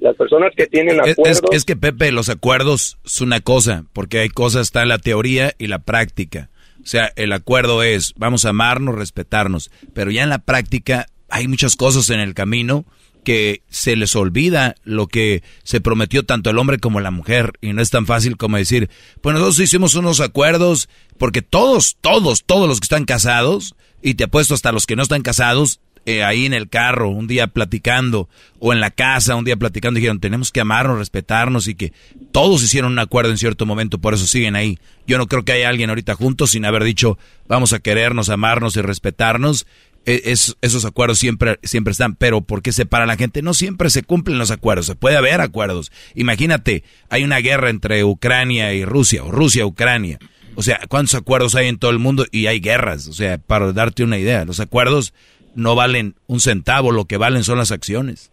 Las 0.00 0.16
personas 0.16 0.52
que 0.56 0.66
tienen 0.66 1.00
Es, 1.04 1.12
acuerdos... 1.12 1.42
es- 1.50 1.56
es 1.58 1.64
que 1.64 1.76
Pepe, 1.76 2.12
los 2.12 2.28
acuerdos 2.28 2.98
es 3.04 3.20
una 3.20 3.40
cosa, 3.40 3.84
porque 3.92 4.18
hay 4.20 4.28
cosas, 4.28 4.62
está 4.62 4.82
en 4.82 4.88
la 4.88 4.98
teoría 4.98 5.52
y 5.58 5.66
la 5.68 5.78
práctica. 5.80 6.50
O 6.82 6.86
sea, 6.86 7.12
el 7.16 7.32
acuerdo 7.32 7.82
es, 7.82 8.12
vamos 8.16 8.44
a 8.44 8.48
amarnos, 8.50 8.96
respetarnos, 8.96 9.70
pero 9.94 10.10
ya 10.10 10.24
en 10.24 10.30
la 10.30 10.38
práctica 10.40 11.06
hay 11.28 11.46
muchas 11.46 11.76
cosas 11.76 12.10
en 12.10 12.18
el 12.20 12.34
camino 12.34 12.84
que 13.24 13.62
se 13.68 13.96
les 13.96 14.16
olvida 14.16 14.74
lo 14.84 15.06
que 15.06 15.42
se 15.62 15.80
prometió 15.80 16.24
tanto 16.24 16.50
el 16.50 16.58
hombre 16.58 16.78
como 16.78 17.00
la 17.00 17.10
mujer 17.10 17.52
y 17.60 17.72
no 17.72 17.82
es 17.82 17.90
tan 17.90 18.06
fácil 18.06 18.36
como 18.36 18.56
decir, 18.56 18.90
pues 19.20 19.34
nosotros 19.34 19.60
hicimos 19.60 19.94
unos 19.94 20.20
acuerdos 20.20 20.88
porque 21.18 21.42
todos, 21.42 21.96
todos, 22.00 22.44
todos 22.44 22.68
los 22.68 22.80
que 22.80 22.86
están 22.86 23.04
casados 23.04 23.74
y 24.02 24.14
te 24.14 24.24
apuesto 24.24 24.54
hasta 24.54 24.72
los 24.72 24.86
que 24.86 24.96
no 24.96 25.02
están 25.02 25.22
casados 25.22 25.80
eh, 26.04 26.24
ahí 26.24 26.46
en 26.46 26.52
el 26.52 26.68
carro, 26.68 27.10
un 27.10 27.28
día 27.28 27.46
platicando, 27.46 28.28
o 28.58 28.72
en 28.72 28.80
la 28.80 28.90
casa, 28.90 29.36
un 29.36 29.44
día 29.44 29.56
platicando, 29.56 29.98
dijeron, 29.98 30.18
tenemos 30.18 30.50
que 30.50 30.60
amarnos, 30.60 30.98
respetarnos, 30.98 31.68
y 31.68 31.76
que 31.76 31.92
todos 32.32 32.60
hicieron 32.64 32.90
un 32.90 32.98
acuerdo 32.98 33.30
en 33.30 33.38
cierto 33.38 33.66
momento, 33.66 33.98
por 33.98 34.14
eso 34.14 34.26
siguen 34.26 34.56
ahí. 34.56 34.80
Yo 35.06 35.16
no 35.16 35.28
creo 35.28 35.44
que 35.44 35.52
haya 35.52 35.68
alguien 35.68 35.90
ahorita 35.90 36.16
juntos 36.16 36.50
sin 36.50 36.64
haber 36.64 36.82
dicho, 36.82 37.18
vamos 37.46 37.72
a 37.72 37.78
querernos, 37.78 38.30
amarnos 38.30 38.76
y 38.76 38.82
respetarnos. 38.82 39.64
E- 40.04 40.22
es- 40.32 40.56
esos 40.62 40.84
acuerdos 40.84 41.18
siempre, 41.18 41.58
siempre 41.62 41.92
están, 41.92 42.16
pero 42.16 42.40
¿por 42.40 42.60
qué 42.62 42.72
se 42.72 42.86
para 42.86 43.06
la 43.06 43.16
gente? 43.16 43.40
No 43.42 43.54
siempre 43.54 43.88
se 43.90 44.02
cumplen 44.02 44.38
los 44.38 44.50
acuerdos, 44.50 44.92
puede 44.98 45.16
haber 45.16 45.40
acuerdos. 45.40 45.92
Imagínate, 46.14 46.82
hay 47.08 47.22
una 47.24 47.38
guerra 47.38 47.70
entre 47.70 48.02
Ucrania 48.04 48.72
y 48.74 48.84
Rusia, 48.84 49.22
o 49.24 49.30
Rusia-Ucrania. 49.30 50.18
O 50.56 50.62
sea, 50.62 50.80
¿cuántos 50.88 51.14
acuerdos 51.14 51.54
hay 51.54 51.68
en 51.68 51.78
todo 51.78 51.90
el 51.92 51.98
mundo? 51.98 52.26
Y 52.30 52.46
hay 52.46 52.60
guerras, 52.60 53.06
o 53.08 53.12
sea, 53.12 53.38
para 53.38 53.72
darte 53.72 54.02
una 54.04 54.18
idea, 54.18 54.44
los 54.44 54.60
acuerdos 54.60 55.14
no 55.54 55.74
valen 55.74 56.14
un 56.26 56.40
centavo, 56.40 56.90
lo 56.92 57.04
que 57.04 57.16
valen 57.16 57.44
son 57.44 57.58
las 57.58 57.70
acciones. 57.72 58.30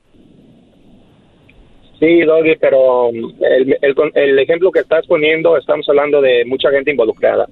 Sí, 2.00 2.22
Doggy, 2.22 2.56
pero 2.60 3.08
um, 3.10 3.16
el, 3.42 3.78
el, 3.82 3.96
el 4.16 4.40
ejemplo 4.40 4.72
que 4.72 4.80
estás 4.80 5.06
poniendo, 5.06 5.58
estamos 5.58 5.88
hablando 5.90 6.22
de 6.22 6.46
mucha 6.46 6.72
gente 6.72 6.92
involucrada. 6.92 7.46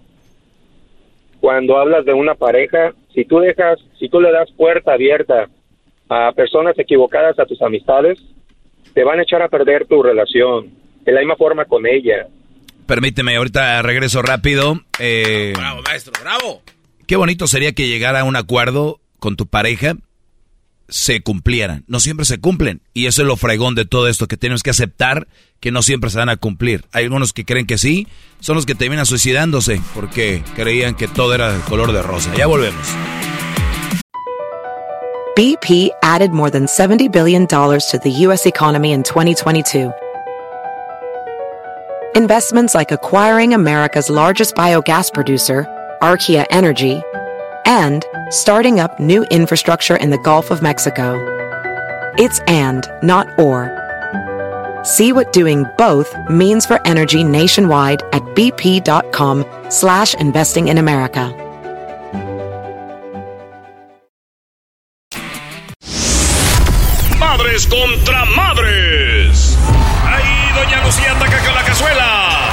Cuando 1.42 1.78
hablas 1.78 2.06
de 2.06 2.14
una 2.14 2.34
pareja, 2.34 2.94
si 3.18 3.26
tú 3.26 3.40
dejas, 3.40 3.80
si 3.98 4.10
tú 4.10 4.22
le 4.22 4.32
das 4.32 4.48
puerta 4.56 4.94
abierta 4.94 5.50
a 6.08 6.32
personas 6.34 6.78
equivocadas 6.78 7.40
a 7.40 7.48
tus 7.48 7.60
amistades, 7.64 8.20
te 8.94 9.04
van 9.04 9.18
a 9.18 9.24
echar 9.24 9.42
a 9.42 9.50
perder 9.50 9.88
tu 9.88 10.04
relación. 10.04 10.70
De 11.04 11.12
la 11.12 11.22
misma 11.22 11.36
forma 11.36 11.66
con 11.66 11.88
ella. 11.88 12.28
Permíteme, 12.86 13.36
ahorita 13.36 13.82
regreso 13.82 14.22
rápido. 14.22 14.76
Eh, 15.00 15.54
Bravo, 15.56 15.82
maestro, 15.82 16.14
bravo. 16.22 16.62
qué 17.08 17.16
bonito 17.16 17.48
sería 17.48 17.72
que 17.72 17.88
llegara 17.88 18.20
a 18.20 18.24
un 18.24 18.36
acuerdo 18.36 19.00
con 19.18 19.36
tu 19.36 19.48
pareja, 19.48 19.96
se 20.90 21.22
cumplieran. 21.22 21.84
No 21.88 22.00
siempre 22.00 22.26
se 22.26 22.40
cumplen. 22.40 22.82
Y 22.94 23.06
eso 23.06 23.22
es 23.22 23.28
lo 23.28 23.38
fregón 23.38 23.76
de 23.76 23.86
todo 23.86 24.08
esto, 24.08 24.28
que 24.28 24.38
tenemos 24.38 24.64
que 24.64 24.70
aceptar 24.70 25.28
que 25.60 25.72
no 25.72 25.82
siempre 25.82 26.10
se 26.10 26.18
van 26.18 26.30
a 26.30 26.38
cumplir. 26.38 26.86
Hay 26.92 27.06
algunos 27.06 27.34
que 27.34 27.46
creen 27.46 27.66
que 27.66 27.78
sí, 27.78 28.08
son 28.40 28.56
los 28.56 28.66
que 28.66 28.76
terminan 28.76 29.06
suicidándose 29.06 29.82
porque 29.94 30.44
creían 30.56 30.96
que 30.96 31.08
todo 31.08 31.34
era 31.34 31.60
color 31.62 31.92
de 31.92 32.02
rosa. 32.02 32.34
Ya 32.36 32.48
volvemos. 32.48 32.88
BP 35.36 35.92
added 36.02 36.32
more 36.32 36.50
than 36.50 36.66
$70 36.66 37.12
billion 37.12 37.46
to 37.46 38.00
the 38.04 38.10
U.S. 38.26 38.48
economy 38.48 38.92
in 38.92 39.04
2022. 39.04 39.92
Investments 42.16 42.74
like 42.74 42.92
acquiring 42.92 43.54
America's 43.54 44.10
largest 44.10 44.56
biogas 44.56 45.14
producer, 45.14 45.68
Archaea 46.02 46.48
Energy, 46.50 47.04
and 47.68 48.06
starting 48.30 48.80
up 48.80 49.00
new 49.00 49.24
infrastructure 49.26 49.98
in 49.98 50.10
the 50.10 50.18
Gulf 50.18 50.50
of 50.50 50.62
Mexico. 50.62 51.16
It's 52.18 52.40
and, 52.48 52.88
not 53.04 53.28
or. 53.38 53.70
See 54.84 55.12
what 55.12 55.34
doing 55.34 55.66
both 55.78 56.16
means 56.30 56.66
for 56.66 56.80
energy 56.88 57.24
nationwide 57.24 58.02
at 58.14 58.24
bp.com 58.36 59.46
slash 59.70 60.16
investing 60.16 60.70
in 60.70 60.78
America. 60.78 61.34
Madres 67.20 67.68
contra 67.68 68.26
madres. 68.26 69.58
Ahí 70.06 70.54
doña 70.56 70.86
Lucía 70.86 71.12
ataca 71.12 71.44
con 71.44 71.54
la 71.54 71.64
cazuela. 71.64 72.47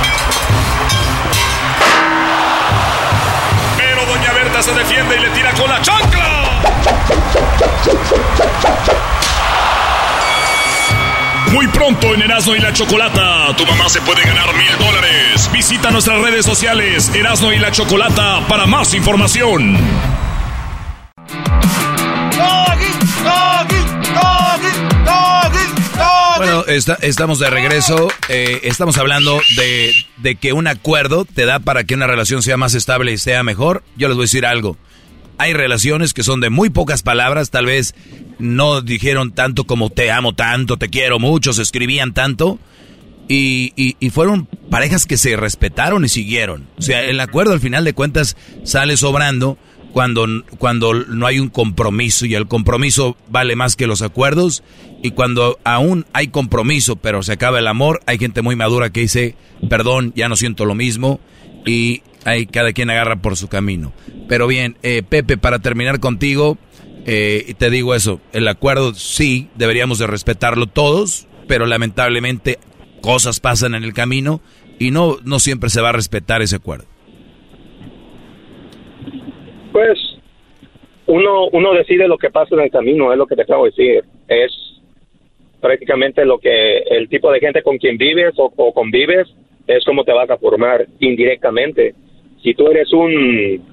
Se 4.64 4.72
defiende 4.72 5.14
y 5.16 5.20
le 5.20 5.28
tira 5.28 5.52
con 5.52 5.68
la 5.68 5.82
chancla. 5.82 6.62
Muy 11.52 11.68
pronto 11.68 12.14
en 12.14 12.22
Erasmo 12.22 12.56
y 12.56 12.60
la 12.60 12.72
Chocolata, 12.72 13.54
tu 13.58 13.66
mamá 13.66 13.90
se 13.90 14.00
puede 14.00 14.22
ganar 14.22 14.54
mil 14.54 14.78
dólares. 14.78 15.50
Visita 15.52 15.90
nuestras 15.90 16.18
redes 16.22 16.46
sociales, 16.46 17.10
Erasmo 17.14 17.52
y 17.52 17.58
la 17.58 17.72
Chocolata, 17.72 18.40
para 18.48 18.64
más 18.64 18.94
información. 18.94 19.76
Bueno, 26.36 26.64
está- 26.66 26.98
estamos 27.02 27.38
de 27.38 27.50
regreso. 27.50 28.08
Eh, 28.28 28.60
estamos 28.64 28.98
hablando 28.98 29.40
de, 29.56 29.92
de 30.18 30.34
que 30.36 30.52
un 30.52 30.66
acuerdo 30.66 31.24
te 31.24 31.46
da 31.46 31.58
para 31.60 31.84
que 31.84 31.94
una 31.94 32.06
relación 32.06 32.42
sea 32.42 32.56
más 32.56 32.74
estable 32.74 33.12
y 33.12 33.18
sea 33.18 33.42
mejor. 33.42 33.82
Yo 33.96 34.08
les 34.08 34.16
voy 34.16 34.24
a 34.24 34.26
decir 34.26 34.46
algo. 34.46 34.76
Hay 35.38 35.52
relaciones 35.52 36.12
que 36.14 36.22
son 36.22 36.40
de 36.40 36.50
muy 36.50 36.70
pocas 36.70 37.02
palabras, 37.02 37.50
tal 37.50 37.66
vez 37.66 37.94
no 38.38 38.80
dijeron 38.82 39.32
tanto 39.32 39.64
como 39.64 39.90
te 39.90 40.10
amo 40.10 40.32
tanto, 40.34 40.76
te 40.76 40.88
quiero 40.88 41.18
mucho, 41.18 41.52
se 41.52 41.62
escribían 41.62 42.12
tanto. 42.14 42.58
Y, 43.26 43.72
y- 43.76 43.96
y 44.00 44.10
fueron 44.10 44.46
parejas 44.70 45.06
que 45.06 45.16
se 45.16 45.34
respetaron 45.36 46.04
y 46.04 46.08
siguieron. 46.08 46.66
O 46.78 46.82
sea, 46.82 47.02
el 47.04 47.18
acuerdo 47.20 47.52
al 47.52 47.60
final 47.60 47.84
de 47.84 47.94
cuentas 47.94 48.36
sale 48.64 48.96
sobrando 48.98 49.56
cuando, 49.94 50.26
cuando 50.58 50.92
no 50.92 51.24
hay 51.24 51.38
un 51.38 51.48
compromiso 51.50 52.26
y 52.26 52.34
el 52.34 52.48
compromiso 52.48 53.16
vale 53.28 53.54
más 53.54 53.76
que 53.76 53.86
los 53.86 54.02
acuerdos. 54.02 54.64
Y 55.04 55.12
cuando 55.12 55.60
aún 55.62 56.04
hay 56.12 56.28
compromiso 56.28 56.96
pero 56.96 57.22
se 57.22 57.32
acaba 57.32 57.60
el 57.60 57.68
amor, 57.68 58.00
hay 58.06 58.18
gente 58.18 58.42
muy 58.42 58.56
madura 58.56 58.90
que 58.90 59.00
dice, 59.00 59.36
perdón, 59.70 60.12
ya 60.16 60.28
no 60.28 60.34
siento 60.34 60.64
lo 60.64 60.74
mismo. 60.74 61.20
Y 61.64 62.02
hay 62.24 62.46
cada 62.46 62.72
quien 62.72 62.90
agarra 62.90 63.22
por 63.22 63.36
su 63.36 63.46
camino. 63.46 63.92
Pero 64.28 64.48
bien, 64.48 64.76
eh, 64.82 65.04
Pepe, 65.08 65.38
para 65.38 65.60
terminar 65.60 66.00
contigo, 66.00 66.58
eh, 67.06 67.54
te 67.56 67.70
digo 67.70 67.94
eso, 67.94 68.20
el 68.32 68.48
acuerdo 68.48 68.94
sí, 68.94 69.48
deberíamos 69.54 70.00
de 70.00 70.08
respetarlo 70.08 70.66
todos, 70.66 71.28
pero 71.46 71.66
lamentablemente 71.66 72.58
cosas 73.00 73.38
pasan 73.38 73.76
en 73.76 73.84
el 73.84 73.94
camino 73.94 74.40
y 74.80 74.90
no, 74.90 75.18
no 75.22 75.38
siempre 75.38 75.70
se 75.70 75.80
va 75.80 75.90
a 75.90 75.92
respetar 75.92 76.42
ese 76.42 76.56
acuerdo. 76.56 76.86
Pues 79.74 79.98
uno, 81.06 81.48
uno 81.48 81.74
decide 81.74 82.06
lo 82.06 82.16
que 82.16 82.30
pasa 82.30 82.54
en 82.54 82.60
el 82.60 82.70
camino, 82.70 83.10
es 83.10 83.18
lo 83.18 83.26
que 83.26 83.34
te 83.34 83.42
acabo 83.42 83.64
de 83.64 83.70
decir. 83.70 84.04
Es 84.28 84.52
prácticamente 85.60 86.24
lo 86.24 86.38
que 86.38 86.78
el 86.78 87.08
tipo 87.08 87.32
de 87.32 87.40
gente 87.40 87.60
con 87.60 87.76
quien 87.78 87.98
vives 87.98 88.34
o, 88.36 88.72
convives 88.72 89.26
es 89.66 89.84
como 89.84 90.04
te 90.04 90.12
vas 90.12 90.30
a 90.30 90.38
formar 90.38 90.86
indirectamente. 91.00 91.92
Si 92.40 92.54
tú 92.54 92.68
eres 92.68 92.92
un 92.92 93.64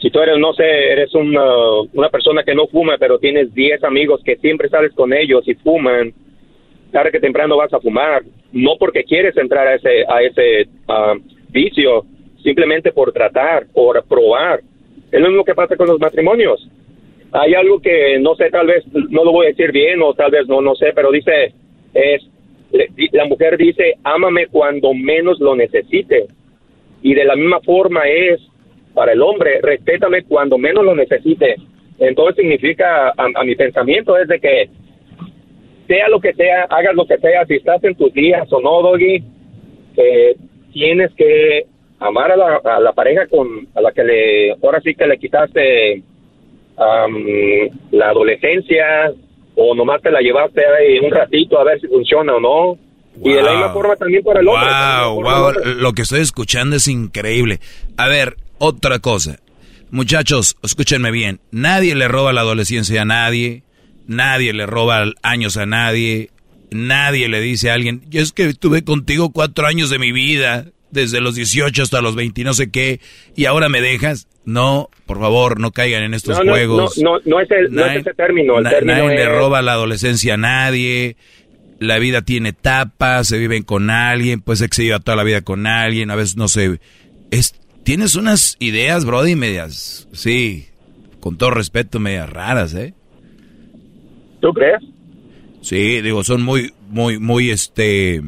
si 0.00 0.10
tú 0.10 0.20
eres, 0.20 0.38
no 0.38 0.52
sé, 0.52 0.92
eres 0.92 1.12
una, 1.12 1.80
una 1.92 2.08
persona 2.08 2.44
que 2.44 2.54
no 2.54 2.68
fuma, 2.68 2.96
pero 2.96 3.18
tienes 3.18 3.52
10 3.52 3.82
amigos 3.82 4.20
que 4.24 4.36
siempre 4.36 4.68
sales 4.68 4.92
con 4.92 5.12
ellos 5.12 5.42
y 5.48 5.56
fuman, 5.56 6.14
tarde 6.92 7.10
que 7.10 7.18
temprano 7.18 7.56
vas 7.56 7.74
a 7.74 7.80
fumar, 7.80 8.22
no 8.52 8.76
porque 8.78 9.02
quieres 9.02 9.36
entrar 9.36 9.66
a 9.66 9.74
ese, 9.74 10.04
a 10.08 10.22
ese 10.22 10.68
ah, 10.86 11.14
vicio, 11.48 12.04
simplemente 12.44 12.92
por 12.92 13.10
tratar, 13.12 13.66
por 13.74 14.04
probar. 14.06 14.60
Es 15.10 15.20
lo 15.20 15.28
mismo 15.28 15.44
que 15.44 15.54
pasa 15.54 15.76
con 15.76 15.86
los 15.88 16.00
matrimonios. 16.00 16.68
Hay 17.32 17.54
algo 17.54 17.80
que 17.80 18.18
no 18.20 18.34
sé, 18.34 18.50
tal 18.50 18.66
vez 18.66 18.84
no 18.92 19.24
lo 19.24 19.32
voy 19.32 19.46
a 19.46 19.48
decir 19.50 19.72
bien 19.72 20.00
o 20.02 20.14
tal 20.14 20.30
vez 20.30 20.46
no, 20.48 20.60
no 20.60 20.74
sé, 20.74 20.92
pero 20.94 21.10
dice, 21.10 21.52
es, 21.94 22.22
la 23.12 23.24
mujer 23.26 23.56
dice, 23.56 23.94
ámame 24.04 24.46
cuando 24.48 24.94
menos 24.94 25.38
lo 25.40 25.54
necesite. 25.54 26.26
Y 27.02 27.14
de 27.14 27.24
la 27.24 27.36
misma 27.36 27.60
forma 27.60 28.08
es 28.08 28.40
para 28.94 29.12
el 29.12 29.22
hombre, 29.22 29.60
respétame 29.62 30.24
cuando 30.24 30.58
menos 30.58 30.84
lo 30.84 30.94
necesite. 30.94 31.56
Entonces 31.98 32.36
significa, 32.36 33.08
a, 33.08 33.26
a 33.34 33.44
mi 33.44 33.54
pensamiento 33.54 34.16
es 34.18 34.28
de 34.28 34.40
que 34.40 34.70
sea 35.86 36.08
lo 36.08 36.20
que 36.20 36.34
sea, 36.34 36.64
hagas 36.64 36.94
lo 36.94 37.06
que 37.06 37.18
sea, 37.18 37.44
si 37.46 37.54
estás 37.54 37.82
en 37.84 37.94
tus 37.94 38.12
días 38.12 38.50
o 38.52 38.60
no, 38.60 38.82
Doggy, 38.82 39.22
eh, 39.96 40.36
tienes 40.72 41.12
que 41.14 41.66
amar 42.00 42.32
a 42.32 42.36
la, 42.36 42.60
a 42.64 42.80
la 42.80 42.92
pareja 42.92 43.26
con 43.26 43.68
a 43.74 43.80
la 43.80 43.92
que 43.92 44.04
le, 44.04 44.52
ahora 44.52 44.80
sí 44.80 44.94
que 44.94 45.06
le 45.06 45.18
quitaste 45.18 46.02
la 47.92 48.10
adolescencia 48.10 49.12
o 49.54 49.74
nomás 49.74 50.02
te 50.02 50.10
la 50.10 50.20
llevaste 50.20 50.60
ahí 50.66 50.98
un 50.98 51.10
ratito 51.10 51.58
a 51.58 51.64
ver 51.64 51.80
si 51.80 51.86
funciona 51.86 52.34
o 52.34 52.40
no. 52.40 52.78
Y 53.24 53.32
de 53.32 53.42
la 53.42 53.52
misma 53.52 53.72
forma 53.72 53.96
también 53.96 54.22
para 54.22 54.40
el 54.40 54.48
hombre. 54.48 54.68
Wow, 55.04 55.22
wow, 55.22 55.52
lo 55.78 55.92
que 55.94 56.02
estoy 56.02 56.20
escuchando 56.20 56.76
es 56.76 56.86
increíble. 56.86 57.60
A 57.96 58.08
ver, 58.08 58.36
otra 58.58 58.98
cosa. 58.98 59.38
Muchachos, 59.90 60.58
escúchenme 60.62 61.10
bien. 61.10 61.40
Nadie 61.50 61.94
le 61.94 62.08
roba 62.08 62.34
la 62.34 62.42
adolescencia 62.42 63.02
a 63.02 63.04
nadie. 63.06 63.62
Nadie 64.06 64.52
le 64.52 64.66
roba 64.66 65.04
años 65.22 65.56
a 65.56 65.64
nadie. 65.64 66.28
Nadie 66.70 67.28
le 67.28 67.40
dice 67.40 67.70
a 67.70 67.74
alguien, 67.74 68.02
yo 68.10 68.20
es 68.20 68.32
que 68.32 68.44
estuve 68.44 68.84
contigo 68.84 69.30
cuatro 69.32 69.66
años 69.66 69.88
de 69.88 69.98
mi 69.98 70.12
vida, 70.12 70.66
desde 70.96 71.20
los 71.20 71.36
18 71.36 71.82
hasta 71.84 72.00
los 72.02 72.16
20 72.16 72.40
y 72.40 72.44
no 72.44 72.54
sé 72.54 72.70
qué, 72.70 73.00
y 73.36 73.44
ahora 73.44 73.68
me 73.68 73.80
dejas. 73.80 74.26
No, 74.44 74.88
por 75.06 75.18
favor, 75.20 75.58
no 75.60 75.72
caigan 75.72 76.02
en 76.04 76.14
estos 76.14 76.38
No, 76.38 76.44
no, 76.44 76.52
juegos. 76.52 76.98
no, 76.98 77.18
no, 77.18 77.20
no 77.24 77.40
es 77.40 77.50
el, 77.50 77.72
no 77.72 77.82
es 77.82 77.86
Nadie- 77.88 78.00
ese 78.00 78.14
término. 78.14 78.58
El 78.58 78.64
Na- 78.64 78.70
término 78.70 79.04
nadie 79.04 79.16
le 79.16 79.28
roba 79.28 79.60
la 79.62 79.72
adolescencia 79.72 80.34
a 80.34 80.36
nadie. 80.36 81.16
La 81.78 81.98
vida 81.98 82.22
tiene 82.22 82.50
etapas, 82.50 83.26
se 83.28 83.38
viven 83.38 83.62
con 83.64 83.90
alguien, 83.90 84.40
pues 84.40 84.60
se 84.60 84.68
lleva 84.84 84.98
toda 85.00 85.16
la 85.16 85.24
vida 85.24 85.42
con 85.42 85.66
alguien, 85.66 86.10
a 86.10 86.16
veces 86.16 86.36
no 86.36 86.46
sé. 86.48 86.78
Es, 87.32 87.54
tienes 87.82 88.14
unas 88.14 88.56
ideas, 88.60 89.04
Brody, 89.04 89.34
medias, 89.34 90.08
sí, 90.12 90.66
con 91.20 91.36
todo 91.38 91.50
respeto, 91.50 91.98
medias 91.98 92.30
raras, 92.30 92.72
¿eh? 92.74 92.94
¿Tú 94.40 94.52
crees? 94.52 94.78
Sí, 95.60 96.00
digo, 96.02 96.22
son 96.22 96.42
muy, 96.42 96.72
muy, 96.88 97.18
muy, 97.18 97.50
este, 97.50 98.22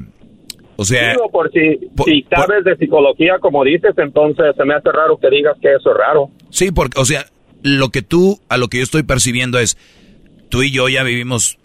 o 0.81 0.85
sea, 0.85 1.11
Digo, 1.13 1.29
por 1.31 1.51
si, 1.51 1.77
si 2.05 2.25
sabes 2.31 2.63
de 2.65 2.77
psicología, 2.77 3.39
como 3.41 3.65
dices, 3.65 3.93
entonces 3.97 4.55
se 4.57 4.65
me 4.65 4.75
hace 4.75 4.91
raro 4.93 5.19
que 5.19 5.29
digas 5.29 5.57
que 5.61 5.75
eso 5.75 5.91
es 5.91 5.97
raro. 5.97 6.31
Sí, 6.51 6.71
porque, 6.71 7.01
o 7.01 7.05
sea, 7.05 7.27
lo 7.63 7.89
que 7.89 8.03
tú, 8.03 8.39
a 8.49 8.57
lo 8.59 8.69
que 8.69 8.77
yo 8.79 8.85
estoy 8.85 9.03
percibiendo 9.03 9.59
es, 9.59 9.77
tú 10.51 10.63
y 10.63 10.71
yo 10.71 10.89
ya 10.89 11.03
vivimos, 11.03 11.59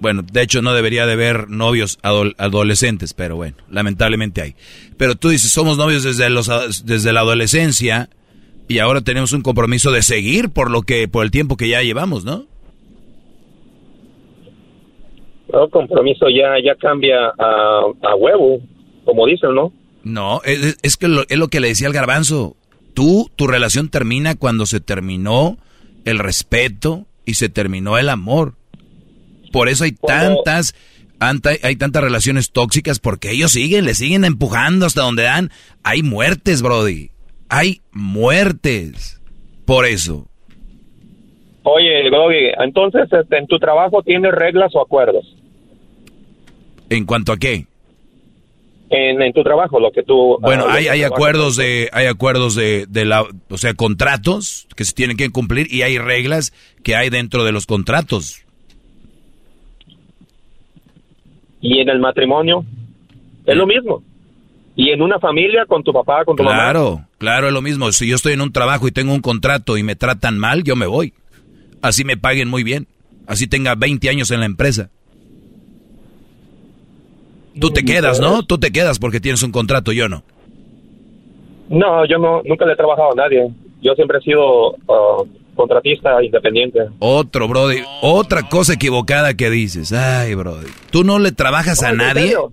bueno, 0.00 0.22
de 0.22 0.42
hecho 0.42 0.60
no 0.60 0.74
debería 0.74 1.06
de 1.06 1.14
haber 1.14 1.48
novios 1.48 1.98
adol- 2.02 2.34
adolescentes, 2.36 3.14
pero 3.14 3.36
bueno, 3.36 3.56
lamentablemente 3.70 4.42
hay. 4.42 4.54
Pero 4.98 5.14
tú 5.14 5.30
dices, 5.30 5.50
somos 5.50 5.78
novios 5.78 6.02
desde, 6.02 6.28
los, 6.28 6.84
desde 6.84 7.12
la 7.14 7.20
adolescencia 7.20 8.10
y 8.68 8.80
ahora 8.80 9.00
tenemos 9.00 9.32
un 9.32 9.40
compromiso 9.40 9.90
de 9.92 10.02
seguir 10.02 10.50
por 10.50 10.70
lo 10.70 10.82
que, 10.82 11.08
por 11.08 11.24
el 11.24 11.30
tiempo 11.30 11.56
que 11.56 11.68
ya 11.68 11.82
llevamos, 11.82 12.24
¿no? 12.26 12.44
El 15.52 15.70
compromiso 15.70 16.26
ya, 16.28 16.54
ya 16.62 16.74
cambia 16.76 17.16
a, 17.38 17.80
a 18.02 18.14
huevo, 18.16 18.58
como 19.04 19.26
dicen, 19.26 19.54
¿no? 19.54 19.72
No, 20.04 20.40
es, 20.44 20.78
es 20.82 20.96
que 20.96 21.08
lo, 21.08 21.22
es 21.28 21.38
lo 21.38 21.48
que 21.48 21.60
le 21.60 21.68
decía 21.68 21.86
al 21.86 21.92
garbanzo. 21.94 22.56
Tú, 22.94 23.30
tu 23.36 23.46
relación 23.46 23.88
termina 23.88 24.34
cuando 24.36 24.66
se 24.66 24.80
terminó 24.80 25.56
el 26.04 26.18
respeto 26.18 27.06
y 27.24 27.34
se 27.34 27.48
terminó 27.48 27.96
el 27.98 28.08
amor. 28.08 28.54
Por 29.52 29.68
eso 29.68 29.84
hay 29.84 29.92
tantas, 29.92 30.74
anta- 31.20 31.58
hay 31.62 31.76
tantas 31.76 32.02
relaciones 32.02 32.50
tóxicas 32.52 32.98
porque 32.98 33.30
ellos 33.30 33.52
siguen, 33.52 33.84
le 33.86 33.94
siguen 33.94 34.24
empujando 34.24 34.84
hasta 34.86 35.02
donde 35.02 35.22
dan. 35.22 35.50
Hay 35.82 36.02
muertes, 36.02 36.60
Brody. 36.62 37.10
Hay 37.48 37.80
muertes. 37.92 39.20
Por 39.64 39.86
eso. 39.86 40.26
Oye, 41.62 42.08
Doggy, 42.10 42.50
entonces 42.64 43.08
este, 43.12 43.36
en 43.38 43.46
tu 43.46 43.58
trabajo 43.58 44.02
tienes 44.02 44.32
reglas 44.32 44.74
o 44.74 44.80
acuerdos. 44.80 45.24
¿En 46.90 47.04
cuanto 47.04 47.32
a 47.32 47.36
qué? 47.36 47.66
En, 48.90 49.20
en 49.20 49.32
tu 49.34 49.42
trabajo, 49.42 49.78
lo 49.78 49.90
que 49.92 50.02
tú... 50.02 50.38
Bueno, 50.40 50.64
ah, 50.66 50.74
hay, 50.74 50.88
hay 50.88 51.02
acuerdos 51.02 51.56
de, 51.56 51.90
hay 51.92 52.06
acuerdos 52.06 52.54
de, 52.54 52.86
de 52.88 53.04
la, 53.04 53.26
o 53.50 53.58
sea, 53.58 53.74
contratos 53.74 54.66
que 54.74 54.84
se 54.84 54.94
tienen 54.94 55.18
que 55.18 55.28
cumplir 55.28 55.72
y 55.72 55.82
hay 55.82 55.98
reglas 55.98 56.54
que 56.82 56.96
hay 56.96 57.10
dentro 57.10 57.44
de 57.44 57.52
los 57.52 57.66
contratos. 57.66 58.44
Y 61.60 61.80
en 61.80 61.88
el 61.88 61.98
matrimonio 61.98 62.64
es 63.44 63.56
lo 63.56 63.66
mismo. 63.66 64.02
Y 64.76 64.90
en 64.90 65.02
una 65.02 65.18
familia 65.18 65.66
con 65.66 65.82
tu 65.82 65.92
papá, 65.92 66.24
con 66.24 66.36
tu 66.36 66.44
mamá. 66.44 66.56
Claro, 66.56 67.04
claro, 67.18 67.48
es 67.48 67.52
lo 67.52 67.60
mismo. 67.62 67.90
Si 67.90 68.08
yo 68.08 68.14
estoy 68.14 68.34
en 68.34 68.40
un 68.40 68.52
trabajo 68.52 68.86
y 68.86 68.92
tengo 68.92 69.12
un 69.12 69.20
contrato 69.20 69.76
y 69.76 69.82
me 69.82 69.96
tratan 69.96 70.38
mal, 70.38 70.62
yo 70.62 70.76
me 70.76 70.86
voy. 70.86 71.12
Así 71.82 72.04
me 72.04 72.16
paguen 72.16 72.48
muy 72.48 72.62
bien. 72.62 72.86
Así 73.26 73.48
tenga 73.48 73.74
20 73.74 74.08
años 74.08 74.30
en 74.30 74.40
la 74.40 74.46
empresa. 74.46 74.90
Tú 77.60 77.70
te 77.70 77.84
quedas, 77.84 78.20
¿no? 78.20 78.42
Tú 78.42 78.58
te 78.58 78.70
quedas 78.70 78.98
porque 78.98 79.20
tienes 79.20 79.42
un 79.42 79.52
contrato, 79.52 79.92
yo 79.92 80.08
no. 80.08 80.22
No, 81.68 82.06
yo 82.06 82.18
no, 82.18 82.42
nunca 82.44 82.64
le 82.64 82.72
he 82.72 82.76
trabajado 82.76 83.12
a 83.12 83.14
nadie. 83.14 83.48
Yo 83.82 83.94
siempre 83.94 84.18
he 84.18 84.22
sido 84.22 84.74
ah, 84.88 85.22
contratista 85.54 86.22
independiente. 86.22 86.80
Otro, 86.98 87.46
Brody. 87.48 87.82
Otra 88.00 88.48
cosa 88.48 88.74
equivocada 88.74 89.34
que 89.34 89.50
dices. 89.50 89.92
Ay, 89.92 90.34
Brody. 90.34 90.68
¿Tú 90.90 91.04
no 91.04 91.18
le 91.18 91.32
trabajas 91.32 91.82
a 91.82 91.90
¿en 91.90 91.98
nadie? 91.98 92.22
serio? 92.22 92.52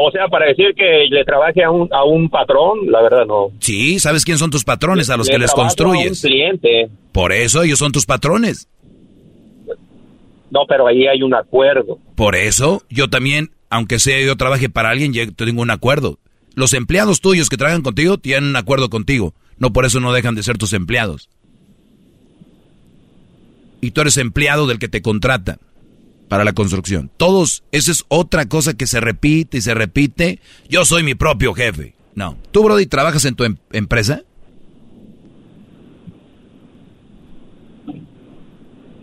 O 0.00 0.10
sea, 0.12 0.28
para 0.28 0.46
decir 0.46 0.74
que 0.76 1.06
le 1.10 1.24
trabaje 1.24 1.64
a 1.64 1.72
un, 1.72 1.88
a 1.92 2.04
un 2.04 2.30
patrón, 2.30 2.90
la 2.90 3.02
verdad 3.02 3.26
no. 3.26 3.48
Sí, 3.58 3.98
¿sabes 3.98 4.24
quién 4.24 4.38
son 4.38 4.48
tus 4.48 4.62
patrones 4.62 5.10
a 5.10 5.16
los 5.16 5.26
Le 5.26 5.32
que 5.32 5.38
les 5.40 5.52
construyes? 5.52 6.24
A 6.24 6.28
un 6.28 6.32
cliente. 6.32 6.88
Por 7.10 7.32
eso 7.32 7.64
ellos 7.64 7.80
son 7.80 7.90
tus 7.90 8.06
patrones. 8.06 8.68
No, 10.50 10.60
pero 10.68 10.86
ahí 10.86 11.06
hay 11.06 11.22
un 11.22 11.34
acuerdo. 11.34 11.98
Por 12.14 12.34
eso 12.36 12.82
yo 12.88 13.08
también, 13.08 13.50
aunque 13.70 13.98
sea 13.98 14.20
yo 14.24 14.36
trabaje 14.36 14.68
para 14.68 14.90
alguien, 14.90 15.12
yo 15.12 15.32
tengo 15.34 15.62
un 15.62 15.70
acuerdo. 15.70 16.18
Los 16.54 16.72
empleados 16.72 17.20
tuyos 17.20 17.48
que 17.48 17.56
trabajan 17.56 17.82
contigo 17.82 18.18
tienen 18.18 18.50
un 18.50 18.56
acuerdo 18.56 18.90
contigo. 18.90 19.34
No 19.58 19.72
por 19.72 19.84
eso 19.84 20.00
no 20.00 20.12
dejan 20.12 20.34
de 20.34 20.42
ser 20.42 20.58
tus 20.58 20.72
empleados. 20.72 21.28
Y 23.80 23.92
tú 23.92 24.00
eres 24.00 24.16
empleado 24.16 24.66
del 24.66 24.78
que 24.78 24.88
te 24.88 25.02
contrata 25.02 25.58
para 26.28 26.44
la 26.44 26.52
construcción. 26.52 27.10
Todos, 27.16 27.62
esa 27.72 27.90
es 27.90 28.04
otra 28.08 28.48
cosa 28.48 28.74
que 28.74 28.86
se 28.86 29.00
repite 29.00 29.58
y 29.58 29.60
se 29.60 29.74
repite. 29.74 30.40
Yo 30.68 30.84
soy 30.84 31.02
mi 31.02 31.14
propio 31.14 31.54
jefe. 31.54 31.94
No. 32.14 32.36
¿Tú, 32.50 32.64
Brody, 32.64 32.86
trabajas 32.86 33.24
en 33.24 33.34
tu 33.34 33.44
em- 33.44 33.56
empresa? 33.72 34.22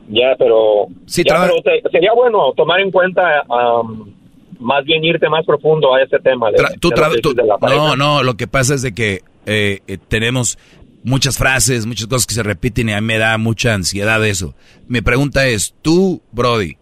Ya, 0.07 0.35
pero, 0.37 0.87
Sí, 1.07 1.23
ya, 1.25 1.29
traba- 1.35 1.47
pero 1.47 1.61
te- 1.81 1.89
sería 1.89 2.13
bueno 2.13 2.53
tomar 2.55 2.79
en 2.79 2.91
cuenta, 2.91 3.41
am, 3.49 4.13
más 4.59 4.85
bien 4.85 5.03
irte 5.03 5.27
más 5.29 5.45
profundo 5.45 5.93
a 5.95 6.01
ese 6.03 6.19
tema. 6.19 6.51
De, 6.51 6.57
tú 6.79 6.89
de 6.89 7.21
tú- 7.21 7.33
de 7.33 7.43
la 7.43 7.57
no, 7.61 7.95
no, 7.95 8.23
lo 8.23 8.35
que 8.35 8.47
pasa 8.47 8.75
es 8.75 8.81
de 8.81 8.93
que 8.93 9.21
eh, 9.47 9.79
eh, 9.87 9.97
tenemos 10.07 10.57
muchas 11.03 11.37
frases, 11.37 11.85
muchas 11.85 12.07
cosas 12.07 12.25
que 12.27 12.33
se 12.35 12.43
repiten 12.43 12.89
y 12.89 12.93
a 12.93 13.01
mí 13.01 13.07
me 13.07 13.17
da 13.17 13.37
mucha 13.37 13.73
ansiedad 13.73 14.23
eso. 14.25 14.53
Mi 14.87 15.01
pregunta 15.01 15.45
es, 15.47 15.75
tú, 15.81 16.21
Brody, 16.31 16.77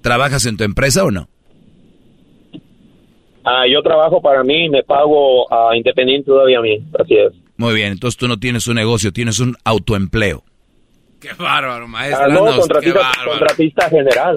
¿trabajas 0.00 0.46
en 0.46 0.56
tu 0.56 0.64
empresa 0.64 1.04
o 1.04 1.10
no? 1.10 1.28
Ah, 3.44 3.64
yo 3.70 3.82
trabajo 3.82 4.20
para 4.20 4.42
mí 4.44 4.66
y 4.66 4.68
me 4.68 4.82
pago 4.82 5.50
ah, 5.52 5.74
independiente 5.76 6.26
todavía 6.26 6.58
a 6.58 6.62
mí, 6.62 6.78
así 6.98 7.14
es. 7.14 7.32
Muy 7.56 7.74
bien, 7.74 7.92
entonces 7.92 8.18
tú 8.18 8.28
no 8.28 8.38
tienes 8.38 8.66
un 8.68 8.74
negocio, 8.76 9.12
tienes 9.12 9.40
un 9.40 9.56
autoempleo. 9.64 10.42
Qué 11.20 11.32
bárbaro, 11.38 11.88
maestro. 11.88 12.24
Ah, 12.24 12.28
no, 12.28 12.44
Nos, 12.44 12.56
contratista, 12.60 13.00
bárbaro. 13.00 13.30
contratista 13.30 13.90
general. 13.90 14.34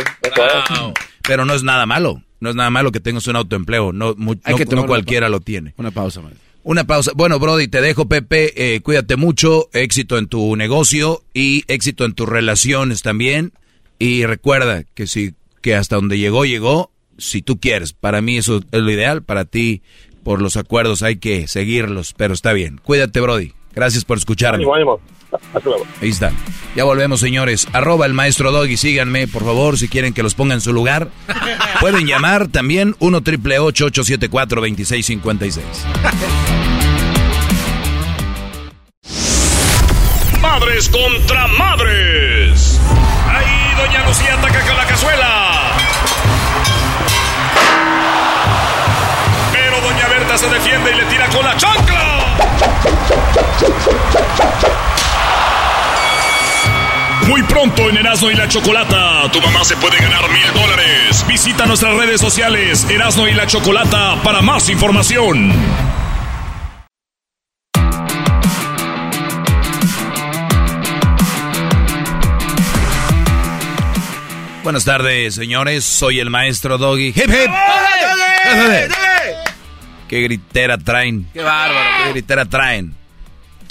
Pero 1.24 1.46
no 1.46 1.54
es 1.54 1.64
nada 1.64 1.86
malo, 1.86 2.22
no 2.40 2.50
es 2.50 2.56
nada 2.56 2.70
malo 2.70 2.92
que 2.92 3.00
tengas 3.00 3.28
un 3.28 3.36
autoempleo, 3.36 3.94
no, 3.94 4.16
mu- 4.18 4.36
Hay 4.44 4.54
no- 4.54 4.58
que 4.58 4.66
no 4.76 4.86
cualquiera 4.86 5.30
lo 5.30 5.40
tiene. 5.40 5.74
Una 5.78 5.92
pausa, 5.92 6.22
maestro. 6.22 6.42
Una 6.64 6.84
pausa. 6.84 7.12
Bueno, 7.16 7.40
Brody, 7.40 7.68
te 7.68 7.82
dejo, 7.82 8.08
Pepe. 8.08 8.76
Eh, 8.76 8.82
cuídate 8.82 9.16
mucho. 9.16 9.70
Éxito 9.74 10.20
en 10.20 10.28
tu 10.28 10.56
negocio 10.56 11.24
y 11.34 11.64
éxito 11.68 12.06
en 12.06 12.14
tus 12.14 12.30
relaciones 12.30 13.02
también. 13.02 13.52
Y 13.98 14.26
recuerda 14.28 14.84
que 14.94 15.08
si 15.08 15.34
que 15.62 15.76
hasta 15.76 15.96
donde 15.96 16.20
llegó 16.20 16.46
llegó, 16.46 16.92
si 17.18 17.42
tú 17.42 17.60
quieres. 17.60 17.94
Para 17.94 18.22
mí 18.22 18.38
eso 18.38 18.58
es 18.72 18.80
lo 18.82 18.92
ideal. 18.92 19.24
Para 19.24 19.46
ti, 19.46 19.82
por 20.24 20.40
los 20.40 20.56
acuerdos 20.56 21.02
hay 21.02 21.16
que 21.18 21.48
seguirlos. 21.48 22.14
Pero 22.16 22.36
está 22.36 22.54
bien. 22.54 22.80
Cuídate, 22.84 23.20
Brody. 23.22 23.54
Gracias 23.74 24.06
por 24.06 24.20
escucharme. 24.20 24.58
Ánimo, 24.58 24.76
ánimo. 24.76 25.02
Hasta 25.54 25.70
luego. 25.70 25.86
Ahí 26.02 26.10
está. 26.10 26.32
Ya 26.76 26.84
volvemos, 26.84 27.20
señores. 27.20 27.68
Arroba 27.74 28.06
el 28.06 28.14
maestro 28.14 28.52
Doggy. 28.52 28.78
Síganme, 28.78 29.28
por 29.28 29.44
favor, 29.44 29.78
si 29.78 29.88
quieren 29.90 30.14
que 30.14 30.24
los 30.24 30.36
ponga 30.36 30.54
en 30.54 30.62
su 30.62 30.74
lugar. 30.74 31.10
Pueden 31.80 32.08
llamar 32.08 32.48
también 32.48 32.96
1 33.00 33.22
triple 33.22 33.60
874 33.60 34.62
2656. 34.62 35.66
Madres 40.42 40.90
contra 40.90 41.48
madres. 41.48 42.80
Ahí 43.28 43.76
Doña 43.78 44.06
Lucía 44.08 44.36
ataca 44.36 44.66
con 44.66 44.78
la 44.78 44.86
cazuela. 44.86 45.72
Pero 49.52 49.82
Doña 49.82 50.08
Berta 50.08 50.38
se 50.38 50.50
defiende 50.50 50.92
y 50.92 50.96
le 50.96 51.06
tira 51.06 51.28
con 51.30 51.46
la 51.46 51.56
chancla. 51.58 52.38
Muy 57.28 57.44
pronto 57.44 57.90
en 57.90 57.98
Erasmo 57.98 58.30
y 58.30 58.36
la 58.36 58.48
Chocolata, 58.48 59.32
tu 59.32 59.42
mamá 59.42 59.64
se 59.64 59.76
puede 59.78 59.98
ganar 59.98 60.30
mil 60.30 60.54
dólares. 60.54 61.26
Visita 61.28 61.66
nuestras 61.66 61.96
redes 61.96 62.20
sociales, 62.20 62.86
Erasmo 62.90 63.28
y 63.28 63.34
la 63.34 63.48
Chocolata, 63.48 64.22
para 64.24 64.42
más 64.42 64.70
información. 64.70 65.52
Buenas 74.64 74.86
tardes, 74.86 75.36
señores. 75.36 75.84
Soy 75.84 76.20
el 76.20 76.30
maestro 76.30 76.78
Doggy. 76.78 77.08
Hip, 77.08 77.18
hip. 77.18 77.52
¿Qué 80.08 80.22
gritera 80.22 80.78
traen? 80.78 81.28
Qué 81.34 81.42
bárbaro. 81.42 82.04
¿Qué 82.04 82.10
gritera 82.12 82.46
traen? 82.46 83.01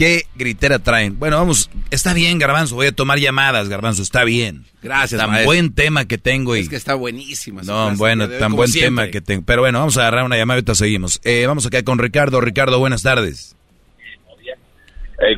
¿Qué 0.01 0.23
gritera 0.35 0.79
traen? 0.79 1.19
Bueno, 1.19 1.37
vamos. 1.37 1.69
Está 1.91 2.15
bien, 2.15 2.39
Garbanzo. 2.39 2.75
Voy 2.75 2.87
a 2.87 2.93
tomar 2.93 3.19
llamadas, 3.19 3.69
Garbanzo. 3.69 4.01
Está 4.01 4.25
bien. 4.25 4.65
Gracias, 4.83 5.21
Tan 5.21 5.29
maestro. 5.29 5.45
buen 5.45 5.75
tema 5.75 6.07
que 6.07 6.17
tengo 6.17 6.57
y... 6.57 6.61
Es 6.61 6.71
que 6.71 6.77
está 6.77 6.95
buenísima. 6.95 7.61
No, 7.65 7.95
bueno, 7.97 8.25
hoy, 8.25 8.31
tan 8.31 8.45
como 8.45 8.57
buen 8.57 8.71
siempre. 8.71 9.05
tema 9.05 9.13
que 9.13 9.21
tengo. 9.21 9.43
Pero 9.45 9.61
bueno, 9.61 9.79
vamos 9.79 9.99
a 9.99 10.01
agarrar 10.01 10.25
una 10.25 10.39
llamada 10.39 10.57
y 10.57 10.61
ahorita 10.61 10.75
seguimos. 10.75 11.21
Eh, 11.23 11.45
vamos 11.47 11.67
acá 11.67 11.83
con 11.83 11.99
Ricardo. 11.99 12.41
Ricardo, 12.41 12.79
buenas 12.79 13.03
tardes. 13.03 13.55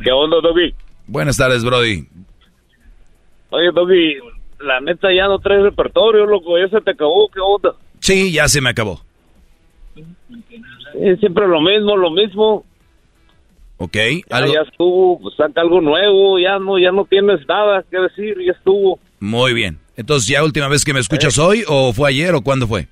¿Qué 0.01 0.11
onda, 0.13 0.37
Doggy? 0.41 0.73
Buenas 1.07 1.35
tardes, 1.35 1.65
Brody. 1.65 2.07
Oye, 3.49 3.69
Doggy, 3.73 4.15
la 4.61 4.79
neta 4.79 5.13
ya 5.13 5.27
no 5.27 5.39
traes 5.39 5.61
repertorio, 5.63 6.25
loco. 6.25 6.57
Ya 6.57 6.69
se 6.69 6.79
te 6.79 6.91
acabó. 6.91 7.27
¿Qué 7.27 7.41
onda? 7.41 7.75
Sí, 7.99 8.31
ya 8.31 8.47
se 8.47 8.61
me 8.61 8.69
acabó. 8.69 9.03
Eh, 9.97 11.17
siempre 11.19 11.49
lo 11.49 11.59
mismo, 11.59 11.97
lo 11.97 12.11
mismo. 12.11 12.63
¿Ok? 13.77 13.97
Algo- 14.29 14.53
ya 14.53 14.61
estuvo. 14.61 15.19
Pues 15.19 15.35
saca 15.35 15.61
algo 15.61 15.81
nuevo. 15.81 16.39
Ya 16.39 16.59
no, 16.59 16.77
ya 16.79 16.91
no 16.91 17.05
tienes 17.05 17.45
nada 17.47 17.83
que 17.89 17.97
decir. 17.99 18.37
Ya 18.45 18.53
estuvo. 18.53 18.99
Muy 19.19 19.53
bien. 19.53 19.79
Entonces, 19.95 20.27
¿ya 20.27 20.43
última 20.43 20.67
vez 20.67 20.83
que 20.85 20.93
me 20.93 20.99
Eh. 20.99 21.01
escuchas 21.01 21.37
hoy 21.37 21.63
o 21.67 21.93
fue 21.93 22.09
ayer 22.09 22.33
o 22.35 22.41
cuándo 22.41 22.67
fue? 22.67 22.87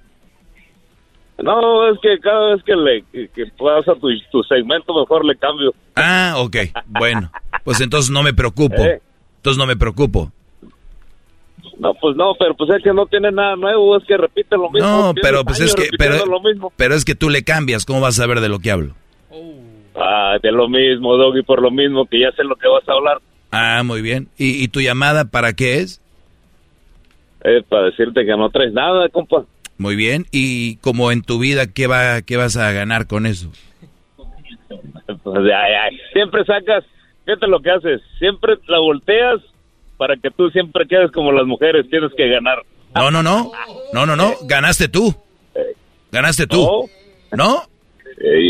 No, 1.41 1.87
es 1.89 1.97
que 2.01 2.19
cada 2.19 2.53
vez 2.53 2.63
que 2.63 2.75
le 2.75 3.03
que, 3.11 3.27
que 3.29 3.45
pasa 3.57 3.93
tu, 3.99 4.09
tu 4.31 4.43
segmento, 4.43 4.93
mejor 4.93 5.25
le 5.25 5.35
cambio. 5.35 5.73
Ah, 5.95 6.35
ok. 6.37 6.55
Bueno, 6.85 7.31
pues 7.63 7.81
entonces 7.81 8.11
no 8.11 8.21
me 8.21 8.33
preocupo. 8.33 8.75
Eh. 8.83 9.01
Entonces 9.37 9.57
no 9.57 9.65
me 9.65 9.75
preocupo. 9.75 10.31
No, 11.79 11.95
pues 11.95 12.15
no, 12.15 12.35
pero 12.37 12.55
pues 12.55 12.69
es 12.69 12.83
que 12.83 12.93
no 12.93 13.07
tiene 13.07 13.31
nada 13.31 13.55
nuevo. 13.55 13.97
Es 13.97 14.03
que 14.05 14.15
repite 14.17 14.55
lo 14.55 14.69
mismo. 14.69 14.87
No, 14.87 15.13
pero 15.19 15.43
pues 15.43 15.59
es 15.61 15.73
que 15.73 15.87
pero, 15.97 16.17
pero 16.75 16.93
es 16.93 17.03
que 17.05 17.15
tú 17.15 17.29
le 17.31 17.43
cambias, 17.43 17.85
¿cómo 17.85 18.01
vas 18.01 18.19
a 18.19 18.21
saber 18.21 18.39
de 18.39 18.49
lo 18.49 18.59
que 18.59 18.69
hablo? 18.69 18.93
Ah, 19.95 20.37
de 20.41 20.51
lo 20.51 20.69
mismo, 20.69 21.17
Doggy, 21.17 21.43
por 21.43 21.61
lo 21.61 21.71
mismo, 21.71 22.05
que 22.05 22.19
ya 22.19 22.31
sé 22.31 22.43
lo 22.43 22.55
que 22.55 22.67
vas 22.67 22.87
a 22.87 22.93
hablar. 22.93 23.19
Ah, 23.51 23.81
muy 23.83 24.01
bien. 24.01 24.29
¿Y, 24.37 24.63
y 24.63 24.67
tu 24.69 24.79
llamada 24.79 25.25
para 25.25 25.53
qué 25.53 25.79
es? 25.79 26.01
Es 27.43 27.63
para 27.65 27.85
decirte 27.85 28.25
que 28.25 28.37
no 28.37 28.49
traes 28.49 28.71
nada, 28.73 29.09
compa. 29.09 29.45
Muy 29.77 29.95
bien. 29.95 30.25
Y 30.31 30.77
como 30.77 31.11
en 31.11 31.23
tu 31.23 31.39
vida, 31.39 31.67
¿qué 31.67 31.87
va 31.87 32.21
qué 32.21 32.37
vas 32.37 32.55
a 32.55 32.71
ganar 32.71 33.07
con 33.07 33.25
eso? 33.25 33.51
Pues, 35.23 35.37
ay, 35.37 35.73
ay, 35.73 35.99
Siempre 36.13 36.45
sacas, 36.45 36.85
fíjate 37.25 37.47
lo 37.47 37.59
que 37.61 37.71
haces, 37.71 38.01
siempre 38.19 38.55
la 38.67 38.79
volteas 38.79 39.41
para 39.97 40.15
que 40.17 40.31
tú 40.31 40.49
siempre 40.49 40.87
quedes 40.87 41.11
como 41.11 41.31
las 41.31 41.45
mujeres, 41.45 41.89
tienes 41.89 42.11
que 42.15 42.27
ganar. 42.27 42.63
No, 42.95 43.11
no, 43.11 43.21
no. 43.21 43.51
No, 43.93 44.05
no, 44.05 44.15
no. 44.15 44.33
Ganaste 44.47 44.87
tú. 44.87 45.15
Ganaste 46.11 46.47
tú. 46.47 46.89
¿No? 47.31 47.57
Eh, 47.57 47.65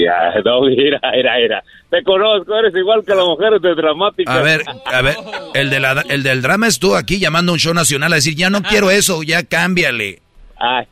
ya, 0.03 0.41
no, 0.45 0.61
mira, 0.61 0.99
mira, 1.13 1.35
mira. 1.37 1.63
Te 1.89 2.03
conozco, 2.03 2.55
eres 2.57 2.73
igual 2.75 3.03
que 3.05 3.13
las 3.15 3.25
mujeres 3.25 3.61
de 3.61 3.75
dramática. 3.75 4.33
A 4.33 4.41
ver, 4.41 4.61
a 4.85 5.01
ver, 5.01 5.15
el, 5.53 5.69
de 5.69 5.79
la- 5.79 6.05
el 6.09 6.23
del 6.23 6.41
drama 6.41 6.67
es 6.67 6.79
tú 6.79 6.95
aquí 6.95 7.19
llamando 7.19 7.51
a 7.51 7.53
un 7.53 7.59
show 7.59 7.73
nacional 7.73 8.11
a 8.13 8.15
decir, 8.15 8.35
ya 8.35 8.49
no 8.49 8.61
quiero 8.61 8.91
eso, 8.91 9.23
ya 9.23 9.43
cámbiale. 9.43 10.19
Ay, 10.57 10.85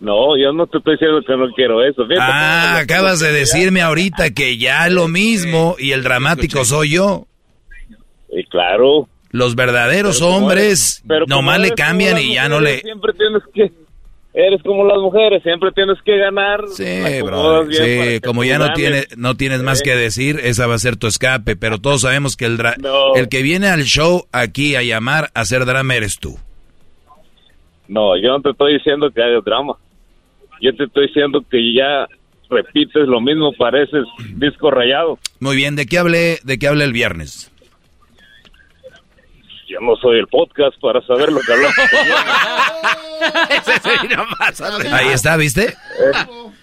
no, 0.00 0.36
yo 0.36 0.52
no 0.52 0.66
te 0.66 0.78
estoy 0.78 0.94
diciendo 0.94 1.20
que 1.26 1.36
no 1.36 1.48
quiero 1.54 1.82
eso. 1.82 2.06
Fíjate 2.06 2.20
Ah, 2.32 2.78
acabas 2.78 3.20
de 3.20 3.32
decirme 3.32 3.80
ahorita 3.80 4.30
que 4.34 4.58
ya 4.58 4.88
lo 4.90 5.08
mismo 5.08 5.76
y 5.78 5.92
el 5.92 6.02
dramático 6.02 6.64
soy 6.64 6.90
yo. 6.92 7.26
Y 8.30 8.44
claro. 8.44 9.08
Los 9.30 9.54
verdaderos 9.56 10.18
Pero 10.20 10.30
hombres 10.30 10.62
eres- 10.66 11.02
pero 11.08 11.26
nomás 11.26 11.58
le 11.60 11.70
cambian 11.72 12.18
y 12.18 12.34
ya 12.34 12.48
no 12.48 12.60
le... 12.60 12.80
Siempre 12.80 13.12
tienes 13.14 13.42
que... 13.54 13.72
Eres 14.36 14.60
como 14.64 14.84
las 14.84 14.98
mujeres, 14.98 15.44
siempre 15.44 15.70
tienes 15.70 15.96
que 16.04 16.16
ganar. 16.18 16.64
Sí, 16.68 17.22
bro. 17.22 17.70
Sí, 17.70 18.20
como 18.24 18.42
ya 18.42 18.58
no, 18.58 18.64
ganes. 18.64 18.76
tiene, 18.78 19.04
no 19.16 19.36
tienes 19.36 19.62
más 19.62 19.80
que 19.80 19.94
decir, 19.94 20.40
esa 20.42 20.66
va 20.66 20.74
a 20.74 20.78
ser 20.78 20.96
tu 20.96 21.06
escape. 21.06 21.54
Pero 21.54 21.78
todos 21.78 22.00
sabemos 22.00 22.36
que 22.36 22.46
el, 22.46 22.58
dra- 22.58 22.76
No. 22.78 23.14
el 23.14 23.28
que 23.28 23.42
viene 23.42 23.68
al 23.68 23.84
show 23.84 24.26
aquí 24.32 24.74
a 24.74 24.82
llamar 24.82 25.30
a 25.34 25.42
hacer 25.42 25.64
drama 25.64 25.94
eres 25.94 26.18
tú. 26.18 26.36
No, 27.86 28.16
yo 28.16 28.28
no 28.30 28.40
te 28.40 28.50
estoy 28.50 28.74
diciendo 28.74 29.08
que 29.10 29.22
hagas 29.22 29.44
drama. 29.44 29.74
Yo 30.60 30.74
te 30.74 30.84
estoy 30.84 31.06
diciendo 31.06 31.44
que 31.48 31.72
ya 31.74 32.08
repites 32.50 33.06
lo 33.06 33.20
mismo, 33.20 33.52
pareces 33.52 34.04
disco 34.36 34.70
rayado. 34.70 35.18
Muy 35.38 35.54
bien, 35.56 35.76
¿de 35.76 35.86
qué 35.86 35.98
hablé, 35.98 36.38
de 36.42 36.58
qué 36.58 36.66
hablé 36.66 36.84
el 36.84 36.92
viernes? 36.92 37.52
Yo 39.68 39.80
no 39.80 39.96
soy 39.96 40.18
el 40.18 40.26
podcast 40.28 40.78
para 40.80 41.00
saber 41.06 41.32
lo 41.32 41.40
que 41.40 41.52
hablamos. 41.52 41.74
Ahí 44.92 45.08
está, 45.12 45.36
¿viste? 45.36 45.74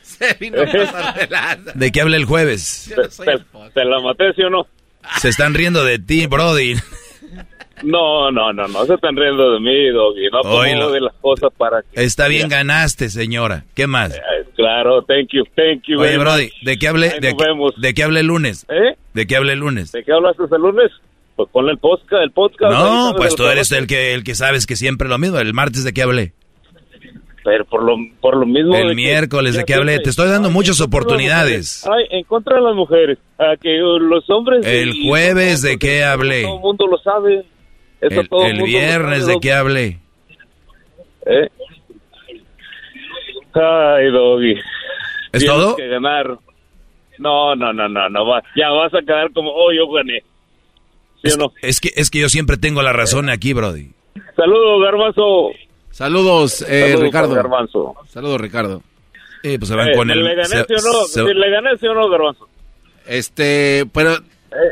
Se 0.03 0.33
vino 0.35 0.61
a 0.61 0.65
pasar 0.65 1.13
de 1.19 1.27
lanza. 1.27 1.71
¿De 1.73 1.91
qué 1.91 2.01
hablé 2.01 2.17
el 2.17 2.25
jueves? 2.25 2.93
¿Te, 2.95 3.25
te- 3.25 3.43
te 3.73 3.85
la 3.85 3.99
maté, 3.99 4.33
sí 4.33 4.43
o 4.43 4.49
no? 4.49 4.67
Se 5.19 5.29
están 5.29 5.53
riendo 5.53 5.83
de 5.83 5.97
ti, 5.99 6.27
Brody. 6.27 6.75
No, 7.83 8.29
no, 8.29 8.53
no, 8.53 8.67
no 8.67 8.85
se 8.85 8.93
están 8.93 9.15
riendo 9.15 9.53
de 9.53 9.59
mí, 9.59 9.89
Doggy. 9.89 10.29
No 10.31 10.41
Oílo. 10.41 10.61
acomodo 10.77 10.91
de 10.93 11.01
las 11.01 11.13
cosas 11.19 11.49
para 11.57 11.81
que... 11.81 12.03
Está 12.03 12.27
bien, 12.27 12.47
ganaste, 12.47 13.09
señora. 13.09 13.63
¿Qué 13.73 13.87
más? 13.87 14.21
Claro, 14.55 15.01
thank 15.03 15.29
you, 15.31 15.43
thank 15.55 15.81
you. 15.87 15.99
Oye, 15.99 16.17
Brody, 16.19 16.43
much. 16.43 16.53
¿de 16.61 16.77
qué 16.77 16.87
hablé, 16.87 17.09
Ahí 17.09 17.19
de, 17.19 17.31
nos 17.33 17.43
vemos. 17.43 17.73
de 17.81 17.93
qué 17.95 18.03
hablé 18.03 18.19
el 18.19 18.27
lunes? 18.27 18.67
¿Eh? 18.69 18.95
¿De 19.15 19.25
qué 19.25 19.35
hablé 19.37 19.53
el 19.53 19.59
lunes? 19.59 19.91
¿De 19.91 20.03
qué 20.03 20.13
hablaste 20.13 20.43
el 20.51 20.61
lunes? 20.61 20.91
Pues 21.35 21.49
ponle 21.51 21.71
el 21.71 21.77
podcast, 21.77 22.23
el 22.23 22.31
podcast. 22.31 22.71
No, 22.73 23.13
pues 23.15 23.35
tú 23.35 23.45
eres 23.47 23.71
el 23.71 23.87
que, 23.87 24.13
el 24.13 24.23
que 24.23 24.35
sabes 24.35 24.65
que 24.67 24.75
siempre 24.75 25.07
lo 25.07 25.17
mismo. 25.17 25.39
El 25.39 25.53
martes, 25.53 25.83
¿de 25.83 25.93
qué 25.93 26.01
hablé? 26.03 26.33
Pero 27.43 27.65
por 27.65 27.81
lo, 27.83 27.95
por 28.19 28.37
lo 28.37 28.45
mismo... 28.45 28.75
de 28.75 28.81
El 28.81 28.89
que- 28.89 28.95
miércoles, 28.95 29.55
¿de 29.55 29.63
qué 29.63 29.73
hablé? 29.73 29.99
Te 29.99 30.11
estoy 30.11 30.29
dando 30.29 30.49
Ay, 30.49 30.53
muchas 30.53 30.79
oportunidades. 30.79 31.83
Ay, 31.87 32.05
en 32.11 32.23
contra 32.25 32.57
de 32.57 32.61
las 32.61 32.75
mujeres. 32.75 33.17
A 33.39 33.55
que 33.59 33.77
los 33.79 34.29
hombres... 34.29 34.63
El 34.65 34.95
y- 34.95 35.07
jueves, 35.09 35.63
¿de 35.63 35.79
qué 35.79 36.03
hablé? 36.03 36.43
Todo 36.43 36.55
el 36.55 36.61
mundo 36.61 36.85
lo 36.87 36.97
sabe. 36.99 37.43
Eso 37.99 38.21
El, 38.21 38.29
todo 38.29 38.45
el 38.45 38.51
mundo 38.53 38.65
viernes, 38.65 39.21
sabe, 39.21 39.33
¿de 39.33 39.39
qué 39.39 39.53
hablé? 39.53 39.99
¿Eh? 41.25 41.49
Ay, 43.53 44.11
Doggy. 44.11 44.51
¿Es 44.53 45.39
Tienes 45.39 45.47
todo? 45.47 45.75
que 45.75 45.87
ganar. 45.87 46.37
No, 47.17 47.55
no, 47.55 47.73
no, 47.73 47.87
no, 47.89 48.09
no. 48.09 48.25
Ya 48.55 48.69
vas 48.69 48.93
a 48.93 48.99
quedar 49.01 49.31
como, 49.33 49.51
oh, 49.51 49.71
yo 49.71 49.89
gané. 49.91 50.23
¿Sí 51.23 51.31
o 51.33 51.37
no? 51.37 51.53
Es 51.61 51.79
que, 51.79 51.91
es 51.95 52.09
que 52.09 52.19
yo 52.19 52.29
siempre 52.29 52.57
tengo 52.57 52.81
la 52.81 52.93
razón 52.93 53.29
aquí, 53.29 53.53
Brody. 53.53 53.91
Saludos, 54.35 54.83
Garbanzo. 54.83 55.49
Saludos, 55.91 56.61
eh, 56.67 56.81
Saludos, 56.81 57.01
Ricardo. 57.03 57.35
Garbanzo. 57.35 57.95
Saludos, 58.09 58.41
Ricardo. 58.41 58.81
Eh, 59.43 59.57
pues 59.59 59.69
se 59.69 59.75
van 59.75 59.89
Eh, 59.89 59.95
con 59.95 60.09
el... 60.09 60.23
¿Le 60.23 60.35
gané 60.35 60.47
se- 60.49 60.65
sí 60.65 60.73
o 60.73 60.91
no? 60.91 61.05
se- 61.05 61.25
¿Sí 61.25 61.33
¿Le 61.33 61.49
gané 61.49 61.77
sí 61.77 61.87
o 61.87 61.93
no, 61.93 62.09
Garbanzo? 62.09 62.47
Este, 63.07 63.85
pero 63.93 64.17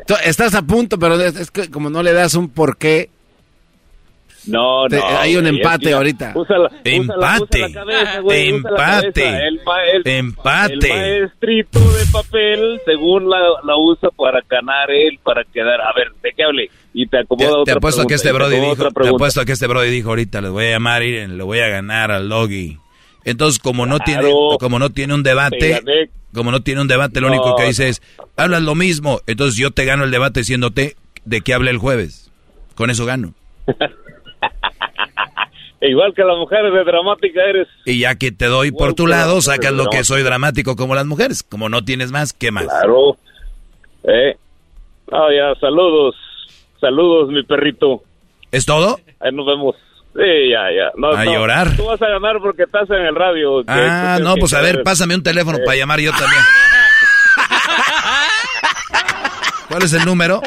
tú 0.08 0.14
estás 0.24 0.54
a 0.56 0.62
punto, 0.62 0.98
pero 1.00 1.16
es, 1.20 1.36
es 1.36 1.52
que 1.52 1.70
como 1.70 1.90
no 1.90 2.04
le 2.04 2.14
das 2.14 2.36
un 2.36 2.50
porqué, 2.50 3.10
No, 4.48 4.88
Te- 4.90 4.98
no. 4.98 5.06
hay 5.20 5.36
un 5.36 5.48
empate 5.48 5.84
es 5.86 5.90
que- 5.90 5.94
ahorita. 5.94 6.32
Úsala, 6.36 6.72
Empate. 6.84 7.64
úsala, 7.66 7.74
cabeza, 7.74 8.20
güey, 8.22 8.48
Empate. 8.50 9.28
El, 9.48 9.60
el- 9.94 10.02
Empate. 10.08 10.74
El 10.74 11.22
maestrito 11.22 11.80
de 11.80 12.06
papel, 12.12 12.82
según 12.86 13.30
la, 13.30 13.38
la 13.64 13.78
usa 13.78 14.10
para 14.12 14.42
ganar 14.50 14.90
él, 14.92 15.20
para 15.24 15.44
quedar. 15.44 15.82
A 15.82 15.92
ver, 15.94 16.12
¿de 16.24 16.32
qué 16.36 16.44
hable? 16.44 16.70
Y 16.94 17.06
te 17.06 17.18
Te, 17.18 17.24
acomoda 17.24 17.48
te 17.50 17.56
otra 17.56 17.74
apuesto 17.76 18.02
a 18.02 18.06
que 18.06 18.16
pregunta, 18.16 18.16
este 18.16 18.28
y 18.28 18.32
te 18.32 18.38
Brody 18.38 18.56
acomoda 18.56 18.72
dijo, 18.76 18.88
te 18.88 18.94
pregunta. 18.94 19.16
apuesto 19.18 19.42
a 19.42 19.46
que 19.46 19.52
este 19.52 19.68
Brody 19.68 19.90
dijo 19.90 20.10
ahorita, 20.10 20.42
les 20.42 20.52
voy 20.52 20.66
a 20.66 20.70
llamar, 20.72 21.02
miren, 21.04 21.38
le 21.38 21.44
voy 21.44 21.60
a 21.60 21.68
ganar 21.68 22.12
al 22.12 22.30
Logi. 22.30 22.78
Entonces, 23.26 23.60
como 23.60 23.86
no 23.86 24.00
tiene, 24.00 24.32
como 24.60 24.80
no 24.80 24.90
tiene 24.90 25.14
un 25.14 25.22
Te 25.24 25.30
debate, 25.30 26.10
como 26.34 26.52
no 26.52 26.62
tiene 26.62 26.82
un 26.82 26.88
debate, 26.88 27.20
lo 27.22 27.28
No, 27.28 27.34
único 27.34 27.56
que 27.58 27.66
dice 27.66 27.90
es, 27.90 28.02
hablas 28.38 28.62
lo 28.64 28.74
mismo. 28.76 29.20
Entonces 29.28 29.58
yo 29.60 29.72
te 29.72 29.84
gano 29.86 30.04
el 30.06 30.12
debate 30.12 30.40
diciéndote 30.40 30.96
de 31.26 31.42
qué 31.42 31.54
hablé 31.54 31.72
el 31.72 31.78
jueves. 31.78 32.32
Con 32.76 32.90
eso 32.90 33.06
gano. 33.06 33.34
Igual 35.82 36.14
que 36.14 36.24
las 36.24 36.38
mujeres 36.38 36.74
de 36.74 36.84
dramática 36.84 37.42
eres. 37.44 37.68
Y 37.86 38.00
ya 38.00 38.16
que 38.16 38.32
te 38.32 38.46
doy 38.48 38.72
por 38.72 38.96
tu 38.96 39.08
lado, 39.08 39.42
sacas 39.42 39.72
lo 39.72 39.90
que 39.90 40.04
soy 40.04 40.24
dramático 40.24 40.76
como 40.76 40.96
las 40.96 41.06
mujeres. 41.06 41.44
Como 41.44 41.70
no 41.70 41.84
tienes 41.86 42.12
más, 42.12 42.34
¿qué 42.34 42.52
más? 42.52 42.66
Claro. 42.66 43.16
Eh. 44.04 44.36
Ah, 45.12 45.28
ya, 45.36 45.56
saludos. 45.60 46.16
Saludos, 46.82 47.30
mi 47.30 47.44
perrito. 47.44 48.04
¿Es 48.52 48.66
todo? 48.66 49.00
Ahí 49.20 49.32
nos 49.32 49.46
vemos. 49.46 49.76
Sí, 50.16 50.50
ya, 50.52 50.64
ya. 50.76 50.92
No, 50.98 51.12
A 51.12 51.24
no, 51.24 51.34
llorar. 51.34 51.76
Tú 51.78 51.86
vas 51.86 52.02
a 52.02 52.10
ganar 52.10 52.40
porque 52.42 52.64
estás 52.64 52.90
en 52.90 53.06
el 53.06 53.16
radio. 53.16 53.64
Ah, 53.68 54.18
no, 54.22 54.36
pues 54.36 54.54
a 54.54 54.62
ver, 54.62 54.84
pásame 54.84 55.16
un 55.16 55.24
teléfono 55.24 55.60
Eh. 55.60 55.64
para 55.66 55.78
llamar 55.78 56.00
yo 56.02 56.12
también. 56.12 56.42
¿Cuál 59.70 59.84
es 59.84 59.94
el 59.94 60.04
número? 60.06 60.42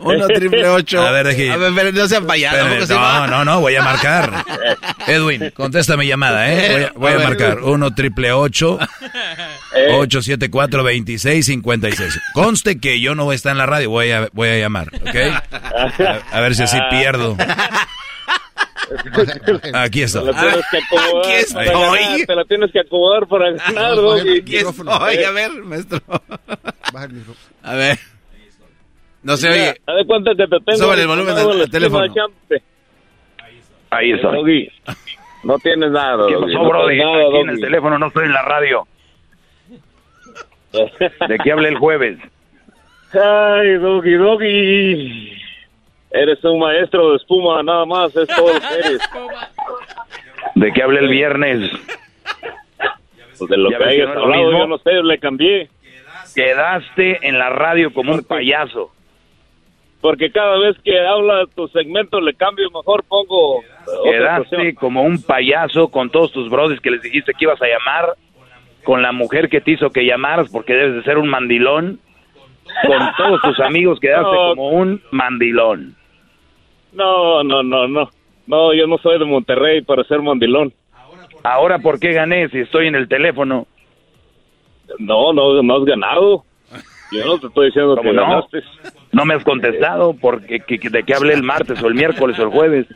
Uno 0.00 0.26
triple 0.28 0.68
ocho. 0.68 1.00
A 1.02 1.10
ver, 1.10 1.26
deje. 1.26 1.50
A 1.50 1.56
ver, 1.56 1.72
pero 1.74 1.92
no 1.92 2.08
sean 2.08 2.26
payasos. 2.26 2.88
No, 2.88 3.26
no, 3.26 3.44
no, 3.44 3.60
voy 3.60 3.74
a 3.76 3.82
marcar. 3.82 4.44
Edwin, 5.06 5.50
contesta 5.54 5.96
mi 5.96 6.06
llamada, 6.06 6.50
¿eh? 6.52 6.72
Voy 6.72 6.82
a, 6.84 6.92
voy 7.16 7.22
a 7.22 7.28
marcar. 7.28 7.58
1 7.60 7.94
triple 7.94 8.32
8 8.32 8.78
874 9.90 10.82
2656 10.82 12.20
Conste 12.34 12.78
que 12.78 13.00
yo 13.00 13.14
no 13.14 13.24
voy 13.24 13.32
a 13.34 13.36
estar 13.36 13.52
en 13.52 13.58
la 13.58 13.66
radio, 13.66 13.90
voy 13.90 14.10
a, 14.10 14.28
voy 14.32 14.48
a 14.48 14.58
llamar, 14.58 14.88
¿ok? 14.94 15.16
A, 15.52 16.36
a 16.36 16.40
ver 16.40 16.54
si 16.54 16.62
así 16.62 16.78
pierdo. 16.90 17.36
Aquí 19.74 19.98
Te 20.00 20.04
estoy. 20.04 20.24
la 20.24 20.34
tienes 20.40 20.64
que 20.70 20.78
acomodar 20.78 21.24
Aquí 21.24 21.32
estoy. 21.32 21.66
para 21.66 21.80
ganar, 21.90 22.26
Te 22.26 22.34
la 22.34 22.44
tienes 22.44 22.72
que 22.72 22.80
acomodar 22.80 23.26
para 23.28 23.50
ganar. 23.52 23.92
Aquí 24.40 24.56
estoy, 24.56 25.24
a 25.24 25.30
ver, 25.30 25.50
maestro. 25.64 26.00
A 27.62 27.74
ver. 27.74 27.98
No 29.28 29.36
se 29.36 29.50
oye. 29.50 29.74
de 29.86 30.06
cuenta 30.06 30.30
que 30.34 30.46
te 30.46 30.56
tengo. 30.64 30.78
Súbale 30.78 31.02
el 31.02 31.08
volumen 31.08 31.36
al 31.36 31.70
teléfono. 31.70 32.06
Ahí. 33.90 34.12
Doggy, 34.12 34.72
no 35.44 35.58
tienes 35.58 35.90
nada, 35.90 36.26
¿Qué 36.28 36.34
pasó, 36.34 36.46
no 36.46 36.68
Brody? 36.68 36.98
nada, 36.98 37.28
Aquí 37.28 37.36
en 37.36 37.50
el 37.50 37.60
teléfono, 37.60 37.98
no 37.98 38.06
estoy 38.06 38.24
en 38.24 38.32
la 38.32 38.40
radio. 38.40 38.88
¿De 40.72 41.38
qué 41.44 41.52
hablé 41.52 41.68
el 41.68 41.76
jueves? 41.76 42.18
Ay, 43.12 43.74
Doggy, 43.74 44.14
Doggy. 44.14 45.32
Eres 46.10 46.42
un 46.44 46.60
maestro 46.60 47.10
de 47.10 47.16
espuma, 47.16 47.62
nada 47.62 47.84
más, 47.84 48.16
es 48.16 48.28
todo 48.28 48.54
lo 48.54 48.60
que 48.60 48.74
eres. 48.78 49.00
¿De 50.54 50.72
qué 50.72 50.82
hablé 50.82 51.00
el 51.00 51.08
viernes? 51.08 51.70
Pues 53.38 53.50
de 53.50 53.58
lo 53.58 53.70
Ya 53.72 53.76
que 53.76 53.84
hayas 53.84 54.06
no 54.06 54.12
es 54.12 54.16
lo 54.16 54.22
hablado, 54.24 54.52
yo 54.52 54.66
no 54.68 54.78
sé, 54.78 54.92
le 55.02 55.18
cambié. 55.18 55.68
Quedaste 56.34 57.28
en 57.28 57.38
la 57.38 57.50
radio 57.50 57.92
como 57.92 58.14
un 58.14 58.24
payaso. 58.24 58.90
Porque 60.00 60.30
cada 60.30 60.58
vez 60.58 60.76
que 60.84 60.98
habla 61.00 61.44
tu 61.56 61.66
segmento 61.68 62.20
le 62.20 62.32
cambio, 62.34 62.70
mejor 62.70 63.02
pongo 63.04 63.58
otra 63.58 64.10
Quedaste 64.10 64.74
como 64.76 65.02
un 65.02 65.20
payaso 65.22 65.88
con 65.88 66.08
todos 66.10 66.30
tus 66.32 66.48
brothers 66.48 66.80
que 66.80 66.90
les 66.92 67.02
dijiste 67.02 67.32
que 67.34 67.44
ibas 67.44 67.60
a 67.60 67.66
llamar, 67.66 68.14
con 68.84 69.02
la 69.02 69.10
mujer 69.12 69.48
que 69.48 69.60
te 69.60 69.72
hizo 69.72 69.90
que 69.90 70.06
llamaras 70.06 70.50
porque 70.52 70.72
debes 70.74 70.94
de 70.96 71.02
ser 71.02 71.18
un 71.18 71.28
mandilón, 71.28 71.98
con 72.86 72.98
todos 73.16 73.40
tus 73.42 73.58
amigos 73.60 73.98
quedaste 73.98 74.30
No. 74.30 74.48
como 74.50 74.68
un 74.70 75.02
mandilón. 75.10 75.96
No, 76.92 77.42
no, 77.42 77.62
no, 77.64 77.88
no. 77.88 78.08
No, 78.46 78.72
yo 78.72 78.86
no 78.86 78.96
soy 78.98 79.18
de 79.18 79.24
Monterrey 79.24 79.82
para 79.82 80.04
ser 80.04 80.22
mandilón. 80.22 80.72
Ahora, 81.42 81.78
¿por 81.80 81.98
qué 82.00 82.12
gané 82.12 82.48
si 82.50 82.60
estoy 82.60 82.86
en 82.86 82.94
el 82.94 83.08
teléfono? 83.08 83.66
No, 84.98 85.32
no, 85.32 85.60
no 85.62 85.76
has 85.76 85.84
ganado. 85.84 86.44
Yo 87.12 87.24
no 87.26 87.38
te 87.38 87.46
estoy 87.48 87.66
diciendo 87.66 87.94
que 87.96 88.00
¿Cómo 88.02 88.12
no? 88.14 88.22
ganaste. 88.22 88.62
No 89.12 89.24
me 89.24 89.34
has 89.34 89.44
contestado 89.44 90.14
porque 90.14 90.60
que- 90.60 90.78
que- 90.78 90.90
de 90.90 91.02
qué 91.02 91.14
hablé 91.14 91.34
el 91.34 91.42
martes 91.42 91.82
o 91.82 91.88
el 91.88 91.94
miércoles 91.94 92.38
o 92.38 92.42
el 92.42 92.48
jueves. 92.50 92.86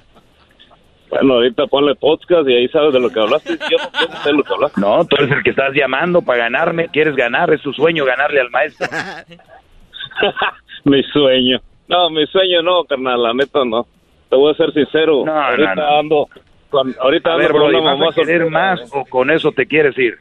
Bueno, 1.09 1.35
ahorita 1.35 1.67
ponle 1.67 1.95
podcast 1.95 2.49
y 2.49 2.55
ahí 2.55 2.69
sabes 2.69 2.93
de 2.95 3.01
lo 3.01 3.11
que 3.11 3.21
hablaste. 3.21 3.59
Yo 3.71 3.77
no, 3.79 4.01
yo 4.01 4.09
no 4.09 4.17
sé 4.23 4.33
lo 4.33 4.43
que 4.45 4.55
hablaste. 4.55 4.81
No, 4.81 5.05
tú 5.05 5.17
eres 5.17 5.31
el 5.31 5.43
que 5.43 5.51
estás 5.51 5.73
llamando 5.75 6.23
para 6.23 6.45
ganarme. 6.45 6.89
¿Quieres 6.89 7.15
ganar? 7.17 7.53
Es 7.53 7.61
tu 7.63 7.73
sueño 7.73 8.05
ganarle 8.07 8.41
al 8.41 8.51
maestro. 8.51 8.87
mi 10.85 11.03
sueño. 11.05 11.61
No, 11.89 12.09
mi 12.11 12.27
sueño 12.27 12.63
no, 12.63 12.85
carnal, 12.85 13.23
la 13.23 13.35
neta 13.35 13.65
no. 13.65 13.87
Te 14.31 14.37
voy 14.37 14.53
a 14.53 14.57
ser 14.57 14.73
sincero. 14.73 15.25
No, 15.27 15.33
ahorita 15.39 15.75
no, 15.75 15.83
no. 15.83 15.99
ando 15.99 16.29
con, 16.71 16.95
ahorita 16.99 17.31
A 17.31 17.33
ando 17.35 17.43
ver, 17.43 17.53
con 17.53 17.61
Brody, 17.61 17.77
una 17.77 17.91
¿vas 17.91 17.99
mamá 17.99 18.11
a 18.11 18.15
querer 18.15 18.51
más 18.51 18.81
o 18.95 19.05
con 19.05 19.31
eso 19.31 19.53
te 19.53 19.67
quieres 19.67 19.97
ir? 19.99 20.19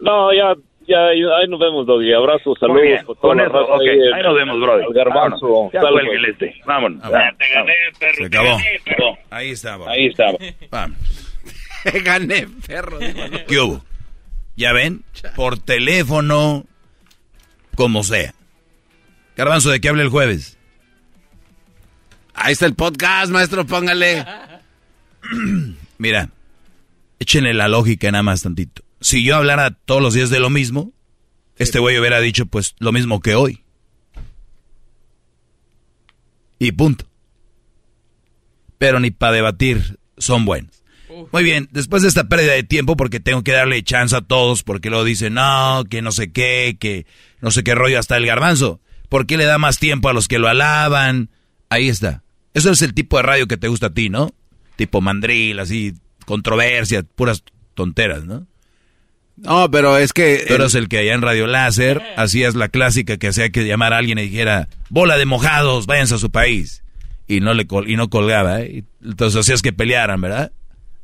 No, 0.00 0.32
ya, 0.32 0.54
ya, 0.86 1.06
ahí 1.08 1.48
nos 1.48 1.60
vemos, 1.60 1.86
Doggy. 1.86 2.12
Abrazos, 2.12 2.58
saludos. 2.58 2.80
Muy 2.82 2.88
bien, 2.88 3.04
por 3.06 3.16
toda 3.16 3.28
con 3.28 3.36
la 3.38 3.44
eso, 3.44 3.52
raza 3.52 3.72
ok. 3.72 3.80
ahí, 4.14 4.22
nos 4.22 4.34
vemos, 4.34 4.60
Brody. 4.60 4.84
El 4.86 4.92
garbanzo. 4.94 5.46
Vámonos. 5.48 5.72
Ya 5.72 5.80
Sal, 5.80 5.92
cuelgue 5.92 6.10
pues. 6.10 6.18
el 6.18 6.30
este. 6.30 6.62
Vámonos. 6.66 7.02
Te 7.02 7.48
gané, 7.54 7.74
Se 8.16 8.24
acabó. 8.24 8.58
Ahí 9.30 9.50
estaba. 9.50 9.90
Ahí 9.90 10.06
estaba. 10.06 10.38
Vamos. 10.70 10.98
Gané, 12.04 12.48
perro. 12.66 12.98
¿Qué 13.48 13.60
hubo? 13.60 13.84
¿Ya 14.56 14.72
ven? 14.72 15.04
Por 15.34 15.58
teléfono, 15.58 16.64
como 17.76 18.02
sea. 18.02 18.32
Garbanzo, 19.36 19.70
¿de 19.70 19.80
qué 19.80 19.88
hablé 19.88 20.02
el 20.02 20.08
jueves? 20.08 20.58
Ahí 22.34 22.52
está 22.52 22.66
el 22.66 22.74
podcast, 22.74 23.30
maestro, 23.30 23.66
póngale. 23.66 24.24
Mira, 25.98 26.28
échenle 27.18 27.54
la 27.54 27.68
lógica 27.68 28.10
nada 28.10 28.22
más 28.22 28.42
tantito. 28.42 28.82
Si 29.06 29.22
yo 29.22 29.36
hablara 29.36 29.70
todos 29.70 30.02
los 30.02 30.14
días 30.14 30.30
de 30.30 30.40
lo 30.40 30.50
mismo, 30.50 30.92
este 31.58 31.78
güey 31.78 31.96
hubiera 31.96 32.18
dicho 32.18 32.44
pues 32.46 32.74
lo 32.80 32.90
mismo 32.90 33.20
que 33.20 33.36
hoy. 33.36 33.62
Y 36.58 36.72
punto. 36.72 37.06
Pero 38.78 38.98
ni 38.98 39.12
para 39.12 39.34
debatir 39.34 40.00
son 40.18 40.44
buenos. 40.44 40.82
Muy 41.30 41.44
bien, 41.44 41.68
después 41.70 42.02
de 42.02 42.08
esta 42.08 42.28
pérdida 42.28 42.54
de 42.54 42.64
tiempo, 42.64 42.96
porque 42.96 43.20
tengo 43.20 43.44
que 43.44 43.52
darle 43.52 43.80
chance 43.84 44.16
a 44.16 44.22
todos, 44.22 44.64
porque 44.64 44.90
luego 44.90 45.04
dicen, 45.04 45.34
no, 45.34 45.84
que 45.88 46.02
no 46.02 46.10
sé 46.10 46.32
qué, 46.32 46.76
que 46.76 47.06
no 47.40 47.52
sé 47.52 47.62
qué 47.62 47.76
rollo 47.76 48.00
hasta 48.00 48.16
el 48.16 48.26
garbanzo. 48.26 48.80
¿Por 49.08 49.28
qué 49.28 49.36
le 49.36 49.44
da 49.44 49.58
más 49.58 49.78
tiempo 49.78 50.08
a 50.08 50.14
los 50.14 50.26
que 50.26 50.40
lo 50.40 50.48
alaban? 50.48 51.30
Ahí 51.68 51.88
está. 51.88 52.24
Eso 52.54 52.72
es 52.72 52.82
el 52.82 52.92
tipo 52.92 53.18
de 53.18 53.22
radio 53.22 53.46
que 53.46 53.56
te 53.56 53.68
gusta 53.68 53.86
a 53.86 53.94
ti, 53.94 54.08
¿no? 54.08 54.34
Tipo 54.74 55.00
mandril, 55.00 55.60
así, 55.60 55.94
controversia, 56.24 57.04
puras 57.04 57.44
tonteras, 57.74 58.24
¿no? 58.24 58.48
No, 59.36 59.70
pero 59.70 59.98
es 59.98 60.12
que... 60.12 60.44
Pero 60.48 60.64
es 60.66 60.74
el 60.74 60.88
que 60.88 60.98
allá 60.98 61.12
en 61.14 61.20
Radio 61.22 61.46
Láser 61.46 62.02
hacías 62.16 62.54
la 62.54 62.68
clásica 62.68 63.18
que 63.18 63.28
hacía 63.28 63.50
que 63.50 63.66
llamar 63.66 63.92
a 63.92 63.98
alguien 63.98 64.18
y 64.18 64.22
dijera, 64.22 64.68
bola 64.88 65.18
de 65.18 65.26
mojados, 65.26 65.86
váyanse 65.86 66.14
a 66.14 66.18
su 66.18 66.30
país. 66.30 66.82
Y 67.28 67.40
no, 67.40 67.52
le 67.54 67.66
col- 67.66 67.90
y 67.90 67.96
no 67.96 68.08
colgaba, 68.08 68.62
¿eh? 68.62 68.84
Entonces 69.04 69.38
hacías 69.40 69.60
que 69.60 69.72
pelearan, 69.74 70.20
¿verdad? 70.20 70.52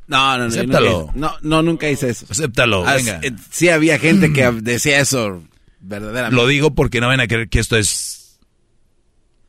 No, 0.07 0.37
no, 0.37 0.45
no. 0.45 0.49
Acéptalo. 0.49 1.11
No, 1.15 1.33
no, 1.41 1.61
nunca 1.61 1.89
hice 1.89 2.09
eso. 2.09 2.25
Acéptalo, 2.29 2.83
venga. 2.83 3.19
eh, 3.23 3.31
Sí 3.51 3.69
había 3.69 3.99
gente 3.99 4.33
que 4.33 4.49
decía 4.61 4.99
eso 4.99 5.43
verdaderamente. 5.79 6.35
Lo 6.35 6.47
digo 6.47 6.73
porque 6.73 7.01
no 7.01 7.07
van 7.07 7.19
a 7.19 7.27
creer 7.27 7.49
que 7.49 7.59
esto 7.59 7.77
es 7.77 8.39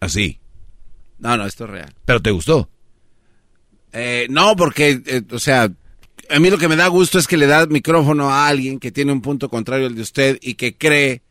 así. 0.00 0.40
No, 1.18 1.36
no, 1.38 1.46
esto 1.46 1.64
es 1.64 1.70
real. 1.70 1.94
Pero 2.04 2.20
te 2.20 2.30
gustó. 2.32 2.68
Eh, 3.92 4.26
no, 4.28 4.56
porque, 4.56 5.00
eh, 5.06 5.22
o 5.30 5.38
sea, 5.38 5.70
a 6.30 6.38
mí 6.40 6.50
lo 6.50 6.58
que 6.58 6.68
me 6.68 6.76
da 6.76 6.86
gusto 6.88 7.18
es 7.18 7.26
que 7.26 7.36
le 7.36 7.46
da 7.46 7.66
micrófono 7.66 8.30
a 8.30 8.46
alguien 8.48 8.78
que 8.78 8.92
tiene 8.92 9.12
un 9.12 9.20
punto 9.22 9.48
contrario 9.48 9.86
al 9.86 9.94
de 9.94 10.02
usted 10.02 10.38
y 10.42 10.54
que 10.54 10.76
cree 10.76 11.22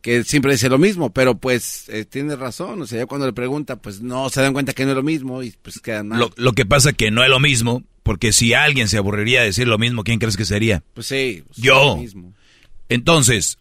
que 0.00 0.22
siempre 0.24 0.52
dice 0.52 0.68
lo 0.68 0.76
mismo, 0.78 1.10
pero 1.12 1.36
pues 1.38 1.88
eh, 1.88 2.04
tiene 2.04 2.36
razón, 2.36 2.82
o 2.82 2.86
sea, 2.86 2.98
ya 3.00 3.06
cuando 3.06 3.26
le 3.26 3.32
pregunta, 3.32 3.76
pues 3.76 4.02
no 4.02 4.28
se 4.28 4.42
dan 4.42 4.52
cuenta 4.52 4.74
que 4.74 4.84
no 4.84 4.90
es 4.90 4.96
lo 4.96 5.02
mismo 5.02 5.42
y 5.42 5.54
pues 5.62 5.80
quedan 5.80 6.08
mal. 6.08 6.18
Lo, 6.20 6.30
lo 6.36 6.52
que 6.52 6.66
pasa 6.66 6.92
que 6.92 7.10
no 7.10 7.22
es 7.24 7.30
lo 7.30 7.40
mismo, 7.40 7.82
porque 8.02 8.32
si 8.32 8.52
alguien 8.52 8.88
se 8.88 8.98
aburriría 8.98 9.40
de 9.40 9.46
decir 9.46 9.66
lo 9.66 9.78
mismo, 9.78 10.04
¿quién 10.04 10.18
crees 10.18 10.36
que 10.36 10.44
sería? 10.44 10.82
Pues 10.92 11.06
sí, 11.06 11.42
pues, 11.46 11.56
Yo. 11.56 11.96
mismo. 11.96 12.34
Entonces, 12.90 13.58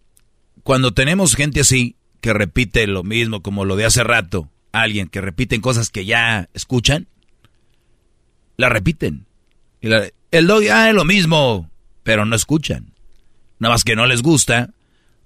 cuando 0.63 0.93
tenemos 0.93 1.35
gente 1.35 1.61
así, 1.61 1.95
que 2.19 2.33
repite 2.33 2.87
lo 2.87 3.03
mismo, 3.03 3.41
como 3.41 3.63
lo 3.63 3.77
de 3.77 3.85
hace 3.85 4.03
rato, 4.03 4.49
alguien 4.73 5.07
que 5.07 5.21
repiten 5.21 5.61
cosas 5.61 5.89
que 5.89 6.03
ya 6.05 6.49
escuchan, 6.53 7.07
la 8.57 8.69
repiten. 8.69 9.25
Y 9.81 9.87
la- 9.87 10.09
el 10.33 10.47
dog, 10.47 10.63
ah, 10.71 10.89
es 10.89 10.95
lo 10.95 11.05
mismo, 11.05 11.69
pero 12.03 12.25
no 12.25 12.35
escuchan. 12.35 12.93
Nada 13.59 13.75
más 13.75 13.83
que 13.83 13.95
no 13.95 14.05
les 14.07 14.21
gusta, 14.21 14.71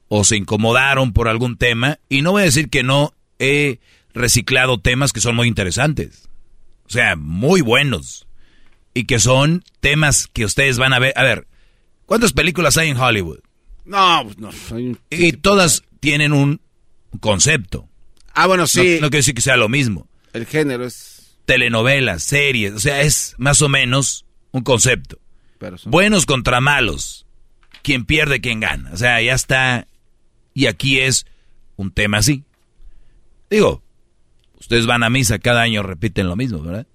o 0.10 0.24
se 0.24 0.38
incomodaron 0.38 1.14
por 1.14 1.27
algún 1.27 1.58
tema, 1.58 1.98
y 2.10 2.22
no 2.22 2.32
voy 2.34 2.42
a 2.44 2.45
decir 2.45 2.69
que 2.69 2.84
no 2.84 3.14
he 3.40 3.80
reciclado 4.14 4.80
temas 4.80 5.14
que 5.14 5.22
son 5.22 5.36
muy 5.36 5.48
interesantes. 5.48 6.27
O 6.86 6.90
sea, 6.90 7.16
muy 7.16 7.61
buenos. 7.61 8.27
Y 8.94 9.06
que 9.06 9.19
son 9.19 9.64
temas 9.80 10.27
que 10.27 10.45
ustedes 10.45 10.77
van 10.77 10.94
a 10.94 11.00
ver. 11.00 11.14
A 11.16 11.24
ver, 11.24 11.48
¿cuántas 12.06 12.34
películas 12.34 12.77
hay 12.77 12.90
en 12.90 12.98
Hollywood? 12.98 13.40
No, 13.86 14.24
no. 14.38 14.52
soy 14.52 14.98
Y 15.10 15.34
todas 15.34 15.84
tienen 16.00 16.34
un 16.34 16.60
concepto. 17.19 17.88
Ah, 18.34 18.48
bueno, 18.48 18.64
No, 18.64 18.68
sí. 18.68 18.95
no 19.02 19.10
quiere 19.10 19.18
decir 19.19 19.36
que 19.36 19.42
sea 19.42 19.58
lo 19.58 19.69
mismo. 19.69 20.08
El 20.34 20.45
género 20.45 20.86
es... 20.86 21.38
Telenovelas, 21.45 22.24
series, 22.24 22.74
o 22.74 22.80
sea, 22.80 23.02
es 23.02 23.34
más 23.38 23.61
o 23.61 23.69
menos 23.69 24.26
un 24.58 24.64
concepto. 24.64 25.19
Buenos 25.86 26.26
contra 26.26 26.61
malos. 26.61 27.26
Quien 27.82 28.06
pierde, 28.06 28.42
quien 28.42 28.60
gana. 28.60 28.92
O 28.92 28.98
sea, 28.98 29.22
ya 29.22 29.34
está. 29.34 29.88
Y 30.53 30.66
aquí 30.66 31.00
es 31.00 31.26
un 31.76 31.92
tema 31.92 32.18
así. 32.18 32.44
Digo, 33.50 33.82
ustedes 34.60 34.86
van 34.86 35.03
a 35.03 35.10
misa 35.10 35.40
cada 35.40 35.61
año, 35.61 35.84
repiten 35.84 36.27
lo 36.27 36.36
mismo, 36.36 36.61
¿verdad? 36.61 36.88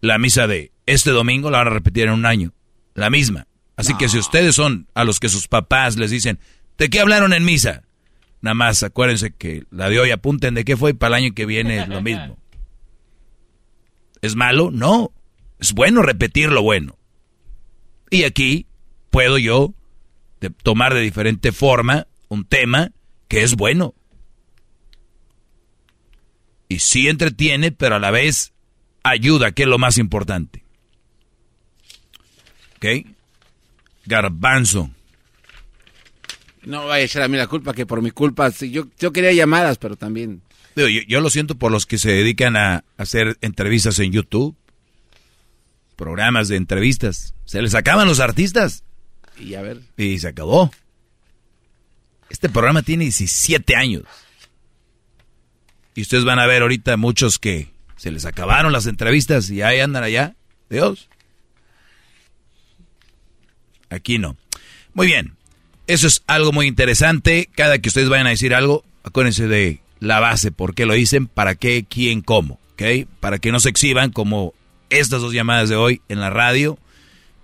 La 0.00 0.18
misa 0.18 0.46
de 0.46 0.72
este 0.86 1.10
domingo 1.10 1.50
la 1.50 1.58
van 1.58 1.68
a 1.68 1.70
repetir 1.70 2.04
en 2.04 2.12
un 2.12 2.26
año. 2.26 2.52
La 2.94 3.10
misma. 3.10 3.46
Así 3.76 3.94
que 3.96 4.08
si 4.08 4.18
ustedes 4.18 4.54
son 4.54 4.88
a 4.94 5.04
los 5.04 5.20
que 5.20 5.28
sus 5.28 5.48
papás 5.48 5.96
les 5.96 6.10
dicen, 6.10 6.38
¿de 6.78 6.88
qué 6.88 7.00
hablaron 7.00 7.34
en 7.34 7.44
misa? 7.44 7.82
Nada 8.40 8.54
más 8.54 8.82
acuérdense 8.82 9.32
que 9.32 9.64
la 9.70 9.90
de 9.90 10.00
hoy 10.00 10.10
apunten 10.10 10.54
de 10.54 10.64
qué 10.64 10.76
fue 10.76 10.90
y 10.90 10.94
para 10.94 11.16
el 11.16 11.24
año 11.24 11.34
que 11.34 11.46
viene 11.46 11.82
es 11.82 11.88
lo 11.88 12.00
mismo. 12.00 12.38
¿Es 14.22 14.34
malo? 14.34 14.70
No. 14.70 15.12
Es 15.58 15.72
bueno 15.72 16.02
repetir 16.02 16.50
lo 16.50 16.62
bueno. 16.62 16.98
Y 18.10 18.24
aquí 18.24 18.66
puedo 19.10 19.38
yo 19.38 19.74
de- 20.40 20.50
tomar 20.50 20.94
de 20.94 21.00
diferente 21.00 21.52
forma 21.52 22.06
un 22.28 22.44
tema 22.44 22.92
que 23.28 23.42
es 23.42 23.56
bueno. 23.56 23.94
Y 26.68 26.80
sí 26.80 27.08
entretiene, 27.08 27.72
pero 27.72 27.96
a 27.96 27.98
la 28.00 28.10
vez 28.10 28.52
ayuda, 29.02 29.52
que 29.52 29.62
es 29.62 29.68
lo 29.68 29.78
más 29.78 29.98
importante. 29.98 30.64
¿Ok? 32.76 33.06
Garbanzo. 34.04 34.90
No 36.64 36.86
vaya 36.86 37.02
a 37.02 37.06
echar 37.06 37.22
a 37.22 37.28
mí 37.28 37.36
la 37.36 37.46
culpa, 37.46 37.72
que 37.72 37.86
por 37.86 38.02
mi 38.02 38.10
culpa, 38.10 38.50
sí, 38.50 38.70
yo, 38.72 38.88
yo 38.98 39.12
quería 39.12 39.32
llamadas, 39.32 39.78
pero 39.78 39.96
también... 39.96 40.42
Yo, 40.74 40.88
yo 40.88 41.20
lo 41.20 41.30
siento 41.30 41.54
por 41.54 41.70
los 41.70 41.86
que 41.86 41.96
se 41.98 42.10
dedican 42.10 42.56
a 42.56 42.84
hacer 42.98 43.38
entrevistas 43.40 43.98
en 44.00 44.10
YouTube. 44.12 44.56
Programas 45.96 46.48
de 46.48 46.56
entrevistas. 46.56 47.34
Se 47.44 47.62
les 47.62 47.74
acaban 47.74 48.06
los 48.06 48.20
artistas. 48.20 48.84
Y 49.38 49.54
a 49.54 49.62
ver... 49.62 49.80
Y 49.96 50.18
se 50.18 50.28
acabó. 50.28 50.70
Este 52.28 52.48
programa 52.48 52.82
tiene 52.82 53.04
17 53.04 53.76
años. 53.76 54.02
Y 55.94 56.02
ustedes 56.02 56.24
van 56.24 56.38
a 56.38 56.46
ver 56.46 56.62
ahorita 56.62 56.96
muchos 56.96 57.38
que 57.38 57.70
se 57.96 58.10
les 58.10 58.26
acabaron 58.26 58.72
las 58.72 58.86
entrevistas 58.86 59.48
y 59.50 59.62
ahí 59.62 59.80
andan 59.80 60.04
allá. 60.04 60.34
Dios. 60.68 61.08
Aquí 63.88 64.18
no. 64.18 64.36
Muy 64.92 65.06
bien. 65.06 65.36
Eso 65.86 66.06
es 66.06 66.22
algo 66.26 66.52
muy 66.52 66.66
interesante. 66.66 67.48
Cada 67.54 67.78
que 67.78 67.88
ustedes 67.88 68.08
vayan 68.08 68.26
a 68.26 68.30
decir 68.30 68.54
algo, 68.54 68.84
acuérdense 69.04 69.46
de 69.46 69.80
la 70.00 70.20
base, 70.20 70.52
por 70.52 70.74
qué 70.74 70.84
lo 70.84 70.94
dicen, 70.94 71.26
para 71.26 71.54
qué, 71.54 71.86
quién, 71.88 72.20
cómo. 72.20 72.60
¿Ok? 72.72 73.08
Para 73.20 73.38
que 73.38 73.52
no 73.52 73.60
se 73.60 73.70
exhiban 73.70 74.10
como 74.10 74.52
estas 74.90 75.20
dos 75.20 75.32
llamadas 75.32 75.68
de 75.68 75.76
hoy 75.76 76.02
en 76.08 76.20
la 76.20 76.30
radio. 76.30 76.78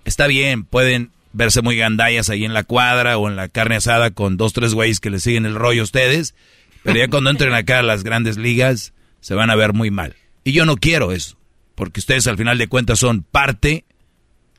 Está 0.05 0.27
bien, 0.27 0.63
pueden 0.63 1.11
verse 1.33 1.61
muy 1.61 1.75
gandallas 1.75 2.29
ahí 2.29 2.45
en 2.45 2.53
la 2.53 2.63
cuadra 2.63 3.17
o 3.17 3.27
en 3.27 3.35
la 3.35 3.49
carne 3.49 3.75
asada 3.75 4.11
con 4.11 4.37
dos, 4.37 4.53
tres 4.53 4.73
güeyes 4.73 4.99
que 4.99 5.09
les 5.09 5.23
siguen 5.23 5.45
el 5.45 5.55
rollo 5.55 5.81
a 5.81 5.85
ustedes. 5.85 6.35
Pero 6.83 6.97
ya 6.97 7.07
cuando 7.07 7.29
entren 7.29 7.53
acá 7.53 7.79
a 7.79 7.83
las 7.83 8.03
grandes 8.03 8.37
ligas, 8.37 8.93
se 9.21 9.33
van 9.33 9.49
a 9.49 9.55
ver 9.55 9.73
muy 9.73 9.89
mal. 9.89 10.15
Y 10.43 10.51
yo 10.51 10.65
no 10.65 10.75
quiero 10.75 11.11
eso, 11.11 11.37
porque 11.75 11.99
ustedes 11.99 12.27
al 12.27 12.37
final 12.37 12.57
de 12.57 12.67
cuentas 12.67 12.99
son 12.99 13.23
parte 13.23 13.85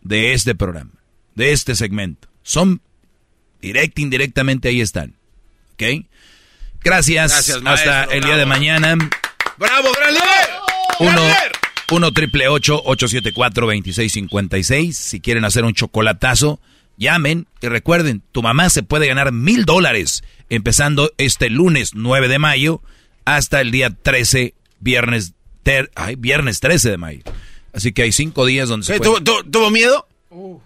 de 0.03 0.33
este 0.33 0.55
programa, 0.55 0.93
de 1.35 1.53
este 1.53 1.75
segmento. 1.75 2.29
Son 2.43 2.81
directa, 3.61 4.01
indirectamente 4.01 4.69
ahí 4.69 4.81
están. 4.81 5.17
¿Ok? 5.75 6.07
Gracias. 6.83 7.31
Gracias, 7.31 7.61
Hasta 7.65 8.05
el 8.05 8.23
día 8.25 8.37
de 8.37 8.47
mañana. 8.47 8.97
¡Bravo, 9.59 9.89
gran 9.93 10.13
líder! 10.13 10.49
Uno, 11.01 11.23
uno 11.91 12.13
triple 12.13 12.49
ocho, 12.49 12.81
ocho 12.85 13.09
siete 13.09 13.33
cuatro, 13.33 13.67
veintiséis 13.67 14.13
cincuenta 14.13 14.59
y 14.59 14.65
seis. 14.65 14.97
Si 14.97 15.21
quieren 15.21 15.45
hacer 15.45 15.65
un 15.65 15.75
chocolatazo, 15.75 16.61
llamen 16.97 17.47
y 17.61 17.69
recuerden, 17.69 18.23
tu 18.33 18.43
mamá 18.43 18.71
se 18.71 18.83
puede 18.83 19.07
ganar 19.07 19.33
mil 19.33 19.65
dólares 19.65 20.23
empezando 20.51 21.11
este 21.19 21.51
lunes 21.51 21.91
9 21.95 22.29
de 22.29 22.39
mayo 22.39 22.83
hasta 23.25 23.61
el 23.61 23.71
día 23.71 23.91
13, 23.91 24.55
viernes, 24.81 25.35
ter- 25.63 25.91
ay, 25.95 26.17
viernes 26.17 26.61
13 26.61 26.91
de 26.91 26.97
mayo. 26.99 27.23
Así 27.73 27.93
que 27.93 28.03
hay 28.03 28.13
cinco 28.13 28.45
días 28.47 28.69
donde 28.69 28.87
se 28.87 28.95
¿Eh, 28.97 28.99
puede... 28.99 29.21
¿tuvo, 29.23 29.43
tuvo- 29.43 29.51
tuvo 29.51 29.71
miedo? 29.71 30.07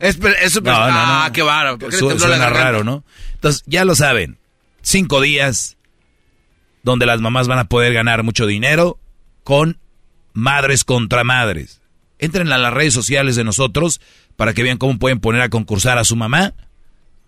Es, 0.01 0.19
es 0.43 0.53
súper- 0.53 0.73
No, 0.73 0.81
no, 0.81 0.87
no. 0.89 0.93
Ah, 1.25 1.31
qué 1.33 1.43
bárbaro. 1.43 1.79
¿por 1.79 1.91
qué 1.91 1.97
le 1.97 2.01
Su- 2.01 2.19
suena 2.19 2.49
raro, 2.51 2.85
¿no? 2.85 3.05
Entonces, 3.35 3.63
ya 3.67 3.85
lo 3.85 3.95
saben. 3.95 4.39
Cinco 4.83 5.21
días 5.21 5.77
donde 6.83 7.07
las 7.07 7.21
mamás 7.21 7.49
van 7.49 7.59
a 7.59 7.65
poder 7.69 7.93
ganar 7.93 8.23
mucho 8.23 8.47
dinero 8.47 8.99
con 9.45 9.79
madres 10.39 10.85
contra 10.85 11.25
madres. 11.25 11.81
Entren 12.19 12.53
a 12.53 12.59
las 12.59 12.73
redes 12.73 12.95
sociales 12.95 13.37
de 13.37 13.45
nosotros 13.45 14.01
para 14.37 14.55
que 14.55 14.63
vean 14.63 14.79
cómo 14.79 14.99
pueden 14.99 15.21
poner 15.21 15.43
a 15.43 15.49
concursar 15.49 15.99
a 15.99 16.05
su 16.05 16.17
mamá. 16.17 16.55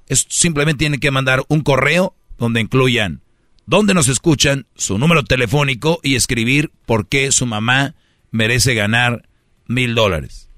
Es, 0.07 0.27
simplemente 0.29 0.79
tienen 0.79 1.01
que 1.01 1.11
mandar 1.11 1.43
un 1.49 1.61
correo 1.61 2.15
donde 2.39 2.61
incluyan 2.61 3.23
dónde 3.67 3.95
nos 3.95 4.09
escuchan, 4.09 4.67
su 4.75 4.99
número 4.99 5.25
telefónico 5.25 6.01
y 6.03 6.15
escribir 6.15 6.73
por 6.87 7.09
qué 7.09 7.31
su 7.31 7.47
mamá 7.47 7.95
merece 8.31 8.75
ganar 8.75 9.29
mil 9.67 9.95
dólares. 9.95 10.49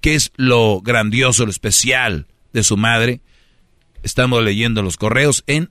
¿Qué 0.00 0.14
es 0.14 0.32
lo 0.36 0.80
grandioso, 0.80 1.44
lo 1.44 1.50
especial 1.50 2.26
de 2.52 2.62
su 2.62 2.76
madre? 2.76 3.20
Estamos 4.02 4.42
leyendo 4.44 4.82
los 4.82 4.96
correos 4.96 5.44
en 5.46 5.70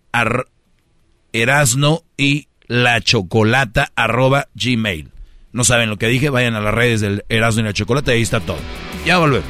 Erasno 1.33 2.03
y 2.17 2.47
la 2.67 2.99
chocolata 3.01 3.91
arroba 3.95 4.47
gmail. 4.55 5.14
No 5.55 5.63
saben 5.63 5.89
lo 5.89 5.95
que 5.95 6.07
dije, 6.07 6.29
vayan 6.29 6.55
a 6.55 6.59
las 6.59 6.73
redes 6.73 6.99
del 6.99 7.23
Erasno 7.29 7.61
y 7.61 7.63
la 7.63 7.71
chocolata 7.71 8.11
y 8.11 8.17
ahí 8.17 8.23
está 8.23 8.41
todo. 8.41 8.57
Ya 9.05 9.19
volvemos. 9.19 9.47